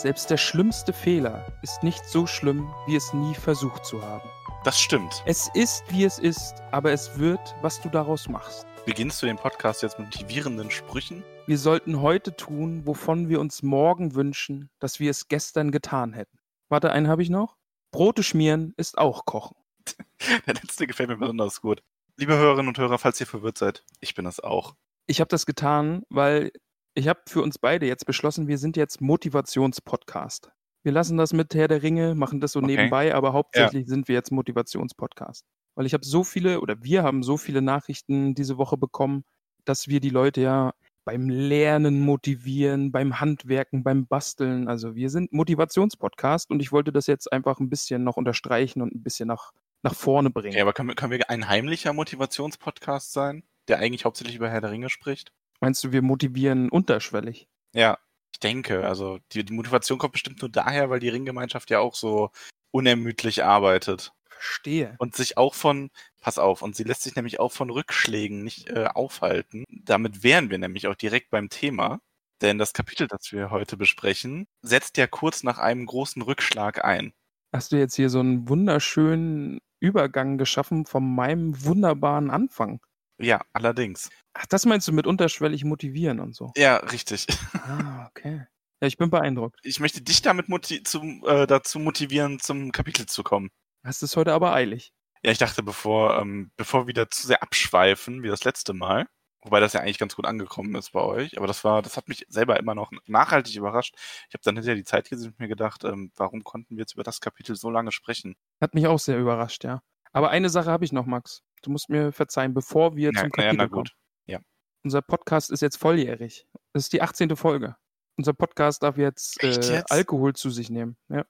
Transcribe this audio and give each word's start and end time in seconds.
selbst 0.00 0.30
der 0.30 0.38
schlimmste 0.38 0.94
Fehler 0.94 1.44
ist 1.60 1.82
nicht 1.82 2.06
so 2.06 2.26
schlimm, 2.26 2.72
wie 2.86 2.96
es 2.96 3.12
nie 3.12 3.34
versucht 3.34 3.84
zu 3.84 4.02
haben. 4.02 4.26
Das 4.64 4.80
stimmt. 4.80 5.22
Es 5.26 5.50
ist, 5.52 5.84
wie 5.90 6.04
es 6.04 6.18
ist, 6.18 6.54
aber 6.70 6.90
es 6.92 7.18
wird, 7.18 7.54
was 7.60 7.82
du 7.82 7.90
daraus 7.90 8.26
machst. 8.26 8.66
Beginnst 8.86 9.20
du 9.20 9.26
den 9.26 9.36
Podcast 9.36 9.82
jetzt 9.82 9.98
mit 9.98 10.08
motivierenden 10.08 10.70
Sprüchen? 10.70 11.22
Wir 11.46 11.58
sollten 11.58 12.00
heute 12.00 12.34
tun, 12.34 12.86
wovon 12.86 13.28
wir 13.28 13.40
uns 13.40 13.62
morgen 13.62 14.14
wünschen, 14.14 14.70
dass 14.78 15.00
wir 15.00 15.10
es 15.10 15.28
gestern 15.28 15.70
getan 15.70 16.14
hätten. 16.14 16.38
Warte, 16.70 16.92
einen 16.92 17.08
habe 17.08 17.22
ich 17.22 17.28
noch. 17.28 17.58
Brote 17.92 18.22
schmieren 18.22 18.72
ist 18.78 18.96
auch 18.96 19.26
kochen. 19.26 19.56
Der 20.46 20.54
letzte 20.54 20.86
gefällt 20.86 21.10
mir 21.10 21.18
besonders 21.18 21.60
gut. 21.60 21.82
Liebe 22.16 22.38
Hörerinnen 22.38 22.68
und 22.68 22.78
Hörer, 22.78 22.98
falls 22.98 23.20
ihr 23.20 23.26
verwirrt 23.26 23.58
seid, 23.58 23.84
ich 24.00 24.14
bin 24.14 24.24
das 24.24 24.40
auch. 24.40 24.76
Ich 25.06 25.20
habe 25.20 25.28
das 25.28 25.44
getan, 25.44 26.04
weil 26.08 26.52
ich 26.94 27.08
habe 27.08 27.20
für 27.26 27.42
uns 27.42 27.58
beide 27.58 27.86
jetzt 27.86 28.06
beschlossen, 28.06 28.48
wir 28.48 28.58
sind 28.58 28.76
jetzt 28.76 29.00
Motivationspodcast. 29.00 30.50
Wir 30.82 30.92
lassen 30.92 31.16
das 31.16 31.32
mit 31.32 31.54
Herr 31.54 31.68
der 31.68 31.82
Ringe, 31.82 32.14
machen 32.14 32.40
das 32.40 32.52
so 32.52 32.60
Okay. 32.60 32.68
nebenbei, 32.68 33.14
aber 33.14 33.32
hauptsächlich 33.32 33.86
sind 33.86 34.08
wir 34.08 34.14
jetzt 34.14 34.32
Motivationspodcast. 34.32 35.44
Weil 35.74 35.86
ich 35.86 35.94
habe 35.94 36.04
so 36.04 36.24
viele 36.24 36.60
oder 36.60 36.82
wir 36.82 37.02
haben 37.02 37.22
so 37.22 37.36
viele 37.36 37.62
Nachrichten 37.62 38.34
diese 38.34 38.56
Woche 38.58 38.76
bekommen, 38.76 39.24
dass 39.64 39.88
wir 39.88 40.00
die 40.00 40.10
Leute 40.10 40.40
ja 40.40 40.72
beim 41.04 41.28
Lernen 41.28 42.00
motivieren, 42.00 42.92
beim 42.92 43.20
Handwerken, 43.20 43.82
beim 43.82 44.06
Basteln. 44.06 44.68
Also 44.68 44.94
wir 44.94 45.10
sind 45.10 45.32
Motivationspodcast 45.32 46.50
und 46.50 46.60
ich 46.60 46.72
wollte 46.72 46.92
das 46.92 47.06
jetzt 47.06 47.32
einfach 47.32 47.60
ein 47.60 47.68
bisschen 47.68 48.04
noch 48.04 48.16
unterstreichen 48.16 48.82
und 48.82 48.94
ein 48.94 49.02
bisschen 49.02 49.28
nach, 49.28 49.52
nach 49.82 49.94
vorne 49.94 50.30
bringen. 50.30 50.56
Ja, 50.56 50.62
aber 50.62 50.72
können 50.72 50.88
wir, 50.88 50.96
können 50.96 51.12
wir 51.12 51.30
ein 51.30 51.48
heimlicher 51.48 51.92
Motivationspodcast 51.92 53.12
sein, 53.12 53.44
der 53.68 53.78
eigentlich 53.78 54.04
hauptsächlich 54.04 54.36
über 54.36 54.50
Herr 54.50 54.60
der 54.60 54.70
Ringe 54.70 54.90
spricht? 54.90 55.32
Meinst 55.60 55.84
du, 55.84 55.92
wir 55.92 56.02
motivieren 56.02 56.70
unterschwellig? 56.70 57.48
Ja, 57.74 57.98
ich 58.32 58.40
denke. 58.40 58.86
Also 58.86 59.18
die, 59.32 59.44
die 59.44 59.52
Motivation 59.52 59.98
kommt 59.98 60.12
bestimmt 60.12 60.40
nur 60.40 60.50
daher, 60.50 60.90
weil 60.90 61.00
die 61.00 61.08
Ringgemeinschaft 61.08 61.70
ja 61.70 61.80
auch 61.80 61.94
so 61.94 62.30
unermüdlich 62.70 63.44
arbeitet. 63.44 64.12
Verstehe. 64.28 64.94
Und 64.98 65.14
sich 65.14 65.36
auch 65.36 65.54
von, 65.54 65.90
pass 66.20 66.38
auf, 66.38 66.62
und 66.62 66.74
sie 66.74 66.84
lässt 66.84 67.02
sich 67.02 67.14
nämlich 67.14 67.40
auch 67.40 67.52
von 67.52 67.68
Rückschlägen 67.68 68.42
nicht 68.42 68.70
äh, 68.70 68.86
aufhalten. 68.86 69.64
Damit 69.68 70.22
wären 70.22 70.48
wir 70.48 70.58
nämlich 70.58 70.86
auch 70.86 70.94
direkt 70.94 71.30
beim 71.30 71.50
Thema. 71.50 72.00
Denn 72.40 72.56
das 72.56 72.72
Kapitel, 72.72 73.06
das 73.06 73.32
wir 73.32 73.50
heute 73.50 73.76
besprechen, 73.76 74.46
setzt 74.62 74.96
ja 74.96 75.06
kurz 75.06 75.42
nach 75.42 75.58
einem 75.58 75.84
großen 75.84 76.22
Rückschlag 76.22 76.82
ein. 76.82 77.12
Hast 77.52 77.72
du 77.72 77.76
jetzt 77.76 77.96
hier 77.96 78.08
so 78.08 78.20
einen 78.20 78.48
wunderschönen 78.48 79.58
Übergang 79.78 80.38
geschaffen 80.38 80.86
von 80.86 81.14
meinem 81.14 81.64
wunderbaren 81.64 82.30
Anfang? 82.30 82.80
Ja, 83.20 83.42
allerdings. 83.52 84.08
Ach, 84.32 84.46
das 84.46 84.64
meinst 84.64 84.88
du 84.88 84.92
mit 84.92 85.06
unterschwellig 85.06 85.64
motivieren 85.64 86.20
und 86.20 86.34
so? 86.34 86.52
Ja, 86.56 86.76
richtig. 86.76 87.26
Ah, 87.62 88.08
okay. 88.08 88.46
Ja, 88.80 88.88
ich 88.88 88.96
bin 88.96 89.10
beeindruckt. 89.10 89.60
Ich 89.62 89.78
möchte 89.78 90.00
dich 90.00 90.22
damit 90.22 90.48
moti 90.48 90.82
zum, 90.82 91.22
äh, 91.26 91.46
dazu 91.46 91.78
motivieren, 91.78 92.40
zum 92.40 92.72
Kapitel 92.72 93.06
zu 93.06 93.22
kommen. 93.22 93.50
Hast 93.84 94.02
es 94.02 94.16
heute 94.16 94.32
aber 94.32 94.54
eilig. 94.54 94.92
Ja, 95.22 95.30
ich 95.30 95.38
dachte, 95.38 95.62
bevor, 95.62 96.18
ähm, 96.18 96.50
bevor 96.56 96.82
wir 96.82 96.86
wieder 96.88 97.10
zu 97.10 97.26
sehr 97.26 97.42
abschweifen, 97.42 98.22
wie 98.22 98.28
das 98.28 98.44
letzte 98.44 98.72
Mal, 98.72 99.06
wobei 99.42 99.60
das 99.60 99.74
ja 99.74 99.80
eigentlich 99.80 99.98
ganz 99.98 100.16
gut 100.16 100.24
angekommen 100.26 100.74
ist 100.74 100.92
bei 100.92 101.00
euch, 101.00 101.36
aber 101.36 101.46
das 101.46 101.62
war, 101.62 101.82
das 101.82 101.96
hat 101.98 102.08
mich 102.08 102.24
selber 102.28 102.58
immer 102.58 102.74
noch 102.74 102.90
nachhaltig 103.06 103.54
überrascht. 103.54 103.94
Ich 104.28 104.34
habe 104.34 104.42
dann 104.42 104.56
hinterher 104.56 104.76
die 104.76 104.84
Zeit 104.84 105.10
gesehen 105.10 105.30
und 105.32 105.38
mir 105.38 105.48
gedacht, 105.48 105.84
ähm, 105.84 106.10
warum 106.16 106.42
konnten 106.42 106.76
wir 106.76 106.82
jetzt 106.82 106.94
über 106.94 107.04
das 107.04 107.20
Kapitel 107.20 107.54
so 107.56 107.70
lange 107.70 107.92
sprechen? 107.92 108.34
Hat 108.60 108.74
mich 108.74 108.86
auch 108.86 108.98
sehr 108.98 109.18
überrascht, 109.18 109.64
ja. 109.64 109.82
Aber 110.12 110.30
eine 110.30 110.48
Sache 110.48 110.70
habe 110.70 110.84
ich 110.84 110.92
noch, 110.92 111.06
Max. 111.06 111.42
Du 111.62 111.70
musst 111.70 111.88
mir 111.90 112.12
verzeihen, 112.12 112.54
bevor 112.54 112.96
wir 112.96 113.12
Ja, 113.12 113.20
zum 113.20 113.30
na 113.36 113.42
ja, 113.44 113.48
Kapitel 113.50 113.56
na 113.56 113.68
kommen. 113.68 113.84
gut. 113.84 113.94
Ja. 114.26 114.40
Unser 114.84 115.02
Podcast 115.02 115.50
ist 115.50 115.60
jetzt 115.60 115.76
volljährig. 115.76 116.46
Das 116.72 116.84
ist 116.84 116.92
die 116.92 117.02
18. 117.02 117.36
Folge. 117.36 117.76
Unser 118.16 118.32
Podcast 118.32 118.82
darf 118.82 118.96
jetzt, 118.96 119.42
äh, 119.42 119.48
jetzt? 119.50 119.90
Alkohol 119.92 120.34
zu 120.34 120.50
sich 120.50 120.70
nehmen. 120.70 120.96
Ja. 121.08 121.24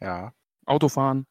Ja, 0.00 0.34
Autofahren. 0.66 1.26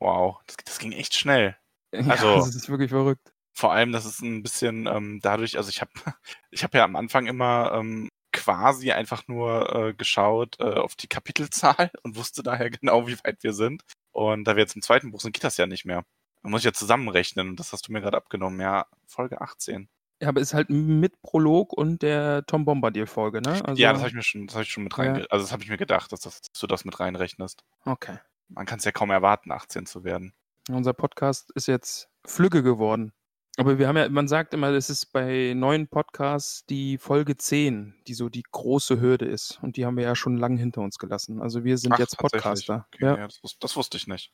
wow, 0.00 0.38
das, 0.46 0.56
das 0.64 0.78
ging 0.78 0.92
echt 0.92 1.14
schnell. 1.14 1.56
Ja, 1.94 2.06
Also- 2.06 2.36
das 2.36 2.54
ist 2.54 2.68
wirklich 2.68 2.90
verrückt. 2.90 3.32
Vor 3.52 3.72
allem, 3.72 3.90
das 3.92 4.06
ist 4.06 4.20
ein 4.22 4.42
bisschen 4.44 4.86
ähm, 4.86 5.18
dadurch, 5.22 5.56
also 5.58 5.68
ich 5.70 5.80
habe 5.80 5.90
ich 6.50 6.62
hab 6.62 6.72
ja 6.74 6.84
am 6.84 6.94
Anfang 6.96 7.26
immer 7.26 7.72
ähm, 7.74 8.08
quasi 8.32 8.92
einfach 8.92 9.26
nur 9.26 9.74
äh, 9.74 9.94
geschaut 9.94 10.56
äh, 10.60 10.74
auf 10.74 10.94
die 10.94 11.08
Kapitelzahl 11.08 11.90
und 12.04 12.14
wusste 12.16 12.42
daher 12.44 12.70
genau, 12.70 13.08
wie 13.08 13.18
weit 13.24 13.42
wir 13.42 13.52
sind. 13.52 13.82
Und 14.12 14.44
da 14.44 14.54
wir 14.54 14.62
jetzt 14.62 14.76
im 14.76 14.82
zweiten 14.82 15.10
Buch 15.10 15.20
sind, 15.20 15.32
geht 15.32 15.42
das 15.44 15.56
ja 15.56 15.66
nicht 15.66 15.84
mehr. 15.84 16.04
Da 16.42 16.48
muss 16.48 16.64
ja 16.64 16.72
zusammenrechnen 16.72 17.50
und 17.50 17.60
das 17.60 17.72
hast 17.72 17.88
du 17.88 17.92
mir 17.92 18.00
gerade 18.00 18.16
abgenommen. 18.16 18.60
Ja, 18.60 18.86
Folge 19.06 19.40
18. 19.40 19.88
Ja, 20.22 20.28
aber 20.28 20.40
ist 20.40 20.52
halt 20.52 20.68
mit 20.68 21.20
Prolog 21.22 21.72
und 21.72 22.02
der 22.02 22.44
Tom 22.46 22.64
Bombadil-Folge, 22.66 23.40
ne? 23.40 23.62
Also, 23.64 23.80
ja, 23.80 23.92
das 23.92 24.00
habe 24.00 24.08
ich 24.10 24.14
mir 24.14 24.22
schon, 24.22 24.46
das 24.46 24.54
habe 24.54 24.64
ich 24.64 24.70
schon 24.70 24.84
mit 24.84 24.98
rein, 24.98 25.16
Ja. 25.16 25.26
also 25.30 25.44
das 25.44 25.52
habe 25.52 25.62
ich 25.62 25.70
mir 25.70 25.78
gedacht, 25.78 26.12
dass, 26.12 26.20
das, 26.20 26.42
dass 26.42 26.60
du 26.60 26.66
das 26.66 26.84
mit 26.84 27.00
reinrechnest. 27.00 27.64
Okay. 27.84 28.18
Man 28.48 28.66
kann 28.66 28.78
es 28.80 28.84
ja 28.84 28.92
kaum 28.92 29.10
erwarten, 29.10 29.50
18 29.50 29.86
zu 29.86 30.04
werden. 30.04 30.34
Unser 30.68 30.92
Podcast 30.92 31.50
ist 31.54 31.68
jetzt 31.68 32.08
Flügge 32.26 32.62
geworden. 32.62 33.12
Aber 33.56 33.78
wir 33.78 33.88
haben 33.88 33.96
ja, 33.96 34.08
man 34.08 34.28
sagt 34.28 34.54
immer, 34.54 34.72
das 34.72 34.90
ist 34.90 35.06
bei 35.12 35.54
neuen 35.56 35.88
Podcasts 35.88 36.64
die 36.66 36.98
Folge 36.98 37.36
10, 37.36 37.94
die 38.06 38.14
so 38.14 38.28
die 38.28 38.44
große 38.50 39.00
Hürde 39.00 39.26
ist. 39.26 39.58
Und 39.62 39.76
die 39.76 39.84
haben 39.84 39.96
wir 39.96 40.04
ja 40.04 40.14
schon 40.14 40.36
lange 40.36 40.58
hinter 40.58 40.82
uns 40.82 40.98
gelassen. 40.98 41.42
Also 41.42 41.64
wir 41.64 41.76
sind 41.76 41.92
Ach, 41.92 41.98
jetzt. 41.98 42.16
Podcaster. 42.16 42.86
Okay, 42.94 43.04
ja. 43.04 43.16
ja. 43.16 43.26
das, 43.26 43.40
das 43.58 43.76
wusste 43.76 43.96
ich 43.96 44.06
nicht. 44.06 44.32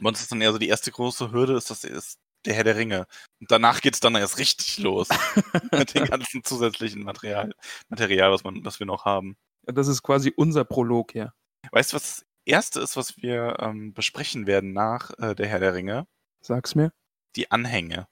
Bei 0.00 0.08
uns 0.08 0.20
ist 0.20 0.32
dann 0.32 0.40
eher 0.40 0.52
so 0.52 0.58
die 0.58 0.68
erste 0.68 0.90
große 0.90 1.32
Hürde, 1.32 1.56
ist 1.56 1.70
das 1.70 1.84
ist 1.84 2.18
der 2.44 2.54
Herr 2.54 2.64
der 2.64 2.76
Ringe. 2.76 3.06
Und 3.40 3.50
danach 3.50 3.80
geht's 3.80 4.00
dann 4.00 4.14
erst 4.16 4.38
richtig 4.38 4.78
los. 4.82 5.08
mit 5.72 5.94
dem 5.94 6.04
ganzen 6.06 6.44
zusätzlichen 6.44 7.02
Material, 7.02 7.54
Material, 7.88 8.32
was 8.32 8.44
man, 8.44 8.64
was 8.64 8.80
wir 8.80 8.86
noch 8.86 9.04
haben. 9.04 9.36
Das 9.62 9.88
ist 9.88 10.02
quasi 10.02 10.32
unser 10.36 10.64
Prolog 10.64 11.12
hier. 11.12 11.32
Weißt 11.70 11.92
du, 11.92 11.96
was 11.96 12.02
das 12.02 12.26
erste 12.44 12.80
ist, 12.80 12.96
was 12.96 13.16
wir 13.16 13.56
ähm, 13.60 13.94
besprechen 13.94 14.46
werden 14.46 14.72
nach 14.72 15.10
äh, 15.18 15.34
der 15.34 15.46
Herr 15.46 15.60
der 15.60 15.74
Ringe? 15.74 16.06
Sag's 16.42 16.74
mir. 16.74 16.92
Die 17.36 17.50
Anhänge. 17.50 18.06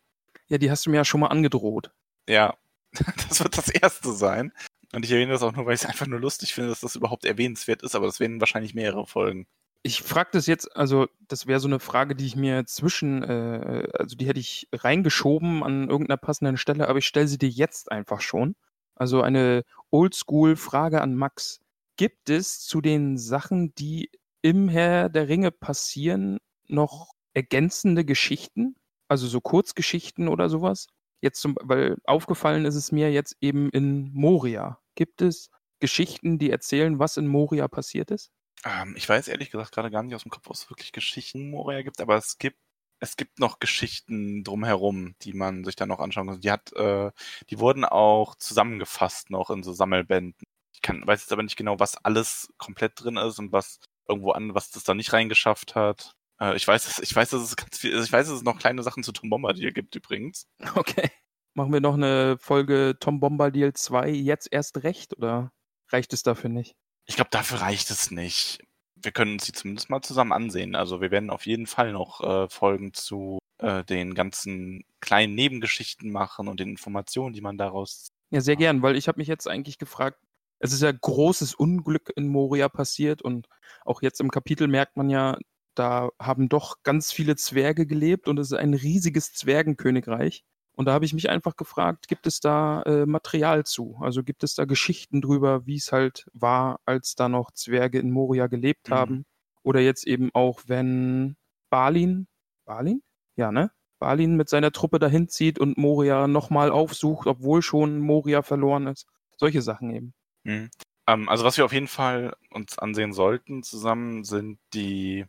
Ja, 0.49 0.59
die 0.59 0.70
hast 0.70 0.87
du 0.87 0.91
mir 0.91 0.97
ja 0.97 1.04
schon 1.04 1.20
mal 1.20 1.28
angedroht. 1.28 1.91
Ja, 2.28 2.56
das 3.28 3.43
wird 3.43 3.56
das 3.56 3.69
erste 3.69 4.12
sein. 4.12 4.53
Und 4.94 5.04
ich 5.04 5.12
erwähne 5.12 5.32
das 5.32 5.43
auch 5.43 5.53
nur, 5.53 5.64
weil 5.66 5.75
ich 5.75 5.82
es 5.82 5.88
einfach 5.88 6.06
nur 6.06 6.20
lustig 6.20 6.54
finde, 6.54 6.70
dass 6.70 6.81
das 6.81 6.97
überhaupt 6.97 7.25
erwähnenswert 7.25 7.82
ist, 7.82 7.94
aber 7.94 8.06
das 8.06 8.20
werden 8.20 8.41
wahrscheinlich 8.41 8.75
mehrere 8.75 9.06
Folgen. 9.06 9.47
Ich 9.84 10.02
frage 10.02 10.31
das 10.32 10.46
jetzt, 10.46 10.76
also 10.76 11.08
das 11.26 11.49
wäre 11.49 11.58
so 11.58 11.67
eine 11.67 11.81
Frage, 11.81 12.14
die 12.14 12.26
ich 12.26 12.37
mir 12.37 12.67
zwischen, 12.67 13.25
äh, 13.25 13.88
also 13.99 14.14
die 14.17 14.26
hätte 14.26 14.38
ich 14.38 14.69
reingeschoben 14.73 15.64
an 15.64 15.88
irgendeiner 15.88 16.19
passenden 16.19 16.56
Stelle, 16.56 16.88
aber 16.88 16.99
ich 16.99 17.06
stelle 17.06 17.26
sie 17.26 17.38
dir 17.38 17.49
jetzt 17.49 17.90
einfach 17.90 18.20
schon. 18.20 18.55
Also 18.94 19.23
eine 19.23 19.64
Oldschool-Frage 19.90 21.00
an 21.00 21.17
Max. 21.17 21.61
Gibt 21.96 22.31
es 22.31 22.61
zu 22.61 22.81
den 22.81 23.19
Sachen, 23.19 23.75
die 23.75 24.11
im 24.40 24.69
Herr 24.69 25.08
der 25.08 25.29
Ringe 25.29 25.50
passieren, 25.50 26.38
noch 26.69 27.12
ergänzende 27.35 28.05
Geschichten? 28.05 28.76
Also 29.08 29.26
so 29.26 29.40
Kurzgeschichten 29.40 30.28
oder 30.28 30.49
sowas? 30.49 30.87
Jetzt 31.20 31.40
zum, 31.40 31.56
weil 31.61 31.96
aufgefallen 32.05 32.64
ist 32.67 32.76
es 32.76 32.93
mir 32.93 33.12
jetzt 33.12 33.37
eben 33.40 33.69
in 33.70 34.12
Moria. 34.12 34.78
Gibt 34.94 35.23
es 35.23 35.50
Geschichten, 35.81 36.38
die 36.38 36.50
erzählen, 36.50 36.99
was 37.00 37.17
in 37.17 37.26
Moria 37.26 37.67
passiert 37.69 38.11
ist? 38.12 38.31
Ähm, 38.64 38.94
ich 38.97 39.09
weiß 39.09 39.29
ehrlich 39.29 39.50
gesagt 39.50 39.73
gerade 39.73 39.91
gar 39.91 40.03
nicht 40.03 40.14
aus 40.14 40.23
dem 40.23 40.31
Kopf, 40.31 40.47
ob 40.47 40.55
es 40.55 40.70
wirklich 40.70 40.93
Geschichten 40.93 41.50
Moria 41.50 41.82
gibt, 41.82 42.00
aber 42.00 42.17
es 42.17 42.38
gibt 42.38 42.59
es 43.03 43.17
gibt 43.17 43.41
noch 43.41 43.59
Geschichten 43.59 44.44
drumherum, 44.44 45.17
die 45.23 45.32
man 45.32 45.64
sich 45.64 45.75
dann 45.75 45.88
noch 45.88 45.99
anschauen 45.99 46.29
kann. 46.29 46.41
Die 46.41 46.53
hat, 46.53 46.73
äh, 46.75 47.11
die 47.50 47.59
wurden 47.59 47.85
auch 47.85 48.37
zusammengefasst 48.37 49.29
noch 49.31 49.50
in 49.50 49.64
so 49.64 49.73
Sammelbänden. 49.73 50.41
Ich 50.73 50.82
kann, 50.82 51.05
weiß 51.05 51.23
jetzt 51.23 51.32
aber 51.32 51.43
nicht 51.43 51.56
genau, 51.56 51.81
was 51.81 51.97
alles 52.05 52.53
komplett 52.59 52.93
drin 53.03 53.17
ist 53.17 53.41
und 53.41 53.50
was 53.50 53.81
irgendwo 54.09 54.31
an, 54.31 54.55
was 54.55 54.70
das 54.70 54.85
da 54.85 54.94
nicht 54.94 55.12
reingeschafft 55.12 55.75
hat. 55.75 56.12
Äh, 56.41 56.55
ich 56.55 56.67
weiß, 56.69 57.00
ich 57.00 57.14
weiß, 57.14 57.31
dass 57.31 57.43
es 57.43 57.56
ganz 57.56 57.76
viel, 57.79 57.93
ich 58.00 58.12
weiß, 58.12 58.29
dass 58.29 58.37
es 58.37 58.44
noch 58.44 58.61
kleine 58.61 58.85
Sachen 58.85 59.03
zu 59.03 59.11
Tom 59.11 59.31
Bombadil 59.31 59.73
gibt 59.73 59.97
übrigens. 59.97 60.47
Okay. 60.76 61.11
Machen 61.55 61.73
wir 61.73 61.81
noch 61.81 61.94
eine 61.94 62.38
Folge 62.38 62.97
Tom 63.00 63.19
Bombadil 63.19 63.73
2 63.75 64.11
jetzt 64.11 64.49
erst 64.50 64.85
recht 64.85 65.17
oder 65.19 65.53
reicht 65.91 66.12
es 66.12 66.23
dafür 66.23 66.50
nicht? 66.50 66.76
Ich 67.06 67.16
glaube, 67.16 67.31
dafür 67.31 67.60
reicht 67.60 67.90
es 67.90 68.10
nicht. 68.10 68.62
Wir 68.94 69.12
können 69.12 69.32
uns 69.32 69.44
die 69.44 69.52
zumindest 69.52 69.90
mal 69.90 70.02
zusammen 70.02 70.32
ansehen. 70.32 70.75
Also 70.75 71.00
wir 71.00 71.10
werden 71.10 71.31
auf 71.31 71.46
jeden 71.46 71.66
Fall 71.66 71.93
noch 71.93 72.20
äh, 72.20 72.49
Folgen 72.49 72.94
zu 72.94 73.38
äh, 73.58 73.84
den 73.84 74.14
ganzen 74.14 74.84
kleinen 75.00 75.34
Nebengeschichten 75.34 76.10
machen 76.12 76.49
und 76.49 76.60
den 76.60 76.70
Informationen, 76.70 77.34
die 77.34 77.40
man 77.40 77.58
daraus. 77.58 78.08
Ja, 78.31 78.40
sehr 78.40 78.56
gern, 78.56 78.82
weil 78.82 78.96
ich 78.96 79.08
habe 79.08 79.19
mich 79.19 79.28
jetzt 79.28 79.49
eigentlich 79.49 79.78
gefragt, 79.78 80.19
es 80.58 80.72
ist 80.72 80.82
ja 80.82 80.93
großes 80.93 81.54
Unglück 81.54 82.12
in 82.14 82.28
Moria 82.28 82.69
passiert 82.69 83.20
und 83.20 83.49
auch 83.84 84.00
jetzt 84.00 84.20
im 84.20 84.31
Kapitel 84.31 84.69
merkt 84.69 84.96
man 84.96 85.10
ja, 85.10 85.37
da 85.75 86.10
haben 86.20 86.49
doch 86.49 86.82
ganz 86.84 87.12
viele 87.12 87.34
Zwerge 87.37 87.87
gelebt 87.87 88.28
und 88.28 88.38
es 88.38 88.52
ist 88.52 88.58
ein 88.58 88.75
riesiges 88.75 89.32
Zwergenkönigreich. 89.32 90.44
Und 90.74 90.86
da 90.86 90.92
habe 90.92 91.04
ich 91.04 91.12
mich 91.12 91.28
einfach 91.30 91.56
gefragt, 91.56 92.08
gibt 92.08 92.26
es 92.26 92.40
da 92.40 92.82
äh, 92.82 93.06
Material 93.06 93.64
zu? 93.64 93.98
Also 94.00 94.22
gibt 94.22 94.42
es 94.42 94.54
da 94.54 94.64
Geschichten 94.64 95.20
drüber, 95.20 95.66
wie 95.66 95.76
es 95.76 95.92
halt 95.92 96.26
war, 96.32 96.80
als 96.86 97.14
da 97.14 97.28
noch 97.28 97.50
Zwerge 97.52 97.98
in 97.98 98.10
Moria 98.10 98.46
gelebt 98.46 98.88
Mhm. 98.88 98.94
haben? 98.94 99.24
Oder 99.62 99.80
jetzt 99.80 100.06
eben 100.06 100.30
auch, 100.34 100.62
wenn 100.66 101.36
Balin, 101.70 102.26
Balin? 102.64 103.02
Ja, 103.36 103.52
ne? 103.52 103.70
Balin 103.98 104.34
mit 104.36 104.48
seiner 104.48 104.72
Truppe 104.72 104.98
dahin 104.98 105.28
zieht 105.28 105.58
und 105.60 105.78
Moria 105.78 106.26
nochmal 106.26 106.70
aufsucht, 106.72 107.26
obwohl 107.28 107.62
schon 107.62 107.98
Moria 108.00 108.42
verloren 108.42 108.88
ist. 108.88 109.06
Solche 109.36 109.62
Sachen 109.62 109.94
eben. 109.94 110.14
Mhm. 110.44 110.70
Ähm, 111.06 111.28
also 111.28 111.44
was 111.44 111.56
wir 111.56 111.64
auf 111.64 111.72
jeden 111.72 111.86
Fall 111.88 112.34
uns 112.50 112.78
ansehen 112.78 113.12
sollten 113.12 113.62
zusammen 113.62 114.25
sind 114.25 114.58
die 114.75 115.26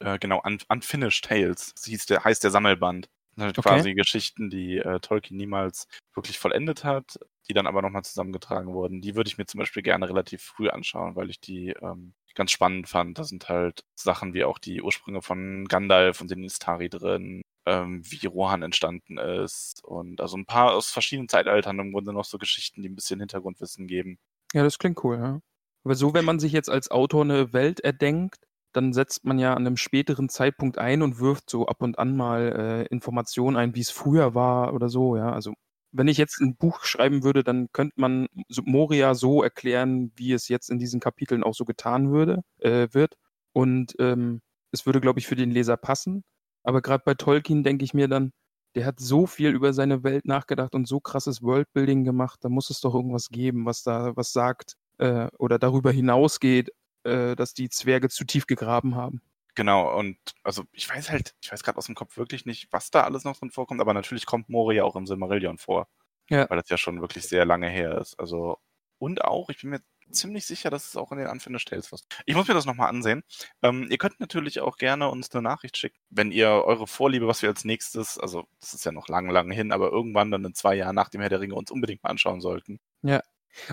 äh, 0.00 0.18
genau 0.18 0.40
Un 0.44 0.58
Unfinished 0.68 1.24
Tales. 1.24 1.74
Hieß 1.84 2.06
der, 2.06 2.24
heißt 2.24 2.42
der 2.42 2.50
Sammelband. 2.50 3.08
Das 3.36 3.42
sind 3.42 3.44
halt 3.44 3.58
Okay. 3.58 3.60
quasi 3.60 3.94
Geschichten, 3.94 4.50
die 4.50 4.78
äh, 4.78 4.98
Tolkien 5.00 5.36
niemals 5.36 5.86
wirklich 6.14 6.38
vollendet 6.38 6.84
hat, 6.84 7.18
die 7.48 7.54
dann 7.54 7.66
aber 7.66 7.82
nochmal 7.82 8.04
zusammengetragen 8.04 8.72
wurden. 8.72 9.00
Die 9.02 9.14
würde 9.14 9.28
ich 9.28 9.38
mir 9.38 9.46
zum 9.46 9.58
Beispiel 9.58 9.82
gerne 9.82 10.08
relativ 10.08 10.42
früh 10.42 10.68
anschauen, 10.70 11.16
weil 11.16 11.30
ich 11.30 11.40
die 11.40 11.68
ähm, 11.82 12.14
ganz 12.34 12.50
spannend 12.50 12.88
fand. 12.88 13.18
Da 13.18 13.24
sind 13.24 13.48
halt 13.48 13.84
Sachen 13.94 14.32
wie 14.34 14.44
auch 14.44 14.58
die 14.58 14.80
Ursprünge 14.82 15.22
von 15.22 15.66
Gandalf 15.66 16.20
und 16.20 16.30
den 16.30 16.44
Istari 16.44 16.88
drin, 16.88 17.42
ähm, 17.66 18.02
wie 18.10 18.26
Rohan 18.26 18.62
entstanden 18.62 19.18
ist 19.18 19.84
und 19.84 20.20
also 20.20 20.36
ein 20.38 20.46
paar 20.46 20.72
aus 20.74 20.90
verschiedenen 20.90 21.28
Zeitaltern 21.28 21.78
im 21.78 21.92
Grunde 21.92 22.12
noch 22.14 22.24
so 22.24 22.38
Geschichten, 22.38 22.82
die 22.82 22.88
ein 22.88 22.94
bisschen 22.96 23.20
Hintergrundwissen 23.20 23.86
geben. 23.86 24.18
Ja, 24.54 24.62
das 24.62 24.78
klingt 24.78 25.02
cool, 25.04 25.16
ja. 25.18 25.40
Aber 25.84 25.94
so, 25.94 26.14
wenn 26.14 26.24
man 26.24 26.38
sich 26.40 26.52
jetzt 26.52 26.70
als 26.70 26.90
Autor 26.90 27.22
eine 27.24 27.52
Welt 27.52 27.80
erdenkt, 27.80 28.45
dann 28.76 28.92
setzt 28.92 29.24
man 29.24 29.38
ja 29.38 29.54
an 29.54 29.66
einem 29.66 29.76
späteren 29.76 30.28
Zeitpunkt 30.28 30.78
ein 30.78 31.02
und 31.02 31.18
wirft 31.18 31.50
so 31.50 31.66
ab 31.66 31.82
und 31.82 31.98
an 31.98 32.16
mal 32.16 32.86
äh, 32.86 32.86
Informationen 32.86 33.56
ein, 33.56 33.74
wie 33.74 33.80
es 33.80 33.90
früher 33.90 34.34
war 34.34 34.74
oder 34.74 34.88
so, 34.88 35.16
ja. 35.16 35.32
Also 35.32 35.54
wenn 35.92 36.08
ich 36.08 36.18
jetzt 36.18 36.40
ein 36.40 36.56
Buch 36.56 36.84
schreiben 36.84 37.22
würde, 37.24 37.42
dann 37.44 37.68
könnte 37.72 37.94
man 37.98 38.28
Moria 38.64 39.14
so 39.14 39.42
erklären, 39.42 40.12
wie 40.16 40.32
es 40.32 40.48
jetzt 40.48 40.70
in 40.70 40.78
diesen 40.78 41.00
Kapiteln 41.00 41.42
auch 41.42 41.54
so 41.54 41.64
getan 41.64 42.10
würde, 42.12 42.42
äh, 42.58 42.88
wird. 42.92 43.14
Und 43.52 43.94
ähm, 43.98 44.42
es 44.72 44.84
würde, 44.86 45.00
glaube 45.00 45.18
ich, 45.20 45.26
für 45.26 45.36
den 45.36 45.50
Leser 45.50 45.76
passen. 45.76 46.22
Aber 46.62 46.82
gerade 46.82 47.02
bei 47.04 47.14
Tolkien 47.14 47.64
denke 47.64 47.84
ich 47.84 47.94
mir 47.94 48.08
dann, 48.08 48.32
der 48.74 48.84
hat 48.86 49.00
so 49.00 49.26
viel 49.26 49.50
über 49.54 49.72
seine 49.72 50.04
Welt 50.04 50.26
nachgedacht 50.26 50.74
und 50.74 50.86
so 50.86 51.00
krasses 51.00 51.42
Worldbuilding 51.42 52.04
gemacht, 52.04 52.40
da 52.42 52.50
muss 52.50 52.68
es 52.70 52.80
doch 52.80 52.94
irgendwas 52.94 53.30
geben, 53.30 53.64
was 53.64 53.82
da 53.82 54.14
was 54.16 54.32
sagt 54.32 54.74
äh, 54.98 55.28
oder 55.38 55.58
darüber 55.58 55.90
hinausgeht, 55.92 56.70
äh, 57.06 57.36
dass 57.36 57.54
die 57.54 57.68
Zwerge 57.68 58.08
zu 58.08 58.24
tief 58.24 58.46
gegraben 58.46 58.94
haben. 58.94 59.22
Genau, 59.54 59.96
und 59.98 60.18
also 60.42 60.64
ich 60.72 60.88
weiß 60.88 61.10
halt, 61.10 61.34
ich 61.40 61.50
weiß 61.50 61.62
gerade 61.62 61.78
aus 61.78 61.86
dem 61.86 61.94
Kopf 61.94 62.18
wirklich 62.18 62.44
nicht, 62.44 62.68
was 62.72 62.90
da 62.90 63.04
alles 63.04 63.24
noch 63.24 63.38
drin 63.38 63.50
vorkommt, 63.50 63.80
aber 63.80 63.94
natürlich 63.94 64.26
kommt 64.26 64.50
Moria 64.50 64.84
auch 64.84 64.96
im 64.96 65.06
Silmarillion 65.06 65.56
vor. 65.56 65.88
Ja. 66.28 66.48
Weil 66.50 66.58
das 66.58 66.68
ja 66.68 66.76
schon 66.76 67.00
wirklich 67.00 67.26
sehr 67.26 67.46
lange 67.46 67.68
her 67.68 67.98
ist. 67.98 68.18
Also, 68.18 68.58
und 68.98 69.24
auch, 69.24 69.48
ich 69.48 69.60
bin 69.62 69.70
mir 69.70 69.80
ziemlich 70.10 70.46
sicher, 70.46 70.70
dass 70.70 70.86
es 70.86 70.96
auch 70.96 71.10
in 71.12 71.18
den 71.18 71.28
Unfinished 71.28 71.68
Tales 71.68 71.90
was. 71.90 72.06
Ich 72.26 72.34
muss 72.34 72.48
mir 72.48 72.54
das 72.54 72.66
nochmal 72.66 72.88
ansehen. 72.88 73.22
Ähm, 73.62 73.86
ihr 73.90 73.98
könnt 73.98 74.20
natürlich 74.20 74.60
auch 74.60 74.76
gerne 74.76 75.08
uns 75.08 75.30
eine 75.32 75.42
Nachricht 75.42 75.76
schicken, 75.76 75.98
wenn 76.10 76.32
ihr 76.32 76.48
eure 76.48 76.86
Vorliebe, 76.86 77.26
was 77.26 77.42
wir 77.42 77.48
als 77.48 77.64
nächstes, 77.64 78.18
also 78.18 78.46
das 78.60 78.74
ist 78.74 78.84
ja 78.84 78.92
noch 78.92 79.08
lang, 79.08 79.28
lang 79.30 79.50
hin, 79.50 79.72
aber 79.72 79.90
irgendwann 79.90 80.30
dann 80.30 80.44
in 80.44 80.54
zwei 80.54 80.74
Jahren 80.74 80.94
nach 80.94 81.08
dem 81.08 81.20
Herr 81.20 81.30
der 81.30 81.40
Ringe 81.40 81.54
uns 81.54 81.70
unbedingt 81.70 82.02
mal 82.02 82.10
anschauen 82.10 82.40
sollten. 82.40 82.78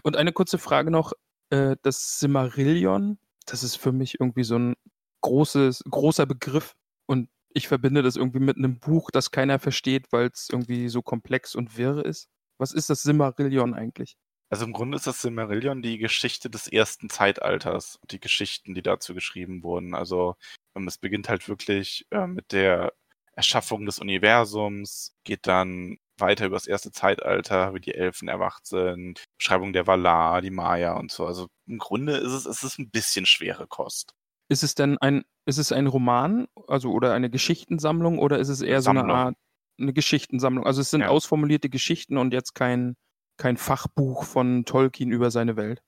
Und 0.03 0.15
eine 0.15 0.31
kurze 0.31 0.57
Frage 0.57 0.91
noch, 0.91 1.13
äh, 1.49 1.75
das 1.81 2.19
Silmarillion, 2.19 3.19
das 3.45 3.63
ist 3.63 3.75
für 3.75 3.91
mich 3.91 4.19
irgendwie 4.19 4.43
so 4.43 4.57
ein 4.57 4.75
großes, 5.21 5.83
großer 5.89 6.25
Begriff 6.25 6.75
und 7.05 7.29
ich 7.49 7.67
verbinde 7.67 8.01
das 8.01 8.15
irgendwie 8.15 8.39
mit 8.39 8.57
einem 8.57 8.79
Buch, 8.79 9.11
das 9.11 9.31
keiner 9.31 9.59
versteht, 9.59 10.11
weil 10.11 10.27
es 10.27 10.49
irgendwie 10.51 10.89
so 10.89 11.01
komplex 11.01 11.55
und 11.55 11.77
wirr 11.77 12.05
ist. 12.05 12.27
Was 12.57 12.71
ist 12.71 12.89
das 12.89 13.03
Silmarillion 13.03 13.73
eigentlich? 13.73 14.15
Also 14.49 14.65
im 14.65 14.73
Grunde 14.73 14.97
ist 14.97 15.07
das 15.07 15.21
Silmarillion 15.21 15.81
die 15.81 15.97
Geschichte 15.97 16.49
des 16.49 16.67
ersten 16.67 17.09
Zeitalters, 17.09 17.99
die 18.11 18.19
Geschichten, 18.19 18.75
die 18.75 18.83
dazu 18.83 19.15
geschrieben 19.15 19.63
wurden. 19.63 19.95
Also 19.95 20.35
ähm, 20.75 20.87
es 20.87 20.97
beginnt 20.97 21.29
halt 21.29 21.47
wirklich 21.49 22.05
äh, 22.11 22.27
mit 22.27 22.51
der 22.51 22.93
Erschaffung 23.35 23.85
des 23.85 23.99
Universums, 23.99 25.15
geht 25.23 25.47
dann 25.47 25.97
weiter 26.17 26.45
über 26.45 26.55
das 26.55 26.67
erste 26.67 26.91
Zeitalter, 26.91 27.73
wie 27.73 27.79
die 27.79 27.93
Elfen 27.95 28.27
erwacht 28.27 28.65
sind, 28.65 29.23
Beschreibung 29.37 29.73
der 29.73 29.87
Valar, 29.87 30.41
die 30.41 30.51
Maya 30.51 30.93
und 30.97 31.11
so. 31.11 31.25
Also 31.25 31.47
im 31.67 31.77
Grunde 31.77 32.17
ist 32.17 32.31
es, 32.31 32.45
es 32.45 32.63
ist 32.63 32.79
ein 32.79 32.89
bisschen 32.89 33.25
schwere 33.25 33.67
Kost. 33.67 34.13
Ist 34.49 34.63
es 34.63 34.75
denn 34.75 34.97
ein, 34.99 35.23
ist 35.45 35.57
es 35.57 35.71
ein 35.71 35.87
Roman, 35.87 36.47
also 36.67 36.91
oder 36.91 37.13
eine 37.13 37.29
Geschichtensammlung 37.29 38.19
oder 38.19 38.39
ist 38.39 38.49
es 38.49 38.61
eher 38.61 38.81
so 38.81 38.89
eine 38.91 38.99
Sammlung. 38.99 39.17
Art 39.17 39.35
eine 39.79 39.93
Geschichtensammlung? 39.93 40.65
Also 40.65 40.81
es 40.81 40.91
sind 40.91 41.01
Ja. 41.01 41.07
ausformulierte 41.09 41.69
Geschichten 41.69 42.17
und 42.17 42.33
jetzt 42.33 42.53
kein, 42.53 42.95
kein 43.37 43.57
Fachbuch 43.57 44.23
von 44.25 44.65
Tolkien 44.65 45.11
über 45.11 45.31
seine 45.31 45.55
Welt. 45.55 45.81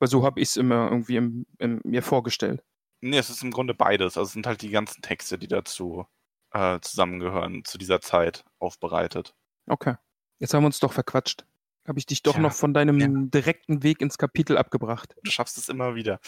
Weil 0.00 0.08
so 0.08 0.24
habe 0.24 0.40
ich 0.40 0.50
es 0.50 0.56
immer 0.56 0.90
irgendwie 0.90 1.16
im, 1.16 1.46
im, 1.58 1.80
mir 1.84 2.02
vorgestellt. 2.02 2.62
Nee, 3.02 3.18
es 3.18 3.30
ist 3.30 3.42
im 3.42 3.50
Grunde 3.50 3.74
beides. 3.74 4.18
Also 4.18 4.26
es 4.28 4.32
sind 4.32 4.46
halt 4.46 4.60
die 4.62 4.70
ganzen 4.70 5.00
Texte, 5.02 5.38
die 5.38 5.48
dazu 5.48 6.06
äh, 6.52 6.80
zusammengehören, 6.80 7.64
zu 7.64 7.78
dieser 7.78 8.00
Zeit 8.00 8.44
aufbereitet. 8.58 9.34
Okay. 9.66 9.96
Jetzt 10.38 10.54
haben 10.54 10.62
wir 10.62 10.66
uns 10.66 10.80
doch 10.80 10.92
verquatscht. 10.92 11.44
Habe 11.86 11.98
ich 11.98 12.06
dich 12.06 12.22
doch 12.22 12.34
Tja, 12.34 12.42
noch 12.42 12.52
von 12.52 12.74
deinem 12.74 12.98
ja. 12.98 13.08
direkten 13.10 13.82
Weg 13.82 14.00
ins 14.00 14.18
Kapitel 14.18 14.56
abgebracht. 14.56 15.14
Du 15.24 15.30
schaffst 15.30 15.58
es 15.58 15.68
immer 15.68 15.94
wieder. 15.94 16.20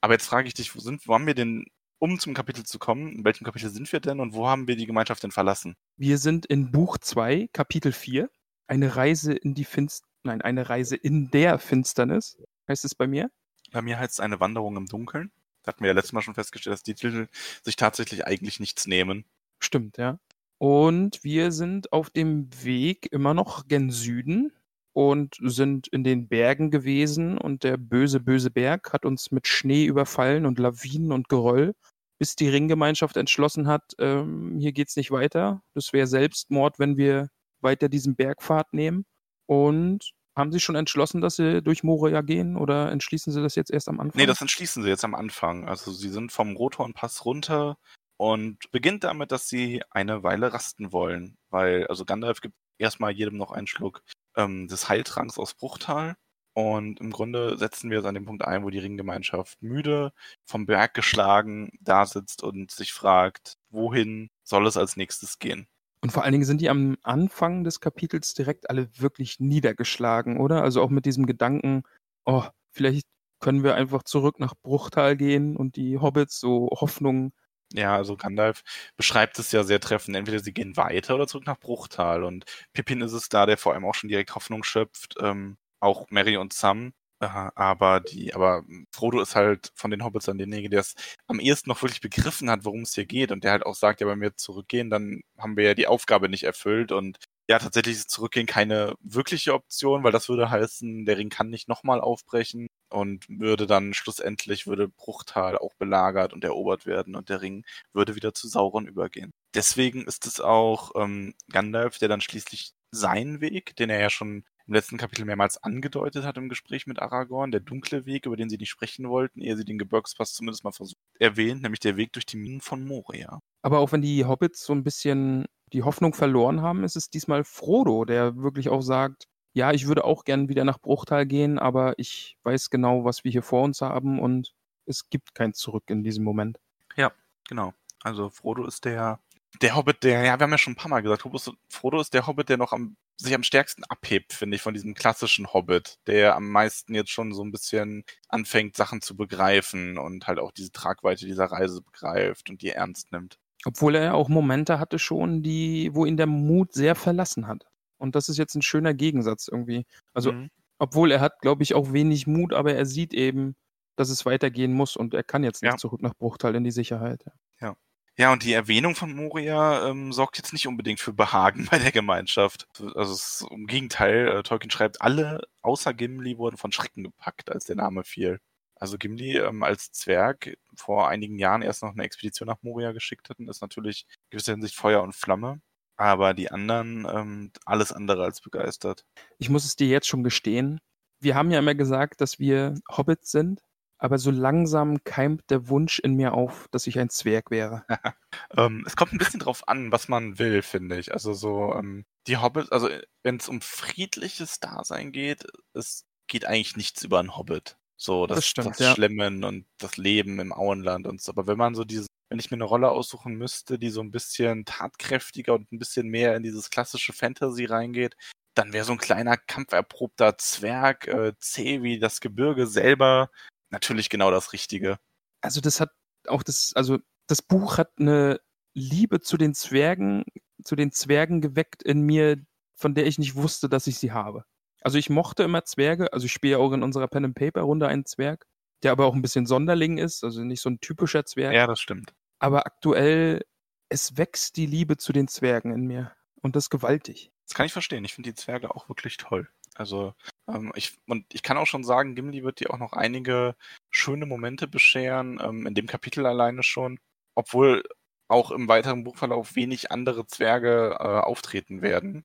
Aber 0.00 0.14
jetzt 0.14 0.26
frage 0.26 0.48
ich 0.48 0.54
dich, 0.54 0.74
wo 0.74 0.80
sind, 0.80 1.06
wo 1.06 1.14
haben 1.14 1.26
wir 1.26 1.34
denn, 1.34 1.66
um 1.98 2.18
zum 2.18 2.34
Kapitel 2.34 2.64
zu 2.64 2.78
kommen, 2.78 3.12
in 3.12 3.24
welchem 3.24 3.44
Kapitel 3.44 3.68
sind 3.68 3.92
wir 3.92 4.00
denn 4.00 4.20
und 4.20 4.34
wo 4.34 4.48
haben 4.48 4.68
wir 4.68 4.76
die 4.76 4.86
Gemeinschaft 4.86 5.22
denn 5.22 5.32
verlassen? 5.32 5.76
Wir 5.96 6.18
sind 6.18 6.46
in 6.46 6.70
Buch 6.70 6.98
2, 6.98 7.48
Kapitel 7.52 7.92
4. 7.92 8.30
Eine 8.68 8.96
Reise 8.96 9.32
in 9.32 9.54
die 9.54 9.64
Finst 9.64 10.04
Nein, 10.24 10.40
eine 10.40 10.68
Reise 10.68 10.96
in 10.96 11.30
der 11.30 11.58
Finsternis. 11.58 12.38
Heißt 12.68 12.84
es 12.84 12.94
bei 12.94 13.06
mir? 13.06 13.30
Bei 13.72 13.82
mir 13.82 13.98
heißt 13.98 14.14
es 14.14 14.20
eine 14.20 14.40
Wanderung 14.40 14.76
im 14.76 14.86
Dunkeln. 14.86 15.32
Da 15.62 15.68
hatten 15.68 15.82
wir 15.82 15.88
ja 15.88 15.94
letztes 15.94 16.12
Mal 16.12 16.22
schon 16.22 16.34
festgestellt, 16.34 16.74
dass 16.74 16.82
die 16.82 16.94
Titel 16.94 17.28
sich 17.62 17.76
tatsächlich 17.76 18.26
eigentlich 18.26 18.60
nichts 18.60 18.86
nehmen. 18.86 19.24
Stimmt, 19.58 19.96
ja. 19.96 20.18
Und 20.62 21.24
wir 21.24 21.50
sind 21.50 21.92
auf 21.92 22.10
dem 22.10 22.48
Weg 22.62 23.08
immer 23.10 23.34
noch 23.34 23.66
gen 23.66 23.90
Süden 23.90 24.52
und 24.92 25.36
sind 25.40 25.88
in 25.88 26.04
den 26.04 26.28
Bergen 26.28 26.70
gewesen 26.70 27.36
und 27.36 27.64
der 27.64 27.76
böse, 27.76 28.20
böse 28.20 28.52
Berg 28.52 28.92
hat 28.92 29.04
uns 29.04 29.32
mit 29.32 29.48
Schnee 29.48 29.86
überfallen 29.86 30.46
und 30.46 30.60
Lawinen 30.60 31.10
und 31.10 31.28
Geröll, 31.28 31.74
bis 32.20 32.36
die 32.36 32.48
Ringgemeinschaft 32.48 33.16
entschlossen 33.16 33.66
hat, 33.66 33.94
ähm, 33.98 34.56
hier 34.60 34.70
geht's 34.70 34.94
nicht 34.94 35.10
weiter. 35.10 35.64
Das 35.74 35.92
wäre 35.92 36.06
Selbstmord, 36.06 36.78
wenn 36.78 36.96
wir 36.96 37.26
weiter 37.60 37.88
diesen 37.88 38.14
Bergpfad 38.14 38.72
nehmen. 38.72 39.04
Und 39.46 40.12
haben 40.36 40.52
Sie 40.52 40.60
schon 40.60 40.76
entschlossen, 40.76 41.20
dass 41.20 41.34
Sie 41.34 41.60
durch 41.60 41.82
Moria 41.82 42.20
gehen 42.20 42.56
oder 42.56 42.92
entschließen 42.92 43.32
Sie 43.32 43.42
das 43.42 43.56
jetzt 43.56 43.72
erst 43.72 43.88
am 43.88 43.98
Anfang? 43.98 44.20
Nee, 44.20 44.26
das 44.26 44.40
entschließen 44.40 44.84
sie 44.84 44.88
jetzt 44.88 45.04
am 45.04 45.16
Anfang. 45.16 45.68
Also 45.68 45.90
sie 45.90 46.08
sind 46.10 46.30
vom 46.30 46.54
Rothornpass 46.54 47.24
runter 47.24 47.78
und 48.22 48.70
beginnt 48.70 49.02
damit, 49.02 49.32
dass 49.32 49.48
sie 49.48 49.82
eine 49.90 50.22
Weile 50.22 50.52
rasten 50.52 50.92
wollen. 50.92 51.36
Weil, 51.50 51.88
also 51.88 52.04
Gandalf 52.04 52.40
gibt 52.40 52.54
erstmal 52.78 53.10
jedem 53.10 53.36
noch 53.36 53.50
einen 53.50 53.66
Schluck 53.66 54.04
ähm, 54.36 54.68
des 54.68 54.88
Heiltranks 54.88 55.38
aus 55.38 55.54
Bruchtal. 55.54 56.14
Und 56.54 57.00
im 57.00 57.10
Grunde 57.10 57.58
setzen 57.58 57.90
wir 57.90 57.98
es 57.98 58.04
an 58.04 58.14
dem 58.14 58.24
Punkt 58.24 58.44
ein, 58.44 58.62
wo 58.62 58.70
die 58.70 58.78
Ringgemeinschaft 58.78 59.60
müde, 59.60 60.12
vom 60.44 60.66
Berg 60.66 60.94
geschlagen, 60.94 61.72
da 61.80 62.06
sitzt 62.06 62.44
und 62.44 62.70
sich 62.70 62.92
fragt, 62.92 63.54
wohin 63.70 64.30
soll 64.44 64.68
es 64.68 64.76
als 64.76 64.96
nächstes 64.96 65.40
gehen? 65.40 65.66
Und 66.00 66.12
vor 66.12 66.22
allen 66.22 66.30
Dingen 66.32 66.44
sind 66.44 66.60
die 66.60 66.70
am 66.70 66.96
Anfang 67.02 67.64
des 67.64 67.80
Kapitels 67.80 68.34
direkt 68.34 68.70
alle 68.70 68.88
wirklich 69.00 69.40
niedergeschlagen, 69.40 70.38
oder? 70.38 70.62
Also 70.62 70.80
auch 70.80 70.90
mit 70.90 71.06
diesem 71.06 71.26
Gedanken, 71.26 71.82
oh, 72.24 72.44
vielleicht 72.70 73.08
können 73.40 73.64
wir 73.64 73.74
einfach 73.74 74.04
zurück 74.04 74.38
nach 74.38 74.54
Bruchtal 74.62 75.16
gehen 75.16 75.56
und 75.56 75.74
die 75.74 75.98
Hobbits 75.98 76.38
so 76.38 76.68
Hoffnung. 76.70 77.32
Ja, 77.74 77.96
also 77.96 78.16
Gandalf 78.16 78.62
beschreibt 78.96 79.38
es 79.38 79.50
ja 79.52 79.64
sehr 79.64 79.80
treffend. 79.80 80.16
Entweder 80.16 80.40
sie 80.40 80.52
gehen 80.52 80.76
weiter 80.76 81.14
oder 81.14 81.26
zurück 81.26 81.46
nach 81.46 81.58
Bruchtal. 81.58 82.24
Und 82.24 82.44
Pippin 82.74 83.00
ist 83.00 83.12
es 83.12 83.28
da, 83.28 83.46
der 83.46 83.56
vor 83.56 83.72
allem 83.72 83.84
auch 83.86 83.94
schon 83.94 84.08
direkt 84.08 84.34
Hoffnung 84.34 84.62
schöpft. 84.64 85.14
Ähm, 85.20 85.56
auch 85.80 86.06
Mary 86.10 86.36
und 86.36 86.52
Sam 86.52 86.92
Aha, 87.22 87.52
aber 87.54 88.00
die, 88.00 88.34
aber 88.34 88.64
Frodo 88.90 89.20
ist 89.20 89.36
halt 89.36 89.70
von 89.76 89.92
den 89.92 90.02
Hobbits 90.02 90.24
dann 90.26 90.38
derjenige, 90.38 90.68
der 90.68 90.80
es 90.80 90.94
am 91.28 91.38
ehesten 91.38 91.70
noch 91.70 91.80
wirklich 91.80 92.00
begriffen 92.00 92.50
hat, 92.50 92.64
worum 92.64 92.80
es 92.82 92.94
hier 92.96 93.06
geht 93.06 93.30
und 93.30 93.44
der 93.44 93.52
halt 93.52 93.64
auch 93.64 93.76
sagt, 93.76 94.00
ja, 94.00 94.08
wenn 94.08 94.20
wir 94.20 94.34
zurückgehen, 94.36 94.90
dann 94.90 95.20
haben 95.38 95.56
wir 95.56 95.62
ja 95.64 95.74
die 95.74 95.86
Aufgabe 95.86 96.28
nicht 96.28 96.42
erfüllt 96.42 96.90
und 96.90 97.18
ja, 97.48 97.60
tatsächlich 97.60 97.94
ist 97.96 98.10
Zurückgehen 98.10 98.46
keine 98.48 98.94
wirkliche 99.00 99.54
Option, 99.54 100.02
weil 100.02 100.10
das 100.10 100.28
würde 100.28 100.50
heißen, 100.50 101.04
der 101.06 101.16
Ring 101.16 101.28
kann 101.28 101.48
nicht 101.48 101.68
nochmal 101.68 102.00
aufbrechen 102.00 102.66
und 102.92 103.26
würde 103.28 103.66
dann 103.66 103.94
schlussendlich, 103.94 104.66
würde 104.66 104.88
Bruchtal 104.88 105.58
auch 105.58 105.74
belagert 105.74 106.32
und 106.32 106.44
erobert 106.44 106.86
werden 106.86 107.16
und 107.16 107.28
der 107.28 107.42
Ring 107.42 107.64
würde 107.92 108.14
wieder 108.14 108.34
zu 108.34 108.48
Sauron 108.48 108.86
übergehen. 108.86 109.32
Deswegen 109.54 110.04
ist 110.04 110.26
es 110.26 110.40
auch 110.40 110.92
ähm, 110.96 111.34
Gandalf, 111.50 111.98
der 111.98 112.08
dann 112.08 112.20
schließlich 112.20 112.72
seinen 112.90 113.40
Weg, 113.40 113.74
den 113.76 113.90
er 113.90 114.00
ja 114.00 114.10
schon 114.10 114.44
im 114.66 114.74
letzten 114.74 114.96
Kapitel 114.96 115.24
mehrmals 115.24 115.62
angedeutet 115.62 116.24
hat 116.24 116.36
im 116.36 116.48
Gespräch 116.48 116.86
mit 116.86 117.00
Aragorn, 117.00 117.50
der 117.50 117.60
dunkle 117.60 118.06
Weg, 118.06 118.26
über 118.26 118.36
den 118.36 118.48
sie 118.48 118.58
nicht 118.58 118.70
sprechen 118.70 119.08
wollten, 119.08 119.40
ehe 119.40 119.56
sie 119.56 119.64
den 119.64 119.78
Gebirgspass 119.78 120.34
zumindest 120.34 120.64
mal 120.64 120.72
versucht, 120.72 121.00
erwähnt, 121.18 121.62
nämlich 121.62 121.80
der 121.80 121.96
Weg 121.96 122.12
durch 122.12 122.26
die 122.26 122.36
Minen 122.36 122.60
von 122.60 122.84
Moria. 122.84 123.40
Aber 123.62 123.80
auch 123.80 123.92
wenn 123.92 124.02
die 124.02 124.24
Hobbits 124.24 124.64
so 124.64 124.72
ein 124.72 124.84
bisschen 124.84 125.46
die 125.72 125.82
Hoffnung 125.82 126.14
verloren 126.14 126.62
haben, 126.62 126.84
ist 126.84 126.96
es 126.96 127.10
diesmal 127.10 127.44
Frodo, 127.44 128.04
der 128.04 128.36
wirklich 128.36 128.68
auch 128.68 128.82
sagt, 128.82 129.26
ja, 129.52 129.72
ich 129.72 129.86
würde 129.86 130.04
auch 130.04 130.24
gern 130.24 130.48
wieder 130.48 130.64
nach 130.64 130.78
Bruchtal 130.78 131.26
gehen, 131.26 131.58
aber 131.58 131.94
ich 131.98 132.36
weiß 132.42 132.70
genau, 132.70 133.04
was 133.04 133.24
wir 133.24 133.30
hier 133.30 133.42
vor 133.42 133.62
uns 133.62 133.80
haben 133.80 134.18
und 134.18 134.54
es 134.86 135.10
gibt 135.10 135.34
kein 135.34 135.54
Zurück 135.54 135.84
in 135.88 136.02
diesem 136.02 136.24
Moment. 136.24 136.58
Ja, 136.96 137.12
genau. 137.48 137.72
Also 138.02 138.30
Frodo 138.30 138.66
ist 138.66 138.84
der 138.84 139.20
der 139.60 139.76
Hobbit, 139.76 140.02
der, 140.02 140.24
ja, 140.24 140.38
wir 140.38 140.44
haben 140.44 140.50
ja 140.50 140.58
schon 140.58 140.72
ein 140.72 140.76
paar 140.76 140.88
Mal 140.88 141.02
gesagt, 141.02 141.24
Frodo 141.68 142.00
ist 142.00 142.14
der 142.14 142.26
Hobbit, 142.26 142.48
der 142.48 142.56
noch 142.56 142.72
am, 142.72 142.96
sich 143.16 143.34
am 143.34 143.42
stärksten 143.42 143.84
abhebt, 143.84 144.32
finde 144.32 144.56
ich, 144.56 144.62
von 144.62 144.72
diesem 144.72 144.94
klassischen 144.94 145.52
Hobbit, 145.52 145.98
der 146.06 146.36
am 146.36 146.48
meisten 146.48 146.94
jetzt 146.94 147.10
schon 147.10 147.32
so 147.32 147.44
ein 147.44 147.52
bisschen 147.52 148.04
anfängt, 148.28 148.76
Sachen 148.76 149.02
zu 149.02 149.14
begreifen 149.14 149.98
und 149.98 150.26
halt 150.26 150.38
auch 150.38 150.52
diese 150.52 150.72
Tragweite 150.72 151.26
dieser 151.26 151.44
Reise 151.44 151.82
begreift 151.82 152.48
und 152.48 152.62
die 152.62 152.70
ernst 152.70 153.12
nimmt. 153.12 153.38
Obwohl 153.64 153.94
er 153.94 154.04
ja 154.04 154.12
auch 154.14 154.28
Momente 154.28 154.78
hatte 154.78 154.98
schon, 154.98 155.42
die, 155.42 155.90
wo 155.92 156.06
ihn 156.06 156.16
der 156.16 156.26
Mut 156.26 156.72
sehr 156.72 156.94
verlassen 156.94 157.46
hat. 157.46 157.66
Und 158.02 158.16
das 158.16 158.28
ist 158.28 158.36
jetzt 158.36 158.54
ein 158.56 158.62
schöner 158.62 158.94
Gegensatz 158.94 159.48
irgendwie. 159.48 159.86
Also, 160.12 160.32
mhm. 160.32 160.50
obwohl 160.78 161.12
er 161.12 161.20
hat, 161.20 161.40
glaube 161.40 161.62
ich, 161.62 161.74
auch 161.74 161.92
wenig 161.92 162.26
Mut, 162.26 162.52
aber 162.52 162.74
er 162.74 162.84
sieht 162.84 163.14
eben, 163.14 163.54
dass 163.96 164.10
es 164.10 164.26
weitergehen 164.26 164.72
muss 164.72 164.96
und 164.96 165.14
er 165.14 165.22
kann 165.22 165.44
jetzt 165.44 165.62
nicht 165.62 165.72
ja. 165.72 165.78
zurück 165.78 166.02
nach 166.02 166.14
Bruchtal 166.14 166.56
in 166.56 166.64
die 166.64 166.72
Sicherheit. 166.72 167.24
Ja. 167.60 167.76
Ja, 168.18 168.30
und 168.32 168.44
die 168.44 168.52
Erwähnung 168.52 168.94
von 168.94 169.14
Moria 169.14 169.88
ähm, 169.88 170.12
sorgt 170.12 170.36
jetzt 170.36 170.52
nicht 170.52 170.66
unbedingt 170.66 171.00
für 171.00 171.14
Behagen 171.14 171.66
bei 171.70 171.78
der 171.78 171.92
Gemeinschaft. 171.92 172.66
Also 172.94 173.12
es, 173.12 173.46
im 173.50 173.66
Gegenteil, 173.66 174.28
äh, 174.28 174.42
Tolkien 174.42 174.70
schreibt, 174.70 175.00
alle 175.00 175.42
außer 175.62 175.94
Gimli 175.94 176.36
wurden 176.36 176.56
von 176.56 176.72
Schrecken 176.72 177.04
gepackt, 177.04 177.50
als 177.50 177.64
der 177.64 177.76
Name 177.76 178.04
fiel. 178.04 178.38
Also 178.74 178.98
Gimli 178.98 179.38
ähm, 179.38 179.62
als 179.62 179.92
Zwerg 179.92 180.56
vor 180.74 181.08
einigen 181.08 181.38
Jahren 181.38 181.62
erst 181.62 181.82
noch 181.82 181.92
eine 181.92 182.02
Expedition 182.02 182.48
nach 182.48 182.62
Moria 182.62 182.92
geschickt 182.92 183.30
hatten, 183.30 183.48
ist 183.48 183.62
natürlich 183.62 184.06
in 184.08 184.30
gewisser 184.30 184.52
Hinsicht 184.52 184.74
Feuer 184.74 185.02
und 185.02 185.14
Flamme. 185.14 185.60
Aber 186.02 186.34
die 186.34 186.50
anderen 186.50 187.06
ähm, 187.08 187.52
alles 187.64 187.92
andere 187.92 188.24
als 188.24 188.40
begeistert. 188.40 189.04
Ich 189.38 189.50
muss 189.50 189.64
es 189.64 189.76
dir 189.76 189.86
jetzt 189.86 190.08
schon 190.08 190.24
gestehen. 190.24 190.80
Wir 191.20 191.36
haben 191.36 191.52
ja 191.52 191.60
immer 191.60 191.76
gesagt, 191.76 192.20
dass 192.20 192.40
wir 192.40 192.74
Hobbits 192.90 193.30
sind 193.30 193.60
aber 194.02 194.18
so 194.18 194.32
langsam 194.32 195.04
keimt 195.04 195.48
der 195.48 195.68
Wunsch 195.68 196.00
in 196.00 196.14
mir 196.14 196.34
auf, 196.34 196.66
dass 196.72 196.88
ich 196.88 196.98
ein 196.98 197.08
Zwerg 197.08 197.52
wäre. 197.52 197.84
ähm, 198.56 198.82
es 198.84 198.96
kommt 198.96 199.12
ein 199.12 199.18
bisschen 199.18 199.38
drauf 199.38 199.68
an, 199.68 199.92
was 199.92 200.08
man 200.08 200.40
will, 200.40 200.62
finde 200.62 200.98
ich. 200.98 201.12
Also 201.12 201.34
so 201.34 201.72
ähm, 201.72 202.04
die 202.26 202.38
Hobbits, 202.38 202.72
also 202.72 202.88
wenn 203.22 203.36
es 203.36 203.48
um 203.48 203.60
friedliches 203.60 204.58
Dasein 204.58 205.12
geht, 205.12 205.46
es 205.72 206.04
geht 206.26 206.46
eigentlich 206.46 206.76
nichts 206.76 207.04
über 207.04 207.20
einen 207.20 207.36
Hobbit. 207.36 207.76
So 207.96 208.26
das, 208.26 208.38
das, 208.38 208.46
stimmt, 208.48 208.70
das 208.70 208.78
ja. 208.80 208.92
Schlemmen 208.92 209.44
und 209.44 209.66
das 209.78 209.96
Leben 209.96 210.40
im 210.40 210.52
Auenland 210.52 211.06
und 211.06 211.22
so. 211.22 211.30
Aber 211.30 211.46
wenn 211.46 211.58
man 211.58 211.76
so 211.76 211.84
diese, 211.84 212.08
wenn 212.32 212.38
ich 212.38 212.50
mir 212.50 212.56
eine 212.56 212.64
Rolle 212.64 212.90
aussuchen 212.90 213.34
müsste, 213.34 213.78
die 213.78 213.90
so 213.90 214.00
ein 214.00 214.10
bisschen 214.10 214.64
tatkräftiger 214.64 215.52
und 215.52 215.70
ein 215.70 215.78
bisschen 215.78 216.08
mehr 216.08 216.34
in 216.34 216.42
dieses 216.42 216.70
klassische 216.70 217.12
Fantasy 217.12 217.66
reingeht, 217.66 218.16
dann 218.54 218.72
wäre 218.72 218.86
so 218.86 218.92
ein 218.92 218.98
kleiner 218.98 219.36
kampferprobter 219.36 220.38
Zwerg, 220.38 221.06
äh, 221.08 221.34
zäh 221.38 221.82
wie 221.82 221.98
das 221.98 222.22
Gebirge 222.22 222.66
selber, 222.66 223.30
natürlich 223.68 224.08
genau 224.08 224.30
das 224.30 224.54
Richtige. 224.54 224.98
Also 225.42 225.60
das 225.60 225.78
hat 225.78 225.90
auch 226.26 226.42
das, 226.42 226.72
also 226.74 227.00
das 227.26 227.42
Buch 227.42 227.76
hat 227.76 227.90
eine 228.00 228.40
Liebe 228.72 229.20
zu 229.20 229.36
den 229.36 229.52
Zwergen, 229.52 230.24
zu 230.64 230.74
den 230.74 230.90
Zwergen 230.90 231.42
geweckt 231.42 231.82
in 231.82 232.00
mir, 232.00 232.38
von 232.74 232.94
der 232.94 233.06
ich 233.06 233.18
nicht 233.18 233.34
wusste, 233.34 233.68
dass 233.68 233.86
ich 233.86 233.98
sie 233.98 234.12
habe. 234.12 234.46
Also 234.80 234.96
ich 234.96 235.10
mochte 235.10 235.42
immer 235.42 235.66
Zwerge, 235.66 236.14
also 236.14 236.24
ich 236.24 236.32
spiele 236.32 236.58
auch 236.58 236.72
in 236.72 236.82
unserer 236.82 237.08
Pen 237.08 237.26
and 237.26 237.34
Paper 237.34 237.60
Runde 237.60 237.88
einen 237.88 238.06
Zwerg, 238.06 238.46
der 238.82 238.92
aber 238.92 239.04
auch 239.04 239.14
ein 239.14 239.20
bisschen 239.20 239.44
Sonderling 239.44 239.98
ist, 239.98 240.24
also 240.24 240.42
nicht 240.42 240.62
so 240.62 240.70
ein 240.70 240.80
typischer 240.80 241.26
Zwerg. 241.26 241.52
Ja, 241.52 241.66
das 241.66 241.78
stimmt. 241.78 242.14
Aber 242.42 242.66
aktuell 242.66 243.44
es 243.88 244.16
wächst 244.16 244.56
die 244.56 244.66
Liebe 244.66 244.96
zu 244.96 245.12
den 245.12 245.28
Zwergen 245.28 245.72
in 245.72 245.86
mir 245.86 246.12
und 246.40 246.56
das 246.56 246.70
gewaltig. 246.70 247.30
Das 247.46 247.54
kann 247.54 247.66
ich 247.66 247.72
verstehen. 247.72 248.04
Ich 248.04 248.14
finde 248.14 248.30
die 248.30 248.34
Zwerge 248.34 248.74
auch 248.74 248.88
wirklich 248.88 249.16
toll. 249.16 249.48
Also 249.74 250.14
ähm, 250.48 250.72
ich, 250.74 250.98
und 251.06 251.24
ich 251.32 251.42
kann 251.44 251.56
auch 251.56 251.66
schon 251.66 251.84
sagen, 251.84 252.16
Gimli 252.16 252.42
wird 252.42 252.58
dir 252.58 252.72
auch 252.72 252.78
noch 252.78 252.94
einige 252.94 253.54
schöne 253.90 254.26
Momente 254.26 254.66
bescheren, 254.66 255.40
ähm, 255.40 255.66
in 255.66 255.74
dem 255.74 255.86
Kapitel 255.86 256.26
alleine 256.26 256.64
schon, 256.64 256.98
obwohl 257.36 257.84
auch 258.28 258.50
im 258.50 258.66
weiteren 258.66 259.04
Buchverlauf 259.04 259.54
wenig 259.54 259.92
andere 259.92 260.26
Zwerge 260.26 260.96
äh, 260.98 261.04
auftreten 261.04 261.80
werden. 261.80 262.24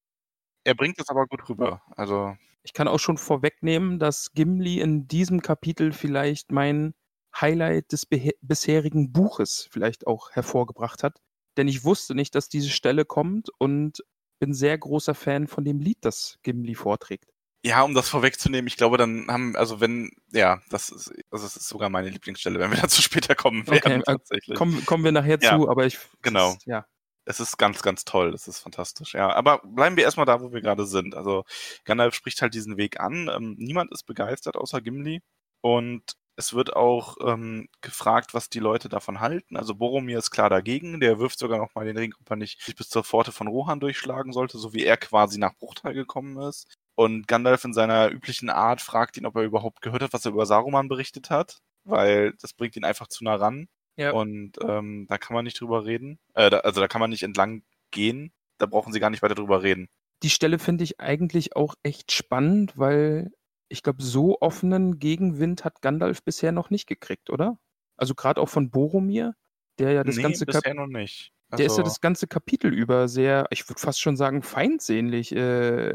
Er 0.64 0.74
bringt 0.74 1.00
es 1.00 1.10
aber 1.10 1.28
gut 1.28 1.48
rüber. 1.48 1.84
Also 1.96 2.36
ich 2.64 2.74
kann 2.74 2.88
auch 2.88 3.00
schon 3.00 3.18
vorwegnehmen, 3.20 4.00
dass 4.00 4.34
Gimli 4.34 4.80
in 4.80 5.08
diesem 5.08 5.42
Kapitel 5.42 5.94
vielleicht 5.94 6.52
mein 6.52 6.96
Highlight 7.36 7.92
des 7.92 8.06
bisherigen 8.06 9.12
Buches 9.12 9.68
vielleicht 9.72 10.08
auch 10.08 10.32
hervorgebracht 10.32 11.04
hat. 11.04 11.20
Denn 11.58 11.68
ich 11.68 11.84
wusste 11.84 12.16
nicht, 12.16 12.36
dass 12.36 12.50
diese 12.50 12.70
Stelle 12.70 13.06
kommt 13.06 13.50
und 13.58 14.04
bin 14.40 14.54
sehr 14.54 14.78
großer 14.78 15.16
Fan 15.16 15.48
von 15.48 15.66
dem 15.66 15.80
Lied, 15.80 15.98
das 16.02 16.38
Gimli 16.44 16.76
vorträgt. 16.76 17.32
Ja, 17.66 17.82
um 17.82 17.96
das 17.96 18.08
vorwegzunehmen, 18.08 18.68
ich 18.68 18.78
glaube, 18.78 18.98
dann 18.98 19.28
haben, 19.28 19.56
also 19.56 19.82
wenn, 19.82 20.12
ja, 20.32 20.62
das 20.70 20.90
ist, 20.90 21.12
also 21.32 21.46
das 21.46 21.58
ist 21.58 21.68
sogar 21.68 21.90
meine 21.90 22.10
Lieblingsstelle, 22.10 22.60
wenn 22.60 22.72
wir 22.72 22.78
dazu 22.82 23.02
später 23.02 23.36
kommen 23.36 23.66
werden, 23.68 23.94
okay, 23.94 24.00
äh, 24.00 24.04
tatsächlich. 24.04 24.58
Kommen, 24.58 24.86
kommen 24.86 25.04
wir 25.04 25.12
nachher 25.12 25.40
ja, 25.42 25.58
zu, 25.58 25.68
aber 25.68 25.86
ich. 25.86 25.98
Genau. 26.22 26.54
Ist, 26.54 26.66
ja. 26.66 26.86
Es 27.26 27.42
ist 27.42 27.58
ganz, 27.58 27.82
ganz 27.82 28.06
toll. 28.06 28.32
Das 28.32 28.48
ist 28.48 28.60
fantastisch. 28.60 29.14
Ja, 29.14 29.34
aber 29.34 29.60
bleiben 29.66 29.98
wir 29.98 30.06
erstmal 30.06 30.26
da, 30.26 30.40
wo 30.40 30.54
wir 30.54 30.62
gerade 30.62 30.86
sind. 30.86 31.14
Also 31.14 31.44
Gandalf 31.84 32.16
spricht 32.16 32.42
halt 32.42 32.54
diesen 32.54 32.78
Weg 32.78 33.02
an. 33.02 33.30
Ähm, 33.30 33.56
niemand 33.58 33.92
ist 33.92 34.04
begeistert 34.06 34.56
außer 34.56 34.80
Gimli. 34.80 35.22
Und 35.60 36.04
es 36.38 36.54
wird 36.54 36.76
auch 36.76 37.18
ähm, 37.26 37.68
gefragt, 37.82 38.36
was 38.36 38.50
die 38.50 38.60
Leute 38.60 38.90
davon 38.90 39.20
halten. 39.20 39.58
Also 39.58 39.74
Boromir 39.74 40.20
ist 40.20 40.30
klar 40.30 40.52
dagegen. 40.52 41.00
Der 41.00 41.18
wirft 41.18 41.40
sogar 41.40 41.58
noch 41.58 41.74
mal 41.74 41.86
den 41.86 41.98
Ring, 41.98 42.14
ob 42.22 42.30
er 42.30 42.36
nicht 42.36 42.62
sich 42.62 42.76
bis 42.76 42.90
zur 42.90 43.04
Pforte 43.04 43.32
von 43.32 43.48
Rohan 43.48 43.80
durchschlagen 43.80 44.32
sollte, 44.32 44.60
so 44.60 44.72
wie 44.72 44.86
er 44.86 44.98
quasi 44.98 45.40
nach 45.40 45.56
Bruchteil 45.56 45.96
gekommen 45.96 46.38
ist. 46.38 46.72
Und 46.94 47.28
Gandalf 47.28 47.64
in 47.64 47.74
seiner 47.74 48.12
üblichen 48.12 48.52
Art 48.52 48.82
fragt 48.82 49.18
ihn, 49.18 49.26
ob 49.26 49.36
er 49.36 49.44
überhaupt 49.44 49.82
gehört 49.82 50.04
hat, 50.04 50.14
was 50.14 50.26
er 50.26 50.32
über 50.32 50.46
Saruman 50.46 50.88
berichtet 50.88 51.32
hat, 51.32 51.58
weil 51.84 52.34
das 52.40 52.54
bringt 52.54 52.76
ihn 52.76 52.86
einfach 52.86 53.08
zu 53.08 53.24
nah 53.24 53.36
ran. 53.36 53.68
Ja. 53.96 54.12
Und 54.12 54.54
ähm, 54.62 55.08
da 55.10 55.18
kann 55.18 55.34
man 55.34 55.44
nicht 55.44 55.60
drüber 55.60 55.86
reden. 55.86 56.20
Äh, 56.36 56.52
da, 56.52 56.60
also 56.60 56.82
da 56.82 56.88
kann 56.88 57.02
man 57.02 57.10
nicht 57.10 57.24
entlang 57.24 57.64
gehen. 57.90 58.32
Da 58.60 58.68
brauchen 58.68 58.94
sie 58.94 59.00
gar 59.00 59.10
nicht 59.10 59.24
weiter 59.24 59.36
drüber 59.36 59.64
reden. 59.64 59.90
Die 60.24 60.30
Stelle 60.30 60.60
finde 60.60 60.84
ich 60.84 61.00
eigentlich 61.00 61.56
auch 61.56 61.74
echt 61.84 62.12
spannend, 62.12 62.78
weil 62.78 63.32
ich 63.70 63.84
glaube, 63.84 64.04
so 64.04 64.40
offenen 64.40 65.00
Gegenwind 65.00 65.66
hat 65.66 65.82
Gandalf 65.82 66.24
bisher 66.24 66.52
noch 66.52 66.70
nicht 66.70 66.88
gekriegt, 66.88 67.30
oder? 67.30 67.58
Also 67.98 68.16
gerade 68.16 68.42
auch 68.42 68.50
von 68.50 68.70
Boromir, 68.70 69.34
der 69.80 69.92
ja 69.92 70.04
das 70.04 70.18
nee, 70.18 70.24
ganze 70.24 70.46
bisher 70.46 70.74
noch 70.74 70.88
nicht. 70.88 71.32
Also... 71.50 71.58
Der 71.58 71.66
ist 71.66 71.78
ja 71.78 71.84
also 71.84 71.90
das 71.90 72.02
ganze 72.02 72.28
Kapitel 72.28 72.74
über 72.74 73.08
sehr, 73.08 73.48
ich 73.52 73.68
würde 73.70 73.80
fast 73.80 74.02
schon 74.02 74.18
sagen, 74.18 74.42
feindsehnlich 74.42 75.36
äh, 75.36 75.94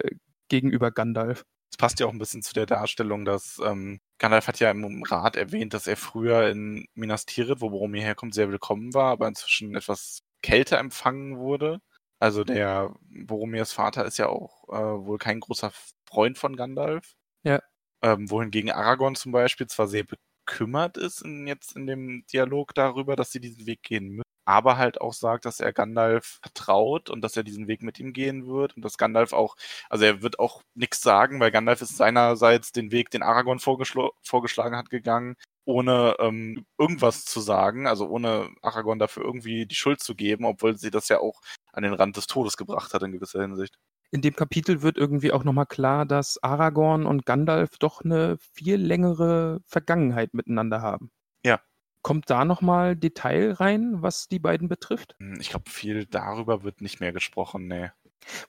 gegenüber 0.48 0.90
Gandalf. 0.90 1.44
Das 1.70 1.78
passt 1.78 2.00
ja 2.00 2.06
auch 2.06 2.12
ein 2.12 2.18
bisschen 2.18 2.42
zu 2.42 2.52
der 2.52 2.66
Darstellung, 2.66 3.24
dass 3.24 3.60
ähm, 3.64 4.00
Gandalf 4.18 4.46
hat 4.46 4.60
ja 4.60 4.70
im 4.70 5.02
Rat 5.04 5.36
erwähnt, 5.36 5.72
dass 5.72 5.86
er 5.86 5.96
früher 5.96 6.48
in 6.48 6.86
Minas 6.94 7.24
Tirith, 7.24 7.60
wo 7.60 7.70
Boromir 7.70 8.02
herkommt, 8.02 8.34
sehr 8.34 8.50
willkommen 8.50 8.92
war, 8.92 9.12
aber 9.12 9.26
inzwischen 9.28 9.74
etwas 9.74 10.22
kälter 10.42 10.78
empfangen 10.78 11.38
wurde. 11.38 11.80
Also 12.18 12.44
der 12.44 12.94
Boromirs 13.24 13.72
Vater 13.72 14.04
ist 14.04 14.18
ja 14.18 14.28
auch 14.28 14.68
äh, 14.68 15.06
wohl 15.06 15.18
kein 15.18 15.40
großer 15.40 15.72
Freund 16.06 16.38
von 16.38 16.54
Gandalf. 16.54 17.14
Ja. 17.44 17.60
Ähm, 18.02 18.30
wohingegen 18.30 18.70
Aragorn 18.70 19.14
zum 19.14 19.32
Beispiel 19.32 19.66
zwar 19.68 19.86
sehr 19.88 20.04
bekümmert 20.04 20.96
ist 20.96 21.22
in, 21.22 21.46
jetzt 21.46 21.76
in 21.76 21.86
dem 21.86 22.24
Dialog 22.32 22.74
darüber, 22.74 23.16
dass 23.16 23.30
sie 23.32 23.40
diesen 23.40 23.66
Weg 23.66 23.82
gehen 23.82 24.08
müssen, 24.08 24.22
aber 24.44 24.76
halt 24.76 25.00
auch 25.00 25.12
sagt, 25.12 25.44
dass 25.44 25.60
er 25.60 25.72
Gandalf 25.72 26.38
vertraut 26.42 27.10
und 27.10 27.20
dass 27.22 27.36
er 27.36 27.44
diesen 27.44 27.68
Weg 27.68 27.82
mit 27.82 27.98
ihm 28.00 28.12
gehen 28.12 28.46
wird 28.46 28.74
und 28.76 28.82
dass 28.84 28.98
Gandalf 28.98 29.32
auch, 29.32 29.56
also 29.88 30.04
er 30.04 30.22
wird 30.22 30.38
auch 30.40 30.62
nichts 30.74 31.00
sagen, 31.00 31.38
weil 31.40 31.52
Gandalf 31.52 31.80
ist 31.80 31.96
seinerseits 31.96 32.72
den 32.72 32.90
Weg, 32.92 33.10
den 33.10 33.22
Aragorn 33.22 33.60
vorgeschlagen 33.60 34.76
hat, 34.76 34.90
gegangen, 34.90 35.36
ohne 35.64 36.16
ähm, 36.18 36.66
irgendwas 36.78 37.24
zu 37.24 37.40
sagen, 37.40 37.86
also 37.86 38.08
ohne 38.08 38.50
Aragorn 38.62 38.98
dafür 38.98 39.24
irgendwie 39.24 39.66
die 39.66 39.76
Schuld 39.76 40.00
zu 40.00 40.14
geben, 40.16 40.44
obwohl 40.44 40.76
sie 40.76 40.90
das 40.90 41.08
ja 41.08 41.20
auch 41.20 41.40
an 41.72 41.84
den 41.84 41.94
Rand 41.94 42.16
des 42.16 42.26
Todes 42.26 42.56
gebracht 42.56 42.94
hat 42.94 43.02
in 43.04 43.12
gewisser 43.12 43.42
Hinsicht. 43.42 43.76
In 44.12 44.20
dem 44.20 44.36
Kapitel 44.36 44.82
wird 44.82 44.98
irgendwie 44.98 45.32
auch 45.32 45.42
nochmal 45.42 45.64
klar, 45.64 46.04
dass 46.04 46.42
Aragorn 46.42 47.06
und 47.06 47.24
Gandalf 47.24 47.78
doch 47.78 48.02
eine 48.02 48.36
viel 48.38 48.76
längere 48.76 49.60
Vergangenheit 49.66 50.34
miteinander 50.34 50.82
haben. 50.82 51.10
Ja. 51.46 51.62
Kommt 52.02 52.28
da 52.28 52.44
nochmal 52.44 52.94
Detail 52.94 53.52
rein, 53.52 54.02
was 54.02 54.28
die 54.28 54.38
beiden 54.38 54.68
betrifft? 54.68 55.16
Hm, 55.18 55.38
ich 55.40 55.48
glaube, 55.48 55.70
viel 55.70 56.04
darüber 56.04 56.62
wird 56.62 56.82
nicht 56.82 57.00
mehr 57.00 57.12
gesprochen, 57.12 57.66
nee. 57.68 57.90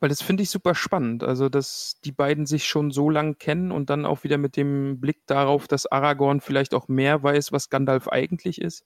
Weil 0.02 0.10
das 0.10 0.22
finde 0.22 0.44
ich 0.44 0.50
super 0.50 0.76
spannend. 0.76 1.24
Also, 1.24 1.48
dass 1.48 1.96
die 2.04 2.12
beiden 2.12 2.46
sich 2.46 2.66
schon 2.66 2.92
so 2.92 3.10
lang 3.10 3.38
kennen 3.38 3.72
und 3.72 3.90
dann 3.90 4.06
auch 4.06 4.26
wieder 4.26 4.38
mit 4.38 4.58
dem 4.58 5.00
Blick 5.00 5.26
darauf, 5.28 5.70
dass 5.70 5.86
Aragorn 5.86 6.42
vielleicht 6.42 6.74
auch 6.74 6.90
mehr 6.90 7.24
weiß, 7.24 7.54
was 7.54 7.70
Gandalf 7.70 8.10
eigentlich 8.10 8.60
ist. 8.60 8.86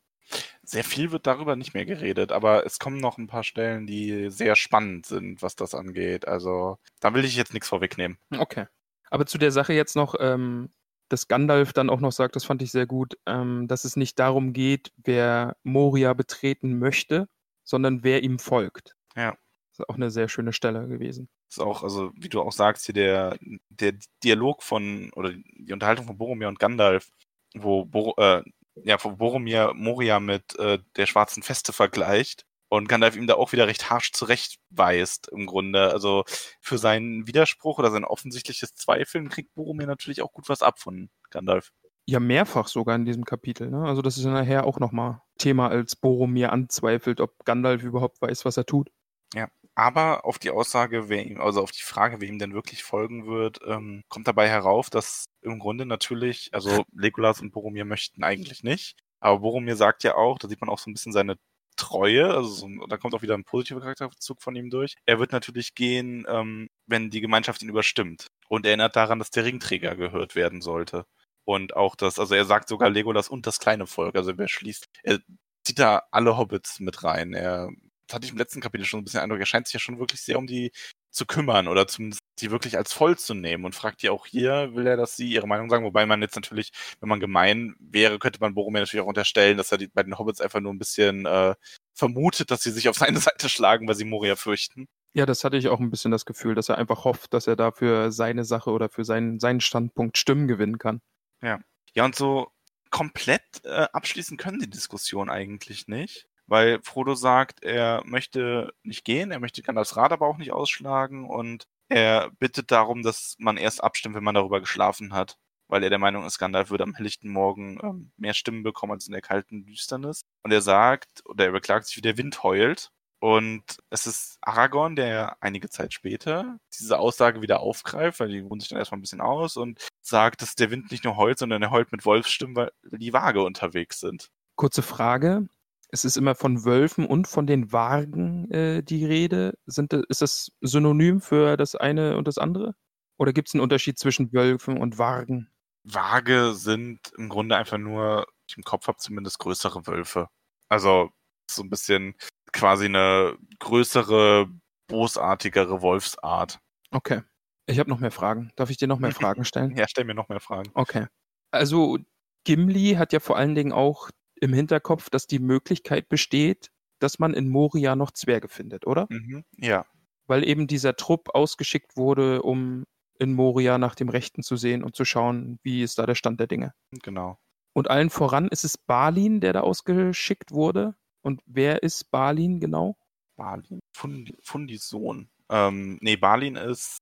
Sehr 0.63 0.83
viel 0.83 1.11
wird 1.11 1.27
darüber 1.27 1.55
nicht 1.55 1.73
mehr 1.73 1.85
geredet, 1.85 2.31
aber 2.31 2.65
es 2.65 2.79
kommen 2.79 2.97
noch 2.97 3.17
ein 3.17 3.27
paar 3.27 3.43
Stellen, 3.43 3.87
die 3.87 4.29
sehr 4.29 4.55
spannend 4.55 5.05
sind, 5.05 5.41
was 5.41 5.55
das 5.55 5.73
angeht. 5.73 6.27
Also, 6.27 6.77
da 6.99 7.13
will 7.13 7.23
ich 7.25 7.35
jetzt 7.35 7.53
nichts 7.53 7.69
vorwegnehmen. 7.69 8.17
Okay. 8.37 8.65
Aber 9.09 9.25
zu 9.25 9.37
der 9.37 9.51
Sache 9.51 9.73
jetzt 9.73 9.95
noch, 9.95 10.15
ähm, 10.19 10.69
dass 11.09 11.27
Gandalf 11.27 11.73
dann 11.73 11.89
auch 11.89 12.01
noch 12.01 12.11
sagt, 12.11 12.35
das 12.35 12.45
fand 12.45 12.61
ich 12.61 12.71
sehr 12.71 12.85
gut, 12.85 13.17
ähm, 13.25 13.67
dass 13.67 13.85
es 13.85 13.95
nicht 13.95 14.19
darum 14.19 14.53
geht, 14.53 14.91
wer 14.97 15.55
Moria 15.63 16.13
betreten 16.13 16.79
möchte, 16.79 17.29
sondern 17.63 18.03
wer 18.03 18.23
ihm 18.23 18.39
folgt. 18.39 18.95
Ja. 19.15 19.31
Das 19.71 19.79
ist 19.79 19.89
auch 19.89 19.95
eine 19.95 20.09
sehr 20.09 20.27
schöne 20.27 20.53
Stelle 20.53 20.87
gewesen. 20.87 21.29
Das 21.49 21.57
ist 21.57 21.63
auch, 21.63 21.83
also 21.83 22.11
wie 22.15 22.29
du 22.29 22.41
auch 22.41 22.51
sagst, 22.51 22.85
hier 22.85 22.93
der, 22.93 23.37
der 23.69 23.93
Dialog 24.23 24.63
von, 24.63 25.11
oder 25.13 25.31
die 25.31 25.71
Unterhaltung 25.71 26.05
von 26.07 26.17
Boromir 26.17 26.47
und 26.47 26.59
Gandalf, 26.59 27.09
wo, 27.55 27.85
Bor 27.85 28.17
äh, 28.17 28.43
ja, 28.83 28.97
wo 29.03 29.11
Boromir 29.11 29.73
Moria 29.73 30.19
mit 30.19 30.57
äh, 30.59 30.79
der 30.95 31.05
schwarzen 31.05 31.43
Feste 31.43 31.73
vergleicht 31.73 32.45
und 32.69 32.89
Gandalf 32.89 33.15
ihm 33.15 33.27
da 33.27 33.35
auch 33.35 33.51
wieder 33.51 33.67
recht 33.67 33.89
harsch 33.89 34.11
zurechtweist 34.11 35.29
im 35.29 35.45
Grunde. 35.45 35.91
Also 35.91 36.23
für 36.61 36.77
seinen 36.77 37.27
Widerspruch 37.27 37.79
oder 37.79 37.91
sein 37.91 38.03
offensichtliches 38.03 38.75
Zweifeln 38.75 39.29
kriegt 39.29 39.53
Boromir 39.55 39.87
natürlich 39.87 40.21
auch 40.21 40.33
gut 40.33 40.49
was 40.49 40.61
ab 40.61 40.79
von 40.79 41.09
Gandalf. 41.29 41.71
Ja, 42.05 42.19
mehrfach 42.19 42.67
sogar 42.67 42.95
in 42.95 43.05
diesem 43.05 43.25
Kapitel. 43.25 43.69
Ne? 43.69 43.83
Also 43.85 44.01
das 44.01 44.17
ist 44.17 44.23
ja 44.23 44.31
nachher 44.31 44.65
auch 44.65 44.79
nochmal 44.79 45.21
Thema, 45.37 45.67
als 45.69 45.95
Boromir 45.95 46.53
anzweifelt, 46.53 47.19
ob 47.19 47.43
Gandalf 47.45 47.83
überhaupt 47.83 48.21
weiß, 48.21 48.45
was 48.45 48.57
er 48.57 48.65
tut. 48.65 48.89
Ja. 49.33 49.49
Aber 49.77 50.25
auf 50.25 50.39
die 50.39 50.49
Aussage, 50.49 51.07
wer 51.07 51.23
ihm, 51.23 51.39
also 51.39 51.61
auf 51.61 51.69
die 51.71 51.83
Frage, 51.83 52.19
wer 52.19 52.27
ihm 52.27 52.39
denn 52.39 52.55
wirklich 52.55 52.83
folgen 52.83 53.27
wird, 53.27 53.59
ähm, 53.63 54.01
kommt 54.09 54.27
dabei 54.27 54.49
herauf, 54.49 54.89
dass 54.89 55.25
im 55.43 55.59
Grunde 55.59 55.85
natürlich, 55.85 56.49
also 56.51 56.83
Legolas 56.93 57.41
und 57.41 57.51
Boromir 57.51 57.85
möchten 57.85 58.23
eigentlich 58.23 58.63
nicht. 58.63 58.97
Aber 59.19 59.41
Boromir 59.41 59.75
sagt 59.75 60.03
ja 60.03 60.15
auch, 60.15 60.39
da 60.39 60.47
sieht 60.47 60.61
man 60.61 60.69
auch 60.71 60.79
so 60.79 60.89
ein 60.89 60.95
bisschen 60.95 61.11
seine 61.11 61.35
Treue, 61.75 62.33
also 62.33 62.49
so, 62.49 62.67
da 62.87 62.97
kommt 62.97 63.13
auch 63.13 63.21
wieder 63.21 63.35
ein 63.35 63.43
positiver 63.43 63.79
Charakterzug 63.81 64.41
von 64.41 64.55
ihm 64.55 64.71
durch. 64.71 64.95
Er 65.05 65.19
wird 65.19 65.31
natürlich 65.31 65.75
gehen, 65.75 66.25
ähm, 66.27 66.69
wenn 66.87 67.11
die 67.11 67.21
Gemeinschaft 67.21 67.61
ihn 67.61 67.69
überstimmt. 67.69 68.25
Und 68.49 68.65
erinnert 68.65 68.95
daran, 68.95 69.19
dass 69.19 69.29
der 69.29 69.45
Ringträger 69.45 69.95
gehört 69.95 70.33
werden 70.33 70.61
sollte. 70.61 71.05
Und 71.45 71.75
auch 71.75 71.95
das, 71.95 72.17
also 72.17 72.33
er 72.33 72.45
sagt 72.45 72.67
sogar 72.67 72.89
Legolas 72.89 73.29
und 73.29 73.45
das 73.45 73.59
kleine 73.59 73.85
Volk, 73.85 74.15
also 74.15 74.31
er 74.31 74.47
schließt, 74.47 74.87
er 75.03 75.19
zieht 75.63 75.77
da 75.77 76.01
alle 76.11 76.35
Hobbits 76.35 76.79
mit 76.79 77.03
rein. 77.03 77.33
Er 77.33 77.69
das 78.07 78.15
hatte 78.15 78.25
ich 78.25 78.31
im 78.31 78.37
letzten 78.37 78.61
Kapitel 78.61 78.85
schon 78.85 79.01
ein 79.01 79.03
bisschen 79.03 79.19
Eindruck, 79.19 79.39
er 79.39 79.45
scheint 79.45 79.67
sich 79.67 79.73
ja 79.73 79.79
schon 79.79 79.99
wirklich 79.99 80.21
sehr 80.21 80.37
um 80.37 80.47
die 80.47 80.71
zu 81.11 81.25
kümmern 81.25 81.67
oder 81.67 81.87
zumindest 81.87 82.21
die 82.39 82.51
wirklich 82.51 82.77
als 82.77 82.93
voll 82.93 83.17
zu 83.17 83.33
nehmen 83.33 83.65
und 83.65 83.73
fragt 83.73 84.03
ja 84.03 84.11
auch 84.11 84.27
hier, 84.27 84.75
will 84.75 84.85
er, 84.85 84.97
dass 84.97 85.15
sie 85.15 85.29
ihre 85.29 85.47
Meinung 85.47 85.69
sagen, 85.69 85.83
wobei 85.83 86.05
man 86.05 86.21
jetzt 86.21 86.35
natürlich, 86.35 86.71
wenn 86.99 87.09
man 87.09 87.19
gemein 87.19 87.75
wäre, 87.79 88.19
könnte 88.19 88.39
man 88.39 88.53
Boromir 88.53 88.81
natürlich 88.81 89.03
auch 89.03 89.09
unterstellen, 89.09 89.57
dass 89.57 89.71
er 89.71 89.79
die, 89.79 89.87
bei 89.87 90.03
den 90.03 90.17
Hobbits 90.19 90.41
einfach 90.41 90.59
nur 90.59 90.71
ein 90.73 90.77
bisschen 90.77 91.25
äh, 91.25 91.55
vermutet, 91.93 92.51
dass 92.51 92.61
sie 92.61 92.71
sich 92.71 92.87
auf 92.87 92.95
seine 92.97 93.19
Seite 93.19 93.49
schlagen, 93.49 93.87
weil 93.87 93.95
sie 93.95 94.05
Moria 94.05 94.35
fürchten. 94.35 94.87
Ja, 95.13 95.25
das 95.25 95.43
hatte 95.43 95.57
ich 95.57 95.67
auch 95.67 95.79
ein 95.79 95.89
bisschen 95.89 96.11
das 96.11 96.25
Gefühl, 96.25 96.53
dass 96.53 96.69
er 96.69 96.77
einfach 96.77 97.03
hofft, 97.03 97.33
dass 97.33 97.47
er 97.47 97.55
dafür 97.55 98.11
seine 98.11 98.45
Sache 98.45 98.69
oder 98.69 98.89
für 98.89 99.03
seinen, 99.03 99.39
seinen 99.39 99.61
Standpunkt 99.61 100.17
Stimmen 100.17 100.47
gewinnen 100.47 100.77
kann. 100.77 101.01
Ja. 101.41 101.59
Ja, 101.93 102.05
und 102.05 102.15
so 102.15 102.51
komplett 102.91 103.41
äh, 103.63 103.87
abschließen 103.91 104.37
können 104.37 104.59
die 104.59 104.69
Diskussion 104.69 105.29
eigentlich 105.29 105.87
nicht 105.87 106.26
weil 106.47 106.79
Frodo 106.83 107.13
sagt, 107.15 107.63
er 107.63 108.01
möchte 108.05 108.73
nicht 108.83 109.05
gehen, 109.05 109.31
er 109.31 109.39
möchte 109.39 109.61
Gandalfs 109.61 109.95
Rat 109.95 110.11
aber 110.11 110.27
auch 110.27 110.37
nicht 110.37 110.51
ausschlagen 110.51 111.25
und 111.29 111.67
er 111.89 112.31
bittet 112.39 112.71
darum, 112.71 113.03
dass 113.03 113.35
man 113.37 113.57
erst 113.57 113.83
abstimmt, 113.83 114.15
wenn 114.15 114.23
man 114.23 114.35
darüber 114.35 114.59
geschlafen 114.59 115.13
hat, 115.13 115.37
weil 115.67 115.83
er 115.83 115.89
der 115.89 115.99
Meinung 115.99 116.25
ist, 116.25 116.37
Gandalf 116.37 116.69
würde 116.69 116.83
am 116.83 116.95
helllichten 116.95 117.31
Morgen 117.31 117.79
ähm, 117.83 118.11
mehr 118.17 118.33
Stimmen 118.33 118.63
bekommen 118.63 118.93
als 118.93 119.07
in 119.07 119.13
der 119.13 119.21
kalten 119.21 119.65
Düsternis. 119.65 120.21
Und 120.43 120.51
er 120.51 120.61
sagt, 120.61 121.23
oder 121.25 121.45
er 121.45 121.51
beklagt 121.51 121.85
sich, 121.87 121.97
wie 121.97 122.01
der 122.01 122.17
Wind 122.17 122.43
heult. 122.43 122.91
Und 123.19 123.63
es 123.89 124.05
ist 124.05 124.37
Aragorn, 124.41 124.95
der 124.95 125.37
einige 125.41 125.69
Zeit 125.69 125.91
später 125.91 126.59
diese 126.77 126.99
Aussage 126.99 127.41
wieder 127.41 127.61
aufgreift, 127.61 128.19
weil 128.19 128.29
die 128.29 128.41
ruhen 128.41 128.59
sich 128.59 128.69
dann 128.69 128.77
erstmal 128.77 128.99
ein 128.99 129.01
bisschen 129.01 129.21
aus 129.21 129.57
und 129.57 129.87
sagt, 130.01 130.43
dass 130.43 130.53
der 130.53 130.69
Wind 130.69 130.91
nicht 130.91 131.03
nur 131.03 131.17
heult, 131.17 131.39
sondern 131.39 131.63
er 131.63 131.71
heult 131.71 131.91
mit 131.91 132.05
Wolfsstimmen, 132.05 132.55
weil 132.55 132.71
die 132.83 133.13
Waage 133.13 133.41
unterwegs 133.41 133.99
sind. 133.99 134.29
Kurze 134.55 134.83
Frage 134.83 135.47
es 135.89 136.05
ist 136.05 136.17
immer 136.17 136.35
von 136.35 136.65
Wölfen 136.65 137.05
und 137.05 137.27
von 137.27 137.47
den 137.47 137.71
Wagen 137.71 138.51
äh, 138.51 138.83
die 138.83 139.05
Rede. 139.05 139.57
Sind, 139.65 139.93
ist 139.93 140.21
das 140.21 140.51
synonym 140.61 141.21
für 141.21 141.57
das 141.57 141.75
eine 141.75 142.17
und 142.17 142.27
das 142.27 142.37
andere? 142.37 142.75
Oder 143.17 143.33
gibt 143.33 143.47
es 143.47 143.53
einen 143.53 143.63
Unterschied 143.63 143.97
zwischen 143.97 144.31
Wölfen 144.33 144.77
und 144.77 144.97
Wagen? 144.97 145.49
Waage 145.83 146.53
sind 146.53 146.99
im 147.17 147.29
Grunde 147.29 147.55
einfach 147.55 147.77
nur, 147.77 148.27
ich 148.49 148.57
im 148.57 148.63
Kopf 148.63 148.87
habe 148.87 148.97
zumindest 148.97 149.39
größere 149.39 149.87
Wölfe. 149.87 150.27
Also 150.69 151.09
so 151.49 151.63
ein 151.63 151.69
bisschen 151.69 152.15
quasi 152.51 152.85
eine 152.85 153.37
größere, 153.59 154.47
bosartigere 154.87 155.81
Wolfsart. 155.81 156.59
Okay. 156.91 157.21
Ich 157.69 157.79
habe 157.79 157.89
noch 157.89 157.99
mehr 157.99 158.11
Fragen. 158.11 158.51
Darf 158.55 158.69
ich 158.69 158.77
dir 158.77 158.87
noch 158.87 158.99
mehr 158.99 159.11
Fragen 159.13 159.45
stellen? 159.45 159.75
ja, 159.75 159.87
stell 159.87 160.03
mir 160.03 160.13
noch 160.13 160.29
mehr 160.29 160.39
Fragen. 160.39 160.71
Okay. 160.73 161.07
Also 161.51 161.97
Gimli 162.45 162.95
hat 162.95 163.13
ja 163.13 163.19
vor 163.19 163.37
allen 163.37 163.55
Dingen 163.55 163.71
auch 163.71 164.09
im 164.41 164.53
Hinterkopf, 164.53 165.09
dass 165.09 165.27
die 165.27 165.39
Möglichkeit 165.39 166.09
besteht, 166.09 166.71
dass 166.99 167.19
man 167.19 167.33
in 167.33 167.49
Moria 167.49 167.95
noch 167.95 168.11
Zwerge 168.11 168.47
findet, 168.47 168.87
oder? 168.87 169.07
Mhm, 169.09 169.43
ja. 169.57 169.85
Weil 170.27 170.47
eben 170.47 170.67
dieser 170.67 170.95
Trupp 170.95 171.29
ausgeschickt 171.33 171.95
wurde, 171.95 172.41
um 172.41 172.85
in 173.19 173.33
Moria 173.33 173.77
nach 173.77 173.95
dem 173.95 174.09
Rechten 174.09 174.43
zu 174.43 174.55
sehen 174.57 174.83
und 174.83 174.95
zu 174.95 175.05
schauen, 175.05 175.59
wie 175.63 175.81
ist 175.81 175.99
da 175.99 176.05
der 176.05 176.15
Stand 176.15 176.39
der 176.39 176.47
Dinge. 176.47 176.73
Genau. 177.03 177.39
Und 177.73 177.89
allen 177.89 178.09
voran 178.09 178.47
ist 178.47 178.63
es 178.63 178.77
Balin, 178.77 179.39
der 179.39 179.53
da 179.53 179.61
ausgeschickt 179.61 180.51
wurde. 180.51 180.95
Und 181.21 181.41
wer 181.45 181.83
ist 181.83 182.11
Balin 182.11 182.59
genau? 182.59 182.97
Balin, 183.35 183.79
Fundi, 183.95 184.35
Fundis 184.41 184.89
Sohn. 184.89 185.29
Ähm, 185.49 185.97
nee, 186.01 186.17
Balin 186.17 186.55
ist, 186.55 186.97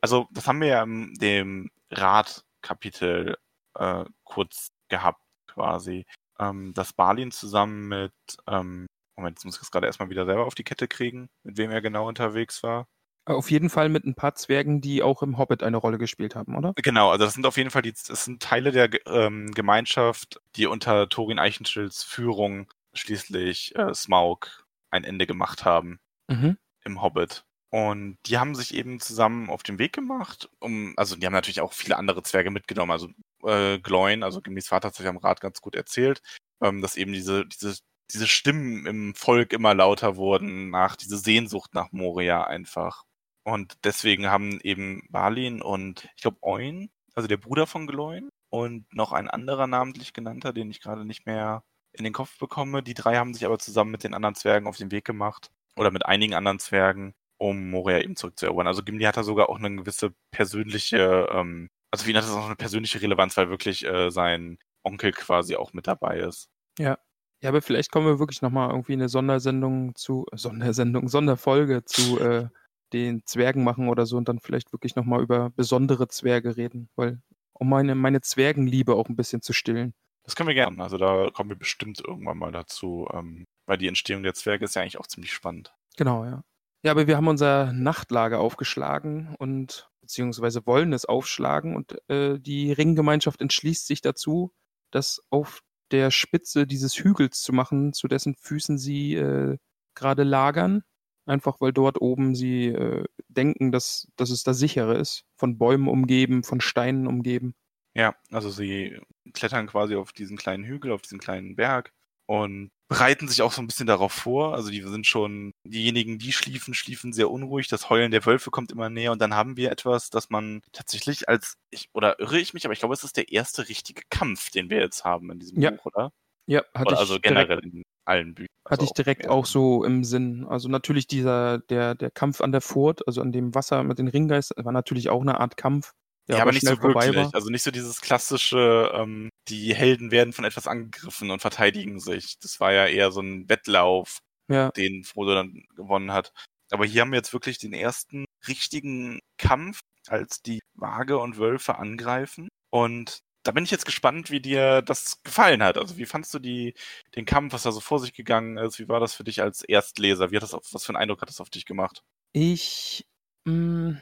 also 0.00 0.28
das 0.30 0.46
haben 0.46 0.60
wir 0.60 0.68
ja 0.68 0.82
in 0.82 1.14
dem 1.14 1.70
Rat-Kapitel 1.90 3.36
äh, 3.74 4.04
kurz 4.24 4.68
gehabt, 4.88 5.22
quasi 5.46 6.06
ähm, 6.42 6.74
dass 6.74 6.92
Balin 6.92 7.30
zusammen 7.30 7.88
mit, 7.88 8.12
ähm, 8.48 8.86
Moment, 9.16 9.38
jetzt 9.38 9.44
muss 9.44 9.56
ich 9.56 9.62
es 9.62 9.70
gerade 9.70 9.86
erstmal 9.86 10.10
wieder 10.10 10.24
selber 10.24 10.46
auf 10.46 10.54
die 10.54 10.64
Kette 10.64 10.88
kriegen, 10.88 11.28
mit 11.42 11.58
wem 11.58 11.70
er 11.70 11.82
genau 11.82 12.08
unterwegs 12.08 12.62
war. 12.62 12.86
Auf 13.24 13.52
jeden 13.52 13.70
Fall 13.70 13.88
mit 13.88 14.04
ein 14.04 14.16
paar 14.16 14.34
Zwergen, 14.34 14.80
die 14.80 15.02
auch 15.02 15.22
im 15.22 15.38
Hobbit 15.38 15.62
eine 15.62 15.76
Rolle 15.76 15.98
gespielt 15.98 16.34
haben, 16.34 16.56
oder? 16.56 16.72
Genau, 16.76 17.10
also 17.10 17.24
das 17.24 17.34
sind 17.34 17.46
auf 17.46 17.56
jeden 17.56 17.70
Fall 17.70 17.82
die, 17.82 17.92
das 17.92 18.24
sind 18.24 18.42
Teile 18.42 18.72
der 18.72 18.90
ähm, 19.06 19.52
Gemeinschaft, 19.52 20.40
die 20.56 20.66
unter 20.66 21.08
Thorin 21.08 21.38
Eichenschilds 21.38 22.02
Führung 22.02 22.66
schließlich 22.94 23.76
äh, 23.76 23.94
Smaug 23.94 24.66
ein 24.90 25.04
Ende 25.04 25.26
gemacht 25.26 25.64
haben 25.64 26.00
mhm. 26.28 26.58
im 26.84 27.00
Hobbit. 27.00 27.44
Und 27.72 28.18
die 28.26 28.36
haben 28.38 28.54
sich 28.54 28.74
eben 28.74 29.00
zusammen 29.00 29.48
auf 29.48 29.62
den 29.62 29.78
Weg 29.78 29.94
gemacht, 29.94 30.50
um, 30.58 30.92
also 30.98 31.16
die 31.16 31.24
haben 31.24 31.32
natürlich 31.32 31.62
auch 31.62 31.72
viele 31.72 31.96
andere 31.96 32.22
Zwerge 32.22 32.50
mitgenommen. 32.50 32.92
Also 32.92 33.08
äh, 33.44 33.78
Gloin, 33.78 34.22
also 34.22 34.42
Gimmys 34.42 34.68
Vater 34.68 34.88
hat 34.88 34.94
sich 34.94 35.06
am 35.06 35.16
Rat 35.16 35.40
ganz 35.40 35.62
gut 35.62 35.74
erzählt, 35.74 36.20
ähm, 36.62 36.82
dass 36.82 36.96
eben 36.98 37.14
diese, 37.14 37.46
diese, 37.46 37.78
diese 38.12 38.26
Stimmen 38.28 38.86
im 38.86 39.14
Volk 39.14 39.54
immer 39.54 39.74
lauter 39.74 40.16
wurden 40.16 40.68
nach 40.70 40.96
diese 40.96 41.16
Sehnsucht 41.16 41.74
nach 41.74 41.92
Moria 41.92 42.44
einfach. 42.44 43.04
Und 43.44 43.78
deswegen 43.84 44.28
haben 44.28 44.60
eben 44.60 45.06
Balin 45.10 45.62
und 45.62 46.08
ich 46.16 46.22
glaube 46.22 46.38
Oin, 46.42 46.90
also 47.14 47.26
der 47.26 47.38
Bruder 47.38 47.66
von 47.66 47.86
Gloin, 47.86 48.28
und 48.52 48.84
noch 48.94 49.12
ein 49.12 49.30
anderer 49.30 49.66
namentlich 49.66 50.12
genannter, 50.12 50.52
den 50.52 50.70
ich 50.70 50.82
gerade 50.82 51.06
nicht 51.06 51.24
mehr 51.24 51.64
in 51.92 52.04
den 52.04 52.12
Kopf 52.12 52.38
bekomme. 52.38 52.82
Die 52.82 52.92
drei 52.92 53.16
haben 53.16 53.32
sich 53.32 53.46
aber 53.46 53.58
zusammen 53.58 53.90
mit 53.92 54.04
den 54.04 54.12
anderen 54.12 54.34
Zwergen 54.34 54.68
auf 54.68 54.76
den 54.76 54.90
Weg 54.90 55.06
gemacht. 55.06 55.50
Oder 55.74 55.90
mit 55.90 56.04
einigen 56.04 56.34
anderen 56.34 56.58
Zwergen, 56.58 57.14
um 57.42 57.70
Moria 57.70 58.00
eben 58.00 58.16
zurückzuerobern. 58.16 58.66
Also 58.66 58.82
Gimli 58.82 59.04
hat 59.04 59.16
da 59.16 59.24
sogar 59.24 59.48
auch 59.48 59.58
eine 59.58 59.74
gewisse 59.76 60.14
persönliche 60.30 61.28
ähm, 61.32 61.68
also 61.92 62.04
für 62.04 62.10
ihn 62.10 62.16
hat 62.16 62.24
das 62.24 62.32
auch 62.32 62.46
eine 62.46 62.56
persönliche 62.56 63.00
Relevanz, 63.02 63.36
weil 63.36 63.50
wirklich 63.50 63.84
äh, 63.84 64.10
sein 64.10 64.58
Onkel 64.82 65.12
quasi 65.12 65.56
auch 65.56 65.72
mit 65.74 65.86
dabei 65.86 66.18
ist. 66.20 66.48
Ja. 66.78 66.98
Ja, 67.42 67.48
aber 67.48 67.60
vielleicht 67.60 67.90
kommen 67.90 68.06
wir 68.06 68.18
wirklich 68.20 68.40
nochmal 68.40 68.70
irgendwie 68.70 68.92
eine 68.92 69.08
Sondersendung 69.08 69.94
zu, 69.94 70.24
äh, 70.32 70.36
Sondersendung, 70.36 71.08
Sonderfolge 71.08 71.84
zu 71.84 72.18
äh, 72.20 72.48
den 72.92 73.22
Zwergen 73.26 73.64
machen 73.64 73.88
oder 73.88 74.06
so 74.06 74.16
und 74.16 74.28
dann 74.28 74.38
vielleicht 74.38 74.72
wirklich 74.72 74.96
nochmal 74.96 75.22
über 75.22 75.50
besondere 75.50 76.08
Zwerge 76.08 76.56
reden, 76.56 76.88
weil 76.94 77.20
um 77.52 77.68
meine, 77.68 77.94
meine 77.94 78.20
Zwergenliebe 78.20 78.94
auch 78.94 79.08
ein 79.08 79.16
bisschen 79.16 79.42
zu 79.42 79.52
stillen. 79.52 79.92
Das 80.24 80.36
können 80.36 80.48
wir 80.48 80.54
gerne. 80.54 80.82
Also 80.82 80.98
da 80.98 81.30
kommen 81.30 81.50
wir 81.50 81.58
bestimmt 81.58 82.00
irgendwann 82.00 82.38
mal 82.38 82.52
dazu, 82.52 83.08
ähm, 83.12 83.44
weil 83.66 83.76
die 83.76 83.88
Entstehung 83.88 84.22
der 84.22 84.34
Zwerge 84.34 84.64
ist 84.64 84.76
ja 84.76 84.82
eigentlich 84.82 84.98
auch 84.98 85.08
ziemlich 85.08 85.32
spannend. 85.32 85.74
Genau, 85.96 86.24
ja. 86.24 86.44
Ja, 86.82 86.90
aber 86.90 87.06
wir 87.06 87.16
haben 87.16 87.28
unser 87.28 87.72
Nachtlager 87.72 88.40
aufgeschlagen 88.40 89.36
und 89.38 89.88
beziehungsweise 90.00 90.66
wollen 90.66 90.92
es 90.92 91.04
aufschlagen 91.04 91.76
und 91.76 91.96
äh, 92.10 92.38
die 92.40 92.72
Ringgemeinschaft 92.72 93.40
entschließt 93.40 93.86
sich 93.86 94.00
dazu, 94.00 94.52
das 94.90 95.22
auf 95.30 95.62
der 95.92 96.10
Spitze 96.10 96.66
dieses 96.66 96.96
Hügels 96.96 97.40
zu 97.40 97.52
machen, 97.52 97.92
zu 97.92 98.08
dessen 98.08 98.34
Füßen 98.34 98.78
sie 98.78 99.14
äh, 99.14 99.58
gerade 99.94 100.24
lagern. 100.24 100.82
Einfach 101.24 101.60
weil 101.60 101.72
dort 101.72 102.00
oben 102.00 102.34
sie 102.34 102.66
äh, 102.66 103.04
denken, 103.28 103.70
dass, 103.70 104.08
dass 104.16 104.30
es 104.30 104.42
da 104.42 104.54
sicherer 104.54 104.96
ist. 104.96 105.24
Von 105.36 105.56
Bäumen 105.56 105.86
umgeben, 105.86 106.42
von 106.42 106.60
Steinen 106.60 107.06
umgeben. 107.06 107.54
Ja, 107.94 108.16
also 108.32 108.50
sie 108.50 108.98
klettern 109.32 109.68
quasi 109.68 109.94
auf 109.94 110.12
diesen 110.12 110.36
kleinen 110.36 110.64
Hügel, 110.64 110.90
auf 110.90 111.02
diesen 111.02 111.20
kleinen 111.20 111.54
Berg 111.54 111.92
und 112.26 112.72
bereiten 112.92 113.26
sich 113.26 113.40
auch 113.42 113.52
so 113.52 113.62
ein 113.62 113.66
bisschen 113.66 113.86
darauf 113.86 114.12
vor. 114.12 114.54
Also 114.54 114.70
die 114.70 114.82
sind 114.82 115.06
schon, 115.06 115.52
diejenigen, 115.64 116.18
die 116.18 116.32
schliefen, 116.32 116.74
schliefen 116.74 117.12
sehr 117.12 117.30
unruhig. 117.30 117.68
Das 117.68 117.88
Heulen 117.88 118.10
der 118.10 118.26
Wölfe 118.26 118.50
kommt 118.50 118.70
immer 118.70 118.90
näher 118.90 119.12
und 119.12 119.20
dann 119.22 119.34
haben 119.34 119.56
wir 119.56 119.70
etwas, 119.70 120.10
das 120.10 120.28
man 120.28 120.60
tatsächlich 120.72 121.28
als, 121.28 121.56
ich, 121.70 121.88
oder 121.94 122.20
irre 122.20 122.38
ich 122.38 122.52
mich, 122.52 122.64
aber 122.64 122.72
ich 122.74 122.80
glaube, 122.80 122.94
es 122.94 123.04
ist 123.04 123.16
der 123.16 123.32
erste 123.32 123.68
richtige 123.68 124.02
Kampf, 124.10 124.50
den 124.50 124.68
wir 124.68 124.78
jetzt 124.78 125.04
haben 125.04 125.30
in 125.30 125.38
diesem 125.38 125.60
Ja. 125.60 125.70
Buch, 125.70 125.86
oder? 125.86 126.12
Ja, 126.46 126.62
hatte 126.74 126.88
oder 126.88 126.92
ich 126.94 126.98
also 126.98 127.18
direkt, 127.18 127.48
generell 127.48 127.58
in 127.64 127.82
allen 128.04 128.34
Büchern. 128.34 128.48
hatte 128.66 128.80
Also 128.80 128.84
ich 128.84 128.92
direkt 128.92 129.28
auch 129.28 129.46
so 129.46 129.84
im 129.84 130.04
Sinn. 130.04 130.44
Also 130.46 130.68
natürlich 130.68 131.06
dieser, 131.06 131.58
der, 131.58 131.94
der 131.94 132.10
Kampf 132.10 132.40
an 132.40 132.52
der 132.52 132.60
Furt, 132.60 133.06
also 133.06 133.22
an 133.22 133.32
dem 133.32 133.54
Wasser 133.54 133.84
mit 133.84 133.98
den 133.98 134.08
Ringgeistern, 134.08 134.64
war 134.64 134.72
natürlich 134.72 135.08
auch 135.08 135.22
eine 135.22 135.40
Art 135.40 135.56
Kampf. 135.56 135.92
Ja, 136.38 136.42
aber 136.42 136.52
nicht 136.52 136.62
schnell 136.62 136.76
so 136.76 136.82
wirklich. 136.82 137.16
war. 137.16 137.34
Also 137.34 137.50
nicht 137.50 137.62
so 137.62 137.70
dieses 137.70 138.00
klassische, 138.00 138.90
ähm, 138.94 139.30
die 139.48 139.74
Helden 139.74 140.10
werden 140.10 140.32
von 140.32 140.44
etwas 140.44 140.66
angegriffen 140.66 141.30
und 141.30 141.40
verteidigen 141.40 142.00
sich. 142.00 142.38
Das 142.40 142.60
war 142.60 142.72
ja 142.72 142.86
eher 142.86 143.12
so 143.12 143.20
ein 143.20 143.48
Wettlauf, 143.48 144.18
Ja, 144.48 144.70
den 144.72 145.04
Frodo 145.04 145.34
dann 145.34 145.64
gewonnen 145.76 146.12
hat. 146.12 146.32
Aber 146.70 146.86
hier 146.86 147.02
haben 147.02 147.10
wir 147.12 147.18
jetzt 147.18 147.32
wirklich 147.32 147.58
den 147.58 147.74
ersten 147.74 148.24
richtigen 148.48 149.20
Kampf, 149.38 149.80
als 150.08 150.42
die 150.42 150.60
Waage 150.74 151.18
und 151.18 151.38
Wölfe 151.38 151.78
angreifen. 151.78 152.48
Und 152.70 153.20
da 153.44 153.52
bin 153.52 153.64
ich 153.64 153.70
jetzt 153.70 153.86
gespannt, 153.86 154.30
wie 154.30 154.40
dir 154.40 154.82
das 154.82 155.22
gefallen 155.22 155.62
hat. 155.62 155.76
Also 155.76 155.96
wie 155.98 156.06
fandst 156.06 156.32
du 156.32 156.38
die, 156.38 156.74
den 157.16 157.24
Kampf, 157.26 157.52
was 157.52 157.64
da 157.64 157.72
so 157.72 157.80
vor 157.80 157.98
sich 157.98 158.14
gegangen 158.14 158.56
ist? 158.56 158.78
Wie 158.78 158.88
war 158.88 159.00
das 159.00 159.14
für 159.14 159.24
dich 159.24 159.42
als 159.42 159.62
Erstleser? 159.62 160.30
Wie 160.30 160.36
hat 160.36 160.42
das 160.42 160.54
auf, 160.54 160.64
was 160.72 160.84
für 160.84 160.90
einen 160.90 161.02
Eindruck 161.02 161.20
hat 161.22 161.28
das 161.28 161.40
auf 161.40 161.50
dich 161.50 161.66
gemacht? 161.66 162.02
Ich, 162.32 163.04
mh, 163.44 164.00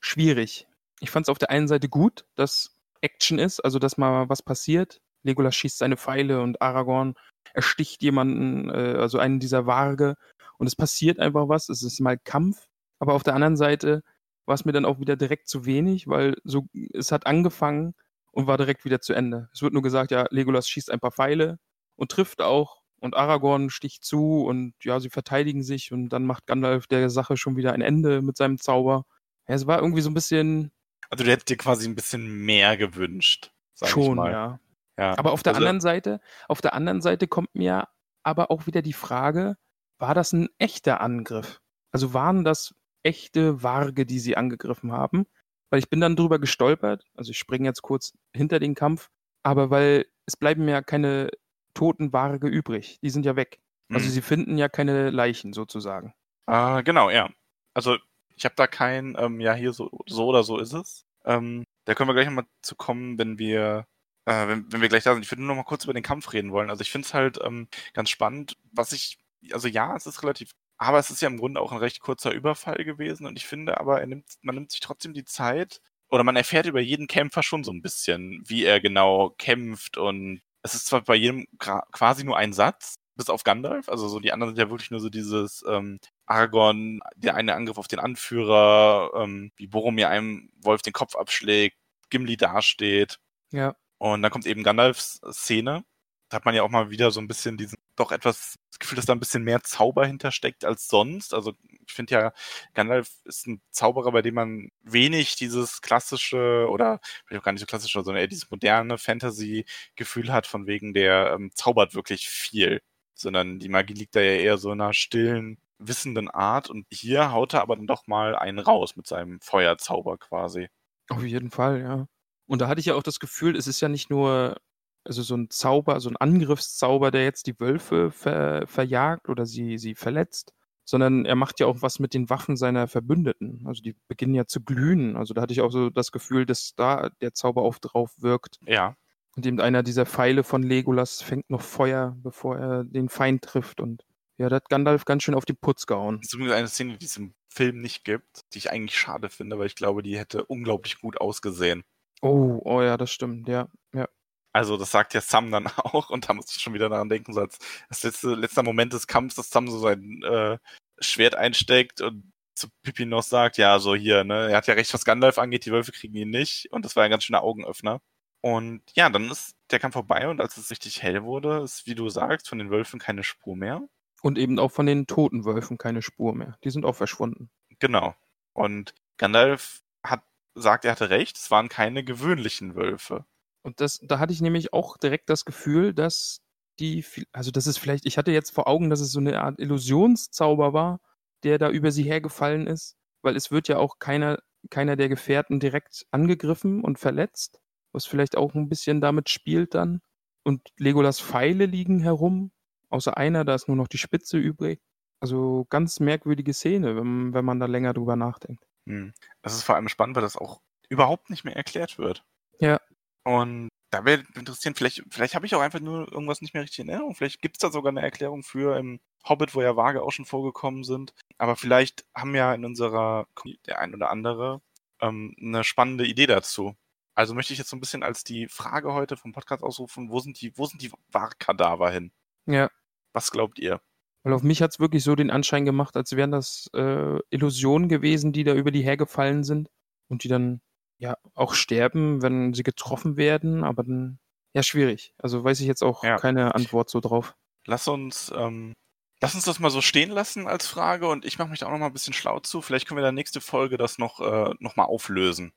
schwierig. 0.00 0.66
Ich 1.00 1.10
fand 1.10 1.26
es 1.26 1.30
auf 1.30 1.38
der 1.38 1.50
einen 1.50 1.68
Seite 1.68 1.88
gut, 1.88 2.24
dass 2.36 2.76
Action 3.00 3.38
ist, 3.38 3.60
also 3.60 3.78
dass 3.78 3.98
mal 3.98 4.28
was 4.28 4.42
passiert. 4.42 5.00
Legolas 5.22 5.56
schießt 5.56 5.78
seine 5.78 5.96
Pfeile 5.96 6.42
und 6.42 6.60
Aragorn 6.62 7.14
ersticht 7.54 8.02
jemanden, 8.02 8.70
äh, 8.70 8.96
also 8.98 9.18
einen 9.18 9.40
dieser 9.40 9.66
Warge 9.66 10.16
und 10.58 10.66
es 10.66 10.76
passiert 10.76 11.18
einfach 11.18 11.48
was. 11.48 11.68
Es 11.68 11.82
ist 11.82 12.00
mal 12.00 12.18
Kampf, 12.18 12.66
aber 12.98 13.14
auf 13.14 13.22
der 13.22 13.34
anderen 13.34 13.56
Seite 13.56 14.02
war 14.46 14.54
es 14.54 14.64
mir 14.64 14.72
dann 14.72 14.84
auch 14.84 15.00
wieder 15.00 15.16
direkt 15.16 15.48
zu 15.48 15.64
wenig, 15.64 16.06
weil 16.08 16.36
so 16.44 16.66
es 16.92 17.12
hat 17.12 17.26
angefangen 17.26 17.94
und 18.32 18.46
war 18.46 18.58
direkt 18.58 18.84
wieder 18.84 19.00
zu 19.00 19.14
Ende. 19.14 19.48
Es 19.52 19.62
wird 19.62 19.72
nur 19.72 19.82
gesagt, 19.82 20.10
ja, 20.10 20.26
Legolas 20.30 20.68
schießt 20.68 20.90
ein 20.90 21.00
paar 21.00 21.12
Pfeile 21.12 21.58
und 21.96 22.10
trifft 22.10 22.42
auch 22.42 22.82
und 23.00 23.16
Aragorn 23.16 23.70
sticht 23.70 24.04
zu 24.04 24.44
und 24.44 24.74
ja, 24.82 25.00
sie 25.00 25.10
verteidigen 25.10 25.62
sich 25.62 25.92
und 25.92 26.10
dann 26.10 26.26
macht 26.26 26.46
Gandalf 26.46 26.86
der 26.86 27.10
Sache 27.10 27.36
schon 27.36 27.56
wieder 27.56 27.72
ein 27.72 27.80
Ende 27.80 28.22
mit 28.22 28.36
seinem 28.36 28.58
Zauber. 28.58 29.04
Ja, 29.48 29.54
es 29.54 29.66
war 29.66 29.80
irgendwie 29.80 30.02
so 30.02 30.10
ein 30.10 30.14
bisschen 30.14 30.72
Also 31.10 31.24
du 31.24 31.30
hättest 31.30 31.48
dir 31.50 31.56
quasi 31.56 31.88
ein 31.88 31.94
bisschen 31.96 32.44
mehr 32.44 32.76
gewünscht, 32.76 33.52
sag 33.74 33.88
ich 33.88 33.92
schon, 33.92 34.16
mal. 34.16 34.30
ja. 34.32 34.60
Ja. 34.98 35.18
Aber 35.18 35.32
auf 35.32 35.42
der 35.42 35.52
Also- 35.54 35.58
anderen 35.64 35.80
Seite, 35.80 36.20
auf 36.48 36.60
der 36.60 36.74
anderen 36.74 37.00
Seite 37.00 37.26
kommt 37.28 37.54
mir 37.54 37.88
aber 38.22 38.50
auch 38.50 38.66
wieder 38.66 38.82
die 38.82 38.92
Frage, 38.92 39.56
war 39.98 40.14
das 40.14 40.32
ein 40.32 40.48
echter 40.58 41.00
Angriff? 41.00 41.60
Also 41.90 42.12
waren 42.14 42.44
das 42.44 42.74
echte 43.02 43.62
Warge, 43.62 44.04
die 44.06 44.18
sie 44.18 44.36
angegriffen 44.36 44.92
haben? 44.92 45.26
Weil 45.70 45.78
ich 45.80 45.88
bin 45.88 46.00
dann 46.00 46.16
drüber 46.16 46.38
gestolpert, 46.38 47.04
also 47.16 47.30
ich 47.30 47.38
springe 47.38 47.66
jetzt 47.68 47.82
kurz 47.82 48.12
hinter 48.36 48.58
den 48.60 48.74
Kampf, 48.74 49.08
aber 49.42 49.70
weil 49.70 50.06
es 50.26 50.36
bleiben 50.36 50.68
ja 50.68 50.82
keine 50.82 51.30
toten 51.74 52.12
Warge 52.12 52.48
übrig, 52.48 52.98
die 53.02 53.10
sind 53.10 53.24
ja 53.24 53.36
weg. 53.36 53.60
Also 53.90 54.06
Mhm. 54.06 54.10
sie 54.10 54.22
finden 54.22 54.58
ja 54.58 54.68
keine 54.68 55.10
Leichen 55.10 55.52
sozusagen. 55.52 56.12
Ah, 56.46 56.82
genau, 56.82 57.08
ja. 57.10 57.30
Also 57.74 57.96
ich 58.40 58.46
habe 58.46 58.54
da 58.56 58.66
kein, 58.66 59.16
ähm, 59.18 59.38
ja, 59.38 59.52
hier 59.52 59.74
so, 59.74 59.90
so 60.06 60.26
oder 60.26 60.42
so 60.44 60.58
ist 60.58 60.72
es. 60.72 61.04
Ähm, 61.26 61.64
da 61.84 61.94
können 61.94 62.08
wir 62.08 62.14
gleich 62.14 62.24
nochmal 62.24 62.46
zu 62.62 62.74
kommen, 62.74 63.18
wenn 63.18 63.38
wir, 63.38 63.86
äh, 64.24 64.48
wenn, 64.48 64.72
wenn 64.72 64.80
wir 64.80 64.88
gleich 64.88 65.04
da 65.04 65.12
sind. 65.12 65.22
Ich 65.22 65.30
würde 65.30 65.42
nur 65.42 65.48
noch 65.48 65.62
mal 65.62 65.68
kurz 65.68 65.84
über 65.84 65.92
den 65.92 66.02
Kampf 66.02 66.32
reden 66.32 66.50
wollen. 66.50 66.70
Also 66.70 66.80
ich 66.80 66.90
finde 66.90 67.06
es 67.06 67.12
halt 67.12 67.38
ähm, 67.44 67.68
ganz 67.92 68.08
spannend, 68.08 68.56
was 68.72 68.92
ich, 68.92 69.18
also 69.52 69.68
ja, 69.68 69.94
es 69.94 70.06
ist 70.06 70.22
relativ, 70.22 70.52
aber 70.78 70.98
es 70.98 71.10
ist 71.10 71.20
ja 71.20 71.28
im 71.28 71.36
Grunde 71.36 71.60
auch 71.60 71.70
ein 71.72 71.78
recht 71.78 72.00
kurzer 72.00 72.32
Überfall 72.32 72.82
gewesen 72.84 73.26
und 73.26 73.36
ich 73.36 73.46
finde 73.46 73.78
aber, 73.78 74.00
er 74.00 74.06
nimmt, 74.06 74.24
man 74.40 74.54
nimmt 74.54 74.70
sich 74.70 74.80
trotzdem 74.80 75.12
die 75.12 75.26
Zeit 75.26 75.82
oder 76.08 76.24
man 76.24 76.36
erfährt 76.36 76.64
über 76.64 76.80
jeden 76.80 77.08
Kämpfer 77.08 77.42
schon 77.42 77.62
so 77.62 77.72
ein 77.72 77.82
bisschen, 77.82 78.42
wie 78.46 78.64
er 78.64 78.80
genau 78.80 79.34
kämpft 79.36 79.98
und 79.98 80.40
es 80.62 80.74
ist 80.74 80.86
zwar 80.86 81.02
bei 81.02 81.14
jedem 81.14 81.46
quasi 81.58 82.24
nur 82.24 82.38
ein 82.38 82.54
Satz, 82.54 82.94
bis 83.16 83.28
auf 83.30 83.44
Gandalf, 83.44 83.88
also 83.88 84.08
so 84.08 84.20
die 84.20 84.32
anderen 84.32 84.54
sind 84.54 84.62
ja 84.64 84.70
wirklich 84.70 84.90
nur 84.90 85.00
so 85.00 85.10
dieses 85.10 85.64
ähm, 85.68 85.98
Aragorn, 86.26 87.00
der 87.16 87.34
eine 87.36 87.54
Angriff 87.54 87.78
auf 87.78 87.88
den 87.88 87.98
Anführer, 87.98 89.10
ähm, 89.16 89.52
wie 89.56 89.66
Boromir 89.66 90.08
einem 90.08 90.50
Wolf 90.62 90.82
den 90.82 90.92
Kopf 90.92 91.16
abschlägt, 91.16 91.76
Gimli 92.10 92.36
dasteht 92.36 93.18
Ja. 93.52 93.74
und 93.98 94.22
dann 94.22 94.30
kommt 94.30 94.46
eben 94.46 94.62
Gandalfs 94.62 95.20
Szene. 95.32 95.84
Da 96.28 96.36
hat 96.36 96.44
man 96.44 96.54
ja 96.54 96.62
auch 96.62 96.70
mal 96.70 96.90
wieder 96.90 97.10
so 97.10 97.20
ein 97.20 97.26
bisschen 97.28 97.56
diesen, 97.56 97.76
doch 97.96 98.12
etwas, 98.12 98.54
das 98.70 98.78
Gefühl, 98.78 98.96
dass 98.96 99.06
da 99.06 99.12
ein 99.14 99.18
bisschen 99.20 99.42
mehr 99.42 99.62
Zauber 99.64 100.06
hintersteckt 100.06 100.64
als 100.64 100.86
sonst. 100.88 101.34
Also 101.34 101.54
ich 101.86 101.92
finde 101.92 102.14
ja, 102.14 102.32
Gandalf 102.74 103.10
ist 103.24 103.48
ein 103.48 103.60
Zauberer, 103.72 104.12
bei 104.12 104.22
dem 104.22 104.34
man 104.34 104.70
wenig 104.82 105.34
dieses 105.36 105.82
klassische 105.82 106.68
oder 106.70 107.00
vielleicht 107.26 107.40
auch 107.42 107.44
gar 107.44 107.52
nicht 107.52 107.60
so 107.60 107.66
klassische, 107.66 108.02
sondern 108.04 108.20
eher 108.22 108.28
dieses 108.28 108.48
moderne 108.50 108.96
Fantasy-Gefühl 108.98 110.32
hat, 110.32 110.46
von 110.46 110.66
wegen 110.68 110.94
der 110.94 111.32
ähm, 111.34 111.50
zaubert 111.54 111.94
wirklich 111.96 112.28
viel. 112.28 112.80
Sondern 113.20 113.58
die 113.58 113.68
Magie 113.68 113.94
liegt 113.94 114.16
da 114.16 114.20
ja 114.20 114.32
eher 114.32 114.58
so 114.58 114.72
in 114.72 114.80
einer 114.80 114.94
stillen, 114.94 115.58
wissenden 115.78 116.28
Art. 116.30 116.70
Und 116.70 116.86
hier 116.90 117.32
haut 117.32 117.54
er 117.54 117.62
aber 117.62 117.76
dann 117.76 117.86
doch 117.86 118.06
mal 118.06 118.36
einen 118.36 118.58
raus 118.58 118.96
mit 118.96 119.06
seinem 119.06 119.40
Feuerzauber 119.40 120.18
quasi. 120.18 120.68
Auf 121.08 121.24
jeden 121.24 121.50
Fall, 121.50 121.80
ja. 121.80 122.06
Und 122.46 122.60
da 122.60 122.68
hatte 122.68 122.80
ich 122.80 122.86
ja 122.86 122.94
auch 122.94 123.02
das 123.02 123.20
Gefühl, 123.20 123.56
es 123.56 123.66
ist 123.66 123.80
ja 123.80 123.88
nicht 123.88 124.10
nur 124.10 124.56
also 125.04 125.22
so 125.22 125.34
ein 125.36 125.50
Zauber, 125.50 126.00
so 126.00 126.10
ein 126.10 126.16
Angriffszauber, 126.16 127.10
der 127.10 127.24
jetzt 127.24 127.46
die 127.46 127.58
Wölfe 127.58 128.10
ver 128.10 128.66
verjagt 128.66 129.28
oder 129.28 129.46
sie, 129.46 129.78
sie 129.78 129.94
verletzt, 129.94 130.52
sondern 130.84 131.24
er 131.24 131.36
macht 131.36 131.60
ja 131.60 131.66
auch 131.66 131.82
was 131.82 131.98
mit 132.00 132.14
den 132.14 132.28
Waffen 132.28 132.56
seiner 132.56 132.88
Verbündeten. 132.88 133.64
Also 133.66 133.82
die 133.82 133.96
beginnen 134.08 134.34
ja 134.34 134.46
zu 134.46 134.60
glühen. 134.62 135.16
Also 135.16 135.34
da 135.34 135.42
hatte 135.42 135.52
ich 135.52 135.62
auch 135.62 135.70
so 135.70 135.90
das 135.90 136.12
Gefühl, 136.12 136.46
dass 136.46 136.74
da 136.76 137.10
der 137.20 137.32
Zauber 137.34 137.62
auch 137.62 137.78
drauf 137.78 138.12
wirkt. 138.18 138.58
Ja, 138.66 138.96
Und 139.36 139.46
eben 139.46 139.60
einer 139.60 139.82
dieser 139.82 140.06
Pfeile 140.06 140.44
von 140.44 140.62
Legolas 140.62 141.22
fängt 141.22 141.50
noch 141.50 141.62
Feuer, 141.62 142.16
bevor 142.22 142.58
er 142.58 142.84
den 142.84 143.08
Feind 143.08 143.42
trifft. 143.42 143.80
Und 143.80 144.04
ja, 144.38 144.48
da 144.48 144.56
hat 144.56 144.68
Gandalf 144.68 145.04
ganz 145.04 145.22
schön 145.22 145.34
auf 145.34 145.44
die 145.44 145.52
Putz 145.52 145.86
gehauen. 145.86 146.18
Das 146.18 146.28
ist 146.28 146.34
übrigens 146.34 146.54
eine 146.54 146.68
Szene, 146.68 146.98
die 146.98 147.06
es 147.06 147.16
im 147.16 147.34
Film 147.48 147.80
nicht 147.80 148.04
gibt, 148.04 148.40
die 148.52 148.58
ich 148.58 148.70
eigentlich 148.70 148.98
schade 148.98 149.28
finde, 149.28 149.58
weil 149.58 149.66
ich 149.66 149.76
glaube, 149.76 150.02
die 150.02 150.18
hätte 150.18 150.44
unglaublich 150.44 151.00
gut 151.00 151.20
ausgesehen. 151.20 151.84
Oh, 152.22 152.60
oh 152.64 152.82
ja, 152.82 152.96
das 152.96 153.10
stimmt, 153.10 153.48
ja. 153.48 153.68
ja. 153.94 154.08
Also 154.52 154.76
das 154.76 154.90
sagt 154.90 155.14
ja 155.14 155.20
Sam 155.20 155.50
dann 155.50 155.66
auch 155.76 156.10
und 156.10 156.28
da 156.28 156.34
muss 156.34 156.54
ich 156.54 156.62
schon 156.62 156.74
wieder 156.74 156.88
daran 156.88 157.08
denken, 157.08 157.32
so 157.32 157.40
als 157.40 157.58
das 157.88 158.02
letzte, 158.02 158.34
letzter 158.34 158.62
Moment 158.62 158.92
des 158.92 159.06
Kampfs, 159.06 159.36
dass 159.36 159.50
Sam 159.50 159.68
so 159.68 159.78
sein 159.78 160.22
äh, 160.22 160.58
Schwert 161.00 161.34
einsteckt 161.34 162.00
und 162.00 162.32
zu 162.54 162.68
Pippi 162.82 163.06
noch 163.06 163.22
sagt, 163.22 163.56
ja, 163.58 163.78
so 163.78 163.94
hier, 163.94 164.24
ne, 164.24 164.50
er 164.50 164.56
hat 164.56 164.66
ja 164.66 164.74
recht, 164.74 164.92
was 164.92 165.04
Gandalf 165.04 165.38
angeht, 165.38 165.64
die 165.64 165.72
Wölfe 165.72 165.92
kriegen 165.92 166.14
ihn 166.14 166.30
nicht 166.30 166.70
und 166.72 166.84
das 166.84 166.96
war 166.96 167.04
ein 167.04 167.10
ganz 167.10 167.24
schöner 167.24 167.42
Augenöffner. 167.42 168.00
Und 168.42 168.82
ja, 168.94 169.10
dann 169.10 169.30
ist 169.30 169.54
der 169.70 169.78
Kampf 169.78 169.94
vorbei 169.94 170.28
und 170.28 170.40
als 170.40 170.56
es 170.56 170.70
richtig 170.70 171.02
hell 171.02 171.24
wurde, 171.24 171.62
ist, 171.62 171.86
wie 171.86 171.94
du 171.94 172.08
sagst, 172.08 172.48
von 172.48 172.58
den 172.58 172.70
Wölfen 172.70 172.98
keine 172.98 173.22
Spur 173.22 173.56
mehr. 173.56 173.82
Und 174.22 174.38
eben 174.38 174.58
auch 174.58 174.70
von 174.70 174.86
den 174.86 175.06
toten 175.06 175.44
Wölfen 175.44 175.78
keine 175.78 176.02
Spur 176.02 176.34
mehr. 176.34 176.58
Die 176.64 176.70
sind 176.70 176.84
auch 176.84 176.96
verschwunden. 176.96 177.50
Genau. 177.78 178.14
Und 178.52 178.94
Gandalf 179.16 179.82
hat 180.04 180.22
sagt, 180.54 180.84
er 180.84 180.92
hatte 180.92 181.10
recht, 181.10 181.36
es 181.36 181.50
waren 181.50 181.68
keine 181.68 182.04
gewöhnlichen 182.04 182.74
Wölfe. 182.74 183.24
Und 183.62 183.80
das, 183.80 184.00
da 184.02 184.18
hatte 184.18 184.32
ich 184.32 184.40
nämlich 184.40 184.72
auch 184.72 184.96
direkt 184.96 185.30
das 185.30 185.44
Gefühl, 185.44 185.94
dass 185.94 186.40
die, 186.78 187.04
also 187.32 187.50
das 187.50 187.66
ist 187.66 187.78
vielleicht, 187.78 188.06
ich 188.06 188.16
hatte 188.18 188.32
jetzt 188.32 188.50
vor 188.50 188.66
Augen, 188.66 188.90
dass 188.90 189.00
es 189.00 189.12
so 189.12 189.20
eine 189.20 189.40
Art 189.40 189.58
Illusionszauber 189.58 190.72
war, 190.72 191.00
der 191.44 191.58
da 191.58 191.70
über 191.70 191.92
sie 191.92 192.04
hergefallen 192.04 192.66
ist, 192.66 192.96
weil 193.22 193.36
es 193.36 193.50
wird 193.50 193.68
ja 193.68 193.78
auch 193.78 193.98
keiner, 193.98 194.38
keiner 194.70 194.96
der 194.96 195.08
Gefährten 195.08 195.60
direkt 195.60 196.06
angegriffen 196.10 196.82
und 196.82 196.98
verletzt, 196.98 197.60
was 197.92 198.06
vielleicht 198.06 198.36
auch 198.36 198.54
ein 198.54 198.68
bisschen 198.68 199.00
damit 199.00 199.28
spielt 199.28 199.74
dann. 199.74 200.00
Und 200.42 200.62
Legolas 200.78 201.20
Pfeile 201.20 201.66
liegen 201.66 202.00
herum, 202.00 202.50
außer 202.88 203.16
einer, 203.16 203.44
da 203.44 203.54
ist 203.54 203.68
nur 203.68 203.76
noch 203.76 203.88
die 203.88 203.98
Spitze 203.98 204.38
übrig. 204.38 204.80
Also 205.20 205.66
ganz 205.68 206.00
merkwürdige 206.00 206.54
Szene, 206.54 206.96
wenn, 206.96 207.34
wenn 207.34 207.44
man 207.44 207.60
da 207.60 207.66
länger 207.66 207.92
drüber 207.92 208.16
nachdenkt. 208.16 208.64
Hm. 208.86 209.12
Das 209.42 209.54
ist 209.54 209.62
vor 209.62 209.74
allem 209.74 209.88
spannend, 209.88 210.16
weil 210.16 210.22
das 210.22 210.36
auch 210.36 210.60
überhaupt 210.88 211.30
nicht 211.30 211.44
mehr 211.44 211.56
erklärt 211.56 211.98
wird. 211.98 212.24
Ja. 212.58 212.80
Und 213.24 213.68
da 213.90 214.04
wäre 214.04 214.22
interessieren, 214.34 214.74
vielleicht, 214.74 215.02
vielleicht 215.10 215.34
habe 215.34 215.46
ich 215.46 215.54
auch 215.54 215.60
einfach 215.60 215.80
nur 215.80 216.10
irgendwas 216.10 216.40
nicht 216.40 216.54
mehr 216.54 216.62
richtig 216.62 216.80
in 216.80 216.88
Erinnerung. 216.88 217.14
Vielleicht 217.14 217.42
gibt 217.42 217.56
es 217.56 217.60
da 217.60 217.70
sogar 217.70 217.90
eine 217.90 218.02
Erklärung 218.02 218.42
für 218.42 218.78
im 218.78 219.00
Hobbit, 219.28 219.54
wo 219.54 219.62
ja 219.62 219.76
Waage 219.76 220.02
auch 220.02 220.12
schon 220.12 220.24
vorgekommen 220.24 220.84
sind. 220.84 221.12
Aber 221.36 221.56
vielleicht 221.56 222.04
haben 222.14 222.34
ja 222.34 222.54
in 222.54 222.64
unserer 222.64 223.26
der 223.66 223.80
ein 223.80 223.94
oder 223.94 224.10
andere 224.10 224.62
ähm, 225.00 225.34
eine 225.40 225.64
spannende 225.64 226.06
Idee 226.06 226.26
dazu. 226.26 226.76
Also 227.14 227.34
möchte 227.34 227.52
ich 227.52 227.58
jetzt 227.58 227.70
so 227.70 227.76
ein 227.76 227.80
bisschen 227.80 228.02
als 228.02 228.24
die 228.24 228.48
Frage 228.48 228.92
heute 228.94 229.16
vom 229.16 229.32
Podcast 229.32 229.62
ausrufen, 229.62 230.10
wo 230.10 230.20
sind 230.20 230.40
die, 230.40 230.56
wo 230.56 230.66
sind 230.66 230.80
die 230.82 230.92
Wahrkadaver 231.10 231.90
hin? 231.90 232.12
Ja. 232.46 232.70
Was 233.12 233.30
glaubt 233.30 233.58
ihr? 233.58 233.80
Weil 234.22 234.32
auf 234.34 234.42
mich 234.42 234.62
hat 234.62 234.70
es 234.72 234.80
wirklich 234.80 235.02
so 235.02 235.14
den 235.16 235.30
Anschein 235.30 235.64
gemacht, 235.64 235.96
als 235.96 236.14
wären 236.14 236.30
das 236.30 236.68
äh, 236.74 237.18
Illusionen 237.30 237.88
gewesen, 237.88 238.32
die 238.32 238.44
da 238.44 238.54
über 238.54 238.70
die 238.70 238.82
hergefallen 238.82 239.44
sind 239.44 239.68
und 240.08 240.24
die 240.24 240.28
dann 240.28 240.60
ja 240.98 241.16
auch 241.34 241.54
sterben, 241.54 242.22
wenn 242.22 242.52
sie 242.52 242.62
getroffen 242.62 243.16
werden, 243.16 243.64
aber 243.64 243.82
dann 243.82 244.18
ja 244.54 244.62
schwierig. 244.62 245.14
Also 245.18 245.42
weiß 245.42 245.60
ich 245.60 245.66
jetzt 245.66 245.82
auch 245.82 246.04
Ja. 246.04 246.16
keine 246.18 246.54
Antwort 246.54 246.90
so 246.90 247.00
drauf. 247.00 247.34
Lass 247.66 247.88
uns, 247.88 248.30
ähm, 248.36 248.74
lass 249.22 249.34
uns 249.34 249.44
das 249.44 249.58
mal 249.58 249.70
so 249.70 249.80
stehen 249.80 250.10
lassen 250.10 250.46
als 250.46 250.66
Frage 250.66 251.08
und 251.08 251.24
ich 251.24 251.38
mache 251.38 251.48
mich 251.48 251.60
da 251.60 251.66
auch 251.66 251.70
noch 251.70 251.78
mal 251.78 251.86
ein 251.86 251.92
bisschen 251.92 252.12
schlau 252.14 252.40
zu. 252.40 252.60
Vielleicht 252.60 252.86
können 252.86 252.96
wir 252.96 253.02
in 253.02 253.14
der 253.14 253.20
nächsten 253.20 253.40
Folge 253.40 253.78
das 253.78 253.96
noch, 253.98 254.20
äh, 254.20 254.54
noch 254.58 254.76
mal 254.76 254.84
auflösen. 254.84 255.52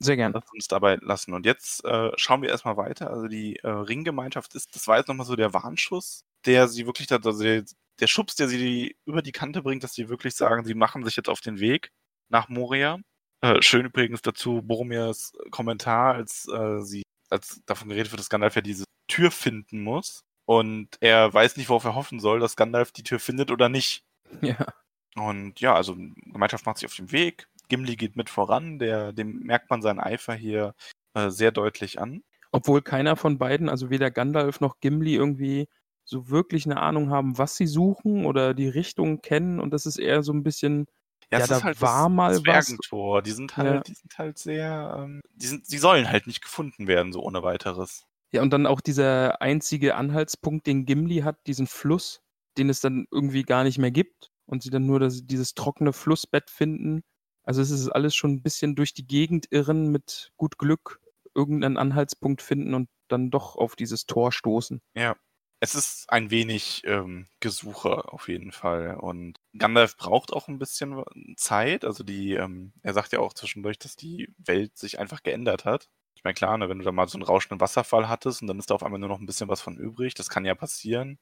Sehr 0.00 0.16
gern. 0.16 0.32
Lass 0.32 0.50
uns 0.52 0.68
dabei 0.68 0.96
lassen. 1.00 1.32
Und 1.34 1.44
jetzt 1.44 1.84
äh, 1.84 2.10
schauen 2.16 2.42
wir 2.42 2.50
erstmal 2.50 2.76
weiter. 2.76 3.10
Also 3.10 3.26
die 3.26 3.56
äh, 3.56 3.68
Ringgemeinschaft 3.68 4.54
ist, 4.54 4.74
das 4.74 4.86
war 4.86 4.98
jetzt 4.98 5.08
nochmal 5.08 5.26
so 5.26 5.34
der 5.34 5.54
Warnschuss, 5.54 6.24
der 6.46 6.68
sie 6.68 6.86
wirklich, 6.86 7.10
also 7.10 7.42
der, 7.42 7.64
der 7.98 8.06
Schubs, 8.06 8.36
der 8.36 8.48
sie 8.48 8.96
über 9.04 9.22
die 9.22 9.32
Kante 9.32 9.62
bringt, 9.62 9.82
dass 9.82 9.94
sie 9.94 10.08
wirklich 10.08 10.34
sagen, 10.36 10.64
sie 10.64 10.74
machen 10.74 11.04
sich 11.04 11.16
jetzt 11.16 11.28
auf 11.28 11.40
den 11.40 11.58
Weg 11.58 11.90
nach 12.28 12.48
Moria. 12.48 12.98
Äh, 13.40 13.60
schön 13.62 13.86
übrigens 13.86 14.22
dazu 14.22 14.62
Boromirs 14.62 15.32
Kommentar, 15.50 16.14
als 16.14 16.48
äh, 16.48 16.80
sie, 16.82 17.02
als 17.28 17.60
davon 17.66 17.88
geredet 17.88 18.12
wird, 18.12 18.20
dass 18.20 18.30
Gandalf 18.30 18.54
ja 18.56 18.62
diese 18.62 18.84
Tür 19.08 19.30
finden 19.30 19.82
muss. 19.82 20.22
Und 20.44 20.96
er 21.00 21.32
weiß 21.32 21.56
nicht, 21.56 21.68
worauf 21.68 21.84
er 21.84 21.94
hoffen 21.94 22.20
soll, 22.20 22.40
dass 22.40 22.56
Gandalf 22.56 22.92
die 22.92 23.02
Tür 23.02 23.18
findet 23.18 23.50
oder 23.50 23.68
nicht. 23.68 24.04
Ja. 24.40 24.66
Und 25.14 25.60
ja, 25.60 25.74
also 25.74 25.96
Gemeinschaft 25.96 26.66
macht 26.66 26.78
sich 26.78 26.86
auf 26.86 26.94
den 26.94 27.12
Weg. 27.12 27.48
Gimli 27.68 27.96
geht 27.96 28.16
mit 28.16 28.30
voran, 28.30 28.78
der, 28.78 29.12
dem 29.12 29.40
merkt 29.40 29.70
man 29.70 29.82
seinen 29.82 30.00
Eifer 30.00 30.34
hier 30.34 30.74
äh, 31.14 31.30
sehr 31.30 31.52
deutlich 31.52 32.00
an. 32.00 32.22
Obwohl 32.50 32.82
keiner 32.82 33.16
von 33.16 33.38
beiden, 33.38 33.68
also 33.68 33.90
weder 33.90 34.10
Gandalf 34.10 34.60
noch 34.60 34.80
Gimli 34.80 35.14
irgendwie 35.14 35.68
so 36.04 36.30
wirklich 36.30 36.64
eine 36.64 36.80
Ahnung 36.80 37.10
haben, 37.10 37.36
was 37.36 37.56
sie 37.56 37.66
suchen 37.66 38.24
oder 38.24 38.54
die 38.54 38.68
Richtung 38.68 39.20
kennen 39.20 39.60
und 39.60 39.70
das 39.72 39.84
ist 39.84 39.98
eher 39.98 40.22
so 40.22 40.32
ein 40.32 40.42
bisschen 40.42 40.86
Ja, 41.30 41.40
es 41.40 41.48
da 41.48 41.62
halt 41.62 41.80
war 41.82 42.04
das 42.04 42.10
mal 42.10 42.30
was. 42.46 42.66
Zwergentor. 42.66 43.20
Die 43.22 43.32
sind 43.32 43.56
halt, 43.58 43.74
Ja. 43.74 43.80
die 43.80 43.94
sind 43.94 44.18
halt 44.18 44.38
sehr, 44.38 44.96
ähm, 44.98 45.20
die 45.34 45.46
sind, 45.46 45.70
die 45.70 45.76
sollen 45.78 46.10
halt 46.10 46.26
nicht 46.26 46.40
gefunden 46.42 46.86
werden, 46.86 47.12
so 47.12 47.20
ohne 47.22 47.42
weiteres. 47.42 48.06
Ja, 48.32 48.40
und 48.42 48.50
dann 48.50 48.66
auch 48.66 48.80
dieser 48.80 49.42
einzige 49.42 49.94
Anhaltspunkt, 49.94 50.66
den 50.66 50.86
Gimli 50.86 51.18
hat, 51.20 51.46
diesen 51.46 51.66
Fluss, 51.66 52.20
den 52.56 52.70
es 52.70 52.80
dann 52.80 53.06
irgendwie 53.10 53.42
gar 53.42 53.64
nicht 53.64 53.76
mehr 53.78 53.90
gibt 53.90 54.30
und 54.46 54.62
sie 54.62 54.70
dann 54.70 54.86
nur 54.86 55.00
das, 55.00 55.26
dieses 55.26 55.52
trockene 55.54 55.92
Flussbett 55.92 56.48
finden. 56.50 57.02
Also 57.48 57.62
es 57.62 57.70
ist 57.70 57.88
alles 57.88 58.14
schon 58.14 58.32
ein 58.32 58.42
bisschen 58.42 58.74
durch 58.74 58.92
die 58.92 59.06
Gegend 59.06 59.46
irren 59.50 59.90
mit 59.90 60.32
gut 60.36 60.58
Glück 60.58 61.00
irgendeinen 61.34 61.78
Anhaltspunkt 61.78 62.42
finden 62.42 62.74
und 62.74 62.90
dann 63.08 63.30
doch 63.30 63.56
auf 63.56 63.74
dieses 63.74 64.04
Tor 64.04 64.32
stoßen. 64.32 64.82
Ja. 64.94 65.16
Es 65.58 65.74
ist 65.74 66.10
ein 66.10 66.30
wenig 66.30 66.82
ähm, 66.84 67.26
Gesuche 67.40 68.12
auf 68.12 68.28
jeden 68.28 68.52
Fall. 68.52 68.96
Und 68.96 69.38
Gandalf 69.56 69.96
braucht 69.96 70.30
auch 70.34 70.48
ein 70.48 70.58
bisschen 70.58 71.02
Zeit. 71.38 71.86
Also 71.86 72.04
die, 72.04 72.34
ähm, 72.34 72.74
er 72.82 72.92
sagt 72.92 73.12
ja 73.12 73.20
auch 73.20 73.32
zwischendurch, 73.32 73.78
dass 73.78 73.96
die 73.96 74.28
Welt 74.36 74.76
sich 74.76 74.98
einfach 74.98 75.22
geändert 75.22 75.64
hat. 75.64 75.88
Ich 76.16 76.24
meine, 76.24 76.34
klar, 76.34 76.58
ne, 76.58 76.68
wenn 76.68 76.78
du 76.78 76.84
da 76.84 76.92
mal 76.92 77.08
so 77.08 77.16
einen 77.16 77.24
rauschenden 77.24 77.62
Wasserfall 77.62 78.10
hattest 78.10 78.42
und 78.42 78.48
dann 78.48 78.58
ist 78.58 78.68
da 78.68 78.74
auf 78.74 78.82
einmal 78.82 79.00
nur 79.00 79.08
noch 79.08 79.20
ein 79.20 79.26
bisschen 79.26 79.48
was 79.48 79.62
von 79.62 79.78
übrig, 79.78 80.12
das 80.12 80.28
kann 80.28 80.44
ja 80.44 80.54
passieren. 80.54 81.18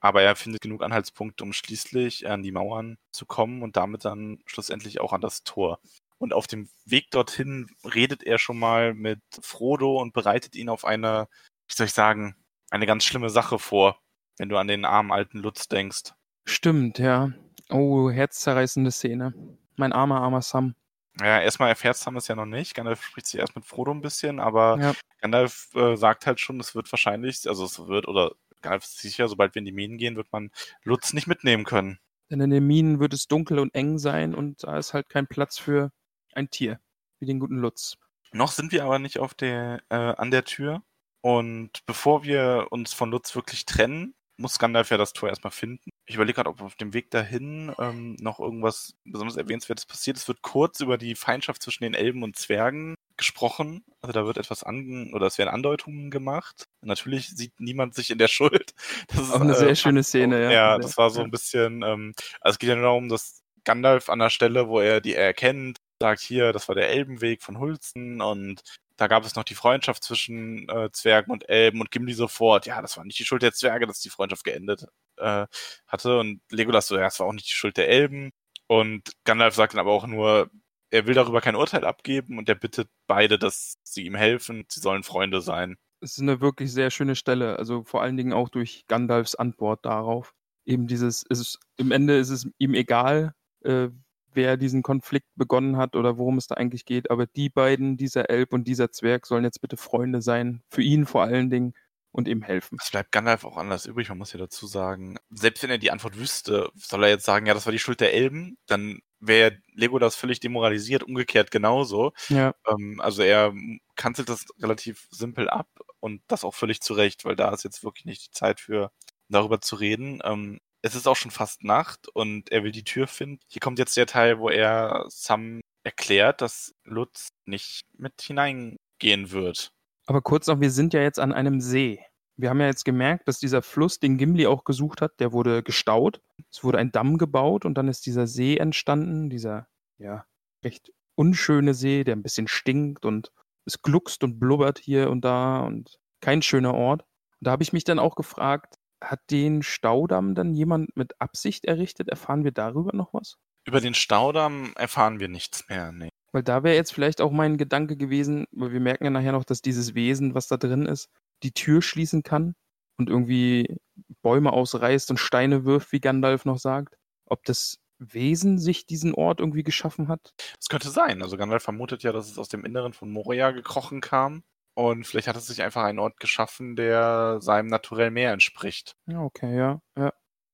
Aber 0.00 0.22
er 0.22 0.36
findet 0.36 0.60
genug 0.60 0.82
Anhaltspunkte, 0.82 1.42
um 1.44 1.52
schließlich 1.52 2.28
an 2.28 2.42
die 2.42 2.52
Mauern 2.52 2.98
zu 3.10 3.26
kommen 3.26 3.62
und 3.62 3.76
damit 3.76 4.04
dann 4.04 4.38
schlussendlich 4.46 5.00
auch 5.00 5.12
an 5.12 5.20
das 5.20 5.42
Tor. 5.42 5.80
Und 6.18 6.32
auf 6.32 6.46
dem 6.46 6.68
Weg 6.84 7.10
dorthin 7.10 7.68
redet 7.84 8.22
er 8.24 8.38
schon 8.38 8.58
mal 8.58 8.94
mit 8.94 9.20
Frodo 9.40 10.00
und 10.00 10.12
bereitet 10.12 10.56
ihn 10.56 10.68
auf 10.68 10.84
eine, 10.84 11.28
wie 11.68 11.74
soll 11.74 11.86
ich 11.86 11.92
sagen, 11.92 12.36
eine 12.70 12.86
ganz 12.86 13.04
schlimme 13.04 13.30
Sache 13.30 13.58
vor, 13.58 14.00
wenn 14.36 14.48
du 14.48 14.56
an 14.56 14.68
den 14.68 14.84
armen 14.84 15.12
alten 15.12 15.38
Lutz 15.38 15.68
denkst. 15.68 16.12
Stimmt, 16.44 16.98
ja. 16.98 17.30
Oh, 17.70 18.10
herzzerreißende 18.10 18.90
Szene. 18.90 19.34
Mein 19.76 19.92
armer, 19.92 20.20
armer 20.20 20.42
Sam. 20.42 20.74
Ja, 21.20 21.40
erstmal 21.40 21.68
erfährt 21.68 21.96
Sam 21.96 22.16
es 22.16 22.28
ja 22.28 22.34
noch 22.36 22.46
nicht. 22.46 22.74
Gandalf 22.74 23.02
spricht 23.02 23.26
sich 23.26 23.40
erst 23.40 23.56
mit 23.56 23.64
Frodo 23.64 23.90
ein 23.92 24.00
bisschen, 24.00 24.40
aber 24.40 24.78
Ja. 24.80 24.94
Gandalf 25.20 25.68
äh, 25.74 25.96
sagt 25.96 26.26
halt 26.26 26.40
schon, 26.40 26.60
es 26.60 26.74
wird 26.74 26.90
wahrscheinlich, 26.92 27.48
also 27.48 27.64
es 27.64 27.86
wird, 27.86 28.06
oder 28.06 28.32
Ist 28.62 28.98
sicher, 28.98 29.28
sobald 29.28 29.54
wir 29.54 29.60
in 29.60 29.66
die 29.66 29.72
Minen 29.72 29.98
gehen, 29.98 30.16
wird 30.16 30.32
man 30.32 30.50
Lutz 30.82 31.12
nicht 31.12 31.26
mitnehmen 31.26 31.64
können. 31.64 31.98
Denn 32.30 32.40
in 32.40 32.50
den 32.50 32.66
Minen 32.66 33.00
wird 33.00 33.14
es 33.14 33.26
dunkel 33.26 33.58
und 33.58 33.74
eng 33.74 33.98
sein 33.98 34.34
und 34.34 34.64
da 34.64 34.78
ist 34.78 34.92
halt 34.92 35.08
kein 35.08 35.26
Platz 35.26 35.58
für 35.58 35.90
ein 36.34 36.50
Tier, 36.50 36.78
wie 37.20 37.26
den 37.26 37.38
guten 37.38 37.58
Lutz. 37.58 37.96
Noch 38.32 38.52
sind 38.52 38.72
wir 38.72 38.84
aber 38.84 38.98
nicht 38.98 39.18
auf 39.18 39.34
der, 39.34 39.82
äh, 39.88 39.94
an 39.94 40.30
der 40.30 40.44
Tür. 40.44 40.82
Und 41.20 41.84
bevor 41.86 42.24
wir 42.24 42.68
uns 42.70 42.92
von 42.92 43.10
Lutz 43.10 43.34
wirklich 43.34 43.64
trennen, 43.64 44.14
muss 44.36 44.58
Gandalf 44.58 44.90
ja 44.90 44.96
das 44.96 45.12
Tor 45.12 45.28
erstmal 45.28 45.50
finden. 45.50 45.90
Ich 46.06 46.14
überlege 46.14 46.36
gerade, 46.36 46.50
ob 46.50 46.62
auf 46.62 46.76
dem 46.76 46.94
Weg 46.94 47.10
dahin 47.10 47.74
ähm, 47.78 48.16
noch 48.20 48.38
irgendwas 48.38 48.94
besonders 49.04 49.36
Erwähnenswertes 49.36 49.84
passiert. 49.84 50.16
Es 50.16 50.28
wird 50.28 50.42
kurz 50.42 50.80
über 50.80 50.96
die 50.96 51.16
Feindschaft 51.16 51.62
zwischen 51.62 51.82
den 51.82 51.94
Elben 51.94 52.22
und 52.22 52.36
Zwergen 52.36 52.94
gesprochen. 53.18 53.84
Also 54.00 54.12
da 54.12 54.24
wird 54.24 54.38
etwas 54.38 54.62
an, 54.62 55.12
oder 55.12 55.26
es 55.26 55.36
werden 55.36 55.50
Andeutungen 55.50 56.10
gemacht. 56.10 56.64
Natürlich 56.80 57.28
sieht 57.28 57.60
niemand 57.60 57.94
sich 57.94 58.10
in 58.10 58.18
der 58.18 58.28
Schuld. 58.28 58.72
Das 59.08 59.20
ist 59.20 59.32
Auch 59.32 59.40
eine 59.40 59.52
äh, 59.52 59.56
sehr 59.56 59.74
schöne 59.74 60.02
Szene, 60.02 60.44
ja. 60.44 60.50
Ja, 60.50 60.78
das 60.78 60.96
war 60.96 61.10
so 61.10 61.22
ein 61.22 61.30
bisschen, 61.30 61.82
ähm, 61.82 62.14
also 62.40 62.54
es 62.54 62.58
geht 62.58 62.70
ja 62.70 62.76
nur 62.76 62.84
darum, 62.84 63.08
dass 63.08 63.42
Gandalf 63.64 64.08
an 64.08 64.20
der 64.20 64.30
Stelle, 64.30 64.68
wo 64.68 64.80
er 64.80 65.00
die 65.02 65.14
erkennt, 65.14 65.78
sagt 66.00 66.20
hier, 66.22 66.52
das 66.52 66.68
war 66.68 66.74
der 66.74 66.88
Elbenweg 66.88 67.42
von 67.42 67.58
Hulzen 67.58 68.22
und 68.22 68.62
da 68.96 69.06
gab 69.06 69.24
es 69.24 69.36
noch 69.36 69.44
die 69.44 69.54
Freundschaft 69.54 70.02
zwischen 70.02 70.68
äh, 70.68 70.90
Zwergen 70.92 71.30
und 71.30 71.48
Elben 71.48 71.80
und 71.80 71.90
Gimli 71.90 72.14
sofort, 72.14 72.66
ja, 72.66 72.80
das 72.80 72.96
war 72.96 73.04
nicht 73.04 73.18
die 73.18 73.24
Schuld 73.24 73.42
der 73.42 73.52
Zwerge, 73.52 73.86
dass 73.86 74.00
die 74.00 74.10
Freundschaft 74.10 74.44
geendet 74.44 74.86
äh, 75.18 75.46
hatte 75.86 76.18
und 76.18 76.40
Legolas 76.50 76.86
so, 76.86 76.96
ja, 76.96 77.04
das 77.04 77.20
war 77.20 77.26
auch 77.26 77.32
nicht 77.32 77.46
die 77.46 77.54
Schuld 77.54 77.76
der 77.76 77.88
Elben 77.88 78.32
und 78.68 79.12
Gandalf 79.24 79.54
sagt 79.54 79.74
dann 79.74 79.80
aber 79.80 79.92
auch 79.92 80.06
nur, 80.06 80.50
er 80.90 81.06
will 81.06 81.14
darüber 81.14 81.40
kein 81.40 81.56
Urteil 81.56 81.84
abgeben 81.84 82.38
und 82.38 82.48
er 82.48 82.54
bittet 82.54 82.88
beide, 83.06 83.38
dass 83.38 83.78
sie 83.82 84.04
ihm 84.04 84.14
helfen, 84.14 84.64
sie 84.68 84.80
sollen 84.80 85.02
Freunde 85.02 85.40
sein. 85.40 85.76
Es 86.00 86.12
ist 86.12 86.22
eine 86.22 86.40
wirklich 86.40 86.72
sehr 86.72 86.90
schöne 86.90 87.16
Stelle, 87.16 87.58
also 87.58 87.82
vor 87.84 88.02
allen 88.02 88.16
Dingen 88.16 88.32
auch 88.32 88.48
durch 88.48 88.84
Gandalfs 88.86 89.34
Antwort 89.34 89.84
darauf. 89.84 90.34
Eben 90.64 90.86
dieses, 90.86 91.24
es 91.28 91.40
ist, 91.40 91.58
im 91.76 91.90
Ende 91.90 92.16
ist 92.16 92.30
es 92.30 92.48
ihm 92.58 92.74
egal, 92.74 93.34
äh, 93.64 93.88
wer 94.32 94.56
diesen 94.56 94.82
Konflikt 94.82 95.26
begonnen 95.34 95.76
hat 95.76 95.96
oder 95.96 96.18
worum 96.18 96.38
es 96.38 96.46
da 96.46 96.54
eigentlich 96.54 96.84
geht, 96.84 97.10
aber 97.10 97.26
die 97.26 97.48
beiden, 97.48 97.96
dieser 97.96 98.30
Elb 98.30 98.52
und 98.52 98.68
dieser 98.68 98.92
Zwerg, 98.92 99.26
sollen 99.26 99.44
jetzt 99.44 99.60
bitte 99.60 99.76
Freunde 99.76 100.22
sein, 100.22 100.62
für 100.68 100.82
ihn 100.82 101.06
vor 101.06 101.22
allen 101.22 101.50
Dingen 101.50 101.74
und 102.12 102.28
ihm 102.28 102.42
helfen. 102.42 102.78
Es 102.80 102.90
bleibt 102.90 103.12
Gandalf 103.12 103.44
auch 103.44 103.56
anders 103.56 103.86
übrig, 103.86 104.08
man 104.08 104.18
muss 104.18 104.32
ja 104.32 104.38
dazu 104.38 104.66
sagen, 104.66 105.18
selbst 105.30 105.62
wenn 105.62 105.70
er 105.70 105.78
die 105.78 105.90
Antwort 105.90 106.18
wüsste, 106.18 106.70
soll 106.74 107.04
er 107.04 107.10
jetzt 107.10 107.24
sagen, 107.24 107.46
ja, 107.46 107.54
das 107.54 107.66
war 107.66 107.72
die 107.72 107.78
Schuld 107.78 108.00
der 108.00 108.14
Elben, 108.14 108.58
dann 108.66 109.00
wäre 109.20 109.58
Legolas 109.74 110.16
völlig 110.16 110.40
demoralisiert, 110.40 111.02
umgekehrt 111.02 111.50
genauso. 111.50 112.12
Ja, 112.28 112.54
Ähm, 112.66 113.00
also 113.00 113.22
er 113.22 113.52
kanzelt 113.96 114.28
das 114.28 114.46
relativ 114.60 115.08
simpel 115.10 115.48
ab 115.50 115.68
und 116.00 116.22
das 116.28 116.44
auch 116.44 116.54
völlig 116.54 116.80
zu 116.80 116.94
Recht, 116.94 117.24
weil 117.24 117.36
da 117.36 117.52
ist 117.52 117.64
jetzt 117.64 117.84
wirklich 117.84 118.04
nicht 118.04 118.26
die 118.26 118.30
Zeit 118.30 118.60
für, 118.60 118.92
darüber 119.28 119.60
zu 119.60 119.76
reden. 119.76 120.20
Ähm, 120.24 120.60
es 120.82 120.94
ist 120.94 121.08
auch 121.08 121.16
schon 121.16 121.30
fast 121.30 121.64
Nacht 121.64 122.08
und 122.08 122.50
er 122.52 122.62
will 122.64 122.72
die 122.72 122.84
Tür 122.84 123.06
finden. 123.06 123.40
Hier 123.48 123.60
kommt 123.60 123.78
jetzt 123.78 123.96
der 123.96 124.06
Teil, 124.06 124.38
wo 124.38 124.48
er 124.48 125.04
Sam 125.08 125.60
erklärt, 125.82 126.40
dass 126.40 126.74
Lutz 126.84 127.28
nicht 127.46 127.82
mit 127.96 128.20
hineingehen 128.22 129.30
wird. 129.30 129.72
Aber 130.08 130.22
kurz 130.22 130.46
noch, 130.46 130.58
wir 130.58 130.70
sind 130.70 130.94
ja 130.94 131.02
jetzt 131.02 131.20
an 131.20 131.34
einem 131.34 131.60
See. 131.60 132.02
Wir 132.38 132.48
haben 132.48 132.60
ja 132.60 132.66
jetzt 132.66 132.86
gemerkt, 132.86 133.28
dass 133.28 133.38
dieser 133.38 133.60
Fluss, 133.60 134.00
den 134.00 134.16
Gimli 134.16 134.46
auch 134.46 134.64
gesucht 134.64 135.02
hat, 135.02 135.20
der 135.20 135.32
wurde 135.32 135.62
gestaut. 135.62 136.22
Es 136.50 136.64
wurde 136.64 136.78
ein 136.78 136.92
Damm 136.92 137.18
gebaut 137.18 137.66
und 137.66 137.74
dann 137.74 137.88
ist 137.88 138.06
dieser 138.06 138.26
See 138.26 138.56
entstanden, 138.56 139.28
dieser, 139.28 139.68
ja, 139.98 140.24
recht 140.64 140.92
unschöne 141.14 141.74
See, 141.74 142.04
der 142.04 142.16
ein 142.16 142.22
bisschen 142.22 142.48
stinkt 142.48 143.04
und 143.04 143.32
es 143.66 143.82
gluckst 143.82 144.24
und 144.24 144.40
blubbert 144.40 144.78
hier 144.78 145.10
und 145.10 145.26
da 145.26 145.60
und 145.60 145.98
kein 146.22 146.40
schöner 146.40 146.72
Ort. 146.72 147.02
Und 147.02 147.46
da 147.46 147.50
habe 147.50 147.62
ich 147.62 147.74
mich 147.74 147.84
dann 147.84 147.98
auch 147.98 148.14
gefragt, 148.14 148.76
hat 149.04 149.20
den 149.30 149.62
Staudamm 149.62 150.34
dann 150.34 150.54
jemand 150.54 150.96
mit 150.96 151.20
Absicht 151.20 151.66
errichtet? 151.66 152.08
Erfahren 152.08 152.44
wir 152.44 152.52
darüber 152.52 152.96
noch 152.96 153.12
was? 153.12 153.36
Über 153.66 153.82
den 153.82 153.92
Staudamm 153.92 154.72
erfahren 154.76 155.20
wir 155.20 155.28
nichts 155.28 155.68
mehr. 155.68 155.92
Nee. 155.92 156.08
Weil 156.32 156.42
da 156.42 156.62
wäre 156.62 156.76
jetzt 156.76 156.92
vielleicht 156.92 157.20
auch 157.20 157.32
mein 157.32 157.56
Gedanke 157.56 157.96
gewesen, 157.96 158.46
weil 158.52 158.72
wir 158.72 158.80
merken 158.80 159.04
ja 159.04 159.10
nachher 159.10 159.32
noch, 159.32 159.44
dass 159.44 159.62
dieses 159.62 159.94
Wesen, 159.94 160.34
was 160.34 160.46
da 160.46 160.56
drin 160.56 160.86
ist, 160.86 161.08
die 161.42 161.52
Tür 161.52 161.82
schließen 161.82 162.22
kann 162.22 162.54
und 162.98 163.08
irgendwie 163.08 163.76
Bäume 164.22 164.52
ausreißt 164.52 165.10
und 165.10 165.18
Steine 165.18 165.64
wirft, 165.64 165.92
wie 165.92 166.00
Gandalf 166.00 166.44
noch 166.44 166.58
sagt. 166.58 166.96
Ob 167.26 167.44
das 167.44 167.78
Wesen 167.98 168.58
sich 168.58 168.86
diesen 168.86 169.14
Ort 169.14 169.40
irgendwie 169.40 169.62
geschaffen 169.62 170.08
hat? 170.08 170.32
Es 170.60 170.68
könnte 170.68 170.90
sein. 170.90 171.22
Also 171.22 171.36
Gandalf 171.36 171.62
vermutet 171.62 172.02
ja, 172.02 172.12
dass 172.12 172.30
es 172.30 172.38
aus 172.38 172.48
dem 172.48 172.64
Inneren 172.64 172.92
von 172.92 173.10
Moria 173.10 173.50
gekrochen 173.50 174.00
kam. 174.00 174.44
Und 174.74 175.06
vielleicht 175.06 175.26
hat 175.26 175.36
es 175.36 175.46
sich 175.46 175.62
einfach 175.62 175.82
einen 175.82 175.98
Ort 175.98 176.20
geschaffen, 176.20 176.76
der 176.76 177.38
seinem 177.40 177.66
Naturell 177.66 178.12
mehr 178.12 178.32
entspricht. 178.32 178.94
Ja, 179.06 179.22
okay, 179.22 179.56
ja, 179.56 179.80
ja. 179.96 180.12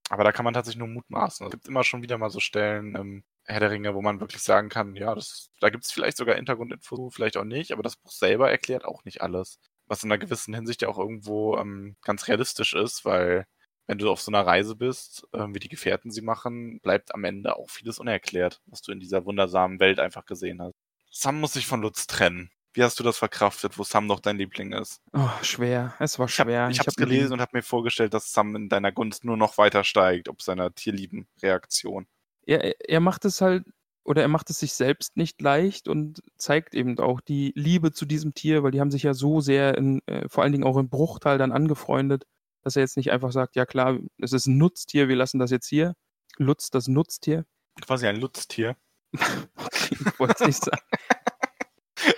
Aber 0.08 0.24
da 0.24 0.32
kann 0.32 0.44
man 0.44 0.54
tatsächlich 0.54 0.78
nur 0.78 0.88
mutmaßen. 0.88 1.46
Es 1.46 1.50
gibt 1.50 1.68
immer 1.68 1.84
schon 1.84 2.02
wieder 2.02 2.16
mal 2.16 2.30
so 2.30 2.40
Stellen 2.40 2.94
im 2.94 3.24
Herr 3.46 3.60
der 3.60 3.70
Ringe, 3.70 3.94
wo 3.94 4.02
man 4.02 4.20
wirklich 4.20 4.42
sagen 4.42 4.68
kann, 4.68 4.96
ja, 4.96 5.14
das, 5.14 5.50
da 5.60 5.70
gibt 5.70 5.84
es 5.84 5.92
vielleicht 5.92 6.16
sogar 6.16 6.36
Hintergrundinfo, 6.36 7.10
vielleicht 7.10 7.36
auch 7.36 7.44
nicht, 7.44 7.72
aber 7.72 7.82
das 7.82 7.96
Buch 7.96 8.10
selber 8.10 8.50
erklärt 8.50 8.84
auch 8.84 9.04
nicht 9.04 9.20
alles. 9.20 9.58
Was 9.86 10.02
in 10.02 10.10
einer 10.10 10.18
gewissen 10.18 10.54
Hinsicht 10.54 10.82
ja 10.82 10.88
auch 10.88 10.98
irgendwo 10.98 11.58
ähm, 11.58 11.96
ganz 12.02 12.26
realistisch 12.26 12.72
ist, 12.72 13.04
weil 13.04 13.46
wenn 13.86 13.98
du 13.98 14.10
auf 14.10 14.20
so 14.20 14.30
einer 14.30 14.46
Reise 14.46 14.76
bist, 14.76 15.26
äh, 15.32 15.46
wie 15.48 15.58
die 15.58 15.68
Gefährten 15.68 16.10
sie 16.10 16.22
machen, 16.22 16.80
bleibt 16.80 17.14
am 17.14 17.24
Ende 17.24 17.56
auch 17.56 17.68
vieles 17.68 17.98
unerklärt, 17.98 18.62
was 18.66 18.80
du 18.80 18.92
in 18.92 19.00
dieser 19.00 19.26
wundersamen 19.26 19.78
Welt 19.78 20.00
einfach 20.00 20.24
gesehen 20.24 20.62
hast. 20.62 20.74
Sam 21.10 21.38
muss 21.38 21.52
sich 21.52 21.66
von 21.66 21.82
Lutz 21.82 22.06
trennen. 22.06 22.50
Wie 22.72 22.82
hast 22.82 22.98
du 22.98 23.04
das 23.04 23.18
verkraftet, 23.18 23.78
wo 23.78 23.84
Sam 23.84 24.06
noch 24.06 24.18
dein 24.18 24.36
Liebling 24.36 24.72
ist? 24.72 25.00
Oh, 25.12 25.30
schwer. 25.42 25.94
Es 26.00 26.18
war 26.18 26.26
schwer. 26.26 26.68
ich 26.70 26.80
hab's 26.80 26.88
hab 26.88 26.98
mit 26.98 27.08
gelesen 27.08 27.34
und 27.34 27.40
habe 27.40 27.56
mir 27.56 27.62
vorgestellt, 27.62 28.14
dass 28.14 28.32
Sam 28.32 28.56
in 28.56 28.68
deiner 28.68 28.90
Gunst 28.90 29.24
nur 29.24 29.36
noch 29.36 29.58
weiter 29.58 29.84
steigt, 29.84 30.28
ob 30.28 30.42
seiner 30.42 30.74
tierlieben 30.74 31.28
Reaktion. 31.40 32.08
Er, 32.46 32.80
er 32.88 33.00
macht 33.00 33.24
es 33.24 33.40
halt, 33.40 33.64
oder 34.04 34.22
er 34.22 34.28
macht 34.28 34.50
es 34.50 34.58
sich 34.58 34.74
selbst 34.74 35.16
nicht 35.16 35.40
leicht 35.40 35.88
und 35.88 36.22
zeigt 36.36 36.74
eben 36.74 36.98
auch 36.98 37.20
die 37.20 37.52
Liebe 37.56 37.92
zu 37.92 38.04
diesem 38.06 38.34
Tier, 38.34 38.62
weil 38.62 38.70
die 38.70 38.80
haben 38.80 38.90
sich 38.90 39.02
ja 39.02 39.14
so 39.14 39.40
sehr, 39.40 39.76
in, 39.78 40.00
äh, 40.06 40.28
vor 40.28 40.42
allen 40.42 40.52
Dingen 40.52 40.64
auch 40.64 40.76
im 40.76 40.90
Bruchtal 40.90 41.38
dann 41.38 41.52
angefreundet, 41.52 42.24
dass 42.62 42.76
er 42.76 42.82
jetzt 42.82 42.96
nicht 42.96 43.12
einfach 43.12 43.32
sagt, 43.32 43.56
ja 43.56 43.66
klar, 43.66 43.98
es 44.18 44.32
ist 44.32 44.46
ein 44.46 44.58
Nutztier, 44.58 45.08
wir 45.08 45.16
lassen 45.16 45.38
das 45.38 45.50
jetzt 45.50 45.68
hier. 45.68 45.94
Lutz, 46.36 46.70
das 46.70 46.88
Nutztier. 46.88 47.44
Quasi 47.80 48.06
ein 48.06 48.16
Lutztier. 48.16 48.76
Okay, 49.56 49.96
ich 50.00 50.18
wollte 50.18 50.34
es 50.40 50.46
nicht 50.46 50.64
sagen. 50.64 50.80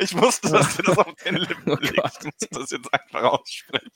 Ich 0.00 0.16
wusste, 0.16 0.50
dass 0.50 0.76
dir 0.76 0.82
das 0.82 0.98
auf 0.98 1.14
den 1.24 1.36
Lippen 1.36 1.72
Oh. 1.72 1.76
Gott. 1.76 2.12
Ich 2.18 2.24
muss 2.24 2.34
das 2.50 2.70
jetzt 2.70 2.92
einfach 2.92 3.22
aussprechen. 3.22 3.90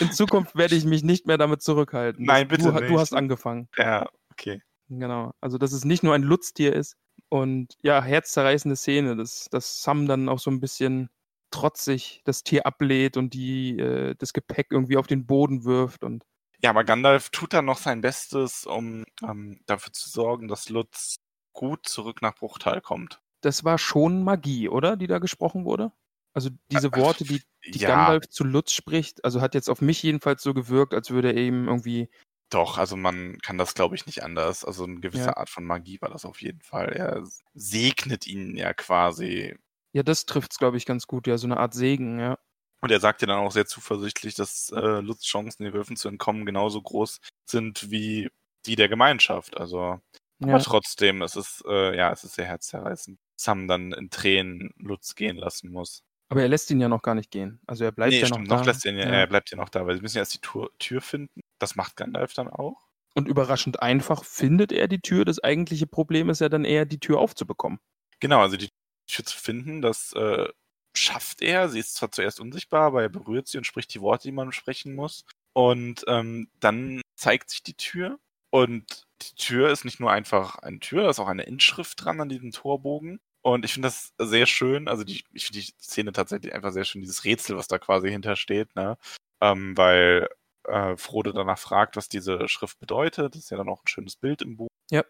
In 0.00 0.12
Zukunft 0.12 0.54
werde 0.54 0.76
ich 0.76 0.84
mich 0.84 1.02
nicht 1.02 1.26
mehr 1.26 1.38
damit 1.38 1.62
zurückhalten. 1.62 2.24
Nein, 2.24 2.46
bitte 2.46 2.64
du, 2.64 2.72
nicht. 2.72 2.90
Du 2.90 3.00
hast 3.00 3.12
angefangen. 3.12 3.68
Ja, 3.76 4.08
okay. 4.30 4.62
Genau. 4.98 5.32
Also, 5.40 5.58
dass 5.58 5.72
es 5.72 5.84
nicht 5.84 6.02
nur 6.02 6.14
ein 6.14 6.22
Lutztier 6.22 6.74
ist 6.74 6.96
und 7.28 7.76
ja, 7.82 8.02
herzzerreißende 8.02 8.76
Szene, 8.76 9.16
dass, 9.16 9.48
dass 9.50 9.82
Sam 9.82 10.06
dann 10.06 10.28
auch 10.28 10.38
so 10.38 10.50
ein 10.50 10.60
bisschen 10.60 11.08
trotzig 11.50 12.22
das 12.24 12.42
Tier 12.44 12.66
ablehnt 12.66 13.16
und 13.16 13.34
die, 13.34 13.78
äh, 13.78 14.14
das 14.18 14.32
Gepäck 14.32 14.68
irgendwie 14.70 14.96
auf 14.96 15.06
den 15.06 15.26
Boden 15.26 15.64
wirft 15.64 16.04
und 16.04 16.24
Ja, 16.62 16.70
aber 16.70 16.84
Gandalf 16.84 17.28
tut 17.30 17.52
dann 17.52 17.66
noch 17.66 17.76
sein 17.78 18.00
Bestes, 18.00 18.64
um 18.66 19.04
ähm, 19.22 19.60
dafür 19.66 19.92
zu 19.92 20.08
sorgen, 20.08 20.48
dass 20.48 20.68
Lutz 20.70 21.16
gut 21.52 21.86
zurück 21.86 22.22
nach 22.22 22.34
Bruchtal 22.34 22.80
kommt. 22.80 23.20
das 23.42 23.64
war 23.64 23.78
schon 23.78 24.22
Magie, 24.24 24.68
oder? 24.68 24.96
Die 24.96 25.06
da 25.06 25.18
gesprochen 25.18 25.64
wurde? 25.64 25.92
Also 26.34 26.50
diese 26.70 26.88
Äh, 26.88 26.96
Worte, 26.96 27.24
die, 27.24 27.42
die 27.74 27.78
ja, 27.78 27.88
Gandalf 27.88 28.28
zu 28.28 28.44
Lutz 28.44 28.72
spricht, 28.72 29.24
also 29.24 29.40
hat 29.40 29.54
jetzt 29.54 29.68
auf 29.68 29.80
mich 29.80 30.02
jedenfalls 30.02 30.42
so 30.42 30.54
gewirkt, 30.54 30.94
als 30.94 31.10
würde 31.10 31.28
er 31.32 31.36
eben 31.36 31.66
irgendwie, 31.68 32.08
doch, 32.54 32.78
also 32.78 32.96
man 32.96 33.38
kann 33.38 33.58
das, 33.58 33.74
glaube 33.74 33.94
ich, 33.94 34.06
nicht 34.06 34.22
anders. 34.22 34.64
Also 34.64 34.84
eine 34.84 35.00
gewisse 35.00 35.26
Ja. 35.26 35.36
Art 35.36 35.50
von 35.50 35.64
Magie 35.64 36.00
war 36.00 36.10
das 36.10 36.24
auf 36.24 36.40
jeden 36.42 36.60
Fall. 36.62 36.90
Er 36.92 37.24
segnet 37.54 38.26
ihn 38.26 38.56
ja 38.56 38.72
quasi. 38.74 39.56
ja, 39.92 40.02
das 40.02 40.26
trifft's, 40.26 40.58
glaube 40.58 40.76
ich, 40.78 40.86
ganz 40.86 41.06
gut, 41.06 41.26
ja, 41.26 41.36
so 41.38 41.46
eine 41.46 41.58
Art 41.58 41.74
Segen, 41.74 42.18
ja. 42.18 42.38
Und 42.80 42.90
er 42.90 42.98
sagt 43.00 43.20
ja 43.22 43.26
dann 43.28 43.38
auch 43.38 43.52
sehr 43.52 43.66
zuversichtlich, 43.66 44.34
dass 44.34 44.70
äh, 44.74 45.00
Lutz 45.00 45.24
Chancen, 45.24 45.62
den 45.64 45.72
Wölfen 45.72 45.96
zu 45.96 46.08
entkommen, 46.08 46.44
genauso 46.46 46.82
groß 46.82 47.20
sind 47.48 47.90
wie 47.90 48.28
die 48.66 48.74
der 48.76 48.88
Gemeinschaft. 48.88 49.56
Also 49.56 50.00
ja. 50.40 50.54
Aber 50.54 50.58
trotzdem, 50.62 51.22
es 51.22 51.36
ist, 51.36 51.62
äh, 51.68 51.96
ja, 51.96 52.10
es 52.10 52.24
ist 52.24 52.34
sehr 52.34 52.46
herzzerreißend. 52.46 53.18
Sam 53.36 53.68
dann 53.68 53.92
in 53.92 54.10
Tränen 54.10 54.70
Lutz 54.78 55.14
gehen 55.14 55.36
lassen 55.36 55.70
muss. 55.70 56.02
Aber 56.30 56.42
er 56.42 56.48
lässt 56.48 56.70
ihn 56.70 56.80
ja 56.80 56.88
noch 56.88 57.02
gar 57.02 57.14
nicht 57.14 57.30
gehen. 57.30 57.60
Also 57.66 57.84
er 57.84 57.92
bleibt 57.92 58.10
nee, 58.12 58.20
ja 58.20 58.26
stimmt, 58.26 58.48
noch 58.48 58.56
noch, 58.56 58.64
da. 58.64 58.70
lässt 58.72 58.84
ihn 58.86 58.96
ja, 58.96 59.04
Ja. 59.04 59.12
er 59.12 59.26
bleibt 59.28 59.50
ja 59.50 59.56
noch 59.58 59.68
da, 59.68 59.86
weil 59.86 59.94
sie 59.96 60.00
müssen 60.02 60.16
ja 60.16 60.22
erst 60.22 60.34
die 60.34 60.40
Tür, 60.40 60.70
Tür 60.80 61.00
finden. 61.02 61.41
Das 61.62 61.76
macht 61.76 61.94
Gandalf 61.96 62.34
dann 62.34 62.48
auch. 62.48 62.88
Und 63.14 63.28
überraschend 63.28 63.80
einfach 63.80 64.24
findet 64.24 64.72
er 64.72 64.88
die 64.88 65.00
Tür. 65.00 65.24
Das 65.24 65.38
eigentliche 65.38 65.86
Problem 65.86 66.28
ist 66.28 66.40
ja 66.40 66.48
dann 66.48 66.64
eher, 66.64 66.86
die 66.86 66.98
Tür 66.98 67.20
aufzubekommen. 67.20 67.78
Genau, 68.18 68.40
also 68.40 68.56
die 68.56 68.68
Tür 69.06 69.24
zu 69.24 69.38
finden, 69.38 69.80
das 69.80 70.12
äh, 70.14 70.48
schafft 70.96 71.40
er. 71.40 71.68
Sie 71.68 71.78
ist 71.78 71.94
zwar 71.94 72.10
zuerst 72.10 72.40
unsichtbar, 72.40 72.82
aber 72.82 73.02
er 73.02 73.10
berührt 73.10 73.46
sie 73.46 73.58
und 73.58 73.64
spricht 73.64 73.94
die 73.94 74.00
Worte, 74.00 74.26
die 74.26 74.32
man 74.32 74.50
sprechen 74.50 74.96
muss. 74.96 75.24
Und 75.52 76.04
ähm, 76.08 76.48
dann 76.58 77.00
zeigt 77.14 77.50
sich 77.50 77.62
die 77.62 77.74
Tür. 77.74 78.18
Und 78.50 79.04
die 79.22 79.36
Tür 79.36 79.70
ist 79.70 79.84
nicht 79.84 80.00
nur 80.00 80.10
einfach 80.10 80.56
eine 80.56 80.80
Tür, 80.80 81.04
da 81.04 81.10
ist 81.10 81.20
auch 81.20 81.28
eine 81.28 81.44
Inschrift 81.44 82.04
dran 82.04 82.20
an 82.20 82.28
diesem 82.28 82.50
Torbogen. 82.50 83.20
Und 83.42 83.64
ich 83.64 83.72
finde 83.74 83.86
das 83.86 84.12
sehr 84.18 84.46
schön. 84.46 84.88
Also 84.88 85.04
die, 85.04 85.24
ich 85.32 85.46
finde 85.46 85.60
die 85.60 85.72
Szene 85.80 86.12
tatsächlich 86.12 86.54
einfach 86.54 86.72
sehr 86.72 86.84
schön, 86.84 87.02
dieses 87.02 87.24
Rätsel, 87.24 87.56
was 87.56 87.68
da 87.68 87.78
quasi 87.78 88.10
hintersteht, 88.10 88.74
ne? 88.74 88.98
Ähm, 89.40 89.76
weil 89.76 90.28
äh, 90.64 90.96
Frodo 90.96 91.32
danach 91.32 91.58
fragt, 91.58 91.96
was 91.96 92.08
diese 92.08 92.48
Schrift 92.48 92.78
bedeutet. 92.80 93.34
Das 93.34 93.42
ist 93.42 93.50
ja 93.50 93.56
dann 93.56 93.68
auch 93.68 93.82
ein 93.82 93.88
schönes 93.88 94.16
Bild 94.16 94.42
im 94.42 94.56
Buch. 94.56 94.68
Ja. 94.90 95.04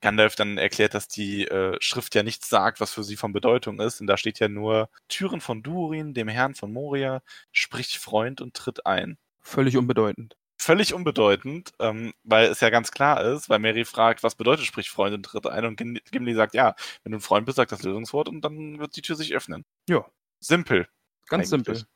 Gandalf 0.00 0.34
dann 0.34 0.58
erklärt, 0.58 0.94
dass 0.94 1.06
die 1.06 1.46
äh, 1.46 1.76
Schrift 1.80 2.14
ja 2.14 2.24
nichts 2.24 2.48
sagt, 2.48 2.80
was 2.80 2.92
für 2.92 3.04
sie 3.04 3.16
von 3.16 3.32
Bedeutung 3.32 3.78
ist. 3.80 4.00
Und 4.00 4.08
da 4.08 4.16
steht 4.16 4.40
ja 4.40 4.48
nur 4.48 4.90
Türen 5.08 5.40
von 5.40 5.62
Durin, 5.62 6.12
dem 6.12 6.28
Herrn 6.28 6.54
von 6.54 6.72
Moria, 6.72 7.22
sprich 7.52 8.00
Freund 8.00 8.40
und 8.40 8.54
tritt 8.54 8.84
ein. 8.84 9.16
Völlig 9.40 9.76
unbedeutend. 9.76 10.36
Völlig 10.58 10.94
unbedeutend, 10.94 11.72
ähm, 11.80 12.12
weil 12.22 12.46
es 12.46 12.60
ja 12.60 12.70
ganz 12.70 12.92
klar 12.92 13.20
ist, 13.24 13.48
weil 13.48 13.58
Mary 13.58 13.84
fragt, 13.84 14.22
was 14.22 14.36
bedeutet 14.36 14.64
sprich 14.64 14.90
Freund 14.90 15.14
und 15.14 15.24
tritt 15.24 15.46
ein 15.46 15.64
und 15.64 15.76
Gim- 15.76 15.98
Gimli 16.12 16.34
sagt, 16.34 16.54
ja, 16.54 16.76
wenn 17.02 17.10
du 17.10 17.18
ein 17.18 17.22
Freund 17.22 17.46
bist, 17.46 17.56
sag 17.56 17.68
das 17.68 17.82
Lösungswort 17.82 18.28
und 18.28 18.42
dann 18.42 18.78
wird 18.78 18.94
die 18.94 19.02
Tür 19.02 19.16
sich 19.16 19.34
öffnen. 19.34 19.64
Ja. 19.88 20.04
Simpel. 20.38 20.88
Ganz 21.26 21.52
Eigentlich. 21.52 21.78
simpel. 21.78 21.88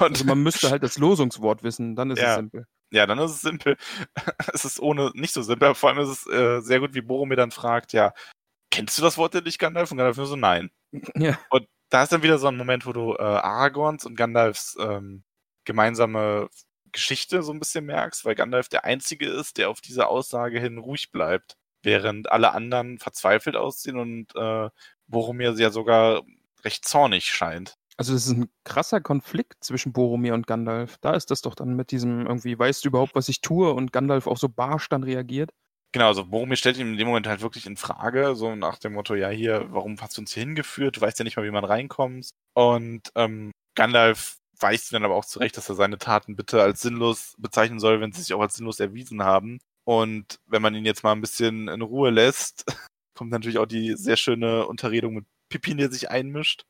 Also 0.00 0.24
man 0.24 0.42
müsste 0.42 0.70
halt 0.70 0.82
das 0.82 0.98
Losungswort 0.98 1.62
wissen, 1.62 1.96
dann 1.96 2.10
ist 2.10 2.18
Ja. 2.20 2.30
es 2.30 2.36
simpel. 2.36 2.66
Ja, 2.90 3.06
dann 3.06 3.18
ist 3.18 3.30
es 3.32 3.40
simpel. 3.42 3.76
es 4.54 4.64
ist 4.64 4.80
ohne 4.80 5.10
nicht 5.14 5.32
so 5.34 5.42
simpel, 5.42 5.74
vor 5.74 5.90
allem 5.90 5.98
ist 6.00 6.08
es 6.08 6.26
äh, 6.26 6.60
sehr 6.60 6.80
gut, 6.80 6.94
wie 6.94 7.00
Boromir 7.02 7.36
dann 7.36 7.50
fragt, 7.50 7.92
ja, 7.92 8.12
kennst 8.70 8.98
du 8.98 9.02
das 9.02 9.18
Wort 9.18 9.34
denn 9.34 9.44
nicht, 9.44 9.58
Gandalf? 9.58 9.90
Und 9.90 9.98
Gandalf 9.98 10.16
nur 10.16 10.26
so, 10.26 10.36
nein. 10.36 10.70
Ja. 11.16 11.38
Und 11.50 11.66
da 11.90 12.02
ist 12.04 12.12
dann 12.12 12.22
wieder 12.22 12.38
so 12.38 12.48
ein 12.48 12.56
Moment, 12.56 12.86
wo 12.86 12.92
du 12.92 13.14
äh, 13.14 13.22
Aragorns 13.22 14.04
und 14.06 14.16
Gandalfs 14.16 14.76
ähm, 14.80 15.24
gemeinsame 15.64 16.48
Geschichte 16.92 17.42
so 17.42 17.52
ein 17.52 17.58
bisschen 17.58 17.86
merkst, 17.86 18.24
weil 18.24 18.34
Gandalf 18.34 18.68
der 18.68 18.84
Einzige 18.84 19.28
ist, 19.28 19.58
der 19.58 19.70
auf 19.70 19.80
diese 19.80 20.08
Aussage 20.08 20.60
hin 20.60 20.78
ruhig 20.78 21.10
bleibt, 21.12 21.56
während 21.82 22.30
alle 22.30 22.52
anderen 22.52 22.98
verzweifelt 22.98 23.56
aussehen 23.56 23.98
und 23.98 24.34
äh, 24.36 24.68
Boromir 25.06 25.52
ja 25.58 25.70
sogar 25.70 26.22
recht 26.64 26.86
zornig 26.86 27.26
scheint. 27.26 27.76
Also 27.96 28.14
das 28.14 28.26
ist 28.26 28.32
ein 28.32 28.48
krasser 28.64 29.00
Konflikt 29.00 29.62
zwischen 29.62 29.92
Boromir 29.92 30.34
und 30.34 30.46
Gandalf. 30.46 30.98
Da 31.00 31.14
ist 31.14 31.30
das 31.30 31.42
doch 31.42 31.54
dann 31.54 31.74
mit 31.74 31.90
diesem 31.90 32.26
irgendwie, 32.26 32.58
weißt 32.58 32.84
du 32.84 32.88
überhaupt, 32.88 33.14
was 33.14 33.28
ich 33.28 33.42
tue? 33.42 33.72
Und 33.72 33.92
Gandalf 33.92 34.26
auch 34.26 34.38
so 34.38 34.48
barsch 34.48 34.88
dann 34.88 35.02
reagiert. 35.02 35.50
Genau, 35.92 36.06
also 36.06 36.24
Boromir 36.24 36.56
stellt 36.56 36.78
ihn 36.78 36.92
in 36.92 36.96
dem 36.96 37.06
Moment 37.06 37.26
halt 37.26 37.42
wirklich 37.42 37.66
in 37.66 37.76
Frage, 37.76 38.34
so 38.34 38.56
nach 38.56 38.78
dem 38.78 38.94
Motto, 38.94 39.14
ja 39.14 39.28
hier, 39.28 39.66
warum 39.70 40.00
hast 40.00 40.16
du 40.16 40.22
uns 40.22 40.32
hier 40.32 40.42
hingeführt? 40.42 40.96
Du 40.96 41.00
weißt 41.02 41.18
ja 41.18 41.24
nicht 41.24 41.36
mal, 41.36 41.44
wie 41.44 41.50
man 41.50 41.64
reinkommt. 41.64 42.30
Und 42.54 43.10
ähm, 43.14 43.50
Gandalf 43.74 44.38
ihm 44.62 44.78
dann 44.92 45.04
aber 45.04 45.16
auch 45.16 45.24
zurecht, 45.24 45.56
dass 45.56 45.68
er 45.68 45.74
seine 45.74 45.98
Taten 45.98 46.36
bitte 46.36 46.62
als 46.62 46.80
sinnlos 46.80 47.34
bezeichnen 47.38 47.80
soll, 47.80 48.00
wenn 48.00 48.12
sie 48.12 48.22
sich 48.22 48.32
auch 48.34 48.40
als 48.40 48.54
sinnlos 48.54 48.80
erwiesen 48.80 49.22
haben. 49.22 49.58
Und 49.84 50.38
wenn 50.46 50.62
man 50.62 50.74
ihn 50.74 50.84
jetzt 50.84 51.02
mal 51.02 51.12
ein 51.12 51.20
bisschen 51.20 51.68
in 51.68 51.82
Ruhe 51.82 52.10
lässt, 52.10 52.64
kommt 53.14 53.30
natürlich 53.30 53.58
auch 53.58 53.66
die 53.66 53.94
sehr 53.96 54.16
schöne 54.16 54.66
Unterredung 54.66 55.14
mit 55.14 55.26
Pippin, 55.48 55.78
der 55.78 55.90
sich 55.90 56.10
einmischt. 56.10 56.64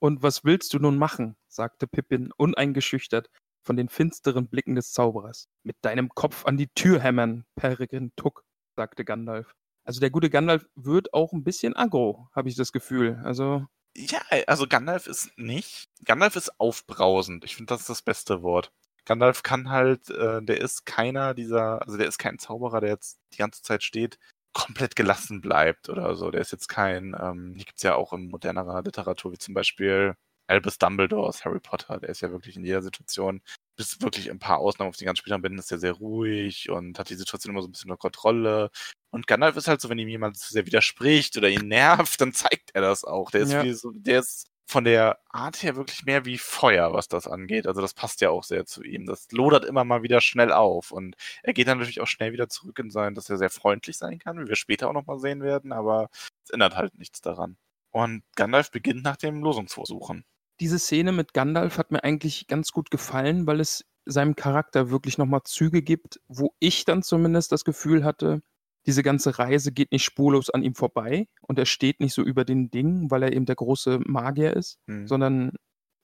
Und 0.00 0.22
was 0.22 0.44
willst 0.44 0.72
du 0.74 0.78
nun 0.78 0.98
machen? 0.98 1.36
sagte 1.48 1.86
Pippin 1.86 2.32
uneingeschüchtert 2.36 3.28
von 3.64 3.76
den 3.76 3.88
finsteren 3.88 4.48
Blicken 4.48 4.74
des 4.74 4.92
Zauberers. 4.92 5.48
Mit 5.62 5.76
deinem 5.82 6.08
Kopf 6.10 6.44
an 6.46 6.56
die 6.56 6.68
Tür 6.68 7.00
hämmern, 7.00 7.44
Peregrin 7.54 8.12
Tuck, 8.16 8.44
sagte 8.76 9.04
Gandalf. 9.04 9.54
Also 9.84 10.00
der 10.00 10.10
gute 10.10 10.30
Gandalf 10.30 10.66
wird 10.74 11.12
auch 11.12 11.32
ein 11.32 11.44
bisschen 11.44 11.74
aggro, 11.76 12.28
habe 12.34 12.48
ich 12.48 12.56
das 12.56 12.72
Gefühl. 12.72 13.20
Also 13.24 13.66
Ja, 13.96 14.20
also 14.46 14.66
Gandalf 14.66 15.06
ist 15.06 15.36
nicht. 15.36 15.86
Gandalf 16.04 16.36
ist 16.36 16.60
aufbrausend. 16.60 17.44
Ich 17.44 17.56
finde, 17.56 17.70
das 17.74 17.80
ist 17.82 17.90
das 17.90 18.02
beste 18.02 18.42
Wort. 18.42 18.72
Gandalf 19.04 19.42
kann 19.42 19.68
halt, 19.70 20.10
äh, 20.10 20.40
der 20.42 20.60
ist 20.60 20.86
keiner 20.86 21.34
dieser, 21.34 21.82
also 21.82 21.96
der 21.96 22.06
ist 22.06 22.18
kein 22.18 22.38
Zauberer, 22.38 22.80
der 22.80 22.90
jetzt 22.90 23.18
die 23.32 23.38
ganze 23.38 23.62
Zeit 23.62 23.82
steht, 23.82 24.18
komplett 24.52 24.96
gelassen 24.96 25.40
bleibt 25.40 25.88
oder 25.88 26.14
so. 26.16 26.30
Der 26.30 26.40
ist 26.40 26.52
jetzt 26.52 26.68
kein, 26.68 27.16
ähm, 27.20 27.54
hier 27.56 27.64
gibt's 27.64 27.82
ja 27.82 27.94
auch 27.94 28.12
in 28.12 28.28
modernerer 28.28 28.82
Literatur, 28.82 29.32
wie 29.32 29.38
zum 29.38 29.54
Beispiel 29.54 30.14
Albus 30.48 30.78
Dumbledore 30.78 31.26
aus 31.28 31.44
Harry 31.44 31.60
Potter, 31.60 31.98
der 32.00 32.10
ist 32.10 32.20
ja 32.20 32.30
wirklich 32.30 32.56
in 32.56 32.64
jeder 32.64 32.82
Situation, 32.82 33.40
bis 33.76 34.00
wirklich 34.02 34.30
ein 34.30 34.38
paar 34.38 34.58
Ausnahmen 34.58 34.90
auf 34.90 34.96
den 34.96 35.06
ganzen 35.06 35.20
Spielern 35.20 35.58
ist 35.58 35.72
er 35.72 35.78
sehr 35.78 35.92
ruhig 35.92 36.68
und 36.70 36.98
hat 36.98 37.08
die 37.10 37.14
Situation 37.14 37.52
immer 37.54 37.62
so 37.62 37.68
ein 37.68 37.72
bisschen 37.72 37.90
unter 37.90 38.00
Kontrolle. 38.00 38.70
Und 39.10 39.26
Gandalf 39.26 39.56
ist 39.56 39.68
halt 39.68 39.80
so, 39.80 39.88
wenn 39.88 39.98
ihm 39.98 40.08
jemand 40.08 40.36
zu 40.36 40.52
sehr 40.52 40.66
widerspricht 40.66 41.36
oder 41.38 41.48
ihn 41.48 41.68
nervt, 41.68 42.20
dann 42.20 42.32
zeigt 42.32 42.70
er 42.74 42.82
das 42.82 43.04
auch. 43.04 43.30
Der 43.30 43.42
ist 43.42 43.52
Ja. 43.52 43.62
wie 43.62 43.72
so, 43.72 43.92
der 43.94 44.20
ist 44.20 44.48
von 44.72 44.84
der 44.84 45.18
Art 45.28 45.62
her 45.62 45.76
wirklich 45.76 46.04
mehr 46.04 46.24
wie 46.24 46.38
Feuer, 46.38 46.94
was 46.94 47.06
das 47.06 47.28
angeht. 47.28 47.66
Also 47.66 47.82
das 47.82 47.92
passt 47.92 48.22
ja 48.22 48.30
auch 48.30 48.42
sehr 48.42 48.64
zu 48.64 48.82
ihm. 48.82 49.04
Das 49.04 49.30
lodert 49.30 49.66
immer 49.66 49.84
mal 49.84 50.02
wieder 50.02 50.22
schnell 50.22 50.50
auf 50.50 50.92
und 50.92 51.14
er 51.42 51.52
geht 51.52 51.68
dann 51.68 51.78
natürlich 51.78 52.00
auch 52.00 52.06
schnell 52.06 52.32
wieder 52.32 52.48
zurück 52.48 52.78
in 52.78 52.90
sein, 52.90 53.14
dass 53.14 53.28
er 53.28 53.36
sehr 53.36 53.50
freundlich 53.50 53.98
sein 53.98 54.18
kann, 54.18 54.40
wie 54.40 54.48
wir 54.48 54.56
später 54.56 54.88
auch 54.88 54.94
nochmal 54.94 55.18
sehen 55.18 55.42
werden, 55.42 55.72
aber 55.72 56.08
es 56.44 56.50
ändert 56.50 56.74
halt 56.76 56.98
nichts 56.98 57.20
daran. 57.20 57.58
Und 57.90 58.22
Gandalf 58.34 58.70
beginnt 58.70 59.04
nach 59.04 59.18
dem 59.18 59.42
Losungsversuchen. 59.42 60.24
diese 60.60 60.78
Szene 60.78 61.12
mit 61.12 61.34
Gandalf 61.34 61.76
hat 61.78 61.90
mir 61.90 62.04
eigentlich 62.04 62.46
ganz 62.46 62.72
gut 62.72 62.90
gefallen, 62.90 63.46
weil 63.46 63.60
es 63.60 63.84
seinem 64.06 64.36
Charakter 64.36 64.90
wirklich 64.90 65.18
nochmal 65.18 65.42
Züge 65.44 65.82
gibt, 65.82 66.20
wo 66.28 66.54
ich 66.60 66.84
dann 66.86 67.02
zumindest 67.02 67.52
das 67.52 67.64
Gefühl 67.64 68.04
hatte, 68.04 68.42
diese 68.86 69.02
ganze 69.02 69.38
Reise 69.38 69.72
geht 69.72 69.92
nicht 69.92 70.04
spurlos 70.04 70.50
an 70.50 70.62
ihm 70.62 70.74
vorbei 70.74 71.28
und 71.42 71.58
er 71.58 71.66
steht 71.66 72.00
nicht 72.00 72.14
so 72.14 72.22
über 72.22 72.44
den 72.44 72.70
Dingen, 72.70 73.10
weil 73.10 73.22
er 73.22 73.32
eben 73.32 73.46
der 73.46 73.56
große 73.56 74.00
Magier 74.04 74.54
ist, 74.56 74.78
Hm. 74.88 75.06
sondern 75.06 75.52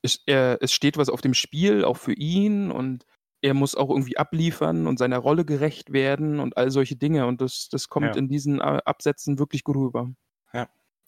es, 0.03 0.23
er, 0.27 0.59
es 0.61 0.73
steht 0.73 0.97
was 0.97 1.09
auf 1.09 1.21
dem 1.21 1.35
Spiel, 1.35 1.85
auch 1.85 1.97
für 1.97 2.13
ihn 2.15 2.71
und 2.71 3.05
er 3.41 3.55
muss 3.55 3.75
auch 3.75 3.91
irgendwie 3.91 4.17
abliefern 4.17 4.87
und 4.87 4.99
seiner 4.99 5.19
Rolle 5.19 5.45
gerecht 5.45 5.93
werden 5.93 6.41
und 6.41 6.57
all 6.57 6.71
solche 6.71 6.97
Dinge 6.97 7.27
und 7.27 7.41
das, 7.41 7.69
das 7.71 7.89
kommt 7.89 8.07
Ja. 8.07 8.17
in 8.17 8.29
diesen 8.29 8.61
äh, 8.61 8.81
Absätzen 8.85 9.39
wirklich 9.39 9.65
gut 9.65 9.77
rüber. 9.77 10.11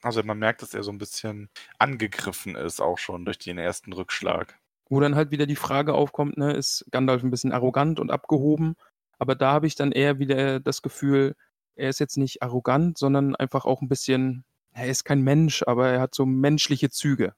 Also 0.03 0.23
man 0.23 0.39
merkt, 0.39 0.63
dass 0.63 0.75
er 0.75 0.83
so 0.83 0.91
ein 0.91 0.99
bisschen 0.99 1.51
angegriffen 1.79 2.57
ist, 2.57 2.81
auch 2.81 2.99
schon 2.99 3.25
durch 3.25 3.39
den 3.39 3.59
ersten 3.59 3.93
Rückschlag. 3.93 4.59
Wo 4.89 4.99
dann 5.01 5.15
halt 5.15 5.31
wieder 5.31 5.47
die 5.47 5.57
Frage 5.57 5.95
aufkommt, 5.95 6.37
ne, 6.39 6.53
ist 6.53 6.87
Gandalf 6.91 7.23
ein 7.23 7.31
bisschen 7.31 7.53
arrogant 7.53 8.01
und 8.01 8.11
abgehoben, 8.11 8.77
aber 9.19 9.35
da 9.35 9.53
habe 9.53 9.67
ich 9.67 9.75
dann 9.77 9.93
eher 9.93 10.19
wieder 10.19 10.59
das 10.59 10.83
Gefühl, 10.83 11.37
er 11.81 11.91
ist 11.91 12.01
jetzt 12.01 12.17
nicht 12.17 12.43
arrogant, 12.43 12.99
sondern 12.99 13.35
einfach 13.37 13.65
auch 13.65 13.83
ein 13.83 13.89
bisschen, 13.89 14.45
er 14.73 14.87
ist 14.87 15.05
kein 15.05 15.23
Mensch, 15.23 15.63
aber 15.67 15.89
er 15.89 16.01
hat 16.01 16.15
so 16.15 16.27
menschliche 16.27 16.91
Züge. 16.91 17.35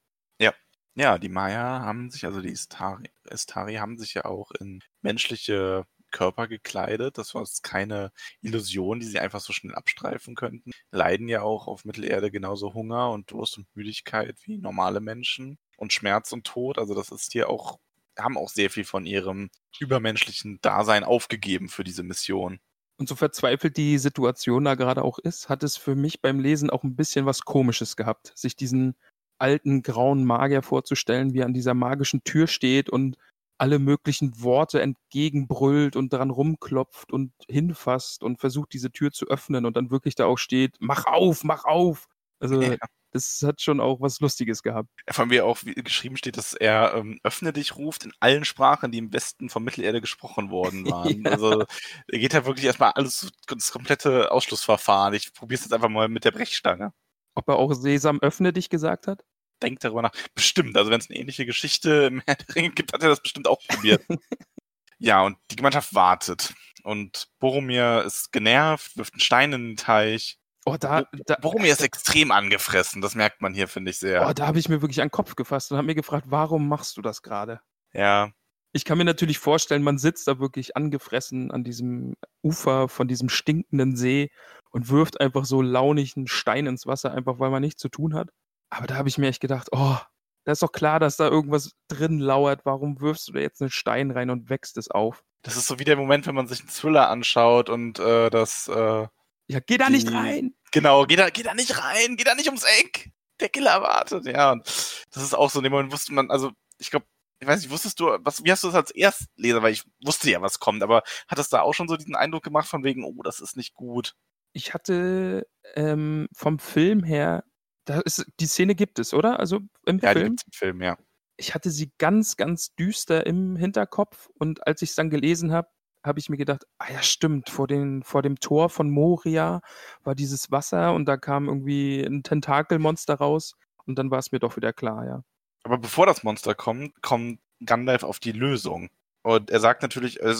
Ja, 0.94 1.18
die 1.18 1.30
Maya 1.30 1.80
haben 1.80 2.10
sich, 2.10 2.26
also 2.26 2.42
die 2.42 2.50
Istari, 2.50 3.08
Istari 3.24 3.76
haben 3.76 3.98
sich 3.98 4.12
ja 4.14 4.26
auch 4.26 4.50
in 4.52 4.82
menschliche 5.00 5.86
Körper 6.10 6.48
gekleidet. 6.48 7.16
Das 7.16 7.34
war 7.34 7.42
jetzt 7.42 7.62
keine 7.62 8.12
Illusion, 8.42 9.00
die 9.00 9.06
sie 9.06 9.18
einfach 9.18 9.40
so 9.40 9.54
schnell 9.54 9.74
abstreifen 9.74 10.34
könnten. 10.34 10.72
Leiden 10.90 11.28
ja 11.28 11.40
auch 11.40 11.66
auf 11.66 11.86
Mittelerde 11.86 12.30
genauso 12.30 12.74
Hunger 12.74 13.10
und 13.10 13.30
Durst 13.30 13.56
und 13.56 13.66
Müdigkeit 13.74 14.36
wie 14.44 14.58
normale 14.58 15.00
Menschen 15.00 15.58
und 15.78 15.94
Schmerz 15.94 16.30
und 16.32 16.44
Tod. 16.44 16.78
Also 16.78 16.94
das 16.94 17.10
ist 17.10 17.32
hier 17.32 17.48
auch, 17.48 17.78
haben 18.18 18.36
auch 18.36 18.50
sehr 18.50 18.68
viel 18.68 18.84
von 18.84 19.06
ihrem 19.06 19.50
übermenschlichen 19.80 20.60
Dasein 20.60 21.04
aufgegeben 21.04 21.70
für 21.70 21.84
diese 21.84 22.02
Mission. 22.02 22.60
Und 23.02 23.08
so 23.08 23.16
verzweifelt 23.16 23.76
die 23.78 23.98
Situation 23.98 24.62
da 24.64 24.76
gerade 24.76 25.02
auch 25.02 25.18
ist, 25.18 25.48
hat 25.48 25.64
es 25.64 25.76
für 25.76 25.96
mich 25.96 26.20
beim 26.22 26.38
Lesen 26.38 26.70
auch 26.70 26.84
ein 26.84 26.94
bisschen 26.94 27.26
was 27.26 27.40
Komisches 27.44 27.96
gehabt, 27.96 28.32
sich 28.36 28.54
diesen 28.54 28.94
alten 29.38 29.82
grauen 29.82 30.24
Magier 30.24 30.62
vorzustellen, 30.62 31.34
wie 31.34 31.40
er 31.40 31.46
an 31.46 31.52
dieser 31.52 31.74
magischen 31.74 32.22
Tür 32.22 32.46
steht 32.46 32.90
und 32.90 33.16
alle 33.58 33.80
möglichen 33.80 34.40
Worte 34.40 34.80
entgegenbrüllt 34.80 35.96
und 35.96 36.12
daran 36.12 36.30
rumklopft 36.30 37.10
und 37.12 37.32
hinfasst 37.48 38.22
und 38.22 38.38
versucht, 38.38 38.72
diese 38.72 38.92
Tür 38.92 39.10
zu 39.10 39.26
öffnen 39.26 39.66
und 39.66 39.76
dann 39.76 39.90
wirklich 39.90 40.14
da 40.14 40.26
auch 40.26 40.38
steht, 40.38 40.76
mach 40.78 41.04
auf, 41.06 41.42
mach 41.42 41.64
auf. 41.64 42.06
Also 42.38 42.70
Ja. 42.70 42.76
Das 43.12 43.42
hat 43.42 43.60
schon 43.60 43.80
auch 43.80 44.00
was 44.00 44.20
Lustiges 44.20 44.62
gehabt. 44.62 44.88
Von 45.10 45.28
mir 45.28 45.44
auch 45.44 45.60
geschrieben 45.62 46.16
steht, 46.16 46.36
dass 46.36 46.54
er 46.54 46.94
ähm, 46.94 47.20
öffne 47.22 47.52
dich 47.52 47.76
ruft 47.76 48.04
in 48.04 48.12
allen 48.20 48.44
Sprachen, 48.44 48.90
die 48.90 48.98
im 48.98 49.12
Westen 49.12 49.50
von 49.50 49.62
Mittelerde 49.62 50.00
gesprochen 50.00 50.50
worden 50.50 50.86
waren. 50.90 51.22
Ja. 51.22 51.30
Also 51.30 51.64
er 52.08 52.18
geht 52.18 52.32
ja 52.32 52.46
wirklich 52.46 52.64
erstmal 52.66 52.92
alles, 52.92 53.30
das 53.46 53.70
komplette 53.70 54.32
Ausschlussverfahren. 54.32 55.14
Ich 55.14 55.32
probiere 55.34 55.58
es 55.58 55.64
jetzt 55.64 55.72
einfach 55.72 55.90
mal 55.90 56.08
mit 56.08 56.24
der 56.24 56.30
Brechstange. 56.30 56.92
Ob 57.34 57.48
er 57.48 57.56
auch 57.56 57.72
Sesam 57.74 58.18
öffne 58.20 58.52
dich 58.52 58.70
gesagt 58.70 59.06
hat? 59.06 59.24
Denk 59.62 59.80
darüber 59.80 60.02
nach. 60.02 60.12
Bestimmt, 60.34 60.76
also 60.76 60.90
wenn 60.90 61.00
es 61.00 61.08
eine 61.08 61.18
ähnliche 61.18 61.46
Geschichte 61.46 62.06
im 62.06 62.22
Herr 62.26 62.34
der 62.34 62.54
Ringe 62.56 62.70
gibt, 62.70 62.92
hat 62.92 63.02
er 63.02 63.10
das 63.10 63.22
bestimmt 63.22 63.46
auch 63.46 63.60
probiert. 63.68 64.02
ja, 64.98 65.22
und 65.22 65.36
die 65.50 65.56
Gemeinschaft 65.56 65.94
wartet. 65.94 66.54
Und 66.82 67.28
Boromir 67.38 68.02
ist 68.04 68.32
genervt, 68.32 68.96
wirft 68.96 69.14
einen 69.14 69.20
Stein 69.20 69.52
in 69.52 69.68
den 69.68 69.76
Teich. 69.76 70.38
Oh, 70.64 70.76
da, 70.78 71.04
da, 71.26 71.36
Boromir 71.40 71.72
ist 71.72 71.82
extrem 71.82 72.30
angefressen, 72.30 73.02
das 73.02 73.14
merkt 73.16 73.42
man 73.42 73.52
hier, 73.52 73.66
finde 73.66 73.90
ich 73.90 73.98
sehr. 73.98 74.26
oh, 74.28 74.32
da 74.32 74.46
habe 74.46 74.58
ich 74.60 74.68
mir 74.68 74.80
wirklich 74.80 75.00
an 75.00 75.08
den 75.08 75.12
Kopf 75.12 75.34
gefasst 75.34 75.72
und 75.72 75.76
habe 75.76 75.86
mir 75.86 75.96
gefragt, 75.96 76.26
warum 76.28 76.68
machst 76.68 76.96
du 76.96 77.02
das 77.02 77.22
gerade? 77.22 77.60
Ja, 77.92 78.30
Ich 78.72 78.84
kann 78.84 78.96
mir 78.96 79.04
natürlich 79.04 79.38
vorstellen, 79.38 79.82
man 79.82 79.98
sitzt 79.98 80.28
da 80.28 80.38
wirklich 80.38 80.76
angefressen 80.76 81.50
an 81.50 81.64
diesem 81.64 82.14
Ufer 82.42 82.88
von 82.88 83.08
diesem 83.08 83.28
stinkenden 83.28 83.96
See 83.96 84.30
und 84.70 84.88
wirft 84.88 85.20
einfach 85.20 85.44
so 85.44 85.62
launig 85.62 86.16
einen 86.16 86.28
Stein 86.28 86.66
ins 86.66 86.86
Wasser, 86.86 87.12
einfach 87.12 87.38
weil 87.38 87.50
man 87.50 87.60
nichts 87.62 87.82
zu 87.82 87.88
tun 87.88 88.14
hat. 88.14 88.30
Aber 88.70 88.86
da 88.86 88.94
habe 88.94 89.08
ich 89.08 89.18
mir 89.18 89.28
echt 89.28 89.40
gedacht, 89.40 89.68
oh, 89.72 89.98
da 90.44 90.52
ist 90.52 90.62
doch 90.62 90.72
klar, 90.72 91.00
dass 91.00 91.16
da 91.16 91.28
irgendwas 91.28 91.72
drin 91.88 92.18
lauert. 92.18 92.64
Warum 92.64 93.00
wirfst 93.00 93.28
du 93.28 93.32
da 93.32 93.40
jetzt 93.40 93.60
einen 93.60 93.70
Stein 93.70 94.10
rein 94.10 94.30
und 94.30 94.48
wächst 94.48 94.76
es 94.78 94.90
auf? 94.90 95.22
das 95.42 95.56
ist 95.56 95.66
so 95.66 95.78
wie 95.78 95.84
der 95.84 95.96
Moment, 95.96 96.26
wenn 96.26 96.34
man 96.34 96.46
sich 96.46 96.60
einen 96.60 96.68
Thriller 96.68 97.10
anschaut 97.10 97.68
und 97.68 97.98
äh, 97.98 98.30
das, 98.30 98.68
äh, 98.68 99.08
Ja, 99.48 99.60
geh 99.60 99.76
da 99.78 99.90
nicht 99.90 100.08
Die- 100.08 100.14
rein! 100.14 100.54
genau, 100.70 101.04
geh 101.06 101.16
da, 101.16 101.30
geh 101.30 101.42
da 101.42 101.54
nicht 101.54 101.78
rein, 101.78 102.16
geh 102.16 102.24
da 102.24 102.34
nicht 102.34 102.46
ums 102.46 102.64
Eck. 102.80 103.10
Der 103.40 103.48
Killer 103.48 103.82
wartet, 103.82 104.24
ja. 104.26 104.52
Und 104.52 104.64
das 104.66 105.22
ist 105.22 105.34
auch 105.34 105.50
so, 105.50 105.58
in 105.58 105.64
dem 105.64 105.72
Moment 105.72 105.92
wusste 105.92 106.12
man, 106.12 106.30
also 106.30 106.52
ich 106.78 106.90
glaube, 106.90 107.06
ich 107.40 107.48
weiß 107.48 107.60
nicht, 107.60 107.70
wusstest 107.70 107.98
du, 107.98 108.06
was, 108.20 108.44
wie 108.44 108.52
hast 108.52 108.62
du 108.62 108.68
das 108.68 108.76
als 108.76 108.90
Erstleser, 108.92 109.62
weil 109.62 109.72
ich 109.72 109.82
wusste 110.04 110.30
ja, 110.30 110.40
was 110.40 110.60
kommt, 110.60 110.82
aber 110.82 111.02
hat 111.26 111.38
das 111.38 111.48
da 111.48 111.60
auch 111.62 111.72
schon 111.74 111.88
so 111.88 111.96
diesen 111.96 112.14
Eindruck 112.14 112.44
gemacht 112.44 112.68
von 112.68 112.84
wegen, 112.84 113.04
oh, 113.04 113.20
das 113.24 113.40
ist 113.40 113.56
nicht 113.56 113.74
gut. 113.74 114.14
Ich 114.52 114.74
hatte 114.74 115.46
ähm, 115.74 116.28
vom 116.34 116.58
Film 116.60 117.02
her, 117.02 117.42
da 117.84 118.00
ist, 118.00 118.24
die 118.38 118.46
Szene 118.46 118.76
gibt 118.76 118.98
es, 119.00 119.12
oder? 119.12 119.40
Also 119.40 119.58
im 119.86 119.98
Ja, 119.98 120.12
Film. 120.12 120.28
gibt's 120.28 120.44
im 120.46 120.52
Film, 120.52 120.82
ja. 120.82 120.96
ich 121.36 121.52
hatte 121.54 121.70
sie 121.70 121.90
ganz, 121.98 122.36
ganz 122.36 122.74
düster 122.76 123.26
im 123.26 123.56
Hinterkopf 123.56 124.28
und 124.38 124.64
als 124.68 124.82
ich 124.82 124.90
es 124.90 124.94
dann 124.96 125.10
gelesen 125.10 125.50
habe, 125.52 125.68
habe 126.04 126.18
ich 126.18 126.28
mir 126.28 126.36
gedacht, 126.36 126.64
ah 126.78 126.92
ja, 126.92 127.02
stimmt, 127.02 127.50
vor, 127.50 127.66
den, 127.66 128.02
vor 128.02 128.22
dem 128.22 128.38
Tor 128.38 128.68
von 128.68 128.90
Moria 128.90 129.60
war 130.04 130.14
dieses 130.14 130.50
Wasser 130.50 130.94
und 130.94 131.06
da 131.06 131.16
kam 131.16 131.48
irgendwie 131.48 132.02
ein 132.02 132.22
Tentakelmonster 132.22 133.14
raus 133.14 133.54
und 133.86 133.98
dann 133.98 134.10
war 134.10 134.18
es 134.18 134.32
mir 134.32 134.38
doch 134.38 134.56
wieder 134.56 134.72
klar, 134.72 135.06
ja. 135.06 135.22
Aber 135.64 135.78
bevor 135.78 136.06
das 136.06 136.24
Monster 136.24 136.54
kommt, 136.54 137.00
kommt 137.02 137.38
Gandalf 137.64 138.02
auf 138.02 138.18
die 138.18 138.32
Lösung. 138.32 138.90
Und 139.22 139.50
er 139.50 139.60
sagt 139.60 139.82
natürlich, 139.82 140.20
er, 140.20 140.34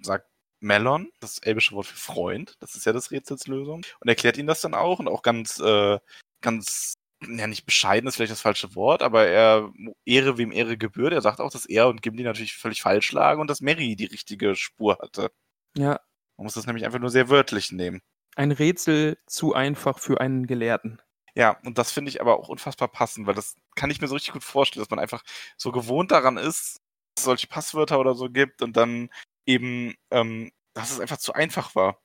sagt 0.00 0.26
Melon, 0.60 1.10
das 1.20 1.38
elbische 1.38 1.74
Wort 1.74 1.86
für 1.86 1.96
Freund, 1.96 2.56
das 2.60 2.74
ist 2.76 2.86
ja 2.86 2.92
das 2.92 3.10
Rätsels 3.10 3.46
Lösung. 3.46 3.84
Und 4.00 4.08
erklärt 4.08 4.38
ihm 4.38 4.46
das 4.46 4.60
dann 4.60 4.74
auch 4.74 5.00
und 5.00 5.08
auch 5.08 5.22
ganz, 5.22 5.58
äh, 5.58 5.98
ganz, 6.40 6.94
ja 7.22 7.46
nicht 7.46 7.64
bescheiden 7.64 8.06
ist 8.08 8.16
vielleicht 8.16 8.32
das 8.32 8.40
falsche 8.40 8.74
Wort, 8.74 9.02
aber 9.02 9.26
er 9.26 9.72
Ehre 10.04 10.38
wem 10.38 10.52
Ehre 10.52 10.76
gebührt. 10.76 11.12
Er 11.12 11.22
sagt 11.22 11.40
auch, 11.40 11.50
dass 11.50 11.66
er 11.66 11.88
und 11.88 12.02
Gimli 12.02 12.22
natürlich 12.22 12.54
völlig 12.54 12.82
falsch 12.82 13.12
lagen 13.12 13.40
und 13.40 13.48
dass 13.48 13.60
Mary 13.60 13.96
die 13.96 14.04
richtige 14.06 14.54
Spur 14.54 14.98
hatte. 15.00 15.30
Ja, 15.76 16.00
Man 16.36 16.44
muss 16.44 16.54
das 16.54 16.66
nämlich 16.66 16.84
einfach 16.84 16.98
nur 16.98 17.10
sehr 17.10 17.28
wörtlich 17.28 17.72
nehmen. 17.72 18.02
ein 18.36 18.52
Rätsel 18.52 19.18
zu 19.26 19.54
einfach 19.54 19.98
für 19.98 20.20
einen 20.20 20.46
Gelehrten. 20.46 21.00
Ja, 21.34 21.58
und 21.64 21.78
das 21.78 21.92
finde 21.92 22.10
ich 22.10 22.20
aber 22.20 22.38
auch 22.38 22.48
unfassbar 22.48 22.88
passend, 22.88 23.26
weil 23.26 23.34
das 23.34 23.56
kann 23.74 23.90
ich 23.90 24.00
mir 24.00 24.08
so 24.08 24.14
richtig 24.14 24.32
gut 24.32 24.44
vorstellen, 24.44 24.82
dass 24.82 24.90
man 24.90 24.98
einfach 24.98 25.22
so 25.56 25.70
gewohnt 25.72 26.10
daran 26.10 26.36
ist, 26.38 26.80
dass 27.14 27.22
es 27.22 27.24
solche 27.24 27.46
Passwörter 27.46 27.98
oder 27.98 28.14
so 28.14 28.30
gibt 28.30 28.62
und 28.62 28.76
dann 28.76 29.10
eben, 29.46 29.94
ähm, 30.10 30.50
dass 30.74 30.90
es 30.90 31.00
einfach 31.00 31.18
zu 31.18 31.32
einfach 31.34 31.74
war. 31.74 32.00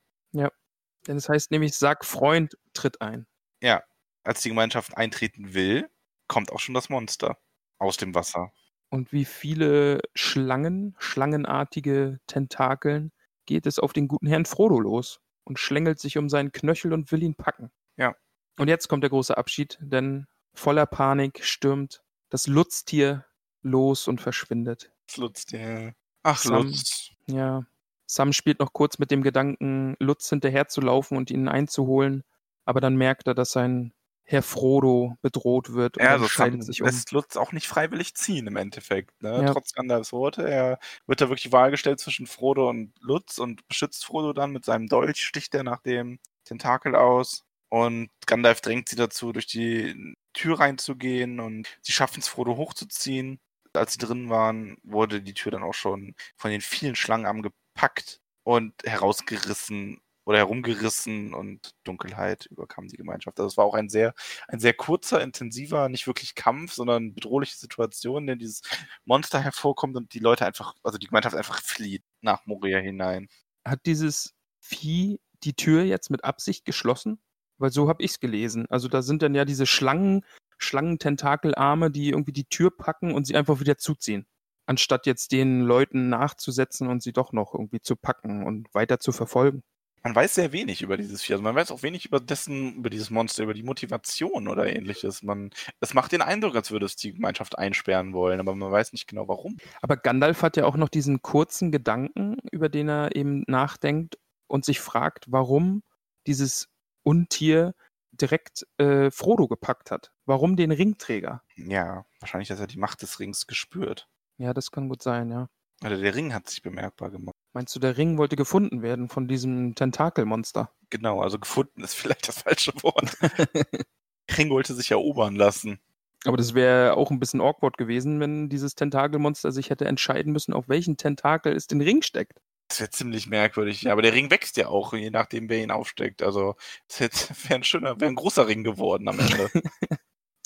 Denn 1.07 1.17
es 1.17 1.29
heißt 1.29 1.49
nämlich, 1.51 1.75
sag 1.75 2.05
Freund, 2.05 2.57
tritt 2.73 3.01
ein. 3.01 3.25
Ja, 3.61 3.83
als 4.23 4.41
die 4.41 4.49
Gemeinschaft 4.49 4.97
eintreten 4.97 5.53
will, 5.53 5.89
kommt 6.27 6.51
auch 6.51 6.59
schon 6.59 6.75
das 6.75 6.89
Monster 6.89 7.37
aus 7.77 7.97
dem 7.97 8.15
Wasser. 8.15 8.51
Und 8.89 9.11
wie 9.11 9.25
viele 9.25 10.01
Schlangen, 10.13 10.95
schlangenartige 10.99 12.19
Tentakeln, 12.27 13.11
geht 13.45 13.65
es 13.65 13.79
auf 13.79 13.93
den 13.93 14.07
guten 14.07 14.27
Herrn 14.27 14.45
Frodo 14.45 14.79
los 14.79 15.21
und 15.43 15.59
schlängelt 15.59 15.99
sich 15.99 16.17
um 16.17 16.29
seinen 16.29 16.51
Knöchel 16.51 16.93
und 16.93 17.11
will 17.11 17.23
ihn 17.23 17.35
packen. 17.35 17.71
Ja. 17.97 18.15
Und 18.57 18.67
jetzt 18.67 18.87
kommt 18.87 19.03
der 19.03 19.09
große 19.09 19.37
Abschied, 19.37 19.77
denn 19.81 20.27
voller 20.53 20.85
Panik 20.85 21.43
stürmt 21.43 22.03
das 22.29 22.47
Lutztier 22.47 23.25
los 23.61 24.07
und 24.07 24.21
verschwindet. 24.21 24.91
Das 25.07 25.17
Lutz, 25.17 25.45
der. 25.45 25.95
Ach, 26.23 26.37
Sam. 26.37 26.67
Lutz. 26.67 27.11
Ja. 27.27 27.65
Sam 28.05 28.33
spielt 28.33 28.59
noch 28.59 28.73
kurz 28.73 28.99
mit 28.99 29.09
dem 29.09 29.23
Gedanken, 29.23 29.95
Lutz 29.99 30.29
hinterherzulaufen 30.29 31.17
und 31.17 31.31
ihn 31.31 31.47
einzuholen, 31.47 32.23
aber 32.65 32.81
dann 32.81 32.97
merkt 32.97 33.27
er, 33.27 33.33
dass 33.33 33.51
sein 33.51 33.93
Herr 34.23 34.43
Frodo 34.43 35.17
bedroht 35.21 35.73
wird 35.73 35.97
und 35.97 36.03
Ja, 36.03 36.19
Sam 36.19 36.23
entscheidet 36.23 36.63
sich 36.63 36.81
um. 36.81 36.85
lässt 36.87 37.11
Lutz 37.11 37.35
auch 37.35 37.51
nicht 37.51 37.67
freiwillig 37.67 38.15
ziehen 38.15 38.47
im 38.47 38.55
Endeffekt. 38.55 39.21
Ne? 39.21 39.43
Ja. 39.43 39.53
Trotz 39.53 39.73
Gandalfs 39.73 40.13
Worte. 40.13 40.47
Er 40.49 40.79
wird 41.05 41.21
da 41.21 41.25
wirklich 41.29 41.43
die 41.43 41.51
Wahl 41.51 41.71
gestellt 41.71 41.99
zwischen 41.99 42.27
Frodo 42.27 42.69
und 42.69 42.93
Lutz 43.01 43.39
und 43.39 43.67
beschützt 43.67 44.05
Frodo 44.05 44.33
dann 44.33 44.51
mit 44.51 44.63
seinem 44.65 44.87
Dolch, 44.87 45.23
sticht 45.25 45.53
er 45.55 45.63
nach 45.63 45.81
dem 45.81 46.19
Tentakel 46.45 46.95
aus. 46.95 47.43
Und 47.69 48.09
Gandalf 48.25 48.61
drängt 48.61 48.89
sie 48.89 48.95
dazu, 48.95 49.31
durch 49.31 49.47
die 49.47 50.15
Tür 50.33 50.59
reinzugehen 50.59 51.39
und 51.39 51.67
sie 51.81 51.91
schaffen 51.93 52.19
es, 52.19 52.27
Frodo 52.27 52.57
hochzuziehen. 52.57 53.39
Als 53.73 53.93
sie 53.93 53.99
drin 53.99 54.29
waren, 54.29 54.77
wurde 54.83 55.21
die 55.21 55.33
Tür 55.33 55.51
dann 55.53 55.63
auch 55.63 55.73
schon 55.73 56.15
von 56.35 56.51
den 56.51 56.61
vielen 56.61 56.95
Schlangenarmen 56.95 57.41
gepackt 57.43 58.19
und 58.43 58.73
herausgerissen 58.83 60.01
oder 60.25 60.37
herumgerissen 60.37 61.33
und 61.33 61.71
Dunkelheit 61.83 62.45
überkam 62.47 62.87
die 62.87 62.97
Gemeinschaft. 62.97 63.39
Also 63.39 63.47
es 63.47 63.57
war 63.57 63.65
auch 63.65 63.73
ein 63.73 63.89
sehr, 63.89 64.13
ein 64.47 64.59
sehr 64.59 64.73
kurzer, 64.73 65.21
intensiver, 65.21 65.89
nicht 65.89 66.07
wirklich 66.07 66.35
Kampf, 66.35 66.73
sondern 66.73 67.13
bedrohliche 67.13 67.57
Situation, 67.57 68.23
in 68.23 68.27
der 68.27 68.35
dieses 68.35 68.61
Monster 69.05 69.39
hervorkommt 69.41 69.95
und 69.97 70.13
die 70.13 70.19
Leute 70.19 70.45
einfach, 70.45 70.73
also 70.83 70.97
die 70.97 71.07
Gemeinschaft 71.07 71.35
einfach 71.35 71.61
flieht 71.61 72.03
nach 72.21 72.45
Moria 72.45 72.79
hinein. 72.79 73.27
Hat 73.65 73.85
dieses 73.85 74.33
Vieh 74.59 75.19
die 75.43 75.53
Tür 75.55 75.83
jetzt 75.83 76.11
mit 76.11 76.23
Absicht 76.23 76.65
geschlossen? 76.65 77.19
Weil 77.57 77.71
so 77.71 77.89
habe 77.89 78.03
ich 78.03 78.11
es 78.11 78.19
gelesen. 78.19 78.65
Also 78.69 78.87
da 78.87 79.01
sind 79.01 79.21
dann 79.23 79.35
ja 79.35 79.45
diese 79.45 79.65
Schlangen, 79.67 80.25
Schlangen-Tentakelarme, 80.59 81.91
die 81.91 82.09
irgendwie 82.09 82.33
die 82.33 82.45
Tür 82.45 82.71
packen 82.75 83.13
und 83.13 83.25
sie 83.27 83.35
einfach 83.35 83.59
wieder 83.59 83.77
zuziehen. 83.77 84.25
anstatt 84.65 85.05
jetzt 85.05 85.31
den 85.31 85.61
Leuten 85.61 86.09
nachzusetzen 86.09 86.87
und 86.87 87.03
sie 87.03 87.13
doch 87.13 87.33
noch 87.33 87.53
irgendwie 87.53 87.81
zu 87.81 87.95
packen 87.95 88.45
und 88.45 88.73
weiter 88.73 88.99
zu 88.99 89.11
verfolgen. 89.11 89.63
Man 90.03 90.15
weiß 90.15 90.35
sehr 90.35 90.51
wenig 90.51 90.81
über 90.81 90.97
dieses 90.97 91.21
Vieh. 91.21 91.33
Also 91.33 91.43
man 91.43 91.55
weiß 91.55 91.71
auch 91.71 91.83
wenig 91.83 92.05
über 92.05 92.19
dessen, 92.19 92.75
über 92.75 92.89
dieses 92.89 93.11
Monster, 93.11 93.43
über 93.43 93.53
die 93.53 93.63
Motivation 93.63 94.47
oder 94.47 94.65
ähnliches. 94.65 95.21
Man, 95.21 95.51
es 95.79 95.93
macht 95.93 96.11
den 96.11 96.21
Eindruck, 96.21 96.55
als 96.55 96.71
würde 96.71 96.87
es 96.87 96.95
die 96.95 97.13
Gemeinschaft 97.13 97.57
einsperren 97.57 98.13
wollen, 98.13 98.39
aber 98.39 98.55
man 98.55 98.71
weiß 98.71 98.93
nicht 98.93 99.07
genau 99.07 99.27
warum. 99.27 99.57
Aber 99.81 99.97
Gandalf 99.97 100.41
hat 100.41 100.57
ja 100.57 100.65
auch 100.65 100.75
noch 100.75 100.89
diesen 100.89 101.21
kurzen 101.21 101.71
Gedanken, 101.71 102.37
über 102.51 102.69
den 102.69 102.89
er 102.89 103.15
eben 103.15 103.43
nachdenkt 103.47 104.17
und 104.47 104.65
sich 104.65 104.79
fragt, 104.79 105.25
warum 105.29 105.83
dieses 106.25 106.67
Untier 107.03 107.73
direkt 108.11 108.65
äh, 108.77 109.11
Frodo 109.11 109.47
gepackt 109.47 109.91
hat. 109.91 110.11
Warum 110.25 110.55
den 110.55 110.71
Ringträger? 110.71 111.43
Ja, 111.55 112.05
wahrscheinlich, 112.19 112.49
dass 112.49 112.59
er 112.59 112.67
die 112.67 112.79
Macht 112.79 113.01
des 113.01 113.19
Rings 113.19 113.47
gespürt. 113.47 114.07
Ja, 114.37 114.53
das 114.53 114.71
kann 114.71 114.89
gut 114.89 115.01
sein, 115.01 115.29
ja. 115.29 115.47
Oder 115.83 115.97
der 115.97 116.13
Ring 116.13 116.33
hat 116.33 116.49
sich 116.49 116.61
bemerkbar 116.61 117.09
gemacht. 117.09 117.30
Meinst 117.53 117.75
du, 117.75 117.79
der 117.79 117.97
Ring 117.97 118.17
wollte 118.17 118.35
gefunden 118.35 118.81
werden 118.81 119.09
von 119.09 119.27
diesem 119.27 119.75
Tentakelmonster? 119.75 120.71
Genau, 120.89 121.21
also 121.21 121.37
gefunden 121.37 121.83
ist 121.83 121.93
vielleicht 121.95 122.27
das 122.27 122.41
falsche 122.41 122.71
Wort. 122.81 123.17
Ring 124.37 124.49
wollte 124.49 124.73
sich 124.73 124.91
erobern 124.91 125.35
lassen. 125.35 125.79
Aber 126.25 126.37
das 126.37 126.53
wäre 126.53 126.95
auch 126.95 127.09
ein 127.09 127.19
bisschen 127.19 127.41
awkward 127.41 127.77
gewesen, 127.77 128.19
wenn 128.19 128.47
dieses 128.47 128.75
Tentakelmonster 128.75 129.51
sich 129.51 129.69
hätte 129.69 129.85
entscheiden 129.85 130.31
müssen, 130.31 130.53
auf 130.53 130.69
welchen 130.69 130.95
Tentakel 130.95 131.53
es 131.55 131.67
den 131.67 131.81
Ring 131.81 132.03
steckt. 132.03 132.39
Das 132.67 132.79
wäre 132.79 132.91
ziemlich 132.91 133.27
merkwürdig. 133.27 133.81
Ja, 133.81 133.91
aber 133.91 134.01
der 134.01 134.13
Ring 134.13 134.29
wächst 134.31 134.55
ja 134.55 134.67
auch, 134.67 134.93
je 134.93 135.09
nachdem, 135.09 135.49
wer 135.49 135.61
ihn 135.61 135.71
aufsteckt. 135.71 136.21
Also, 136.21 136.55
das 136.87 136.99
wäre 137.49 137.55
ein 137.55 137.63
schöner, 137.63 137.99
wäre 137.99 138.09
ein 138.09 138.15
großer 138.15 138.47
Ring 138.47 138.63
geworden 138.63 139.09
am 139.09 139.19
Ende. 139.19 139.49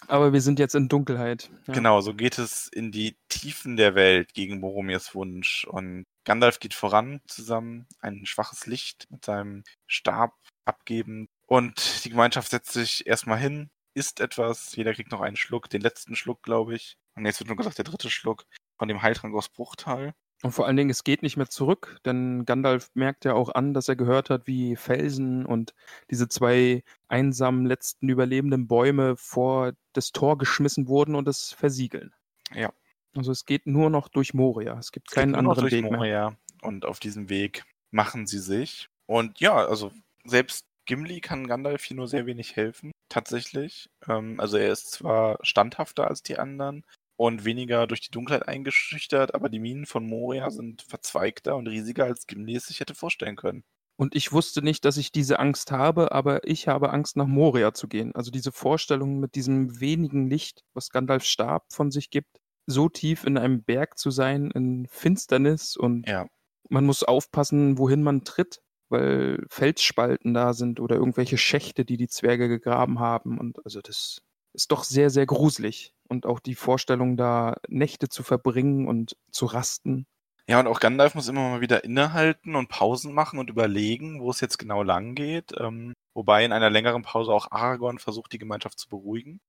aber 0.08 0.34
wir 0.34 0.41
sind 0.41 0.58
jetzt 0.58 0.74
in 0.76 0.88
Dunkelheit. 0.88 1.51
Ja. 1.68 1.74
Genau, 1.74 2.01
so 2.01 2.16
geht 2.16 2.39
es 2.39 2.68
in 2.68 2.91
die 2.91 3.18
Tiefen 3.30 3.76
der 3.78 3.93
Welt 3.93 4.34
gegen 4.34 4.62
Boromirs 4.62 5.14
Wunsch. 5.14 5.66
Und 5.66 6.06
Gandalf 6.26 6.60
geht 6.60 6.74
voran 6.74 7.22
zusammen, 7.28 7.88
ein 8.00 8.26
schwaches 8.26 8.66
Licht 8.66 9.08
mit 9.10 9.24
seinem 9.24 9.64
Stab 9.88 10.34
abgeben. 10.66 11.30
Und 11.46 12.04
die 12.04 12.10
Gemeinschaft 12.10 12.50
setzt 12.50 12.74
sich 12.74 13.08
erstmal 13.08 13.38
hin, 13.38 13.70
isst 13.94 14.20
etwas. 14.20 14.76
Jeder 14.76 14.94
kriegt 14.94 15.12
noch 15.12 15.22
einen 15.22 15.38
Schluck, 15.38 15.70
den 15.70 15.82
letzten 15.82 16.16
Schluck, 16.16 16.44
glaube 16.44 16.76
ich. 16.76 16.98
Und 17.16 17.26
jetzt 17.26 17.40
wird 17.40 17.48
nur 17.48 17.58
gesagt, 17.58 17.78
der 17.78 17.86
dritte 17.86 18.10
Schluck 18.10 18.46
von 18.78 18.88
dem 18.88 19.02
Heiltrank 19.02 19.34
aus 19.36 19.50
Bruchtal. 19.50 20.14
Und 20.44 20.52
vor 20.52 20.68
allen 20.68 20.76
Dingen, 20.76 20.90
es 20.90 21.04
geht 21.04 21.24
nicht 21.24 21.38
mehr 21.38 21.50
zurück, 21.50 22.00
denn 22.06 22.46
Gandalf 22.46 22.92
merkt 22.94 23.26
ja 23.26 23.34
auch 23.34 23.50
an, 23.50 23.74
dass 23.74 23.88
er 23.88 23.96
gehört 23.96 24.30
hat, 24.30 24.48
wie 24.48 24.76
Felsen 24.76 25.46
und 25.46 25.74
diese 26.12 26.28
zwei 26.28 26.84
einsamen 27.08 27.66
letzten 27.66 28.10
überlebenden 28.10 28.68
Bäume 28.68 29.16
vor 29.16 29.74
das 29.94 30.12
Tor 30.12 30.38
geschmissen 30.38 30.88
wurden 30.88 31.16
und 31.16 31.28
es 31.28 31.54
versiegeln. 31.54 32.14
Ja. 32.54 32.72
Also 33.16 33.32
es 33.32 33.45
geht 33.45 33.66
nur 33.66 33.89
noch 33.89 34.07
durch 34.09 34.34
Moria. 34.34 34.78
Es 34.78 34.91
gibt 34.91 35.09
es 35.09 35.16
keinen 35.16 35.36
anderen 35.36 35.72
Weg 35.72 35.84
Moria. 35.84 35.99
mehr. 35.99 36.38
Und 36.61 36.86
auf 36.86 36.99
diesem 36.99 37.30
Weg 37.30 37.63
machen 37.91 38.28
sie 38.28 38.39
sich. 38.39 38.88
Und 39.05 39.39
ja, 39.39 39.55
also 39.55 39.91
selbst 40.24 40.66
Gimli 40.86 41.22
kann 41.22 41.47
Gandalf 41.47 41.84
hier 41.84 41.97
nur 41.97 42.07
sehr 42.07 42.26
wenig 42.26 42.55
helfen, 42.55 42.91
tatsächlich. 43.09 43.89
Ähm, 44.07 44.39
also 44.39 44.57
er 44.57 44.72
ist 44.72 44.91
zwar 44.91 45.39
standhafter 45.41 46.07
als 46.07 46.22
die 46.22 46.38
anderen, 46.38 46.84
und 47.18 47.45
weniger 47.45 47.88
durch 47.88 48.01
die 48.01 48.11
Dunkelheit 48.11 48.47
eingeschüchtert, 48.47 49.34
aber 49.36 49.49
die 49.49 49.59
Minen 49.59 49.86
von 49.86 50.05
Moria 50.05 50.49
sind 50.49 50.82
verzweigter 50.82 51.55
und 51.55 51.68
riesiger, 51.68 52.05
als 52.05 52.28
Gimli 52.28 52.55
es 52.55 52.66
sich 52.66 52.80
hätte 52.80 52.95
vorstellen 52.95 53.36
können. 53.36 53.63
Und 53.97 54.13
ich 54.16 54.34
wusste 54.34 54.61
nicht, 54.61 54.84
dass 54.84 54.97
ich 54.97 55.13
diese 55.13 55.39
Angst 55.39 55.72
habe, 55.72 56.11
aber 56.11 56.45
ich 56.45 56.68
habe 56.68 56.89
Angst, 56.91 57.16
nach 57.16 57.28
Moria 57.28 57.74
zu 57.74 57.88
gehen. 57.88 58.13
Also 58.13 58.30
diese 58.30 58.51
Vorstellung 58.51 59.20
mit 59.20 59.36
diesem 59.36 59.80
wenigen 59.80 60.30
Licht, 60.30 60.66
was 60.74 60.89
Gandalf 60.89 61.24
Stab 61.24 61.72
von 61.72 61.91
sich 61.91 62.09
gibt, 62.09 62.41
so 62.66 62.89
tief 62.89 63.24
in 63.24 63.38
einem 63.38 63.63
Berg 63.63 63.97
zu 63.97 64.11
sein, 64.11 64.51
in 64.51 64.88
Finsternis 64.88 65.78
und 65.78 66.07
ja. 66.07 66.28
man 66.70 66.86
muss 66.86 67.03
aufpassen, 67.03 67.78
wohin 67.78 68.03
man 68.03 68.24
tritt, 68.24 68.61
weil 68.89 69.45
Felsspalten 69.49 70.34
da 70.34 70.53
sind 70.53 70.80
oder 70.80 70.95
irgendwelche 70.95 71.38
Schächte, 71.38 71.86
die 71.86 71.97
die 71.97 72.07
Zwerge 72.07 72.47
gegraben 72.47 72.99
haben. 72.99 73.39
Und 73.39 73.63
also 73.66 73.82
das 73.82 74.22
ist 74.53 74.72
doch 74.72 74.84
sehr, 74.84 75.09
sehr 75.09 75.26
gruselig. 75.26 75.93
Und 76.07 76.26
auch 76.26 76.39
die 76.39 76.55
Vorstellung, 76.55 77.18
da 77.18 77.57
Nächte 77.68 78.09
zu 78.09 78.24
verbringen 78.24 78.88
und 78.88 79.18
zu 79.32 79.45
rasten. 79.45 80.05
Ja, 80.47 80.59
und 80.59 80.68
auch 80.68 80.80
Gandalf 80.80 81.16
muss 81.16 81.28
immer 81.28 81.49
mal 81.49 81.61
wieder 81.61 81.84
innehalten 81.84 82.55
und 82.55 82.70
Pausen 82.70 83.13
machen 83.13 83.39
und 83.39 83.49
überlegen, 83.49 84.22
wo 84.22 84.30
es 84.30 84.41
jetzt 84.41 84.59
genau 84.59 84.84
lang 84.84 85.16
geht. 85.16 85.53
Ähm, 85.59 85.93
wobei 86.13 86.45
in 86.45 86.51
einer 86.51 86.70
längeren 86.70 87.01
Pause 87.01 87.32
auch 87.32 87.49
Aragorn 87.51 87.97
versucht, 87.97 88.32
die 88.34 88.38
Gemeinschaft 88.38 88.78
zu 88.78 88.88
beruhigen. 88.88 89.39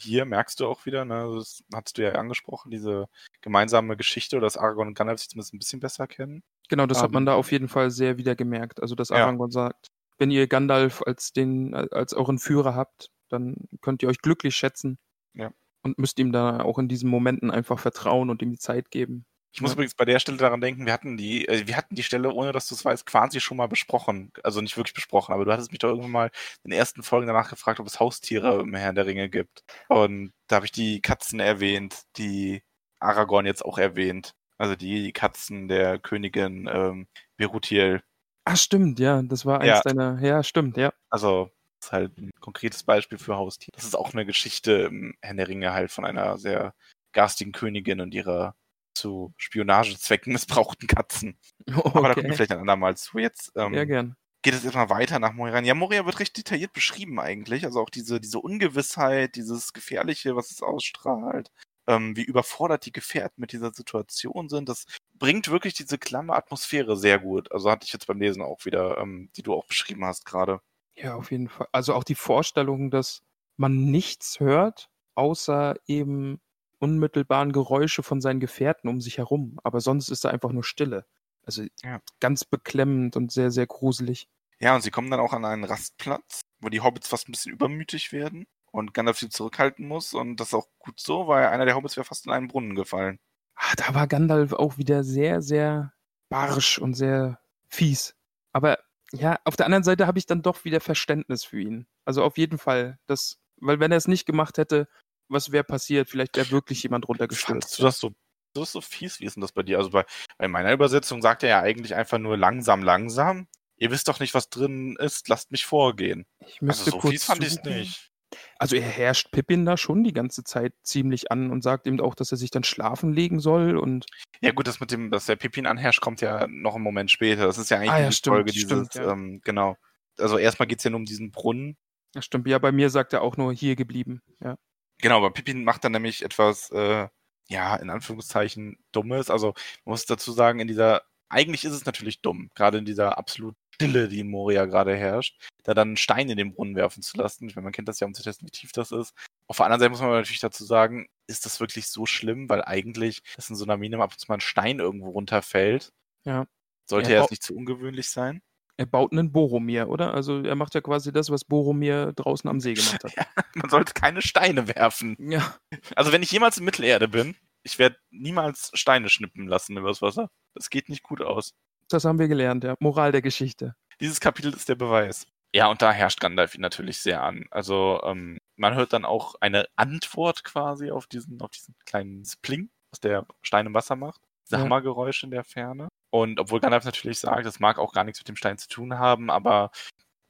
Hier 0.00 0.24
merkst 0.24 0.60
du 0.60 0.66
auch 0.66 0.86
wieder, 0.86 1.04
ne, 1.04 1.30
das 1.34 1.62
hast 1.74 1.98
du 1.98 2.02
ja 2.02 2.12
angesprochen, 2.12 2.70
diese 2.70 3.08
gemeinsame 3.40 3.96
Geschichte, 3.96 4.40
dass 4.40 4.56
Aragorn 4.56 4.88
und 4.88 4.94
Gandalf 4.94 5.20
sich 5.20 5.28
zumindest 5.28 5.54
ein 5.54 5.58
bisschen 5.58 5.80
besser 5.80 6.06
kennen. 6.06 6.42
Genau, 6.68 6.86
das 6.86 6.98
um, 6.98 7.04
hat 7.04 7.12
man 7.12 7.22
ähm, 7.22 7.26
da 7.26 7.34
auf 7.34 7.52
jeden 7.52 7.68
Fall 7.68 7.90
sehr 7.90 8.16
wieder 8.16 8.34
gemerkt. 8.34 8.80
Also, 8.80 8.94
dass 8.94 9.10
Aragorn 9.10 9.50
ja. 9.50 9.52
sagt, 9.52 9.88
wenn 10.18 10.30
ihr 10.30 10.46
Gandalf 10.46 11.02
als 11.04 11.32
den, 11.32 11.74
als 11.74 12.14
euren 12.14 12.38
Führer 12.38 12.74
habt, 12.74 13.10
dann 13.28 13.56
könnt 13.80 14.02
ihr 14.02 14.08
euch 14.08 14.20
glücklich 14.20 14.54
schätzen. 14.54 14.98
Ja. 15.34 15.52
Und 15.82 15.98
müsst 15.98 16.18
ihm 16.18 16.30
da 16.30 16.60
auch 16.60 16.78
in 16.78 16.88
diesen 16.88 17.08
Momenten 17.08 17.50
einfach 17.50 17.78
vertrauen 17.78 18.28
und 18.28 18.42
ihm 18.42 18.50
die 18.50 18.58
Zeit 18.58 18.90
geben. 18.90 19.24
Ich 19.52 19.60
muss 19.60 19.70
ja. 19.70 19.74
übrigens 19.74 19.94
bei 19.94 20.04
der 20.04 20.20
Stelle 20.20 20.38
daran 20.38 20.60
denken, 20.60 20.86
wir 20.86 20.92
hatten 20.92 21.16
die, 21.16 21.48
äh, 21.48 21.66
wir 21.66 21.76
hatten 21.76 21.94
die 21.94 22.02
Stelle, 22.02 22.32
ohne 22.32 22.52
dass 22.52 22.68
du 22.68 22.74
es 22.74 22.84
weißt, 22.84 23.04
quasi 23.04 23.40
schon 23.40 23.56
mal 23.56 23.66
besprochen. 23.66 24.32
Also 24.44 24.60
nicht 24.60 24.76
wirklich 24.76 24.94
besprochen, 24.94 25.32
aber 25.32 25.44
du 25.44 25.52
hattest 25.52 25.72
mich 25.72 25.80
doch 25.80 25.88
irgendwann 25.88 26.10
mal 26.10 26.30
in 26.62 26.70
den 26.70 26.78
ersten 26.78 27.02
Folgen 27.02 27.26
danach 27.26 27.50
gefragt, 27.50 27.80
ob 27.80 27.86
es 27.86 27.98
Haustiere 27.98 28.60
im 28.60 28.74
Herrn 28.74 28.94
der 28.94 29.06
Ringe 29.06 29.28
gibt. 29.28 29.64
Und 29.88 30.32
da 30.46 30.56
habe 30.56 30.66
ich 30.66 30.72
die 30.72 31.00
Katzen 31.00 31.40
erwähnt, 31.40 32.02
die 32.16 32.62
Aragorn 33.00 33.46
jetzt 33.46 33.64
auch 33.64 33.78
erwähnt. 33.78 34.34
Also 34.58 34.76
die 34.76 35.12
Katzen 35.12 35.68
der 35.68 35.98
Königin 35.98 36.68
ähm, 36.72 37.08
Berutiel. 37.36 38.02
Ach, 38.44 38.56
stimmt, 38.56 39.00
ja. 39.00 39.22
Das 39.22 39.46
war 39.46 39.60
eins 39.60 39.68
ja. 39.68 39.80
deiner. 39.80 40.20
Ja, 40.20 40.42
stimmt, 40.42 40.76
ja. 40.76 40.92
Also 41.08 41.50
ist 41.82 41.92
halt 41.92 42.16
ein 42.18 42.30
konkretes 42.40 42.82
Beispiel 42.82 43.18
für 43.18 43.36
Haustiere. 43.36 43.72
Das 43.74 43.84
ist 43.84 43.96
auch 43.96 44.12
eine 44.12 44.26
Geschichte 44.26 44.72
im 44.90 45.14
Herrn 45.22 45.38
der 45.38 45.48
Ringe 45.48 45.72
halt 45.72 45.90
von 45.90 46.04
einer 46.04 46.38
sehr 46.38 46.74
garstigen 47.12 47.52
Königin 47.52 48.00
und 48.00 48.14
ihrer 48.14 48.54
zu 49.00 49.32
Spionagezwecken 49.36 50.32
missbrauchten 50.32 50.86
Katzen. 50.86 51.38
Okay. 51.66 51.90
Aber 51.94 52.08
da 52.08 52.14
kommen 52.14 52.28
wir 52.28 52.34
vielleicht 52.34 52.52
ein 52.52 52.60
andermal 52.60 52.96
zu. 52.96 53.18
Jetzt 53.18 53.52
ähm, 53.56 53.74
ja, 53.74 53.84
gern. 53.84 54.16
geht 54.42 54.54
es 54.54 54.64
erstmal 54.64 54.90
weiter 54.90 55.18
nach 55.18 55.32
Moria. 55.32 55.60
Ja, 55.60 55.74
Moria 55.74 56.04
wird 56.06 56.20
recht 56.20 56.36
detailliert 56.36 56.72
beschrieben 56.72 57.18
eigentlich. 57.18 57.64
Also 57.64 57.80
auch 57.80 57.90
diese, 57.90 58.20
diese 58.20 58.38
Ungewissheit, 58.38 59.36
dieses 59.36 59.72
Gefährliche, 59.72 60.36
was 60.36 60.50
es 60.50 60.62
ausstrahlt, 60.62 61.50
ähm, 61.86 62.16
wie 62.16 62.22
überfordert 62.22 62.86
die 62.86 62.92
Gefährten 62.92 63.40
mit 63.40 63.52
dieser 63.52 63.72
Situation 63.72 64.48
sind. 64.48 64.68
Das 64.68 64.86
bringt 65.14 65.50
wirklich 65.50 65.74
diese 65.74 65.98
klamme 65.98 66.34
Atmosphäre 66.34 66.96
sehr 66.96 67.18
gut. 67.18 67.50
Also 67.52 67.70
hatte 67.70 67.86
ich 67.86 67.92
jetzt 67.92 68.06
beim 68.06 68.20
Lesen 68.20 68.42
auch 68.42 68.64
wieder, 68.64 68.98
ähm, 68.98 69.30
die 69.36 69.42
du 69.42 69.54
auch 69.54 69.66
beschrieben 69.66 70.04
hast 70.04 70.24
gerade. 70.26 70.60
Ja, 70.94 71.14
auf 71.14 71.30
jeden 71.30 71.48
Fall. 71.48 71.68
Also 71.72 71.94
auch 71.94 72.04
die 72.04 72.14
Vorstellung, 72.14 72.90
dass 72.90 73.22
man 73.56 73.90
nichts 73.90 74.40
hört, 74.40 74.90
außer 75.14 75.76
eben 75.86 76.40
unmittelbaren 76.80 77.52
Geräusche 77.52 78.02
von 78.02 78.20
seinen 78.20 78.40
Gefährten 78.40 78.88
um 78.88 79.00
sich 79.00 79.18
herum. 79.18 79.60
Aber 79.62 79.80
sonst 79.80 80.08
ist 80.08 80.24
da 80.24 80.30
einfach 80.30 80.50
nur 80.50 80.64
Stille. 80.64 81.06
Also 81.44 81.64
ja. 81.82 82.00
ganz 82.18 82.44
beklemmend 82.44 83.16
und 83.16 83.30
sehr, 83.30 83.50
sehr 83.50 83.66
gruselig. 83.66 84.28
Ja, 84.58 84.74
und 84.74 84.82
sie 84.82 84.90
kommen 84.90 85.10
dann 85.10 85.20
auch 85.20 85.32
an 85.32 85.44
einen 85.44 85.64
Rastplatz, 85.64 86.40
wo 86.60 86.68
die 86.68 86.80
Hobbits 86.80 87.08
fast 87.08 87.28
ein 87.28 87.32
bisschen 87.32 87.52
übermütig 87.52 88.12
werden 88.12 88.46
und 88.72 88.94
Gandalf 88.94 89.18
sie 89.18 89.28
zurückhalten 89.28 89.86
muss. 89.86 90.12
Und 90.12 90.36
das 90.36 90.48
ist 90.48 90.54
auch 90.54 90.68
gut 90.78 91.00
so, 91.00 91.28
weil 91.28 91.46
einer 91.46 91.64
der 91.64 91.76
Hobbits 91.76 91.96
wäre 91.96 92.04
fast 92.04 92.26
in 92.26 92.32
einen 92.32 92.48
Brunnen 92.48 92.74
gefallen. 92.74 93.18
Ah, 93.54 93.74
da 93.76 93.94
war 93.94 94.06
Gandalf 94.06 94.52
auch 94.52 94.78
wieder 94.78 95.04
sehr, 95.04 95.42
sehr 95.42 95.92
barsch 96.28 96.78
und 96.78 96.94
sehr 96.94 97.40
fies. 97.68 98.14
Aber 98.52 98.78
ja, 99.12 99.38
auf 99.44 99.56
der 99.56 99.66
anderen 99.66 99.84
Seite 99.84 100.06
habe 100.06 100.18
ich 100.18 100.26
dann 100.26 100.42
doch 100.42 100.64
wieder 100.64 100.80
Verständnis 100.80 101.44
für 101.44 101.60
ihn. 101.60 101.86
Also 102.04 102.22
auf 102.22 102.38
jeden 102.38 102.58
Fall. 102.58 102.98
Das, 103.06 103.38
weil 103.56 103.80
wenn 103.80 103.92
er 103.92 103.98
es 103.98 104.08
nicht 104.08 104.26
gemacht 104.26 104.58
hätte, 104.58 104.88
was 105.30 105.52
wäre 105.52 105.64
passiert? 105.64 106.08
Vielleicht 106.08 106.36
wäre 106.36 106.50
wirklich 106.50 106.82
jemand 106.82 107.08
runtergestürzt. 107.08 107.78
Du 107.78 107.82
das 107.82 107.98
so, 107.98 108.12
das 108.54 108.64
ist 108.64 108.72
so 108.72 108.80
fies? 108.80 109.20
Wie 109.20 109.24
ist 109.24 109.36
denn 109.36 109.40
das 109.42 109.52
bei 109.52 109.62
dir? 109.62 109.78
Also 109.78 109.90
bei, 109.90 110.04
bei 110.38 110.48
meiner 110.48 110.72
Übersetzung 110.72 111.22
sagt 111.22 111.42
er 111.42 111.48
ja 111.48 111.60
eigentlich 111.60 111.94
einfach 111.94 112.18
nur 112.18 112.36
langsam, 112.36 112.82
langsam. 112.82 113.46
Ihr 113.76 113.90
wisst 113.90 114.08
doch 114.08 114.20
nicht, 114.20 114.34
was 114.34 114.50
drin 114.50 114.96
ist, 114.98 115.28
lasst 115.28 115.52
mich 115.52 115.64
vorgehen. 115.64 116.26
Ich 116.46 116.60
müsste 116.60 116.86
also 116.86 116.90
so 116.90 116.98
kurz 116.98 117.12
fies 117.12 117.24
fand 117.24 117.44
ich 117.44 117.62
nicht. 117.62 118.10
Also 118.58 118.76
er 118.76 118.82
herrscht 118.82 119.32
Pippin 119.32 119.64
da 119.64 119.76
schon 119.76 120.04
die 120.04 120.12
ganze 120.12 120.44
Zeit 120.44 120.74
ziemlich 120.82 121.32
an 121.32 121.50
und 121.50 121.62
sagt 121.62 121.86
ihm 121.86 122.00
auch, 122.00 122.14
dass 122.14 122.30
er 122.30 122.36
sich 122.36 122.50
dann 122.50 122.62
schlafen 122.62 123.12
legen 123.12 123.40
soll 123.40 123.76
und. 123.76 124.06
Ja 124.40 124.52
gut, 124.52 124.68
das 124.68 124.80
mit 124.80 124.90
dem, 124.90 125.10
dass 125.10 125.26
der 125.26 125.36
Pippin 125.36 125.66
anherrscht, 125.66 126.00
kommt 126.00 126.20
ja 126.20 126.46
noch 126.46 126.74
einen 126.74 126.84
Moment 126.84 127.10
später. 127.10 127.46
Das 127.46 127.58
ist 127.58 127.70
ja 127.70 127.78
eigentlich 127.78 127.90
ah, 127.90 128.00
ja, 128.00 128.08
die 128.08 128.14
stimmt, 128.14 128.34
Folge 128.36 128.52
dieses, 128.52 128.68
stimmt, 128.68 128.94
ja. 128.94 129.12
ähm, 129.12 129.40
genau. 129.42 129.76
Also 130.18 130.38
erstmal 130.38 130.68
geht 130.68 130.78
es 130.78 130.84
ja 130.84 130.90
nur 130.90 131.00
um 131.00 131.06
diesen 131.06 131.30
Brunnen. 131.30 131.76
Ja, 132.14 132.22
stimmt. 132.22 132.46
Ja, 132.46 132.58
bei 132.58 132.72
mir 132.72 132.90
sagt 132.90 133.12
er 133.12 133.22
auch 133.22 133.36
nur 133.36 133.52
hier 133.52 133.76
geblieben, 133.76 134.20
ja. 134.42 134.56
Genau, 135.02 135.18
aber 135.18 135.30
Pippin 135.32 135.64
macht 135.64 135.84
dann 135.84 135.92
nämlich 135.92 136.22
etwas, 136.22 136.70
äh, 136.70 137.08
ja, 137.48 137.76
in 137.76 137.90
Anführungszeichen 137.90 138.78
Dummes. 138.92 139.30
Also 139.30 139.48
man 139.84 139.92
muss 139.92 140.06
dazu 140.06 140.32
sagen, 140.32 140.60
in 140.60 140.68
dieser, 140.68 141.02
eigentlich 141.28 141.64
ist 141.64 141.72
es 141.72 141.86
natürlich 141.86 142.22
dumm, 142.22 142.50
gerade 142.54 142.78
in 142.78 142.84
dieser 142.84 143.18
absolut 143.18 143.56
Stille, 143.74 144.08
die 144.08 144.20
in 144.20 144.30
Moria 144.30 144.66
gerade 144.66 144.94
herrscht, 144.94 145.40
da 145.64 145.72
dann 145.72 145.88
einen 145.88 145.96
Stein 145.96 146.28
in 146.28 146.36
den 146.36 146.52
Brunnen 146.52 146.76
werfen 146.76 147.02
zu 147.02 147.16
lassen. 147.16 147.48
Ich 147.48 147.56
meine, 147.56 147.64
man 147.64 147.72
kennt 147.72 147.88
das 147.88 147.98
ja, 147.98 148.06
um 148.06 148.14
zu 148.14 148.22
testen, 148.22 148.46
wie 148.46 148.50
tief 148.50 148.72
das 148.72 148.92
ist. 148.92 149.14
Auf 149.46 149.56
der 149.56 149.66
anderen 149.66 149.80
Seite 149.80 149.90
muss 149.90 150.00
man 150.00 150.10
natürlich 150.10 150.40
dazu 150.40 150.64
sagen, 150.64 151.08
ist 151.26 151.46
das 151.46 151.60
wirklich 151.60 151.88
so 151.88 152.04
schlimm, 152.04 152.48
weil 152.50 152.62
eigentlich, 152.62 153.22
dass 153.36 153.48
in 153.48 153.56
so 153.56 153.64
einer 153.64 153.78
Mine 153.78 153.98
ab 154.02 154.12
und 154.12 154.18
zu 154.18 154.26
mal 154.28 154.34
ein 154.34 154.40
Stein 154.40 154.80
irgendwo 154.80 155.10
runterfällt. 155.10 155.92
Ja. 156.24 156.46
Sollte 156.86 157.12
Ja, 157.12 157.20
jetzt 157.20 157.30
nicht 157.30 157.42
zu 157.42 157.54
ungewöhnlich 157.54 158.10
sein. 158.10 158.42
Er 158.80 158.86
baut 158.86 159.12
einen 159.12 159.30
Boromir, 159.30 159.90
oder? 159.90 160.14
Also 160.14 160.42
er 160.42 160.54
macht 160.54 160.74
ja 160.74 160.80
quasi 160.80 161.12
das, 161.12 161.28
was 161.28 161.44
Boromir 161.44 162.14
draußen 162.14 162.48
am 162.48 162.60
See 162.60 162.72
gemacht 162.72 163.04
hat. 163.04 163.12
Ja, 163.14 163.26
man 163.54 163.68
sollte 163.68 163.92
keine 163.92 164.22
Steine 164.22 164.68
werfen. 164.68 165.18
Ja. 165.18 165.54
Also 165.96 166.12
wenn 166.12 166.22
ich 166.22 166.32
jemals 166.32 166.56
in 166.56 166.64
Mittelerde 166.64 167.06
bin, 167.06 167.36
ich 167.62 167.78
werde 167.78 167.96
niemals 168.10 168.70
Steine 168.72 169.10
schnippen 169.10 169.46
lassen 169.46 169.76
übers 169.76 170.00
Wasser. 170.00 170.30
Das 170.54 170.70
geht 170.70 170.88
nicht 170.88 171.02
gut 171.02 171.20
aus. 171.20 171.52
Das 171.90 172.06
haben 172.06 172.18
wir 172.18 172.26
gelernt, 172.26 172.64
ja. 172.64 172.74
Moral 172.80 173.12
der 173.12 173.20
Geschichte. 173.20 173.74
Dieses 174.00 174.18
Kapitel 174.18 174.54
ist 174.54 174.70
der 174.70 174.76
Beweis. 174.76 175.26
Ja, 175.54 175.66
und 175.66 175.82
da 175.82 175.92
herrscht 175.92 176.20
Gandalf 176.20 176.54
ihn 176.54 176.62
natürlich 176.62 177.00
sehr 177.00 177.22
an. 177.22 177.44
Also 177.50 178.00
ähm, 178.02 178.38
man 178.56 178.76
hört 178.76 178.94
dann 178.94 179.04
auch 179.04 179.34
eine 179.42 179.66
Antwort 179.76 180.42
quasi 180.42 180.90
auf 180.90 181.06
diesen, 181.06 181.42
auf 181.42 181.50
diesen 181.50 181.74
kleinen 181.84 182.24
Spling, 182.24 182.70
was 182.90 183.00
der 183.00 183.26
Stein 183.42 183.66
im 183.66 183.74
Wasser 183.74 183.96
macht. 183.96 184.22
Ja. 184.48 184.60
Hammergeräusche 184.60 185.26
in 185.26 185.32
der 185.32 185.44
Ferne. 185.44 185.88
Und 186.10 186.40
obwohl 186.40 186.60
Gandalf 186.60 186.84
natürlich 186.84 187.20
sagt, 187.20 187.46
das 187.46 187.60
mag 187.60 187.78
auch 187.78 187.92
gar 187.92 188.04
nichts 188.04 188.20
mit 188.20 188.28
dem 188.28 188.36
Stein 188.36 188.58
zu 188.58 188.68
tun 188.68 188.98
haben, 188.98 189.30
aber 189.30 189.70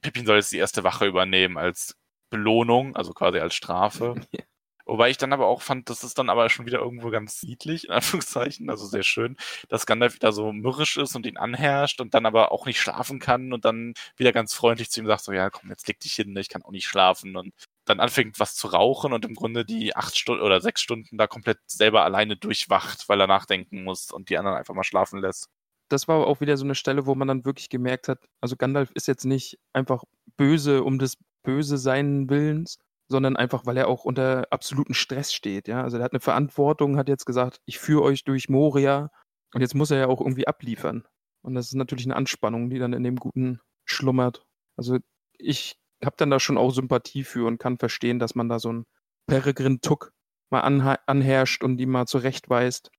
Pippin 0.01 0.25
soll 0.25 0.37
jetzt 0.37 0.51
die 0.51 0.57
erste 0.57 0.83
Wache 0.83 1.05
übernehmen 1.07 1.57
als 1.57 1.95
Belohnung, 2.29 2.95
also 2.95 3.13
quasi 3.13 3.39
als 3.39 3.55
Strafe. 3.55 4.15
Ja. 4.31 4.43
Wobei 4.85 5.09
ich 5.09 5.17
dann 5.17 5.31
aber 5.31 5.47
auch 5.47 5.61
fand, 5.61 5.89
das 5.89 6.03
ist 6.03 6.17
dann 6.17 6.29
aber 6.29 6.49
schon 6.49 6.65
wieder 6.65 6.79
irgendwo 6.79 7.11
ganz 7.11 7.43
niedlich, 7.43 7.85
in 7.85 7.91
Anführungszeichen, 7.91 8.69
also 8.69 8.85
sehr 8.87 9.03
schön, 9.03 9.37
dass 9.69 9.85
Gandalf 9.85 10.15
wieder 10.15 10.31
so 10.33 10.51
mürrisch 10.51 10.97
ist 10.97 11.15
und 11.15 11.25
ihn 11.25 11.37
anherrscht 11.37 12.01
und 12.01 12.13
dann 12.13 12.25
aber 12.25 12.51
auch 12.51 12.65
nicht 12.65 12.79
schlafen 12.81 13.19
kann 13.19 13.53
und 13.53 13.63
dann 13.63 13.93
wieder 14.17 14.33
ganz 14.33 14.53
freundlich 14.53 14.89
zu 14.89 14.99
ihm 14.99 15.07
sagt, 15.07 15.23
so, 15.23 15.31
ja, 15.31 15.49
komm, 15.49 15.69
jetzt 15.69 15.87
leg 15.87 15.99
dich 15.99 16.13
hin, 16.15 16.35
ich 16.35 16.49
kann 16.49 16.63
auch 16.63 16.71
nicht 16.71 16.87
schlafen 16.87 17.35
und 17.37 17.53
dann 17.85 17.99
anfängt 17.99 18.39
was 18.39 18.55
zu 18.55 18.67
rauchen 18.67 19.13
und 19.13 19.23
im 19.23 19.35
Grunde 19.35 19.65
die 19.65 19.95
acht 19.95 20.17
Stunden 20.17 20.43
oder 20.43 20.61
sechs 20.61 20.81
Stunden 20.81 21.17
da 21.17 21.27
komplett 21.27 21.59
selber 21.67 22.03
alleine 22.03 22.35
durchwacht, 22.35 23.07
weil 23.07 23.21
er 23.21 23.27
nachdenken 23.27 23.83
muss 23.83 24.11
und 24.11 24.29
die 24.29 24.37
anderen 24.37 24.57
einfach 24.57 24.73
mal 24.73 24.83
schlafen 24.83 25.21
lässt. 25.21 25.47
Das 25.91 26.07
war 26.07 26.25
auch 26.27 26.41
wieder 26.41 26.57
so 26.57 26.65
eine 26.65 26.75
Stelle, 26.75 27.05
wo 27.05 27.15
man 27.15 27.27
dann 27.27 27.45
wirklich 27.45 27.69
gemerkt 27.69 28.07
hat, 28.07 28.19
also 28.41 28.55
Gandalf 28.55 28.91
ist 28.93 29.07
jetzt 29.07 29.25
nicht 29.25 29.59
einfach 29.73 30.03
böse 30.37 30.83
um 30.83 30.99
des 30.99 31.17
böse 31.43 31.77
sein 31.77 32.29
Willens, 32.29 32.77
sondern 33.09 33.35
einfach, 33.35 33.65
weil 33.65 33.77
er 33.77 33.87
auch 33.87 34.05
unter 34.05 34.47
absoluten 34.51 34.93
Stress 34.93 35.33
steht, 35.33 35.67
ja. 35.67 35.83
Also 35.83 35.97
er 35.97 36.03
hat 36.03 36.13
eine 36.13 36.19
Verantwortung, 36.21 36.97
hat 36.97 37.09
jetzt 37.09 37.25
gesagt, 37.25 37.59
ich 37.65 37.79
führe 37.79 38.03
euch 38.03 38.23
durch 38.23 38.49
Moria 38.49 39.11
und 39.53 39.61
jetzt 39.61 39.75
muss 39.75 39.91
er 39.91 39.99
ja 39.99 40.07
auch 40.07 40.21
irgendwie 40.21 40.47
abliefern. 40.47 41.03
Und 41.43 41.55
das 41.55 41.67
ist 41.67 41.75
natürlich 41.75 42.05
eine 42.05 42.15
Anspannung, 42.15 42.69
die 42.69 42.79
dann 42.79 42.93
in 42.93 43.03
dem 43.03 43.17
Guten 43.17 43.59
schlummert. 43.85 44.45
Also 44.77 44.97
ich 45.37 45.77
habe 46.03 46.15
dann 46.17 46.29
da 46.29 46.39
schon 46.39 46.57
auch 46.57 46.71
Sympathie 46.71 47.23
für 47.23 47.47
und 47.47 47.57
kann 47.59 47.77
verstehen, 47.77 48.19
dass 48.19 48.35
man 48.35 48.49
da 48.49 48.59
so 48.59 48.69
einen 48.69 48.85
Peregrin 49.27 49.81
Tuck 49.81 50.13
mal 50.49 50.61
anherrscht 50.61 51.63
und 51.63 51.79
ihm 51.79 51.91
mal 51.91 52.05
zurechtweist. 52.05 52.91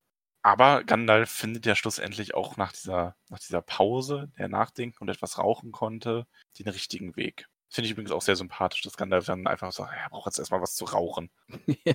Aber 0.43 0.83
Gandalf 0.85 1.31
findet 1.31 1.67
ja 1.67 1.75
schlussendlich 1.77 2.35
auch 2.35 2.57
nach 2.57 2.73
dieser, 2.73 3.17
nach 3.31 3.39
dieser 3.39 3.63
Pause, 3.63 4.31
der 4.39 4.49
nachdenken 4.49 4.99
und 5.01 5.09
etwas 5.09 5.39
rauchen 5.39 5.73
konnte, 5.73 6.27
den 6.59 6.69
richtigen 6.69 7.17
Weg. 7.17 7.47
Finde 7.71 7.87
ich 7.87 7.93
übrigens 7.93 8.13
auch 8.13 8.23
sehr 8.23 8.37
sympathisch, 8.37 8.83
dass 8.83 8.97
Gandalf 8.97 9.25
dann 9.27 9.47
einfach 9.47 9.73
sagt, 9.73 9.93
er 9.97 10.11
braucht 10.11 10.27
jetzt 10.27 10.39
erstmal 10.39 10.61
was 10.61 10.75
zu 10.75 10.85
rauchen. 10.85 11.31
ja, 11.85 11.95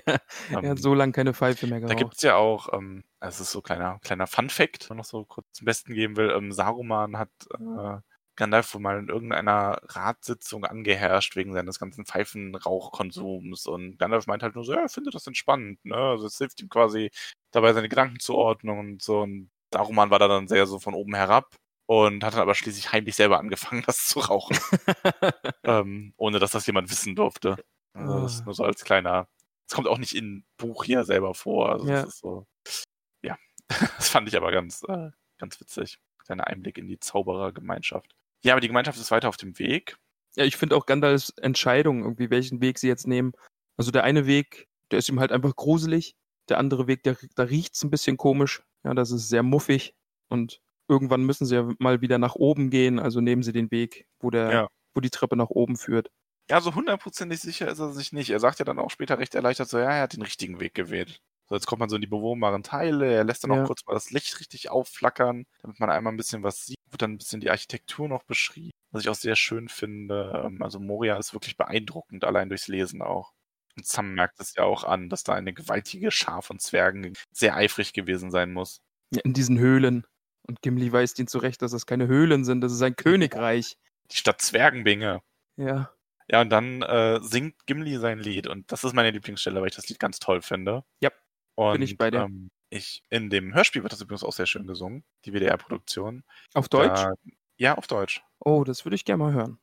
er 0.62 0.64
Ähm, 0.64 0.70
hat 0.72 0.80
so 0.80 0.94
lange 0.94 1.12
keine 1.12 1.34
Pfeife 1.34 1.68
mehr 1.68 1.80
Da 1.86 1.94
geraucht. 1.94 1.98
gibt's 1.98 2.22
ja 2.24 2.36
auch, 2.36 2.74
ähm, 2.74 3.04
es 3.20 3.40
ist 3.40 3.52
so 3.52 3.62
kleiner, 3.62 4.00
kleiner 4.00 4.28
Fun-Fact, 4.28 4.90
wenn 4.90 4.98
man 4.98 5.00
noch 5.04 5.06
so 5.06 5.26
kurz 5.26 5.48
zum 5.54 5.66
Besten 5.66 5.94
geben 5.94 6.18
will. 6.18 6.32
Ähm, 6.32 6.52
Saruman 6.52 7.18
hat 7.18 7.30
äh, 7.60 7.98
Gandalf 8.38 8.74
wohl 8.74 8.82
mal 8.82 9.00
in 9.00 9.10
irgendeiner 9.10 9.80
Ratssitzung 9.84 10.64
angeherrscht 10.64 11.36
wegen 11.36 11.54
seines 11.54 11.80
ganzen 11.80 12.06
Pfeifenrauchkonsums. 12.06 13.66
Und 13.68 13.98
Gandalf 14.00 14.28
meint 14.28 14.44
halt 14.44 14.56
nur 14.56 14.64
so, 14.64 14.74
ja, 14.74 14.82
er 14.82 14.90
findet 14.90 15.16
das 15.16 15.28
entspannend. 15.28 15.84
Ne? 15.84 15.96
Also 15.96 16.28
es 16.28 16.38
hilft 16.38 16.62
ihm 16.62 16.70
quasi 16.70 17.12
dabei, 17.52 17.74
seine 17.74 17.90
Gedanken 17.90 18.20
zu 18.20 18.36
ordnen 18.36 18.78
und 18.78 19.02
so. 19.02 19.22
Und 19.22 19.50
Saruman 19.74 20.10
war 20.10 20.20
da 20.20 20.28
dann 20.28 20.48
sehr 20.48 20.66
so 20.68 20.80
von 20.80 20.94
oben 20.94 21.16
herab 21.16 21.56
und 21.88 22.24
hat 22.24 22.34
dann 22.34 22.42
aber 22.42 22.56
schließlich 22.56 22.92
heimlich 22.92 23.16
selber 23.16 23.40
angefangen, 23.40 23.84
das 23.88 24.06
zu 24.06 24.20
rauchen, 24.20 24.58
ähm, 25.64 26.14
ohne 26.18 26.40
dass 26.40 26.52
das 26.52 26.66
jemand 26.68 26.90
wissen 26.90 27.16
durfte. 27.16 27.58
Also 27.94 28.22
das 28.22 28.34
ist 28.36 28.42
Ah. 28.42 28.46
nur 28.46 28.54
so 28.54 28.64
als 28.64 28.84
kleiner. 28.84 29.28
Es 29.70 29.74
kommt 29.76 29.88
auch 29.88 29.98
nicht 29.98 30.16
im 30.16 30.46
Buch 30.58 30.84
hier 30.86 31.04
selber 31.04 31.34
vor. 31.34 31.70
Also 31.72 31.88
Ja. 31.88 32.02
das 32.04 32.10
ist 32.16 32.20
so. 32.20 32.46
Ja. 33.24 33.38
Das 33.98 34.10
fand 34.10 34.28
ich 34.30 34.38
aber 34.38 34.52
ganz, 34.52 34.84
äh, 34.88 35.10
ganz 35.40 35.60
witzig. 35.60 36.00
Kleiner 36.26 36.48
Einblick 36.48 36.78
in 36.78 36.88
die 36.88 37.00
Zauberergemeinschaft. 37.00 38.14
Ja, 38.44 38.54
aber 38.54 38.62
die 38.62 38.68
Gemeinschaft 38.68 39.00
ist 39.00 39.12
weiter 39.12 39.30
auf 39.30 39.38
dem 39.38 39.58
Weg. 39.60 39.98
Ja, 40.36 40.46
ich 40.46 40.56
finde 40.58 40.76
auch 40.76 40.86
Gandalfs 40.86 41.30
Entscheidung, 41.38 42.04
irgendwie, 42.04 42.30
welchen 42.30 42.62
Weg 42.62 42.78
sie 42.80 42.88
jetzt 42.88 43.08
nehmen. 43.08 43.34
Also 43.78 43.92
der 43.92 44.04
eine 44.04 44.26
Weg, 44.28 44.68
der 44.92 45.00
ist 45.00 45.10
ihm 45.10 45.20
halt 45.20 45.32
einfach 45.32 45.56
gruselig. 45.56 46.16
Der 46.50 46.60
andere 46.60 46.88
Weg, 46.88 47.04
der, 47.04 47.18
da 47.36 47.44
riecht's 47.44 47.84
ein 47.84 47.90
bisschen 47.90 48.18
komisch. 48.18 48.64
Ja, 48.84 48.94
das 48.94 49.12
ist 49.12 49.30
sehr 49.30 49.44
muffig. 49.44 49.96
Und 50.30 50.62
irgendwann 50.88 51.24
müssen 51.26 51.46
sie 51.46 51.56
ja 51.56 51.70
mal 51.80 52.02
wieder 52.02 52.18
nach 52.20 52.36
oben 52.36 52.70
gehen. 52.70 53.00
Also 53.00 53.20
nehmen 53.20 53.44
sie 53.44 53.52
den 53.52 53.72
Weg, 53.72 54.08
wo 54.20 54.30
der, 54.30 54.52
Ja. 54.52 54.68
wo 54.94 55.02
die 55.02 55.10
Treppe 55.10 55.36
nach 55.36 55.50
oben 55.50 55.76
führt. 55.76 56.10
Ja, 56.50 56.62
so 56.62 56.74
hundertprozentig 56.76 57.42
sicher 57.42 57.68
ist 57.68 57.80
er 57.80 57.92
sich 57.92 58.14
nicht. 58.14 58.30
Er 58.30 58.40
sagt 58.40 58.60
ja 58.60 58.66
dann 58.66 58.80
auch 58.80 58.90
später 58.92 59.18
recht 59.20 59.36
erleichtert 59.36 59.68
so, 59.68 59.80
ja, 59.80 59.92
er 59.92 60.04
hat 60.04 60.14
den 60.14 60.22
richtigen 60.22 60.60
Weg 60.62 60.74
gewählt. 60.76 61.22
So, 61.50 61.56
jetzt 61.56 61.66
kommt 61.66 61.80
man 61.80 61.90
so 61.90 61.96
in 61.96 62.02
die 62.02 62.08
bewohnbaren 62.08 62.64
Teile, 62.64 63.06
er 63.12 63.24
lässt 63.24 63.44
dann 63.44 63.52
Ja. 63.54 63.64
auch 63.64 63.68
kurz 63.68 63.86
mal 63.86 63.94
das 63.94 64.12
Licht 64.12 64.40
richtig 64.40 64.70
aufflackern, 64.70 65.46
damit 65.62 65.80
man 65.80 65.90
einmal 65.90 66.14
ein 66.14 66.18
bisschen 66.18 66.44
was 66.44 66.66
sieht, 66.66 66.78
wird 66.90 67.02
dann 67.02 67.14
ein 67.14 67.18
bisschen 67.18 67.40
die 67.42 67.50
Architektur 67.50 68.08
noch 68.10 68.24
beschrieben, 68.24 68.72
was 68.92 69.04
ich 69.04 69.10
auch 69.10 69.16
sehr 69.16 69.36
schön 69.36 69.70
finde. 69.70 70.44
Ähm, 70.46 70.62
Also 70.62 70.80
Moria 70.80 71.18
ist 71.18 71.34
wirklich 71.34 71.56
beeindruckend, 71.58 72.26
allein 72.26 72.50
durchs 72.50 72.68
Lesen 72.68 73.02
auch. 73.02 73.32
Und 73.78 73.86
Sam 73.86 74.14
merkt 74.14 74.40
es 74.40 74.56
ja 74.56 74.64
auch 74.64 74.84
an, 74.84 75.08
dass 75.10 75.24
da 75.24 75.34
eine 75.36 75.54
gewaltige 75.54 76.12
Schar 76.12 76.42
von 76.42 76.60
Zwergen 76.60 77.14
sehr 77.32 77.56
eifrig 77.56 77.94
gewesen 77.94 78.32
sein 78.32 78.52
muss. 78.52 78.82
Ja, 79.14 79.22
in 79.24 79.34
diesen 79.34 79.58
Höhlen. 79.60 80.06
Und 80.48 80.62
Gimli 80.62 80.92
weist 80.92 81.20
ihn 81.20 81.28
zurecht, 81.28 81.62
dass 81.62 81.72
das 81.72 81.86
keine 81.86 82.08
Höhlen 82.08 82.44
sind, 82.44 82.62
das 82.62 82.74
ist 82.74 82.82
ein 82.82 82.96
Königreich. 82.96 83.78
Die 84.12 84.18
Stadt 84.18 84.42
Zwergenbinge. 84.42 85.22
Ja. 85.58 85.92
Ja, 86.30 86.42
und 86.42 86.50
dann 86.50 86.82
äh, 86.82 87.20
singt 87.22 87.56
Gimli 87.68 87.98
sein 88.00 88.20
Lied. 88.20 88.48
Und 88.48 88.70
das 88.72 88.84
ist 88.84 88.94
meine 88.94 89.12
Lieblingsstelle, 89.12 89.62
weil 89.62 89.70
ich 89.70 89.76
das 89.76 89.88
Lied 89.88 90.00
ganz 90.00 90.20
toll 90.20 90.42
finde. 90.42 90.84
Ja, 91.02 91.12
und, 91.58 91.74
bin 91.74 91.82
ich 91.82 91.98
bei 91.98 92.12
dir. 92.12 92.22
Ähm, 92.22 92.50
ich, 92.70 93.02
in 93.10 93.30
dem 93.30 93.54
Hörspiel 93.54 93.84
wird 93.84 93.94
das 93.94 94.02
übrigens 94.02 94.24
auch 94.24 94.34
sehr 94.34 94.46
schön 94.46 94.68
gesungen, 94.68 95.04
die 95.26 95.32
WDR-Produktion. 95.32 96.24
Auf 96.54 96.70
Deutsch? 96.70 97.02
Da, 97.02 97.14
ja, 97.58 97.76
auf 97.78 97.88
Deutsch. 97.88 98.22
Oh, 98.40 98.64
das 98.64 98.86
würde 98.86 98.96
ich 98.96 99.06
gerne 99.06 99.24
mal 99.24 99.34
hören. 99.34 99.60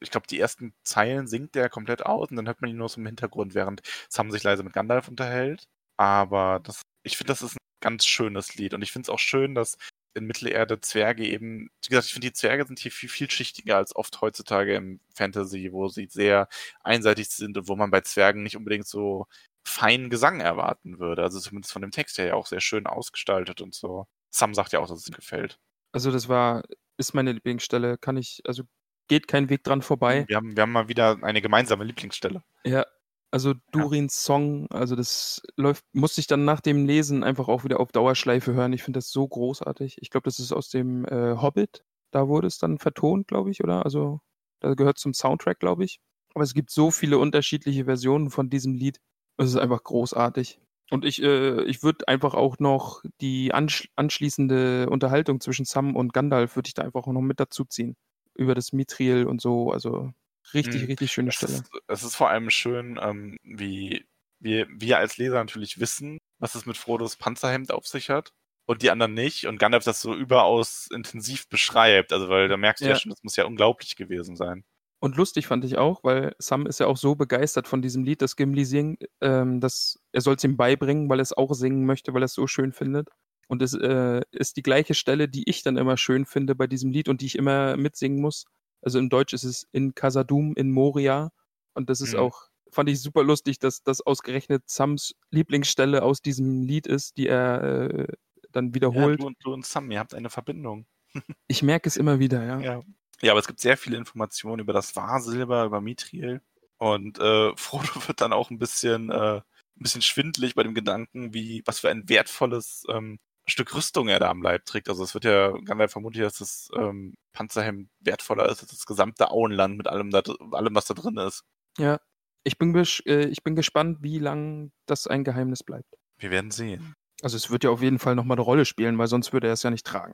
Ich 0.00 0.10
glaube, 0.10 0.26
die 0.26 0.38
ersten 0.38 0.74
Zeilen 0.84 1.26
singt 1.26 1.54
der 1.54 1.68
komplett 1.68 2.04
aus 2.04 2.30
und 2.30 2.36
dann 2.36 2.46
hört 2.46 2.60
man 2.60 2.70
ihn 2.70 2.76
nur 2.76 2.88
so 2.88 3.00
im 3.00 3.06
Hintergrund, 3.06 3.54
während 3.54 3.82
Sam 4.08 4.30
sich 4.30 4.42
leise 4.42 4.62
mit 4.62 4.74
Gandalf 4.74 5.08
unterhält. 5.08 5.66
Aber 5.96 6.60
das, 6.62 6.82
ich 7.02 7.16
finde, 7.16 7.32
das 7.32 7.42
ist 7.42 7.54
ein 7.54 7.58
ganz 7.80 8.04
schönes 8.04 8.54
Lied. 8.54 8.74
Und 8.74 8.82
ich 8.82 8.92
finde 8.92 9.06
es 9.06 9.10
auch 9.10 9.18
schön, 9.18 9.54
dass 9.54 9.76
in 10.14 10.26
Mittelerde 10.26 10.80
Zwerge 10.80 11.26
eben, 11.26 11.70
wie 11.82 11.88
gesagt, 11.88 12.06
ich 12.06 12.12
finde, 12.12 12.28
die 12.28 12.34
Zwerge 12.34 12.66
sind 12.66 12.78
hier 12.78 12.92
viel 12.92 13.08
vielschichtiger 13.08 13.76
als 13.76 13.96
oft 13.96 14.20
heutzutage 14.20 14.76
im 14.76 15.00
Fantasy, 15.12 15.72
wo 15.72 15.88
sie 15.88 16.06
sehr 16.08 16.48
einseitig 16.84 17.30
sind 17.30 17.58
und 17.58 17.68
wo 17.68 17.74
man 17.74 17.90
bei 17.90 18.02
Zwergen 18.02 18.44
nicht 18.44 18.56
unbedingt 18.56 18.86
so 18.86 19.26
feinen 19.64 20.10
Gesang 20.10 20.40
erwarten 20.40 20.98
würde. 20.98 21.22
Also 21.22 21.40
zumindest 21.40 21.72
von 21.72 21.82
dem 21.82 21.90
Text 21.90 22.18
her 22.18 22.26
ja 22.26 22.34
auch 22.34 22.46
sehr 22.46 22.60
schön 22.60 22.86
ausgestaltet 22.86 23.60
und 23.60 23.74
so. 23.74 24.06
Sam 24.30 24.54
sagt 24.54 24.72
ja 24.72 24.80
auch, 24.80 24.88
dass 24.88 24.98
es 24.98 25.08
ihm 25.08 25.14
gefällt. 25.14 25.58
Also 25.92 26.10
das 26.10 26.28
war, 26.28 26.62
ist 26.96 27.14
meine 27.14 27.32
Lieblingsstelle. 27.32 27.98
Kann 27.98 28.16
ich, 28.16 28.42
also 28.44 28.64
geht 29.08 29.28
kein 29.28 29.48
Weg 29.48 29.64
dran 29.64 29.82
vorbei. 29.82 30.24
Wir 30.28 30.36
haben, 30.36 30.56
wir 30.56 30.62
haben 30.62 30.72
mal 30.72 30.88
wieder 30.88 31.18
eine 31.22 31.40
gemeinsame 31.40 31.84
Lieblingsstelle. 31.84 32.42
Ja, 32.64 32.84
also 33.30 33.54
Durins 33.72 34.22
Song, 34.22 34.68
also 34.70 34.94
das 34.94 35.42
läuft, 35.56 35.84
musste 35.92 36.20
ich 36.20 36.28
dann 36.28 36.44
nach 36.44 36.60
dem 36.60 36.86
Lesen 36.86 37.24
einfach 37.24 37.48
auch 37.48 37.64
wieder 37.64 37.80
auf 37.80 37.90
Dauerschleife 37.90 38.54
hören. 38.54 38.72
Ich 38.72 38.84
finde 38.84 38.98
das 38.98 39.10
so 39.10 39.26
großartig. 39.26 39.96
Ich 40.00 40.10
glaube, 40.10 40.26
das 40.26 40.38
ist 40.38 40.52
aus 40.52 40.68
dem 40.68 41.04
äh, 41.06 41.36
Hobbit. 41.36 41.84
Da 42.12 42.28
wurde 42.28 42.46
es 42.46 42.58
dann 42.58 42.78
vertont, 42.78 43.26
glaube 43.26 43.50
ich, 43.50 43.64
oder? 43.64 43.84
Also 43.84 44.20
da 44.60 44.74
gehört 44.74 44.98
zum 44.98 45.14
Soundtrack, 45.14 45.58
glaube 45.58 45.84
ich. 45.84 45.98
Aber 46.34 46.44
es 46.44 46.54
gibt 46.54 46.70
so 46.70 46.92
viele 46.92 47.18
unterschiedliche 47.18 47.86
Versionen 47.86 48.30
von 48.30 48.50
diesem 48.50 48.74
Lied. 48.74 49.00
Es 49.36 49.48
ist 49.50 49.56
einfach 49.56 49.82
großartig. 49.82 50.60
Und 50.90 51.04
ich, 51.04 51.22
äh, 51.22 51.62
ich 51.64 51.82
würde 51.82 52.06
einfach 52.08 52.34
auch 52.34 52.58
noch 52.58 53.02
die 53.20 53.52
ansch 53.54 53.88
anschließende 53.96 54.88
Unterhaltung 54.90 55.40
zwischen 55.40 55.64
Sam 55.64 55.96
und 55.96 56.12
Gandalf 56.12 56.56
würde 56.56 56.68
ich 56.68 56.74
da 56.74 56.82
einfach 56.82 57.04
auch 57.06 57.12
noch 57.12 57.22
mit 57.22 57.40
dazu 57.40 57.64
ziehen. 57.64 57.96
Über 58.34 58.54
das 58.54 58.72
Mithril 58.72 59.26
und 59.26 59.40
so. 59.40 59.72
Also 59.72 60.12
richtig, 60.52 60.82
Mhm. 60.82 60.86
richtig 60.86 61.12
schöne 61.12 61.30
Es 61.30 61.36
Stelle. 61.36 61.52
ist, 61.54 61.70
es 61.88 62.02
ist 62.04 62.16
vor 62.16 62.30
allem 62.30 62.50
schön, 62.50 62.98
ähm, 63.02 63.36
wie 63.42 64.04
wir, 64.40 64.66
wir 64.70 64.98
als 64.98 65.16
Leser 65.16 65.36
natürlich 65.38 65.80
wissen, 65.80 66.18
was 66.38 66.54
es 66.54 66.66
mit 66.66 66.76
Frodos 66.76 67.16
Panzerhemd 67.16 67.72
auf 67.72 67.86
sich 67.86 68.10
hat. 68.10 68.32
Und 68.66 68.82
die 68.82 68.90
anderen 68.90 69.14
nicht. 69.14 69.46
Und 69.46 69.58
Gandalf 69.58 69.84
das 69.84 70.00
so 70.00 70.14
überaus 70.14 70.88
intensiv 70.92 71.48
beschreibt. 71.48 72.12
Also, 72.12 72.28
weil 72.28 72.48
da 72.48 72.56
merkst 72.56 72.84
du 72.84 72.88
ja, 72.88 72.94
Ja. 72.94 72.96
schon, 72.96 73.10
das 73.10 73.22
muss 73.22 73.36
ja 73.36 73.44
unglaublich 73.46 73.96
gewesen 73.96 74.36
sein. 74.36 74.64
Und 75.04 75.16
lustig 75.16 75.46
fand 75.46 75.66
ich 75.66 75.76
auch, 75.76 76.02
weil 76.02 76.34
Sam 76.38 76.64
ist 76.64 76.80
ja 76.80 76.86
auch 76.86 76.96
so 76.96 77.14
begeistert 77.14 77.68
von 77.68 77.82
diesem 77.82 78.04
Lied, 78.04 78.22
das 78.22 78.36
Gimli 78.36 78.64
singt, 78.64 79.04
ähm, 79.20 79.60
dass 79.60 79.98
er 80.12 80.22
soll 80.22 80.36
es 80.36 80.44
ihm 80.44 80.56
beibringen, 80.56 81.10
weil 81.10 81.20
er 81.20 81.24
es 81.24 81.34
auch 81.34 81.52
singen 81.52 81.84
möchte, 81.84 82.14
weil 82.14 82.22
er 82.22 82.24
es 82.24 82.32
so 82.32 82.46
schön 82.46 82.72
findet. 82.72 83.10
Und 83.46 83.60
es 83.60 83.74
äh, 83.74 84.22
ist 84.30 84.56
die 84.56 84.62
gleiche 84.62 84.94
Stelle, 84.94 85.28
die 85.28 85.42
ich 85.46 85.62
dann 85.62 85.76
immer 85.76 85.98
schön 85.98 86.24
finde 86.24 86.54
bei 86.54 86.66
diesem 86.66 86.90
Lied 86.90 87.10
und 87.10 87.20
die 87.20 87.26
ich 87.26 87.36
immer 87.36 87.76
mitsingen 87.76 88.22
muss. 88.22 88.46
Also 88.80 88.98
im 88.98 89.10
Deutsch 89.10 89.34
ist 89.34 89.44
es 89.44 89.66
in 89.72 89.94
Casadum, 89.94 90.54
in 90.56 90.72
Moria. 90.72 91.32
Und 91.74 91.90
das 91.90 92.00
ist 92.00 92.14
Mhm. 92.14 92.20
auch 92.20 92.48
fand 92.70 92.88
ich 92.88 93.02
super 93.02 93.24
lustig, 93.24 93.58
dass 93.58 93.82
das 93.82 94.00
ausgerechnet 94.00 94.62
Sams 94.70 95.14
Lieblingsstelle 95.30 96.02
aus 96.02 96.22
diesem 96.22 96.62
Lied 96.62 96.86
ist, 96.86 97.18
die 97.18 97.26
er 97.26 97.90
äh, 97.90 98.06
dann 98.52 98.68
Ja, 98.68 98.74
wiederholt. 98.74 99.20
du, 99.20 99.26
und, 99.26 99.36
du 99.44 99.52
und 99.52 99.66
Sam, 99.66 99.90
ihr 99.90 99.98
habt 99.98 100.14
eine 100.14 100.30
Verbindung. 100.30 100.86
Ich 101.46 101.62
merke 101.62 101.90
es 101.90 101.98
immer 101.98 102.20
wieder, 102.20 102.42
ja. 102.42 102.58
Ja. 102.60 102.80
Ja, 103.20 103.32
aber 103.32 103.40
es 103.40 103.46
gibt 103.46 103.60
sehr 103.60 103.76
viele 103.76 103.96
Informationen 103.96 104.60
über 104.60 104.72
das 104.72 104.96
Wahrsilber, 104.96 105.64
über 105.64 105.80
Mithril. 105.80 106.40
Und 106.78 107.18
äh, 107.18 107.52
Frodo 107.56 108.06
wird 108.06 108.20
dann 108.20 108.32
auch 108.32 108.50
ein 108.50 108.58
bisschen, 108.58 109.10
äh, 109.10 109.36
ein 109.36 109.42
bisschen 109.82 110.02
schwindlig 110.02 110.54
bei 110.54 110.62
dem 110.62 110.74
Gedanken, 110.74 111.34
wie, 111.34 111.62
was 111.66 111.80
für 111.80 111.90
ein 111.90 112.08
wertvolles 112.08 112.84
ähm, 112.88 113.18
Stück 113.46 113.74
Rüstung 113.74 114.08
er 114.08 114.20
da 114.20 114.30
am 114.30 114.42
Leib 114.42 114.64
trägt. 114.64 114.88
Also 114.88 115.04
es 115.04 115.14
wird 115.14 115.24
ja 115.24 115.52
ganz 115.64 115.92
vermutlich, 115.92 116.22
dass 116.22 116.38
das 116.38 116.70
ähm, 116.74 117.14
Panzerhemd 117.32 117.90
wertvoller 118.00 118.48
ist 118.48 118.62
als 118.62 118.70
das 118.70 118.86
gesamte 118.86 119.30
Auenland 119.30 119.76
mit 119.76 119.86
allem, 119.86 120.10
da, 120.10 120.22
allem 120.52 120.74
was 120.74 120.86
da 120.86 120.94
drin 120.94 121.16
ist. 121.18 121.44
Ja. 121.78 122.00
Ich 122.46 122.58
bin, 122.58 122.74
äh, 122.74 123.26
ich 123.26 123.42
bin 123.42 123.56
gespannt, 123.56 123.98
wie 124.02 124.18
lang 124.18 124.70
das 124.86 125.06
ein 125.06 125.24
Geheimnis 125.24 125.62
bleibt. 125.62 125.94
Wir 126.18 126.30
werden 126.30 126.50
sehen. 126.50 126.94
Also 127.22 127.36
es 127.36 127.50
wird 127.50 127.64
ja 127.64 127.70
auf 127.70 127.80
jeden 127.80 127.98
Fall 127.98 128.14
nochmal 128.14 128.36
eine 128.36 128.44
Rolle 128.44 128.66
spielen, 128.66 128.98
weil 128.98 129.06
sonst 129.06 129.32
würde 129.32 129.46
er 129.46 129.54
es 129.54 129.62
ja 129.62 129.70
nicht 129.70 129.86
tragen. 129.86 130.12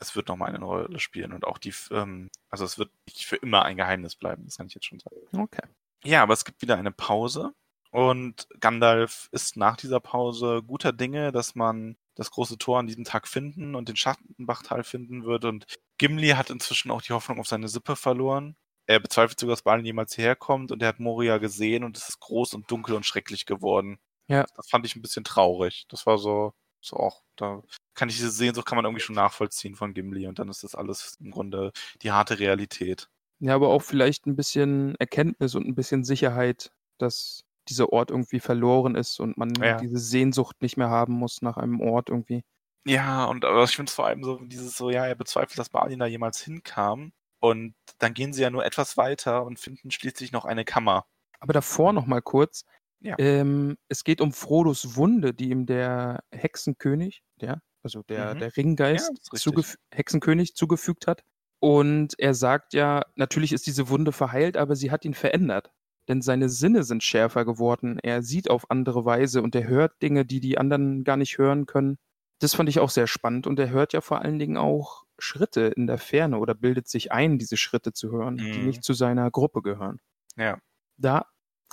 Es 0.00 0.16
wird 0.16 0.28
nochmal 0.28 0.54
eine 0.54 0.64
Rolle 0.64 0.98
spielen 0.98 1.32
und 1.32 1.46
auch 1.46 1.58
die, 1.58 1.74
ähm, 1.90 2.30
also 2.48 2.64
es 2.64 2.78
wird 2.78 2.90
nicht 3.06 3.26
für 3.26 3.36
immer 3.36 3.64
ein 3.64 3.76
Geheimnis 3.76 4.16
bleiben, 4.16 4.44
das 4.44 4.56
kann 4.56 4.66
ich 4.66 4.74
jetzt 4.74 4.86
schon 4.86 4.98
sagen. 4.98 5.16
Okay. 5.32 5.62
Ja, 6.04 6.22
aber 6.22 6.32
es 6.32 6.44
gibt 6.44 6.62
wieder 6.62 6.76
eine 6.76 6.90
Pause 6.90 7.52
und 7.90 8.48
Gandalf 8.60 9.28
ist 9.32 9.56
nach 9.56 9.76
dieser 9.76 10.00
Pause 10.00 10.62
guter 10.66 10.92
Dinge, 10.92 11.32
dass 11.32 11.54
man 11.54 11.96
das 12.14 12.30
große 12.30 12.58
Tor 12.58 12.78
an 12.78 12.86
diesem 12.86 13.04
Tag 13.04 13.28
finden 13.28 13.74
und 13.74 13.88
den 13.88 13.96
Schattenbachtal 13.96 14.84
finden 14.84 15.24
wird 15.24 15.44
und 15.44 15.66
Gimli 15.98 16.30
hat 16.30 16.50
inzwischen 16.50 16.90
auch 16.90 17.02
die 17.02 17.12
Hoffnung 17.12 17.40
auf 17.40 17.48
seine 17.48 17.68
Sippe 17.68 17.96
verloren. 17.96 18.56
Er 18.86 19.00
bezweifelt 19.00 19.38
sogar, 19.38 19.54
dass 19.54 19.62
Balin 19.62 19.84
jemals 19.84 20.14
hierher 20.14 20.36
kommt 20.36 20.72
und 20.72 20.82
er 20.82 20.88
hat 20.88 21.00
Moria 21.00 21.38
gesehen 21.38 21.84
und 21.84 21.96
es 21.96 22.08
ist 22.08 22.20
groß 22.20 22.54
und 22.54 22.70
dunkel 22.70 22.96
und 22.96 23.06
schrecklich 23.06 23.46
geworden. 23.46 23.98
Ja. 24.28 24.46
Das 24.56 24.68
fand 24.68 24.86
ich 24.86 24.96
ein 24.96 25.02
bisschen 25.02 25.24
traurig. 25.24 25.86
Das 25.88 26.06
war 26.06 26.18
so, 26.18 26.54
so 26.80 26.96
auch, 26.96 27.22
da 27.36 27.62
kann 27.94 28.08
ich 28.08 28.16
diese 28.16 28.30
Sehnsucht 28.30 28.66
kann 28.66 28.76
man 28.76 28.84
irgendwie 28.84 29.02
schon 29.02 29.14
nachvollziehen 29.16 29.74
von 29.74 29.94
Gimli 29.94 30.26
und 30.26 30.38
dann 30.38 30.48
ist 30.48 30.64
das 30.64 30.74
alles 30.74 31.16
im 31.20 31.30
Grunde 31.30 31.72
die 32.02 32.12
harte 32.12 32.38
Realität. 32.38 33.08
Ja, 33.40 33.54
aber 33.54 33.68
auch 33.68 33.82
vielleicht 33.82 34.26
ein 34.26 34.36
bisschen 34.36 34.94
Erkenntnis 34.96 35.54
und 35.54 35.66
ein 35.66 35.74
bisschen 35.74 36.04
Sicherheit, 36.04 36.72
dass 36.98 37.44
dieser 37.68 37.92
Ort 37.92 38.10
irgendwie 38.10 38.40
verloren 38.40 38.94
ist 38.94 39.20
und 39.20 39.36
man 39.38 39.52
Ja. 39.62 39.78
diese 39.78 39.98
Sehnsucht 39.98 40.60
nicht 40.60 40.76
mehr 40.76 40.90
haben 40.90 41.14
muss 41.14 41.40
nach 41.42 41.56
einem 41.56 41.80
Ort 41.80 42.08
irgendwie. 42.10 42.42
Ja, 42.86 43.24
und 43.26 43.44
aber 43.44 43.64
ich 43.64 43.76
finde 43.76 43.90
es 43.90 43.94
vor 43.94 44.06
allem 44.06 44.24
so, 44.24 44.38
dieses 44.38 44.76
so, 44.76 44.90
ja, 44.90 45.06
er 45.06 45.14
bezweifelt, 45.14 45.58
dass 45.58 45.68
Balin 45.68 45.98
da 45.98 46.06
jemals 46.06 46.40
hinkam. 46.40 47.12
Und 47.38 47.74
dann 47.98 48.14
gehen 48.14 48.32
sie 48.32 48.42
ja 48.42 48.50
nur 48.50 48.64
etwas 48.64 48.96
weiter 48.96 49.44
und 49.44 49.58
finden 49.58 49.90
schließlich 49.90 50.32
noch 50.32 50.44
eine 50.44 50.64
Kammer. 50.64 51.06
Aber 51.40 51.52
davor 51.54 51.92
noch 51.92 52.06
mal 52.06 52.20
kurz. 52.22 52.64
Ja. 53.02 53.16
Ähm, 53.18 53.76
es 53.88 54.04
geht 54.04 54.20
um 54.20 54.32
Frodos 54.32 54.96
Wunde, 54.96 55.32
die 55.34 55.50
ihm 55.50 55.66
der 55.66 56.22
Hexenkönig, 56.32 57.22
der, 57.40 57.62
also 57.82 58.02
der, 58.02 58.34
Mhm. 58.34 58.38
der 58.40 58.48
Ja, 58.48 58.52
Ringgeist, 58.56 59.10
richtig. 59.10 59.40
zugef 59.40 59.76
Hexenkönig 59.92 60.54
zugefügt 60.54 61.06
hat. 61.06 61.22
Und 61.60 62.14
er 62.18 62.34
sagt 62.34 62.72
ja, 62.74 63.02
natürlich 63.16 63.52
ist 63.52 63.66
diese 63.66 63.88
Wunde 63.88 64.12
verheilt, 64.12 64.56
aber 64.56 64.76
sie 64.76 64.90
hat 64.90 65.04
ihn 65.04 65.14
verändert. 65.14 65.70
Denn 66.08 66.22
seine 66.22 66.48
Sinne 66.48 66.82
sind 66.82 67.02
schärfer 67.04 67.44
geworden. 67.44 67.98
Er 68.02 68.22
sieht 68.22 68.50
auf 68.50 68.70
andere 68.70 69.04
Weise 69.04 69.42
und 69.42 69.54
er 69.54 69.66
hört 69.68 70.00
Dinge, 70.02 70.24
die 70.24 70.40
die 70.40 70.58
anderen 70.58 71.04
gar 71.04 71.16
nicht 71.16 71.38
hören 71.38 71.66
können. 71.66 71.98
Das 72.40 72.54
fand 72.54 72.68
ich 72.70 72.80
auch 72.80 72.88
sehr 72.90 73.06
spannend. 73.06 73.46
Und 73.46 73.58
er 73.58 73.68
hört 73.70 73.92
ja 73.92 74.00
vor 74.00 74.22
allen 74.22 74.38
Dingen 74.38 74.56
auch 74.56 75.04
Schritte 75.18 75.62
in 75.76 75.86
der 75.86 75.98
Ferne 75.98 76.38
oder 76.38 76.54
bildet 76.54 76.88
sich 76.88 77.12
ein, 77.12 77.38
diese 77.38 77.58
Schritte 77.58 77.92
zu 77.92 78.10
hören, 78.10 78.48
die 78.52 78.60
Mhm. 78.60 78.66
nicht 78.66 78.82
zu 78.82 78.94
seiner 78.94 79.30
Gruppe 79.30 79.60
gehören 79.62 80.00
Ja. 80.36 80.58
da, 80.96 81.26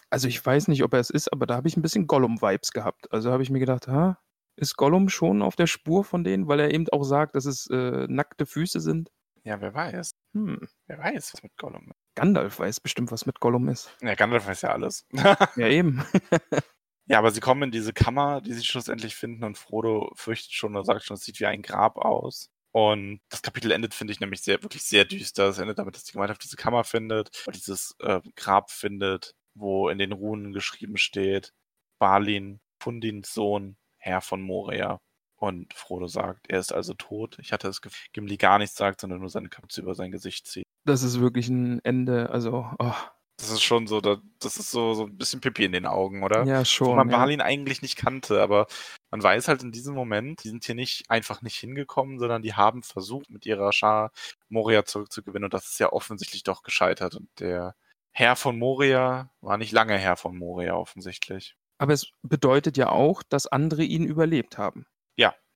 also 0.10 0.28
ich 0.28 0.44
weiß 0.46 0.68
nicht, 0.70 0.84
ob 0.84 0.94
er 0.94 1.00
es 1.00 1.10
ist, 1.10 1.32
aber 1.34 1.46
da 1.46 1.56
habe 1.56 1.68
ich 1.68 1.78
ein 1.78 1.82
bisschen 1.82 2.08
Gollum-Vibes 2.08 2.72
gehabt. 2.72 3.12
Also 3.12 3.32
habe 3.32 3.44
ich 3.44 3.50
mir 3.50 3.60
gedacht, 3.60 3.88
ha, 3.88 4.20
ist 4.56 4.76
Gollum 4.76 5.10
schon 5.10 5.42
auf 5.42 5.56
der 5.56 5.68
Spur 5.68 6.04
von 6.04 6.24
denen, 6.24 6.48
weil 6.48 6.60
er 6.60 6.74
eben 6.74 6.88
auch 6.90 7.04
sagt, 7.04 7.36
dass 7.36 7.46
es 7.46 7.68
äh, 7.68 8.08
nackte 8.08 8.46
Füße 8.46 8.80
sind. 8.80 9.12
Ja, 9.44 9.62
wer 9.62 9.74
weiß. 9.74 10.14
Hm, 10.34 10.68
Wer 10.88 10.98
weiß, 11.00 11.34
was 11.34 11.44
mit 11.44 11.56
Gollum 11.58 11.90
ist. 11.90 12.16
Gandalf 12.16 12.60
weiß 12.60 12.80
bestimmt, 12.82 13.12
was 13.12 13.26
mit 13.26 13.40
Gollum 13.40 13.70
ist. 13.70 13.90
Ja, 14.02 14.16
Gandalf 14.16 14.48
weiß 14.48 14.62
ja 14.64 14.72
alles. 14.72 15.06
Ja, 15.12 15.68
eben. 15.68 16.04
ja, 17.06 17.20
aber 17.20 17.32
sie 17.32 17.40
kommen 17.40 17.64
in 17.64 17.72
diese 17.72 17.94
Kammer, 17.94 18.42
die 18.42 18.54
sie 18.54 18.66
schlussendlich 18.66 19.16
finden 19.16 19.44
und 19.44 19.58
Frodo 19.58 20.12
fürchtet 20.16 20.52
schon 20.54 20.76
und 20.76 20.84
sagt 20.86 21.04
schon, 21.04 21.16
es 21.16 21.24
sieht 21.24 21.40
wie 21.40 21.46
ein 21.46 21.62
Grab 21.62 21.98
aus. 21.98 22.50
Und 22.72 23.22
das 23.30 23.42
Kapitel 23.42 23.72
endet, 23.72 23.94
finde 23.94 24.12
ich, 24.12 24.20
nämlich 24.20 24.42
sehr, 24.42 24.62
wirklich 24.64 24.84
sehr 24.84 25.06
düster. 25.06 25.48
Es 25.48 25.60
endet 25.60 25.80
damit, 25.80 25.96
dass 25.96 26.04
die 26.04 26.12
Gemeinschaft 26.12 26.44
diese 26.44 26.58
Kammer 26.58 26.84
findet 26.84 27.44
und 27.48 27.56
dieses 27.56 27.96
äh, 28.00 28.20
Grab 28.36 28.70
findet, 28.70 29.34
wo 29.58 29.90
in 29.90 29.98
den 29.98 30.12
Runen 30.12 30.54
geschrieben 30.54 30.98
steht, 30.98 31.54
Balin, 32.00 32.60
Fundins 32.80 33.34
Sohn, 33.34 33.78
Herr 33.98 34.22
von 34.22 34.42
Moria. 34.42 35.00
Und 35.40 35.72
Frodo 35.76 36.08
sagt, 36.08 36.48
er 36.50 36.60
ist 36.60 36.74
also 36.74 36.96
tot. 36.96 37.38
Ich 37.40 37.54
hatte 37.54 37.68
das 37.68 37.82
Gefühl, 37.82 38.08
Gimli 38.12 38.38
gar 38.38 38.58
nichts 38.58 38.76
sagt, 38.76 39.02
sondern 39.02 39.20
nur 39.20 39.30
seine 39.30 39.50
Kapuze 39.50 39.82
über 39.82 39.94
sein 39.94 40.10
Gesicht 40.12 40.48
zieht. 40.48 40.66
Das 40.84 41.04
ist 41.04 41.20
wirklich 41.20 41.48
ein 41.50 41.80
Ende. 41.86 42.32
Also, 42.32 42.68
oh, 42.80 42.94
Das 43.40 43.52
ist 43.52 43.62
schon 43.62 43.86
so, 43.86 44.02
da- 44.02 44.20
das 44.40 44.58
ist 44.58 44.72
so, 44.72 44.96
so 44.96 45.04
ein 45.06 45.16
bisschen 45.16 45.40
Pipi 45.40 45.64
in 45.66 45.72
den 45.74 45.86
Augen, 45.86 46.24
oder? 46.24 46.44
ja, 46.46 46.62
Wo 46.62 46.64
schon. 46.66 46.96
man 46.96 47.08
Ja. 47.12 47.18
Balin 47.20 47.40
eigentlich 47.42 47.84
nicht 47.84 47.96
kannte, 47.98 48.42
aber 48.42 48.66
man 49.12 49.22
weiß 49.22 49.48
halt 49.48 49.62
in 49.62 49.72
diesem 49.72 49.94
Moment, 49.94 50.44
die 50.44 50.50
sind 50.50 50.66
hier 50.66 50.74
nicht 50.74 51.08
einfach 51.12 51.44
nicht 51.44 51.56
hingekommen, 51.58 52.18
sondern 52.18 52.42
die 52.42 52.56
haben 52.56 52.82
versucht, 52.82 53.30
mit 53.30 53.46
ihrer 53.46 53.72
Schar 53.74 54.12
Moria 54.50 54.86
zurückzugewinnen 54.86 55.44
und 55.46 55.54
das 55.54 55.68
ist 55.70 55.80
ja 55.80 55.92
offensichtlich 55.94 56.42
doch 56.42 56.64
gescheitert. 56.64 57.14
Und 57.14 57.30
der 57.40 57.76
Herr 58.18 58.36
von 58.36 58.58
Moria 58.58 59.30
war 59.42 59.58
nicht 59.58 59.72
lange 59.72 59.96
Herr 59.96 60.18
von 60.18 60.36
Moria 60.36 60.74
offensichtlich. 60.74 61.56
Aber 61.78 61.94
es 61.94 62.10
bedeutet 62.24 62.76
ja 62.76 62.90
auch, 62.90 63.22
dass 63.22 63.46
andere 63.46 63.84
ihn 63.84 64.06
überlebt 64.06 64.58
haben. 64.58 64.88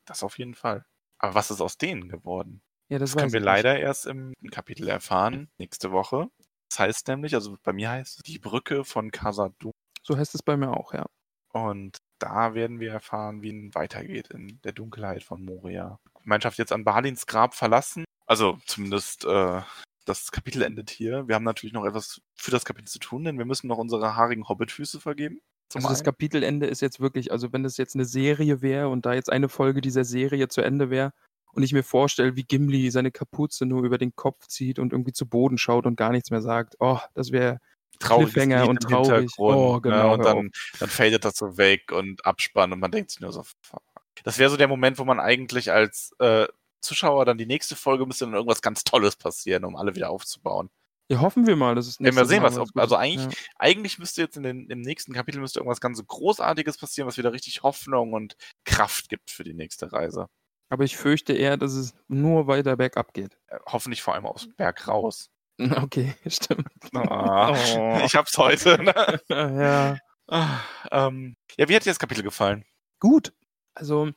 Das 0.05 0.21
auf 0.21 0.37
jeden 0.37 0.53
Fall. 0.53 0.85
Aber 1.17 1.33
was 1.33 1.49
ist 1.49 1.59
aus 1.59 1.79
denen 1.79 2.07
geworden? 2.07 2.61
Ja, 2.87 2.99
das, 2.99 3.13
Das 3.13 3.19
können 3.19 3.33
wir 3.33 3.39
ich 3.39 3.45
leider 3.45 3.79
erst 3.79 4.05
im 4.05 4.33
Kapitel 4.51 4.87
erfahren, 4.87 5.49
nächste 5.57 5.91
Woche. 5.91 6.29
Das 6.69 6.77
heißt 6.77 7.07
nämlich, 7.07 7.33
also 7.33 7.57
bei 7.63 7.73
mir 7.73 7.89
heißt 7.89 8.17
es 8.17 8.23
die 8.31 8.37
Brücke 8.37 8.85
von. 8.85 9.05
Nicht. 9.07 9.63
So 10.03 10.15
heißt 10.15 10.35
es 10.35 10.43
bei 10.43 10.55
mir 10.55 10.69
auch, 10.69 10.93
ja. 10.93 11.07
Und 11.53 11.97
da 12.19 12.53
werden 12.53 12.79
wir 12.79 12.91
erfahren, 12.91 13.41
wie 13.41 13.69
es 13.69 13.73
weitergeht 13.73 14.27
in 14.27 14.61
der 14.63 14.73
Dunkelheit 14.73 15.23
von 15.23 15.43
Moria. 15.43 15.97
Die 16.05 16.21
Gemeinschaft 16.21 16.59
jetzt 16.59 16.73
an 16.73 16.83
Balins 16.83 17.25
Grab 17.25 17.55
verlassen. 17.55 18.05
Also 18.27 18.59
zumindest 18.67 19.25
äh, 19.25 19.61
das 20.05 20.31
Kapitel 20.31 20.61
endet 20.63 20.89
hier. 20.89 21.27
Wir 21.27 21.35
haben 21.35 21.43
natürlich 21.43 21.73
noch 21.73 21.85
etwas 21.85 22.21
für 22.35 22.51
das 22.51 22.65
Kapitel 22.65 22.87
zu 22.87 22.99
tun, 22.99 23.23
denn 23.23 23.37
wir 23.37 23.45
müssen 23.45 23.67
noch 23.67 23.77
unsere 23.77 24.15
haarigen 24.15 24.47
Hobbitfüße 24.47 24.99
vergeben. 24.99 25.41
Also 25.73 25.87
das. 25.87 26.03
Kapitelende 26.03 26.67
ist 26.67 26.81
jetzt 26.81 26.99
wirklich, 26.99 27.31
also 27.31 27.53
wenn 27.53 27.63
das 27.63 27.77
jetzt 27.77 27.95
eine 27.95 28.05
Serie 28.05 28.61
wäre 28.61 28.89
und 28.89 29.05
da 29.05 29.13
jetzt 29.13 29.31
eine 29.31 29.47
Folge 29.47 29.81
dieser 29.81 30.03
Serie 30.03 30.47
zu 30.49 30.61
Ende 30.61 30.89
wäre 30.89 31.13
und 31.53 31.63
ich 31.63 31.73
mir 31.73 31.83
vorstelle, 31.83 32.35
wie 32.35 32.43
Gimli 32.43 32.91
seine 32.91 33.11
Kapuze 33.11 33.65
nur 33.65 33.83
über 33.83 33.97
den 33.97 34.15
Kopf 34.15 34.47
zieht 34.47 34.79
und 34.79 34.91
irgendwie 34.91 35.13
zu 35.13 35.27
Boden 35.27 35.57
schaut 35.57 35.85
und 35.85 35.95
gar 35.95 36.11
nichts 36.11 36.31
mehr 36.31 36.41
sagt, 36.41 36.75
oh, 36.79 36.99
das 37.13 37.31
wäre 37.31 37.59
Cliffhanger 37.99 38.67
und 38.67 38.81
traurig. 38.81 39.31
Oh, 39.37 39.75
ne? 39.75 39.81
genau, 39.81 40.13
Und 40.13 40.25
hör 40.25 40.33
dann, 40.35 40.51
dann 40.79 40.89
fadet 40.89 41.23
das 41.23 41.35
so 41.37 41.57
weg 41.57 41.91
und 41.91 42.25
Abspann 42.25 42.73
und 42.73 42.79
man 42.79 42.91
denkt 42.91 43.11
sich 43.11 43.21
nur 43.21 43.31
so, 43.31 43.43
fuck. 43.61 43.83
Das 44.23 44.37
wäre 44.37 44.49
so 44.49 44.57
der 44.57 44.67
Moment, 44.67 44.99
wo 44.99 45.05
man 45.05 45.19
eigentlich 45.19 45.71
als 45.71 46.13
äh, 46.19 46.47
Zuschauer 46.81 47.25
dann 47.25 47.37
die 47.37 47.45
nächste 47.45 47.75
Folge 47.75 48.05
müsste 48.05 48.25
dann 48.25 48.33
irgendwas 48.33 48.61
ganz 48.61 48.83
Tolles 48.83 49.15
passieren, 49.15 49.63
um 49.65 49.75
alle 49.75 49.95
wieder 49.95 50.09
aufzubauen. 50.09 50.69
Ja, 51.09 51.19
hoffen 51.19 51.45
wir 51.45 51.55
mal, 51.57 51.75
dass 51.75 51.87
es 51.87 51.99
Ja, 51.99 52.11
mal 52.13 52.25
sehen, 52.25 52.41
was, 52.41 52.57
ob- 52.57 52.69
also 52.75 52.95
eigentlich, 52.95 53.35
eigentlich 53.57 53.99
müsste 53.99 54.21
jetzt 54.21 54.37
in 54.37 54.43
den, 54.43 54.69
im 54.69 54.79
nächsten 54.81 55.11
Kapitel 55.13 55.39
müsste 55.41 55.59
irgendwas 55.59 55.81
ganz 55.81 56.01
Großartiges 56.05 56.77
passieren, 56.77 57.07
was 57.07 57.17
wieder 57.17 57.33
richtig 57.33 57.63
Hoffnung 57.63 58.13
und 58.13 58.35
Kraft 58.63 59.09
gibt 59.09 59.29
für 59.29 59.43
die 59.43 59.53
nächste 59.53 59.91
Reise. 59.91 60.27
Aber 60.69 60.85
ich 60.85 60.95
fürchte 60.95 61.33
eher, 61.33 61.57
dass 61.57 61.73
es 61.73 61.93
nur 62.07 62.47
weiter 62.47 62.77
bergab 62.77 63.13
geht. 63.13 63.37
Äh, 63.47 63.59
hoffentlich 63.67 64.01
vor 64.01 64.13
allem 64.13 64.25
aus 64.25 64.47
Berg 64.57 64.87
raus. 64.87 65.29
Okay, 65.59 66.15
stimmt. 66.27 66.65
Ah, 66.95 67.49
Oh. 67.77 68.01
Ich 68.05 68.15
hab's 68.15 68.35
heute. 68.37 68.81
Ne? 68.81 69.21
ja. 69.29 69.97
Ah, 70.27 70.59
ähm, 70.91 71.35
ja, 71.57 71.67
wie 71.67 71.75
hat 71.75 71.85
dir 71.85 71.89
das 71.91 71.99
Kapitel 71.99 72.23
gefallen? 72.23 72.63
Gut. 72.99 73.33
Also, 73.75 74.11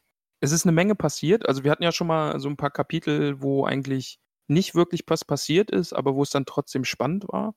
es 0.44 0.52
ist 0.52 0.64
eine 0.66 0.72
Menge 0.72 0.94
passiert. 0.94 1.48
Also, 1.48 1.64
wir 1.64 1.70
hatten 1.70 1.82
ja 1.82 1.92
schon 1.92 2.06
mal 2.06 2.38
so 2.40 2.48
ein 2.48 2.56
paar 2.56 2.70
Kapitel, 2.70 3.40
wo 3.42 3.64
eigentlich 3.64 4.18
nicht 4.48 4.74
wirklich 4.74 5.04
was 5.08 5.24
passiert 5.24 5.70
ist, 5.70 5.92
aber 5.94 6.14
wo 6.14 6.22
es 6.22 6.30
dann 6.30 6.44
trotzdem 6.46 6.84
spannend 6.84 7.24
war. 7.28 7.54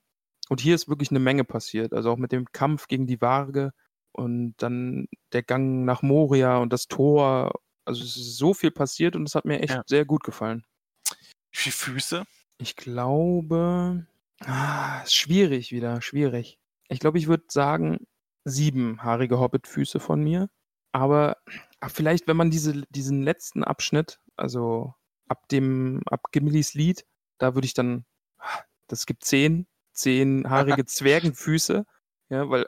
Und 0.48 0.60
hier 0.60 0.74
ist 0.74 0.88
wirklich 0.88 1.10
eine 1.10 1.20
Menge 1.20 1.44
passiert. 1.44 1.92
Also 1.92 2.10
auch 2.10 2.16
mit 2.16 2.32
dem 2.32 2.46
Kampf 2.52 2.88
gegen 2.88 3.06
die 3.06 3.20
Waage 3.20 3.72
und 4.12 4.54
dann 4.58 5.06
der 5.32 5.42
Gang 5.42 5.84
nach 5.84 6.02
Moria 6.02 6.56
und 6.58 6.72
das 6.72 6.88
Tor. 6.88 7.52
Also 7.84 8.02
es 8.02 8.16
ist 8.16 8.36
so 8.38 8.54
viel 8.54 8.70
passiert 8.70 9.16
und 9.16 9.28
es 9.28 9.34
hat 9.34 9.44
mir 9.44 9.60
echt 9.60 9.74
Ja. 9.74 9.82
sehr 9.86 10.04
gut 10.06 10.24
gefallen. 10.24 10.64
Wie 11.52 11.58
viele 11.58 11.74
Füße? 11.74 12.24
Ich 12.58 12.76
glaube, 12.76 14.06
ah, 14.40 15.02
ist 15.02 15.14
schwierig 15.14 15.72
wieder, 15.72 16.00
schwierig. 16.02 16.58
Ich 16.88 17.00
glaube, 17.00 17.18
ich 17.18 17.28
würde 17.28 17.44
sagen, 17.48 18.06
sieben 18.44 19.02
haarige 19.02 19.38
Hobbit-Füße 19.38 20.00
von 20.00 20.22
mir. 20.22 20.48
Aber 20.98 21.36
vielleicht, 21.86 22.26
wenn 22.26 22.36
man 22.36 22.50
diese, 22.50 22.82
diesen 22.90 23.22
letzten 23.22 23.62
Abschnitt, 23.62 24.18
also 24.36 24.94
ab 25.28 25.48
dem, 25.48 26.02
ab 26.06 26.32
Gimlis 26.32 26.74
Lied, 26.74 27.04
da 27.38 27.54
würde 27.54 27.66
ich 27.66 27.74
dann, 27.74 28.04
das 28.88 29.06
gibt 29.06 29.24
zehn, 29.24 29.68
zehn 29.92 30.50
haarige 30.50 30.84
Zwergenfüße. 30.86 31.84
Ja, 32.30 32.50
weil 32.50 32.66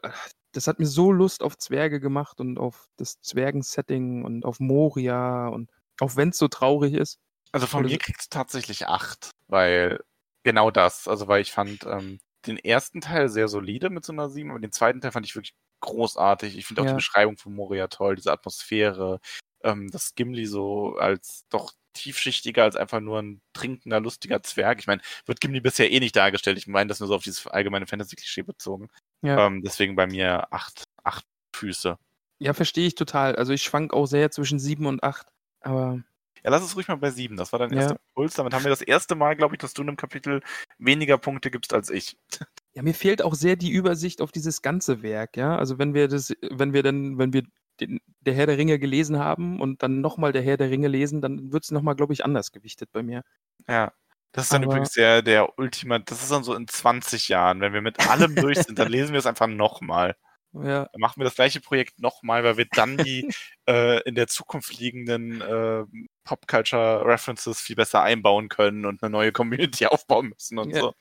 das 0.53 0.69
hat 0.69 0.79
mir 0.79 0.87
so 0.87 1.11
Lust 1.11 1.43
auf 1.43 1.59
Zwerge 1.59 1.99
gemacht 1.99 2.41
und 2.41 2.59
auf 2.59 2.89
das 2.97 3.21
Zwergen-Setting 3.21 4.25
und 4.25 4.45
auf 4.45 4.61
Moria 4.61 5.49
und 5.49 5.69
auch 6.01 6.15
wenn 6.15 6.29
es 6.29 6.39
so 6.39 6.47
traurig 6.47 6.95
ist. 6.95 7.19
Also 7.51 7.67
von 7.67 7.85
mir 7.85 7.99
kriegst 7.99 8.33
du 8.33 8.39
tatsächlich 8.39 8.87
acht, 8.87 9.33
weil 9.49 10.01
genau 10.45 10.71
das, 10.71 11.09
also 11.09 11.27
weil 11.27 11.43
ich 11.43 11.51
fand 11.51 11.85
ähm, 11.85 12.21
den 12.47 12.59
ersten 12.59 13.01
Teil 13.01 13.29
sehr 13.29 13.49
solide 13.49 13.91
mit 13.91 14.05
so 14.05 14.13
einer 14.13 14.31
7, 14.31 14.51
aber 14.51 14.61
den 14.61 14.73
zweiten 14.73 15.01
Teil 15.01 15.11
fand 15.11 15.27
ich 15.27 15.35
wirklich 15.35 15.55
großartig. 15.81 16.57
Ich 16.57 16.67
finde 16.67 16.83
auch 16.83 16.87
ja. 16.87 16.93
die 16.93 16.97
Beschreibung 16.97 17.37
von 17.37 17.55
Moria 17.55 17.89
toll, 17.89 18.17
diese 18.17 18.33
Atmosphäre, 18.33 19.21
ähm, 19.63 19.91
das 19.91 20.15
Gimli 20.15 20.47
so 20.47 20.97
als 20.97 21.47
doch 21.51 21.73
tiefschichtiger 21.93 22.65
als 22.65 22.77
einfach 22.77 23.01
nur 23.01 23.21
ein 23.21 23.41
trinkender, 23.53 24.01
lustiger 24.01 24.43
Zwerg. 24.43 24.79
Ich 24.79 24.87
meine, 24.87 25.03
wird 25.27 25.41
Gimli 25.41 25.61
bisher 25.61 25.91
eh 25.91 26.01
nicht 26.01 26.17
dargestellt. 26.17 26.59
Ich 26.59 26.67
meine 26.67 26.89
das 26.89 27.01
nur 27.01 27.09
so 27.09 27.15
auf 27.15 27.23
dieses 27.23 27.47
allgemeine 27.47 27.87
Fantasy-Klischee 27.87 28.43
bezogen. 28.43 28.89
Ja. 29.23 29.47
Ähm, 29.47 29.63
deswegen 29.63 29.97
bei 29.97 30.07
mir 30.07 30.53
acht, 30.53 30.85
acht 31.03 31.25
Füße. 31.55 31.99
Ja, 32.39 32.55
verstehe 32.55 32.87
ich 32.87 32.95
total. 32.95 33.37
Also 33.37 33.53
ich 33.53 33.63
schwank 33.63 33.93
auch 33.93 34.07
sehr 34.07 34.31
zwischen 34.31 34.59
sieben 34.59 34.87
und 34.87 35.03
acht. 35.03 35.27
Aber. 35.61 36.03
Ja, 36.45 36.51
lass 36.51 36.63
es 36.63 36.77
ruhig 36.77 36.89
mal 36.89 36.97
bei 36.97 37.11
sieben. 37.11 37.37
Das 37.37 37.53
war 37.53 37.59
dein 37.59 37.73
erster 37.73 37.95
ja. 37.95 38.01
Puls. 38.15 38.35
Damit 38.35 38.55
haben 38.55 38.65
wir 38.65 38.71
das 38.71 38.83
erste 38.83 39.15
Mal, 39.15 39.37
glaube 39.37 39.55
ich, 39.55 39.61
dass 39.61 39.75
du 39.75 39.83
in 39.83 39.89
einem 39.89 39.97
Kapitel 39.97 40.41
weniger 40.79 41.19
Punkte 41.19 41.51
gibst 41.51 41.73
als 41.75 41.91
ich. 41.91 42.17
Ja, 42.73 42.85
mir 42.85 42.95
fehlt 42.95 43.21
auch 43.21 43.35
sehr 43.35 43.57
die 43.57 43.73
Übersicht 43.73 44.23
auf 44.23 44.31
dieses 44.31 44.63
ganze 44.63 45.03
Werk, 45.03 45.37
ja. 45.37 45.57
Also 45.57 45.81
wenn 45.81 45.93
wir 45.93 46.07
das, 46.07 46.33
wenn 46.53 46.73
wir 46.73 46.85
dann, 46.85 47.19
wenn 47.19 47.33
wir 47.33 47.43
den, 47.81 48.01
der 48.21 48.35
Herr 48.35 48.47
der 48.47 48.59
Ringe 48.59 48.79
gelesen 48.79 49.19
haben 49.19 49.61
und 49.61 49.83
dann 49.83 50.01
nochmal 50.01 50.31
der 50.31 50.43
Herr 50.43 50.57
der 50.57 50.71
Ringe 50.71 50.87
lesen, 50.87 51.21
dann 51.21 51.51
wird 51.51 51.65
es 51.65 51.73
nochmal, 51.73 51.97
glaube 51.97 52.13
ich, 52.13 52.25
anders 52.25 52.53
gewichtet 52.53 52.91
bei 52.93 53.03
mir. 53.03 53.25
Ja. 53.69 53.93
Das 54.33 54.45
ist 54.45 54.53
dann 54.53 54.63
Aber 54.63 54.75
übrigens 54.75 54.93
der, 54.93 55.23
der 55.23 55.59
Ultima, 55.59 55.99
das 55.99 56.23
ist 56.23 56.31
dann 56.31 56.45
so 56.45 56.55
in 56.55 56.69
20 56.69 57.29
Jahren, 57.29 57.61
wenn 57.61 57.73
wir 57.73 57.83
mit 57.83 58.09
allem 58.09 58.37
durch 58.37 58.59
sind, 58.59 58.79
dann 58.79 58.89
lesen 58.89 59.13
wir 59.13 59.19
es 59.19 59.27
einfach 59.27 59.49
nochmal. 59.49 60.17
Ja. 60.53 60.89
Dann 60.91 61.01
machen 61.01 61.21
wir 61.21 61.25
das 61.25 61.37
gleiche 61.37 61.61
Projekt 61.61 62.01
nochmal, 62.01 62.43
weil 62.43 62.57
wir 62.57 62.67
dann 62.73 62.97
die 62.97 63.33
äh, 63.69 64.03
in 64.03 64.17
der 64.17 64.27
Zukunft 64.27 64.77
liegenden 64.81 65.41
äh, 65.41 65.85
Pop-Culture-References 66.31 67.61
viel 67.61 67.75
besser 67.75 68.03
einbauen 68.03 68.49
können 68.49 68.87
und 68.87 69.03
eine 69.03 69.11
neue 69.11 69.33
Community 69.33 69.87
aufbauen 69.87 70.29
müssen 70.29 70.59
und 70.59 70.71
ja. 70.71 70.81
so. 70.81 70.95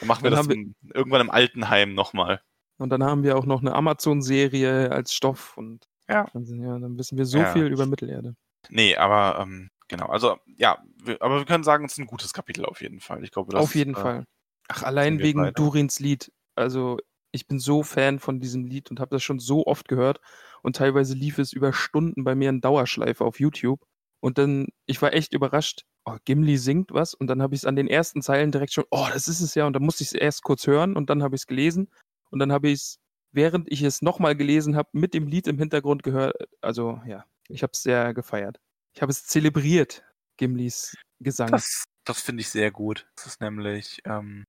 Dann 0.00 0.08
machen 0.08 0.24
wir 0.24 0.30
dann 0.30 0.48
das 0.48 0.54
in, 0.56 0.74
irgendwann 0.92 1.20
im 1.20 1.30
Altenheim 1.30 1.94
nochmal. 1.94 2.40
Und 2.78 2.90
dann 2.90 3.04
haben 3.04 3.22
wir 3.22 3.38
auch 3.38 3.46
noch 3.46 3.60
eine 3.60 3.74
Amazon-Serie 3.74 4.90
als 4.90 5.14
Stoff 5.14 5.56
und 5.56 5.86
ja. 6.08 6.26
Dann, 6.34 6.44
ja, 6.60 6.78
dann 6.78 6.98
wissen 6.98 7.16
wir 7.16 7.26
so 7.26 7.38
ja. 7.38 7.52
viel 7.52 7.66
über 7.66 7.86
Mittelerde. 7.86 8.34
Nee, 8.68 8.96
aber 8.96 9.40
ähm, 9.40 9.70
genau, 9.86 10.06
also 10.06 10.36
ja, 10.56 10.78
wir, 11.02 11.22
aber 11.22 11.38
wir 11.38 11.44
können 11.46 11.64
sagen, 11.64 11.84
es 11.84 11.92
ist 11.92 11.98
ein 11.98 12.06
gutes 12.06 12.32
Kapitel 12.32 12.64
auf 12.64 12.82
jeden 12.82 13.00
Fall. 13.00 13.22
Ich 13.22 13.30
glaube, 13.30 13.52
das, 13.52 13.62
Auf 13.62 13.74
jeden 13.76 13.94
äh, 13.94 14.00
Fall. 14.00 14.24
Ach, 14.68 14.82
allein 14.82 15.20
wegen 15.20 15.42
beide. 15.42 15.52
Durins 15.52 16.00
Lied. 16.00 16.32
Also 16.56 16.98
ich 17.30 17.46
bin 17.46 17.60
so 17.60 17.84
Fan 17.84 18.18
von 18.18 18.40
diesem 18.40 18.66
Lied 18.66 18.90
und 18.90 18.98
habe 18.98 19.14
das 19.14 19.22
schon 19.22 19.38
so 19.38 19.66
oft 19.66 19.88
gehört 19.88 20.20
und 20.62 20.76
teilweise 20.76 21.14
lief 21.14 21.38
es 21.38 21.52
über 21.52 21.72
Stunden 21.72 22.24
bei 22.24 22.34
mir 22.34 22.50
in 22.50 22.60
Dauerschleife 22.60 23.24
auf 23.24 23.38
YouTube. 23.38 23.80
Und 24.24 24.38
dann, 24.38 24.68
ich 24.86 25.02
war 25.02 25.12
echt 25.12 25.34
überrascht, 25.34 25.84
oh, 26.06 26.16
Gimli 26.24 26.56
singt 26.56 26.92
was 26.92 27.12
und 27.12 27.26
dann 27.26 27.42
habe 27.42 27.54
ich 27.54 27.60
es 27.60 27.66
an 27.66 27.76
den 27.76 27.86
ersten 27.86 28.22
Zeilen 28.22 28.52
direkt 28.52 28.72
schon, 28.72 28.86
oh, 28.90 29.06
das 29.12 29.28
ist 29.28 29.42
es 29.42 29.54
ja. 29.54 29.66
Und 29.66 29.74
dann 29.74 29.82
musste 29.82 30.02
ich 30.02 30.12
es 30.12 30.14
erst 30.14 30.42
kurz 30.42 30.66
hören 30.66 30.96
und 30.96 31.10
dann 31.10 31.22
habe 31.22 31.36
ich 31.36 31.42
es 31.42 31.46
gelesen 31.46 31.90
und 32.30 32.38
dann 32.38 32.50
habe 32.50 32.68
ich 32.68 32.80
es, 32.80 32.98
während 33.32 33.70
ich 33.70 33.82
es 33.82 34.00
nochmal 34.00 34.34
gelesen 34.34 34.76
habe, 34.76 34.88
mit 34.92 35.12
dem 35.12 35.26
Lied 35.26 35.46
im 35.46 35.58
Hintergrund 35.58 36.04
gehört. 36.04 36.36
Also 36.62 37.02
ja, 37.06 37.26
ich 37.50 37.62
habe 37.62 37.72
es 37.74 37.82
sehr 37.82 38.14
gefeiert. 38.14 38.62
Ich 38.94 39.02
habe 39.02 39.12
es 39.12 39.26
zelebriert, 39.26 40.02
Gimlis 40.38 40.96
Gesang. 41.20 41.50
Das, 41.50 41.84
das 42.04 42.22
finde 42.22 42.40
ich 42.40 42.48
sehr 42.48 42.70
gut. 42.70 43.06
Das 43.16 43.26
ist 43.26 43.42
nämlich, 43.42 44.00
ähm, 44.06 44.46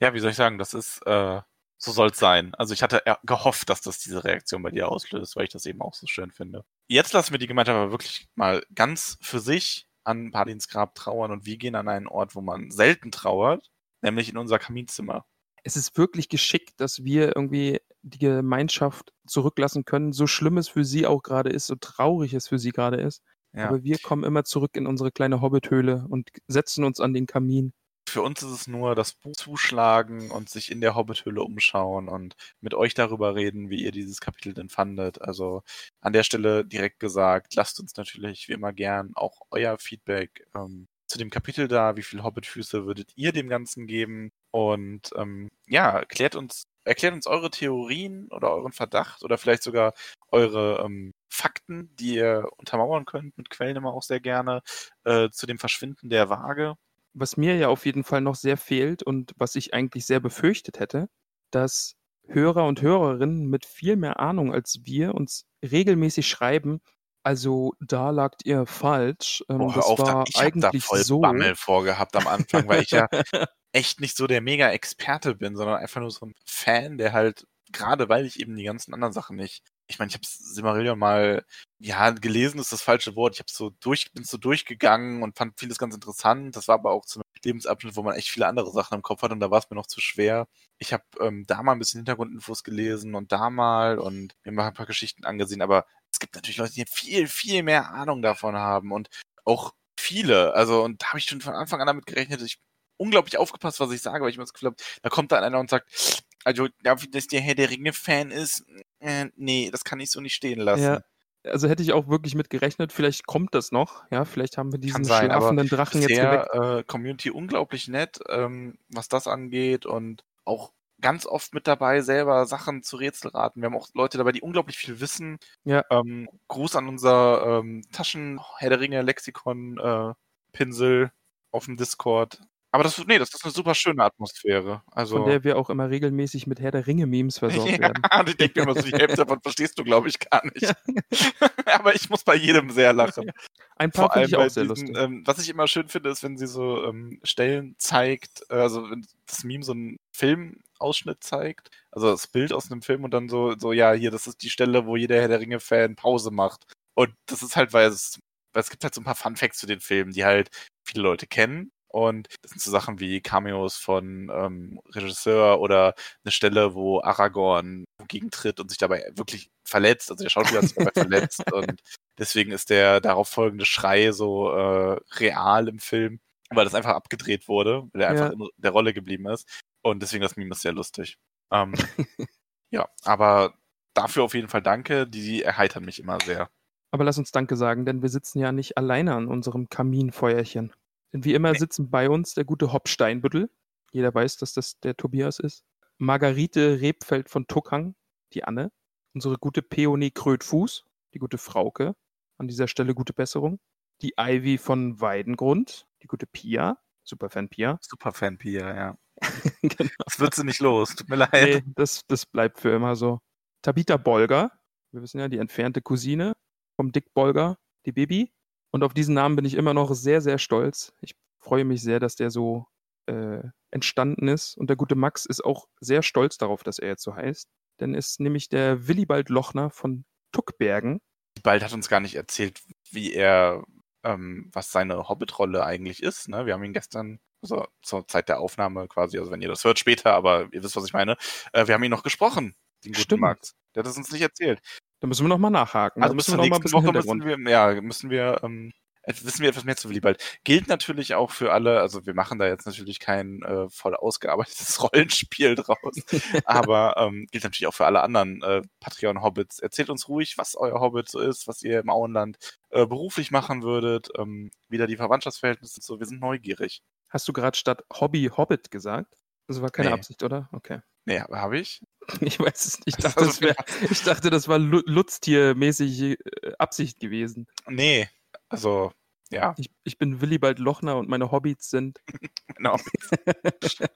ja, 0.00 0.14
wie 0.14 0.20
soll 0.20 0.30
ich 0.30 0.36
sagen, 0.36 0.56
das 0.56 0.72
ist, 0.72 1.02
äh, 1.04 1.42
so 1.76 1.92
soll 1.92 2.08
es 2.08 2.18
sein. 2.18 2.54
Also 2.54 2.72
ich 2.72 2.82
hatte 2.82 3.02
gehofft, 3.24 3.68
dass 3.68 3.82
das 3.82 3.98
diese 3.98 4.24
Reaktion 4.24 4.62
bei 4.62 4.70
dir 4.70 4.88
auslöst, 4.88 5.36
weil 5.36 5.44
ich 5.44 5.52
das 5.52 5.66
eben 5.66 5.82
auch 5.82 5.92
so 5.92 6.06
schön 6.06 6.30
finde. 6.30 6.64
Jetzt 6.88 7.12
lassen 7.12 7.32
wir 7.32 7.38
die 7.38 7.46
Gemeinschaft 7.46 7.76
aber 7.76 7.90
wirklich 7.90 8.28
mal 8.34 8.62
ganz 8.74 9.18
für 9.20 9.40
sich 9.40 9.86
an 10.04 10.30
Palins 10.30 10.68
Grab 10.68 10.94
trauern 10.94 11.30
und 11.30 11.46
wir 11.46 11.58
gehen 11.58 11.74
an 11.74 11.88
einen 11.88 12.08
Ort, 12.08 12.34
wo 12.34 12.40
man 12.40 12.70
selten 12.70 13.10
trauert, 13.10 13.70
nämlich 14.02 14.30
in 14.30 14.38
unser 14.38 14.58
Kaminzimmer 14.58 15.26
es 15.64 15.76
ist 15.76 15.96
wirklich 15.98 16.28
geschickt, 16.28 16.80
dass 16.80 17.04
wir 17.04 17.36
irgendwie 17.36 17.80
die 18.02 18.18
Gemeinschaft 18.18 19.12
zurücklassen 19.26 19.84
können, 19.84 20.12
so 20.12 20.26
schlimm 20.26 20.56
es 20.56 20.68
für 20.68 20.84
sie 20.84 21.06
auch 21.06 21.22
gerade 21.22 21.50
ist, 21.50 21.66
so 21.66 21.74
traurig 21.74 22.32
es 22.34 22.48
für 22.48 22.58
sie 22.58 22.70
gerade 22.70 22.96
ist. 22.96 23.22
Ja. 23.52 23.68
Aber 23.68 23.82
wir 23.82 23.98
kommen 23.98 24.24
immer 24.24 24.44
zurück 24.44 24.76
in 24.76 24.86
unsere 24.86 25.10
kleine 25.10 25.40
Hobbithöhle 25.40 26.06
und 26.08 26.30
setzen 26.46 26.84
uns 26.84 27.00
an 27.00 27.12
den 27.12 27.26
Kamin. 27.26 27.72
Für 28.08 28.22
uns 28.22 28.42
ist 28.42 28.50
es 28.50 28.66
nur 28.66 28.94
das 28.94 29.12
Buch 29.12 29.32
zuschlagen 29.36 30.30
und 30.30 30.48
sich 30.48 30.70
in 30.70 30.80
der 30.80 30.94
Hobbithöhle 30.94 31.42
umschauen 31.42 32.08
und 32.08 32.34
mit 32.60 32.74
euch 32.74 32.94
darüber 32.94 33.34
reden, 33.34 33.70
wie 33.70 33.82
ihr 33.84 33.92
dieses 33.92 34.20
Kapitel 34.20 34.54
denn 34.54 34.68
fandet. 34.70 35.20
Also 35.20 35.62
an 36.00 36.12
der 36.12 36.22
Stelle 36.22 36.64
direkt 36.64 37.00
gesagt, 37.00 37.54
lasst 37.54 37.78
uns 37.80 37.96
natürlich 37.96 38.48
wie 38.48 38.54
immer 38.54 38.72
gern 38.72 39.12
auch 39.14 39.40
euer 39.50 39.78
Feedback 39.78 40.46
ähm, 40.54 40.88
zu 41.06 41.18
dem 41.18 41.30
Kapitel 41.30 41.68
da. 41.68 41.96
Wie 41.96 42.02
viele 42.02 42.24
Hobbitfüße 42.24 42.86
würdet 42.86 43.12
ihr 43.16 43.32
dem 43.32 43.48
Ganzen 43.48 43.86
geben? 43.86 44.30
Und 44.50 45.10
ähm, 45.16 45.48
ja, 45.66 45.90
erklärt 45.98 46.34
uns, 46.34 46.64
erklärt 46.84 47.14
uns 47.14 47.26
eure 47.26 47.50
Theorien 47.50 48.28
oder 48.30 48.50
euren 48.52 48.72
Verdacht 48.72 49.22
oder 49.22 49.38
vielleicht 49.38 49.62
sogar 49.62 49.92
eure 50.30 50.82
ähm, 50.84 51.12
Fakten, 51.28 51.94
die 51.96 52.16
ihr 52.16 52.48
untermauern 52.56 53.04
könnt, 53.04 53.36
mit 53.36 53.50
Quellen 53.50 53.76
immer 53.76 53.92
auch 53.92 54.02
sehr 54.02 54.20
gerne, 54.20 54.62
äh, 55.04 55.28
zu 55.30 55.46
dem 55.46 55.58
Verschwinden 55.58 56.08
der 56.10 56.30
Waage. 56.30 56.76
Was 57.14 57.36
mir 57.36 57.56
ja 57.56 57.68
auf 57.68 57.86
jeden 57.86 58.04
Fall 58.04 58.20
noch 58.20 58.34
sehr 58.34 58.56
fehlt 58.56 59.02
und 59.02 59.32
was 59.36 59.54
ich 59.54 59.74
eigentlich 59.74 60.06
sehr 60.06 60.20
befürchtet 60.20 60.78
hätte, 60.78 61.08
dass 61.50 61.94
Hörer 62.26 62.66
und 62.66 62.82
Hörerinnen 62.82 63.46
mit 63.46 63.64
viel 63.64 63.96
mehr 63.96 64.20
Ahnung 64.20 64.52
als 64.52 64.80
wir 64.84 65.14
uns 65.14 65.46
regelmäßig 65.62 66.28
schreiben, 66.28 66.80
also 67.22 67.74
da 67.80 68.10
lagt 68.10 68.46
ihr 68.46 68.64
falsch. 68.66 69.44
Ähm, 69.48 69.60
oh, 69.60 69.72
das 69.74 69.84
auf, 69.84 69.98
war 69.98 70.24
ich 70.26 70.38
eigentlich 70.38 70.82
da 70.82 70.88
voll 70.88 71.04
so. 71.04 71.20
Bammel 71.20 71.56
vorgehabt 71.56 72.16
am 72.16 72.26
Anfang, 72.26 72.68
weil 72.68 72.82
ich 72.82 72.90
ja 72.90 73.06
echt 73.72 74.00
nicht 74.00 74.16
so 74.16 74.26
der 74.26 74.40
Mega-Experte 74.40 75.34
bin, 75.34 75.56
sondern 75.56 75.76
einfach 75.76 76.00
nur 76.00 76.10
so 76.10 76.26
ein 76.26 76.34
Fan, 76.46 76.98
der 76.98 77.12
halt, 77.12 77.46
gerade 77.72 78.08
weil 78.08 78.24
ich 78.24 78.40
eben 78.40 78.56
die 78.56 78.64
ganzen 78.64 78.94
anderen 78.94 79.12
Sachen 79.12 79.36
nicht. 79.36 79.62
Ich 79.90 79.98
meine, 79.98 80.10
ich 80.10 80.14
habe 80.14 80.24
Simmerillion 80.26 80.98
mal, 80.98 81.44
ja, 81.78 82.10
gelesen 82.10 82.60
ist 82.60 82.72
das 82.72 82.82
falsche 82.82 83.16
Wort. 83.16 83.34
Ich 83.34 83.40
habe 83.40 83.50
so 83.50 83.70
durch, 83.80 84.12
bin 84.12 84.24
so 84.24 84.36
durchgegangen 84.36 85.22
und 85.22 85.36
fand 85.36 85.58
vieles 85.58 85.78
ganz 85.78 85.94
interessant. 85.94 86.54
Das 86.56 86.68
war 86.68 86.74
aber 86.74 86.92
auch 86.92 87.06
zu 87.06 87.20
einem 87.20 87.24
Lebensabschnitt, 87.44 87.96
wo 87.96 88.02
man 88.02 88.14
echt 88.16 88.28
viele 88.28 88.46
andere 88.46 88.70
Sachen 88.70 88.96
im 88.96 89.02
Kopf 89.02 89.22
hat 89.22 89.32
und 89.32 89.40
da 89.40 89.50
war 89.50 89.58
es 89.58 89.70
mir 89.70 89.76
noch 89.76 89.86
zu 89.86 90.00
schwer. 90.00 90.46
Ich 90.78 90.92
habe 90.92 91.04
ähm, 91.20 91.44
da 91.46 91.62
mal 91.62 91.72
ein 91.72 91.78
bisschen 91.78 92.00
Hintergrundinfos 92.00 92.64
gelesen 92.64 93.14
und 93.14 93.32
da 93.32 93.50
mal 93.50 93.98
und 93.98 94.34
mir 94.44 94.52
mal 94.52 94.68
ein 94.68 94.74
paar 94.74 94.86
Geschichten 94.86 95.24
angesehen, 95.24 95.62
aber 95.62 95.86
es 96.12 96.18
gibt 96.18 96.34
natürlich 96.34 96.58
Leute, 96.58 96.74
die 96.74 96.84
viel, 96.90 97.26
viel 97.28 97.62
mehr 97.62 97.90
Ahnung 97.90 98.22
davon 98.22 98.56
haben 98.56 98.92
und 98.92 99.08
auch 99.44 99.72
viele. 99.98 100.54
Also, 100.54 100.82
und 100.84 101.02
da 101.02 101.08
habe 101.08 101.18
ich 101.18 101.24
schon 101.24 101.40
von 101.40 101.54
Anfang 101.54 101.80
an 101.80 101.86
damit 101.86 102.06
gerechnet, 102.06 102.42
ich 102.42 102.58
unglaublich 102.98 103.38
aufgepasst, 103.38 103.80
was 103.80 103.92
ich 103.92 104.02
sage, 104.02 104.24
weil 104.24 104.30
ich 104.30 104.36
mir 104.38 104.44
das 104.44 104.52
Gefühl 104.52 104.68
habe, 104.70 104.76
da 105.02 105.08
kommt 105.08 105.32
dann 105.32 105.44
einer 105.44 105.58
und 105.60 105.70
sagt, 105.70 106.24
also, 106.44 106.68
dass 106.82 107.26
der 107.26 107.40
Herr 107.40 107.54
der 107.54 107.70
Ringe-Fan 107.70 108.30
ist, 108.30 108.64
äh, 109.00 109.26
nee, 109.36 109.70
das 109.70 109.84
kann 109.84 110.00
ich 110.00 110.10
so 110.10 110.20
nicht 110.20 110.34
stehen 110.34 110.60
lassen. 110.60 110.82
Ja. 110.82 111.00
Also 111.44 111.68
hätte 111.68 111.82
ich 111.82 111.92
auch 111.92 112.08
wirklich 112.08 112.34
mit 112.34 112.50
gerechnet, 112.50 112.92
vielleicht 112.92 113.26
kommt 113.26 113.54
das 113.54 113.70
noch, 113.70 114.04
ja, 114.10 114.24
vielleicht 114.24 114.58
haben 114.58 114.72
wir 114.72 114.78
diesen 114.78 115.04
sein, 115.04 115.26
schlafenden 115.26 115.68
Drachen 115.68 116.00
bisher, 116.00 116.32
jetzt 116.32 116.52
geweckt. 116.52 116.80
Äh, 116.80 116.82
Community 116.84 117.30
unglaublich 117.30 117.88
nett, 117.88 118.18
ähm, 118.28 118.76
was 118.90 119.08
das 119.08 119.28
angeht 119.28 119.86
und 119.86 120.24
auch 120.44 120.72
ganz 121.00 121.26
oft 121.26 121.54
mit 121.54 121.66
dabei, 121.66 122.00
selber 122.00 122.44
Sachen 122.46 122.82
zu 122.82 122.96
Rätselraten. 122.96 123.62
Wir 123.62 123.66
haben 123.66 123.76
auch 123.76 123.88
Leute 123.94 124.18
dabei, 124.18 124.32
die 124.32 124.42
unglaublich 124.42 124.76
viel 124.76 125.00
wissen. 125.00 125.38
Ja. 125.64 125.84
Ähm, 125.90 126.28
Gruß 126.48 126.76
an 126.76 126.88
unser 126.88 127.60
ähm, 127.60 127.84
Taschen 127.92 128.40
Herr 128.58 128.70
der 128.70 128.80
Ringe 128.80 129.02
Lexikon 129.02 129.78
äh, 129.78 130.14
Pinsel 130.52 131.12
auf 131.50 131.66
dem 131.66 131.76
Discord. 131.76 132.40
Aber 132.70 132.84
das, 132.84 132.98
nee, 133.06 133.18
das 133.18 133.32
ist 133.32 133.44
eine 133.44 133.52
super 133.52 133.74
schöne 133.74 134.04
Atmosphäre. 134.04 134.82
Also, 134.92 135.16
Von 135.16 135.26
der 135.26 135.42
wir 135.42 135.56
auch 135.56 135.70
immer 135.70 135.88
regelmäßig 135.88 136.46
mit 136.46 136.60
Herr 136.60 136.70
der 136.70 136.86
Ringe-Memes 136.86 137.38
versorgt 137.38 137.70
ja, 137.70 137.78
werden. 137.78 138.02
ich 138.26 138.36
denke 138.36 138.60
mir 138.60 138.70
immer 138.70 138.80
so, 138.80 138.86
die 138.86 138.92
Hälfte 138.92 139.16
davon 139.16 139.40
verstehst 139.40 139.78
du, 139.78 139.84
glaube 139.84 140.08
ich, 140.08 140.18
gar 140.18 140.42
nicht. 140.54 140.74
Aber 141.64 141.94
ich 141.94 142.10
muss 142.10 142.24
bei 142.24 142.34
jedem 142.34 142.70
sehr 142.70 142.92
lachen. 142.92 143.30
Ein 143.76 143.90
paar 143.90 144.12
finde 144.12 144.28
ich 144.28 144.36
auch 144.36 144.50
sehr 144.50 144.64
diesen, 144.64 144.88
lustig. 144.88 144.96
Ähm, 144.98 145.22
was 145.24 145.38
ich 145.38 145.48
immer 145.48 145.66
schön 145.66 145.88
finde, 145.88 146.10
ist, 146.10 146.22
wenn 146.22 146.36
sie 146.36 146.46
so 146.46 146.84
ähm, 146.84 147.20
Stellen 147.22 147.74
zeigt, 147.78 148.44
äh, 148.50 148.56
also 148.56 148.90
wenn 148.90 149.06
das 149.26 149.44
Meme 149.44 149.64
so 149.64 149.72
einen 149.72 149.96
Filmausschnitt 150.12 151.24
zeigt, 151.24 151.70
also 151.90 152.10
das 152.10 152.26
Bild 152.26 152.52
aus 152.52 152.70
einem 152.70 152.82
Film 152.82 153.04
und 153.04 153.14
dann 153.14 153.30
so, 153.30 153.54
so, 153.56 153.72
ja, 153.72 153.92
hier, 153.92 154.10
das 154.10 154.26
ist 154.26 154.42
die 154.42 154.50
Stelle, 154.50 154.84
wo 154.84 154.96
jeder 154.96 155.16
Herr 155.16 155.28
der 155.28 155.40
Ringe-Fan 155.40 155.96
Pause 155.96 156.30
macht. 156.30 156.66
Und 156.94 157.14
das 157.26 157.42
ist 157.42 157.56
halt, 157.56 157.72
weil 157.72 157.88
es, 157.88 158.18
weil 158.52 158.62
es 158.62 158.70
gibt 158.70 158.82
halt 158.82 158.94
so 158.94 159.00
ein 159.00 159.04
paar 159.04 159.14
Fun 159.14 159.36
Facts 159.36 159.58
zu 159.58 159.66
den 159.66 159.80
Filmen, 159.80 160.12
die 160.12 160.24
halt 160.24 160.50
viele 160.84 161.02
Leute 161.02 161.26
kennen 161.26 161.70
und 161.88 162.28
das 162.42 162.52
sind 162.52 162.60
so 162.60 162.70
Sachen 162.70 163.00
wie 163.00 163.20
Cameos 163.20 163.76
von 163.76 164.30
ähm, 164.32 164.80
Regisseur 164.94 165.60
oder 165.60 165.94
eine 166.24 166.32
Stelle, 166.32 166.74
wo 166.74 167.00
Aragorn 167.00 167.84
gegentritt 168.08 168.60
und 168.60 168.68
sich 168.68 168.78
dabei 168.78 169.10
wirklich 169.14 169.50
verletzt. 169.64 170.10
Also 170.10 170.22
der 170.22 170.30
Schauspieler 170.30 170.62
hat 170.62 170.68
sich 170.68 170.76
dabei 170.76 170.92
verletzt 170.92 171.42
und 171.52 171.80
deswegen 172.18 172.52
ist 172.52 172.70
der 172.70 173.00
darauf 173.00 173.28
folgende 173.28 173.64
Schrei 173.64 174.12
so 174.12 174.50
äh, 174.50 175.00
real 175.16 175.68
im 175.68 175.78
Film, 175.78 176.20
weil 176.50 176.64
das 176.64 176.74
einfach 176.74 176.94
abgedreht 176.94 177.48
wurde, 177.48 177.88
weil 177.92 178.02
er 178.02 178.14
ja. 178.14 178.24
einfach 178.24 178.32
in 178.32 178.48
der 178.56 178.72
Rolle 178.72 178.94
geblieben 178.94 179.26
ist. 179.28 179.48
Und 179.82 180.02
deswegen 180.02 180.22
das 180.22 180.36
Meme 180.36 180.52
ist 180.52 180.62
sehr 180.62 180.72
lustig. 180.72 181.18
Ähm, 181.50 181.74
Ja, 182.70 182.88
aber 183.04 183.54
dafür 183.94 184.24
auf 184.24 184.34
jeden 184.34 184.48
Fall 184.48 184.62
danke. 184.62 185.06
Die 185.06 185.42
erheitern 185.42 185.84
mich 185.84 185.98
immer 185.98 186.18
sehr. 186.24 186.48
Aber 186.90 187.04
lass 187.04 187.18
uns 187.18 187.32
Danke 187.32 187.56
sagen, 187.56 187.84
denn 187.84 188.02
wir 188.02 188.08
sitzen 188.08 188.38
ja 188.38 188.52
nicht 188.52 188.78
alleine 188.78 189.14
an 189.14 189.28
unserem 189.28 189.68
Kaminfeuerchen. 189.68 190.72
Denn 191.12 191.24
wie 191.24 191.34
immer 191.34 191.54
sitzen 191.54 191.90
bei 191.90 192.10
uns 192.10 192.34
der 192.34 192.44
gute 192.44 192.72
Hopp 192.72 192.88
Steinbüttel. 192.88 193.50
Jeder 193.92 194.14
weiß, 194.14 194.36
dass 194.36 194.52
das 194.52 194.78
der 194.80 194.96
Tobias 194.96 195.38
ist. 195.38 195.64
Margarite 195.98 196.80
Rebfeld 196.80 197.30
von 197.30 197.46
Tuckang, 197.46 197.94
die 198.32 198.44
Anne. 198.44 198.70
Unsere 199.14 199.38
gute 199.38 199.62
Peony 199.62 200.10
Krötfuß, 200.10 200.84
die 201.14 201.18
gute 201.18 201.38
Frauke. 201.38 201.96
An 202.36 202.46
dieser 202.46 202.68
Stelle 202.68 202.94
gute 202.94 203.12
Besserung. 203.12 203.58
Die 204.02 204.14
Ivy 204.18 204.58
von 204.58 205.00
Weidengrund, 205.00 205.86
die 206.02 206.06
gute 206.06 206.26
Pia. 206.26 206.78
Superfan 207.04 207.48
Pia. 207.48 207.78
Superfan 207.82 208.38
Pia, 208.38 208.74
ja. 208.74 208.98
genau. 209.62 209.90
Das 210.04 210.20
wird 210.20 210.34
sie 210.34 210.44
nicht 210.44 210.60
los. 210.60 210.94
Tut 210.94 211.08
mir 211.08 211.16
leid. 211.32 211.32
Nee, 211.32 211.72
das, 211.74 212.02
das 212.06 212.26
bleibt 212.26 212.60
für 212.60 212.70
immer 212.70 212.94
so. 212.94 213.20
Tabitha 213.62 213.96
Bolger, 213.96 214.52
wir 214.92 215.02
wissen 215.02 215.18
ja, 215.18 215.28
die 215.28 215.38
entfernte 215.38 215.82
Cousine 215.82 216.34
vom 216.76 216.92
Dick 216.92 217.12
Bolger, 217.12 217.58
die 217.86 217.92
Baby. 217.92 218.32
Und 218.70 218.82
auf 218.82 218.94
diesen 218.94 219.14
Namen 219.14 219.36
bin 219.36 219.44
ich 219.44 219.54
immer 219.54 219.74
noch 219.74 219.94
sehr, 219.94 220.20
sehr 220.20 220.38
stolz. 220.38 220.92
Ich 221.00 221.14
freue 221.38 221.64
mich 221.64 221.82
sehr, 221.82 222.00
dass 222.00 222.16
der 222.16 222.30
so 222.30 222.66
äh, 223.06 223.42
entstanden 223.70 224.28
ist. 224.28 224.56
Und 224.56 224.68
der 224.68 224.76
gute 224.76 224.94
Max 224.94 225.26
ist 225.26 225.44
auch 225.44 225.66
sehr 225.80 226.02
stolz 226.02 226.38
darauf, 226.38 226.62
dass 226.62 226.78
er 226.78 226.88
jetzt 226.88 227.02
so 227.02 227.14
heißt. 227.14 227.48
Denn 227.80 227.94
ist 227.94 228.20
nämlich 228.20 228.48
der 228.48 228.88
Willibald 228.88 229.28
Lochner 229.28 229.70
von 229.70 230.04
Tuckbergen. 230.32 231.00
Bald 231.42 231.62
hat 231.62 231.72
uns 231.72 231.88
gar 231.88 232.00
nicht 232.00 232.16
erzählt, 232.16 232.60
wie 232.90 233.12
er, 233.12 233.64
ähm, 234.04 234.50
was 234.52 234.72
seine 234.72 235.08
Hobbit-Rolle 235.08 235.64
eigentlich 235.64 236.02
ist. 236.02 236.28
Ne? 236.28 236.46
Wir 236.46 236.54
haben 236.54 236.64
ihn 236.64 236.72
gestern, 236.72 237.20
also 237.42 237.66
zur 237.82 238.06
Zeit 238.08 238.28
der 238.28 238.40
Aufnahme 238.40 238.88
quasi, 238.88 239.18
also 239.18 239.30
wenn 239.30 239.42
ihr 239.42 239.48
das 239.48 239.64
hört 239.64 239.78
später, 239.78 240.14
aber 240.14 240.48
ihr 240.52 240.62
wisst, 240.62 240.76
was 240.76 240.84
ich 240.84 240.92
meine, 240.92 241.16
äh, 241.52 241.66
wir 241.66 241.74
haben 241.74 241.84
ihn 241.84 241.90
noch 241.90 242.02
gesprochen, 242.02 242.56
den 242.84 242.92
guten 242.92 243.02
Stimmt. 243.02 243.20
Max. 243.20 243.54
Der 243.74 243.84
hat 243.84 243.90
es 243.90 243.96
uns 243.96 244.10
nicht 244.10 244.22
erzählt. 244.22 244.60
Da 245.00 245.06
müssen 245.06 245.24
wir 245.24 245.28
nochmal 245.28 245.50
nachhaken. 245.50 246.02
Also 246.02 246.14
müssen 246.14 246.32
wir 246.32 246.38
wir 246.42 246.44
noch 246.44 246.50
mal 246.50 246.56
ein 246.56 246.60
nächste 246.62 246.76
bisschen 246.76 246.86
Woche 246.86 246.92
müssen 246.92 247.44
wir, 247.44 247.50
ja, 247.50 247.80
müssen 247.80 248.10
wir, 248.10 248.40
ähm, 248.42 248.72
jetzt 249.06 249.24
wissen 249.24 249.42
wir 249.42 249.48
etwas 249.48 249.64
mehr 249.64 249.76
zu 249.76 249.88
Willibald. 249.88 250.22
Gilt 250.44 250.66
natürlich 250.68 251.14
auch 251.14 251.30
für 251.30 251.52
alle, 251.52 251.80
also 251.80 252.04
wir 252.04 252.14
machen 252.14 252.38
da 252.38 252.46
jetzt 252.46 252.66
natürlich 252.66 252.98
kein 252.98 253.42
äh, 253.42 253.68
voll 253.70 253.94
ausgearbeitetes 253.94 254.82
Rollenspiel 254.82 255.54
draus, 255.54 255.78
aber 256.44 256.96
ähm, 256.98 257.26
gilt 257.30 257.44
natürlich 257.44 257.68
auch 257.68 257.74
für 257.74 257.86
alle 257.86 258.02
anderen 258.02 258.42
äh, 258.42 258.62
Patreon-Hobbits. 258.80 259.60
Erzählt 259.60 259.88
uns 259.90 260.08
ruhig, 260.08 260.36
was 260.36 260.56
euer 260.56 260.80
Hobbit 260.80 261.08
so 261.08 261.20
ist, 261.20 261.46
was 261.46 261.62
ihr 261.62 261.78
im 261.80 261.90
Auenland 261.90 262.38
äh, 262.70 262.86
beruflich 262.86 263.30
machen 263.30 263.62
würdet, 263.62 264.08
ähm, 264.18 264.50
wie 264.68 264.78
da 264.78 264.86
die 264.86 264.96
Verwandtschaftsverhältnisse 264.96 265.74
sind. 265.74 265.84
So, 265.84 266.00
wir 266.00 266.06
sind 266.06 266.20
neugierig. 266.20 266.82
Hast 267.08 267.26
du 267.28 267.32
gerade 267.32 267.56
statt 267.56 267.84
Hobby 267.92 268.30
Hobbit 268.36 268.70
gesagt? 268.70 269.14
Das 269.46 269.62
war 269.62 269.70
keine 269.70 269.88
Nee. 269.88 269.94
Absicht, 269.94 270.22
oder? 270.22 270.48
Okay. 270.52 270.80
Nee, 271.08 271.20
habe 271.20 271.58
ich? 271.58 271.80
Ich 272.20 272.38
weiß 272.40 272.64
es 272.64 272.86
nicht. 272.86 272.98
Ich 272.98 273.04
Also, 273.04 273.08
dachte, 273.08 273.24
das, 273.26 273.40
wär, 273.42 273.56
ich 273.90 274.02
dachte, 274.02 274.30
das 274.30 274.48
war 274.48 274.58
Lu- 274.58 274.82
Lutztier-mäßig 274.86 276.02
äh, 276.02 276.16
Absicht 276.58 277.00
gewesen. 277.00 277.46
Nee, 277.66 278.08
also, 278.48 278.92
ja, 279.30 279.54
Ich, 279.58 279.70
ich 279.84 279.98
bin 279.98 280.20
Willibald 280.22 280.58
Lochner 280.58 280.96
und 280.96 281.08
meine 281.10 281.30
Hobbys 281.30 281.68
sind. 281.68 281.98
genau. 282.56 282.78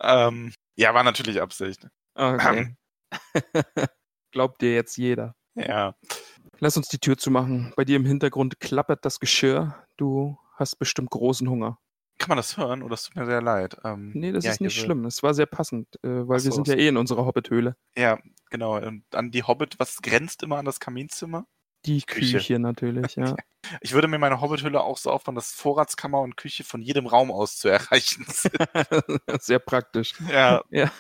ähm, 0.01 0.53
ja, 0.77 0.93
war 0.93 1.05
natürlich 1.05 1.41
Absicht. 1.41 1.87
Okay. 2.15 2.75
Glaubt 4.31 4.61
dir 4.61 4.75
jetzt 4.75 4.97
jeder. 4.99 5.35
Ja. 5.55 5.95
Lass 6.59 6.77
uns 6.77 6.89
die 6.89 6.99
Tür 6.99 7.17
zumachen. 7.19 7.73
Bei 7.77 7.85
dir 7.85 7.97
im 7.97 8.05
Hintergrund 8.05 8.61
klappert 8.61 9.05
das 9.05 9.21
Geschirr. 9.21 9.75
Du 9.97 10.39
hast 10.57 10.77
bestimmt 10.79 11.11
großen 11.11 11.49
Hunger. 11.49 11.79
Kann 12.23 12.29
man 12.29 12.37
das 12.37 12.57
hören 12.57 12.83
oder 12.85 12.95
es 12.95 13.03
tut 13.03 13.17
mir 13.17 13.27
sehr 13.27 13.43
leid? 13.43 13.77
Ähm, 13.85 14.13
Nee, 14.15 14.31
das 14.31 14.45
ja, 14.45 14.53
ist 14.53 14.61
nicht 14.61 14.79
schlimm. 14.79 15.05
Es 15.07 15.23
war 15.25 15.35
sehr 15.35 15.47
passend, 15.47 15.89
äh, 16.05 16.09
weil 16.09 16.39
Ach 16.39 16.45
wir 16.45 16.51
so, 16.53 16.53
sind 16.53 16.69
ja 16.69 16.75
so. 16.75 16.81
eh 16.81 16.87
in 16.87 16.97
unserer 16.97 17.27
Hobbit-Höhle. 17.27 17.77
Ja, 17.97 18.19
genau. 18.49 18.77
Und 18.77 19.05
an 19.13 19.33
die 19.33 19.43
Hobbit, 19.43 19.79
was 19.81 20.03
grenzt 20.03 20.45
immer 20.45 20.57
an 20.59 20.65
das 20.65 20.79
Kaminzimmer? 20.79 21.47
Die 21.85 22.01
Küche. 22.03 22.39
Küche, 22.39 22.59
natürlich, 22.61 23.17
ja. 23.17 23.35
Ich 23.81 23.93
würde 23.93 24.07
mir 24.07 24.19
meine 24.19 24.41
Hobbithülle 24.41 24.81
auch 24.81 24.99
so 24.99 25.11
aufbauen, 25.11 25.35
dass 25.35 25.53
Vorratskammer 25.53 26.21
und 26.21 26.37
Küche 26.37 26.63
von 26.63 26.81
jedem 26.81 27.07
Raum 27.09 27.33
aus 27.33 27.57
zu 27.59 27.69
erreichen 27.69 28.25
sind. 28.29 28.55
sehr 29.41 29.59
praktisch. 29.59 30.15
ja. 30.31 30.63
Ja. 30.71 30.93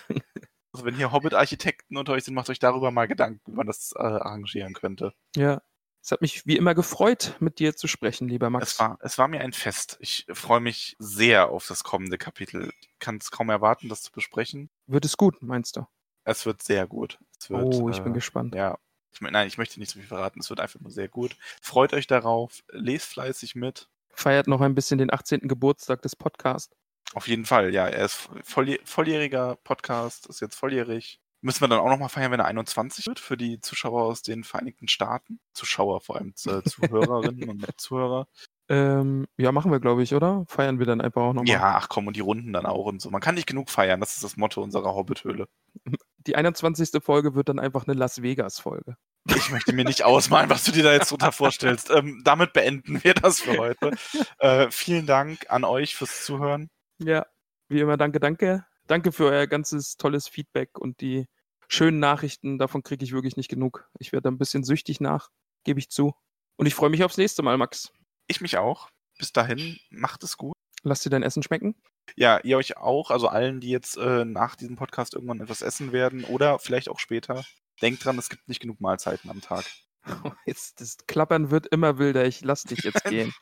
Also 0.72 0.84
wenn 0.86 0.96
hier 0.96 1.12
Hobbit-Architekten 1.12 1.96
unter 1.96 2.14
euch 2.14 2.24
sind, 2.24 2.34
macht 2.34 2.50
euch 2.50 2.58
darüber 2.58 2.90
mal 2.90 3.06
Gedanken, 3.06 3.40
wie 3.46 3.54
man 3.56 3.66
das 3.68 3.92
äh, 3.94 4.00
arrangieren 4.02 4.72
könnte. 4.72 5.12
Ja. 5.36 5.60
Es 6.02 6.10
hat 6.10 6.20
mich 6.20 6.44
wie 6.46 6.56
immer 6.56 6.74
gefreut, 6.74 7.36
mit 7.38 7.60
dir 7.60 7.76
zu 7.76 7.86
sprechen, 7.86 8.28
lieber 8.28 8.50
Max. 8.50 8.72
Es 8.72 8.78
war, 8.80 8.98
es 9.02 9.18
war 9.18 9.28
mir 9.28 9.40
ein 9.40 9.52
Fest. 9.52 9.98
Ich 10.00 10.26
freue 10.32 10.58
mich 10.58 10.96
sehr 10.98 11.50
auf 11.50 11.68
das 11.68 11.84
kommende 11.84 12.18
Kapitel. 12.18 12.72
Ich 12.80 12.98
kann 12.98 13.18
es 13.18 13.30
kaum 13.30 13.50
erwarten, 13.50 13.88
das 13.88 14.02
zu 14.02 14.10
besprechen. 14.10 14.68
Wird 14.88 15.04
es 15.04 15.16
gut, 15.16 15.40
meinst 15.42 15.76
du? 15.76 15.86
Es 16.24 16.44
wird 16.44 16.60
sehr 16.60 16.88
gut. 16.88 17.18
Es 17.38 17.50
wird, 17.50 17.74
oh, 17.74 17.88
ich 17.88 18.00
bin 18.00 18.12
äh, 18.12 18.14
gespannt. 18.14 18.56
Ja. 18.56 18.78
Ich, 19.12 19.20
nein, 19.20 19.46
ich 19.46 19.58
möchte 19.58 19.78
nicht 19.78 19.90
so 19.90 20.00
viel 20.00 20.08
verraten. 20.08 20.40
Es 20.40 20.50
wird 20.50 20.58
einfach 20.58 20.80
nur 20.80 20.90
sehr 20.90 21.08
gut. 21.08 21.36
Freut 21.60 21.92
euch 21.92 22.08
darauf. 22.08 22.64
Lest 22.70 23.06
fleißig 23.06 23.54
mit. 23.54 23.88
Feiert 24.10 24.48
noch 24.48 24.60
ein 24.60 24.74
bisschen 24.74 24.98
den 24.98 25.12
18. 25.12 25.46
Geburtstag 25.46 26.02
des 26.02 26.16
Podcasts. 26.16 26.74
Auf 27.14 27.28
jeden 27.28 27.44
Fall, 27.44 27.72
ja. 27.72 27.86
Er 27.86 28.06
ist 28.06 28.28
volljäh 28.42 28.80
volljähriger 28.84 29.56
Podcast, 29.62 30.26
ist 30.26 30.40
jetzt 30.40 30.56
volljährig. 30.56 31.20
Müssen 31.42 31.60
wir 31.60 31.68
dann 31.68 31.80
auch 31.80 31.88
nochmal 31.88 32.08
feiern, 32.08 32.30
wenn 32.30 32.40
er 32.40 32.46
21 32.46 33.06
wird, 33.06 33.18
für 33.18 33.36
die 33.36 33.60
Zuschauer 33.60 34.04
aus 34.04 34.22
den 34.22 34.44
Vereinigten 34.44 34.86
Staaten. 34.86 35.40
Zuschauer, 35.54 36.00
vor 36.00 36.16
allem 36.16 36.32
äh, 36.46 36.62
Zuhörerinnen 36.64 37.50
und 37.50 37.66
Zuhörer. 37.76 38.28
Ähm, 38.68 39.26
ja, 39.36 39.50
machen 39.50 39.72
wir, 39.72 39.80
glaube 39.80 40.02
ich, 40.02 40.14
oder? 40.14 40.44
Feiern 40.48 40.78
wir 40.78 40.86
dann 40.86 41.00
einfach 41.00 41.20
auch 41.20 41.32
nochmal. 41.32 41.52
Ja, 41.52 41.74
ach 41.76 41.88
komm, 41.88 42.06
und 42.06 42.16
die 42.16 42.20
Runden 42.20 42.52
dann 42.52 42.64
auch 42.64 42.86
und 42.86 43.02
so. 43.02 43.10
Man 43.10 43.20
kann 43.20 43.34
nicht 43.34 43.48
genug 43.48 43.70
feiern, 43.70 44.00
das 44.00 44.14
ist 44.14 44.24
das 44.24 44.36
Motto 44.36 44.62
unserer 44.62 44.94
Hobbithöhle. 44.94 45.48
Die 46.26 46.36
21. 46.36 47.02
Folge 47.02 47.34
wird 47.34 47.48
dann 47.48 47.58
einfach 47.58 47.88
eine 47.88 47.98
Las 47.98 48.22
Vegas-Folge. 48.22 48.96
Ich 49.28 49.50
möchte 49.50 49.72
mir 49.72 49.84
nicht 49.84 50.04
ausmalen, 50.04 50.50
was 50.50 50.62
du 50.62 50.70
dir 50.70 50.84
da 50.84 50.92
jetzt 50.92 51.10
drunter 51.10 51.32
vorstellst. 51.32 51.90
Ähm, 51.90 52.22
damit 52.24 52.52
beenden 52.52 53.02
wir 53.02 53.14
das 53.14 53.40
für 53.40 53.58
heute. 53.58 53.90
Äh, 54.38 54.70
vielen 54.70 55.06
Dank 55.06 55.50
an 55.50 55.64
euch 55.64 55.96
fürs 55.96 56.24
Zuhören. 56.24 56.70
Ja, 56.98 57.26
wie 57.68 57.80
immer, 57.80 57.96
danke, 57.96 58.20
danke. 58.20 58.64
Danke 58.86 59.12
für 59.12 59.26
euer 59.26 59.46
ganzes 59.46 59.96
tolles 59.96 60.28
Feedback 60.28 60.78
und 60.78 61.00
die 61.00 61.26
schönen 61.68 61.98
Nachrichten. 61.98 62.58
Davon 62.58 62.82
kriege 62.82 63.04
ich 63.04 63.12
wirklich 63.12 63.36
nicht 63.36 63.48
genug. 63.48 63.88
Ich 63.98 64.12
werde 64.12 64.28
ein 64.28 64.38
bisschen 64.38 64.64
süchtig 64.64 65.00
nach, 65.00 65.30
gebe 65.64 65.80
ich 65.80 65.90
zu. 65.90 66.14
Und 66.56 66.66
ich 66.66 66.74
freue 66.74 66.90
mich 66.90 67.04
aufs 67.04 67.16
nächste 67.16 67.42
Mal, 67.42 67.56
Max. 67.58 67.92
Ich 68.26 68.40
mich 68.40 68.58
auch. 68.58 68.88
Bis 69.18 69.32
dahin, 69.32 69.78
macht 69.90 70.22
es 70.24 70.36
gut. 70.36 70.54
Lass 70.82 71.00
dir 71.00 71.10
dein 71.10 71.22
Essen 71.22 71.42
schmecken. 71.42 71.76
Ja, 72.16 72.40
ihr 72.42 72.56
euch 72.56 72.76
auch, 72.76 73.10
also 73.10 73.28
allen, 73.28 73.60
die 73.60 73.70
jetzt 73.70 73.96
äh, 73.96 74.24
nach 74.24 74.56
diesem 74.56 74.76
Podcast 74.76 75.14
irgendwann 75.14 75.40
etwas 75.40 75.62
essen 75.62 75.92
werden 75.92 76.24
oder 76.24 76.58
vielleicht 76.58 76.88
auch 76.88 76.98
später. 76.98 77.44
Denkt 77.80 78.04
dran, 78.04 78.18
es 78.18 78.28
gibt 78.28 78.48
nicht 78.48 78.60
genug 78.60 78.80
Mahlzeiten 78.80 79.30
am 79.30 79.40
Tag. 79.40 79.64
Jetzt, 80.46 80.80
das 80.80 80.96
Klappern 81.06 81.50
wird 81.50 81.68
immer 81.68 81.98
wilder. 81.98 82.26
Ich 82.26 82.42
lass 82.42 82.64
dich 82.64 82.80
jetzt 82.80 83.04
gehen. 83.08 83.32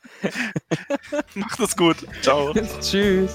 Macht 1.34 1.58
es 1.60 1.74
gut. 1.76 2.06
Ciao. 2.22 2.52
Tschüss. 2.80 3.34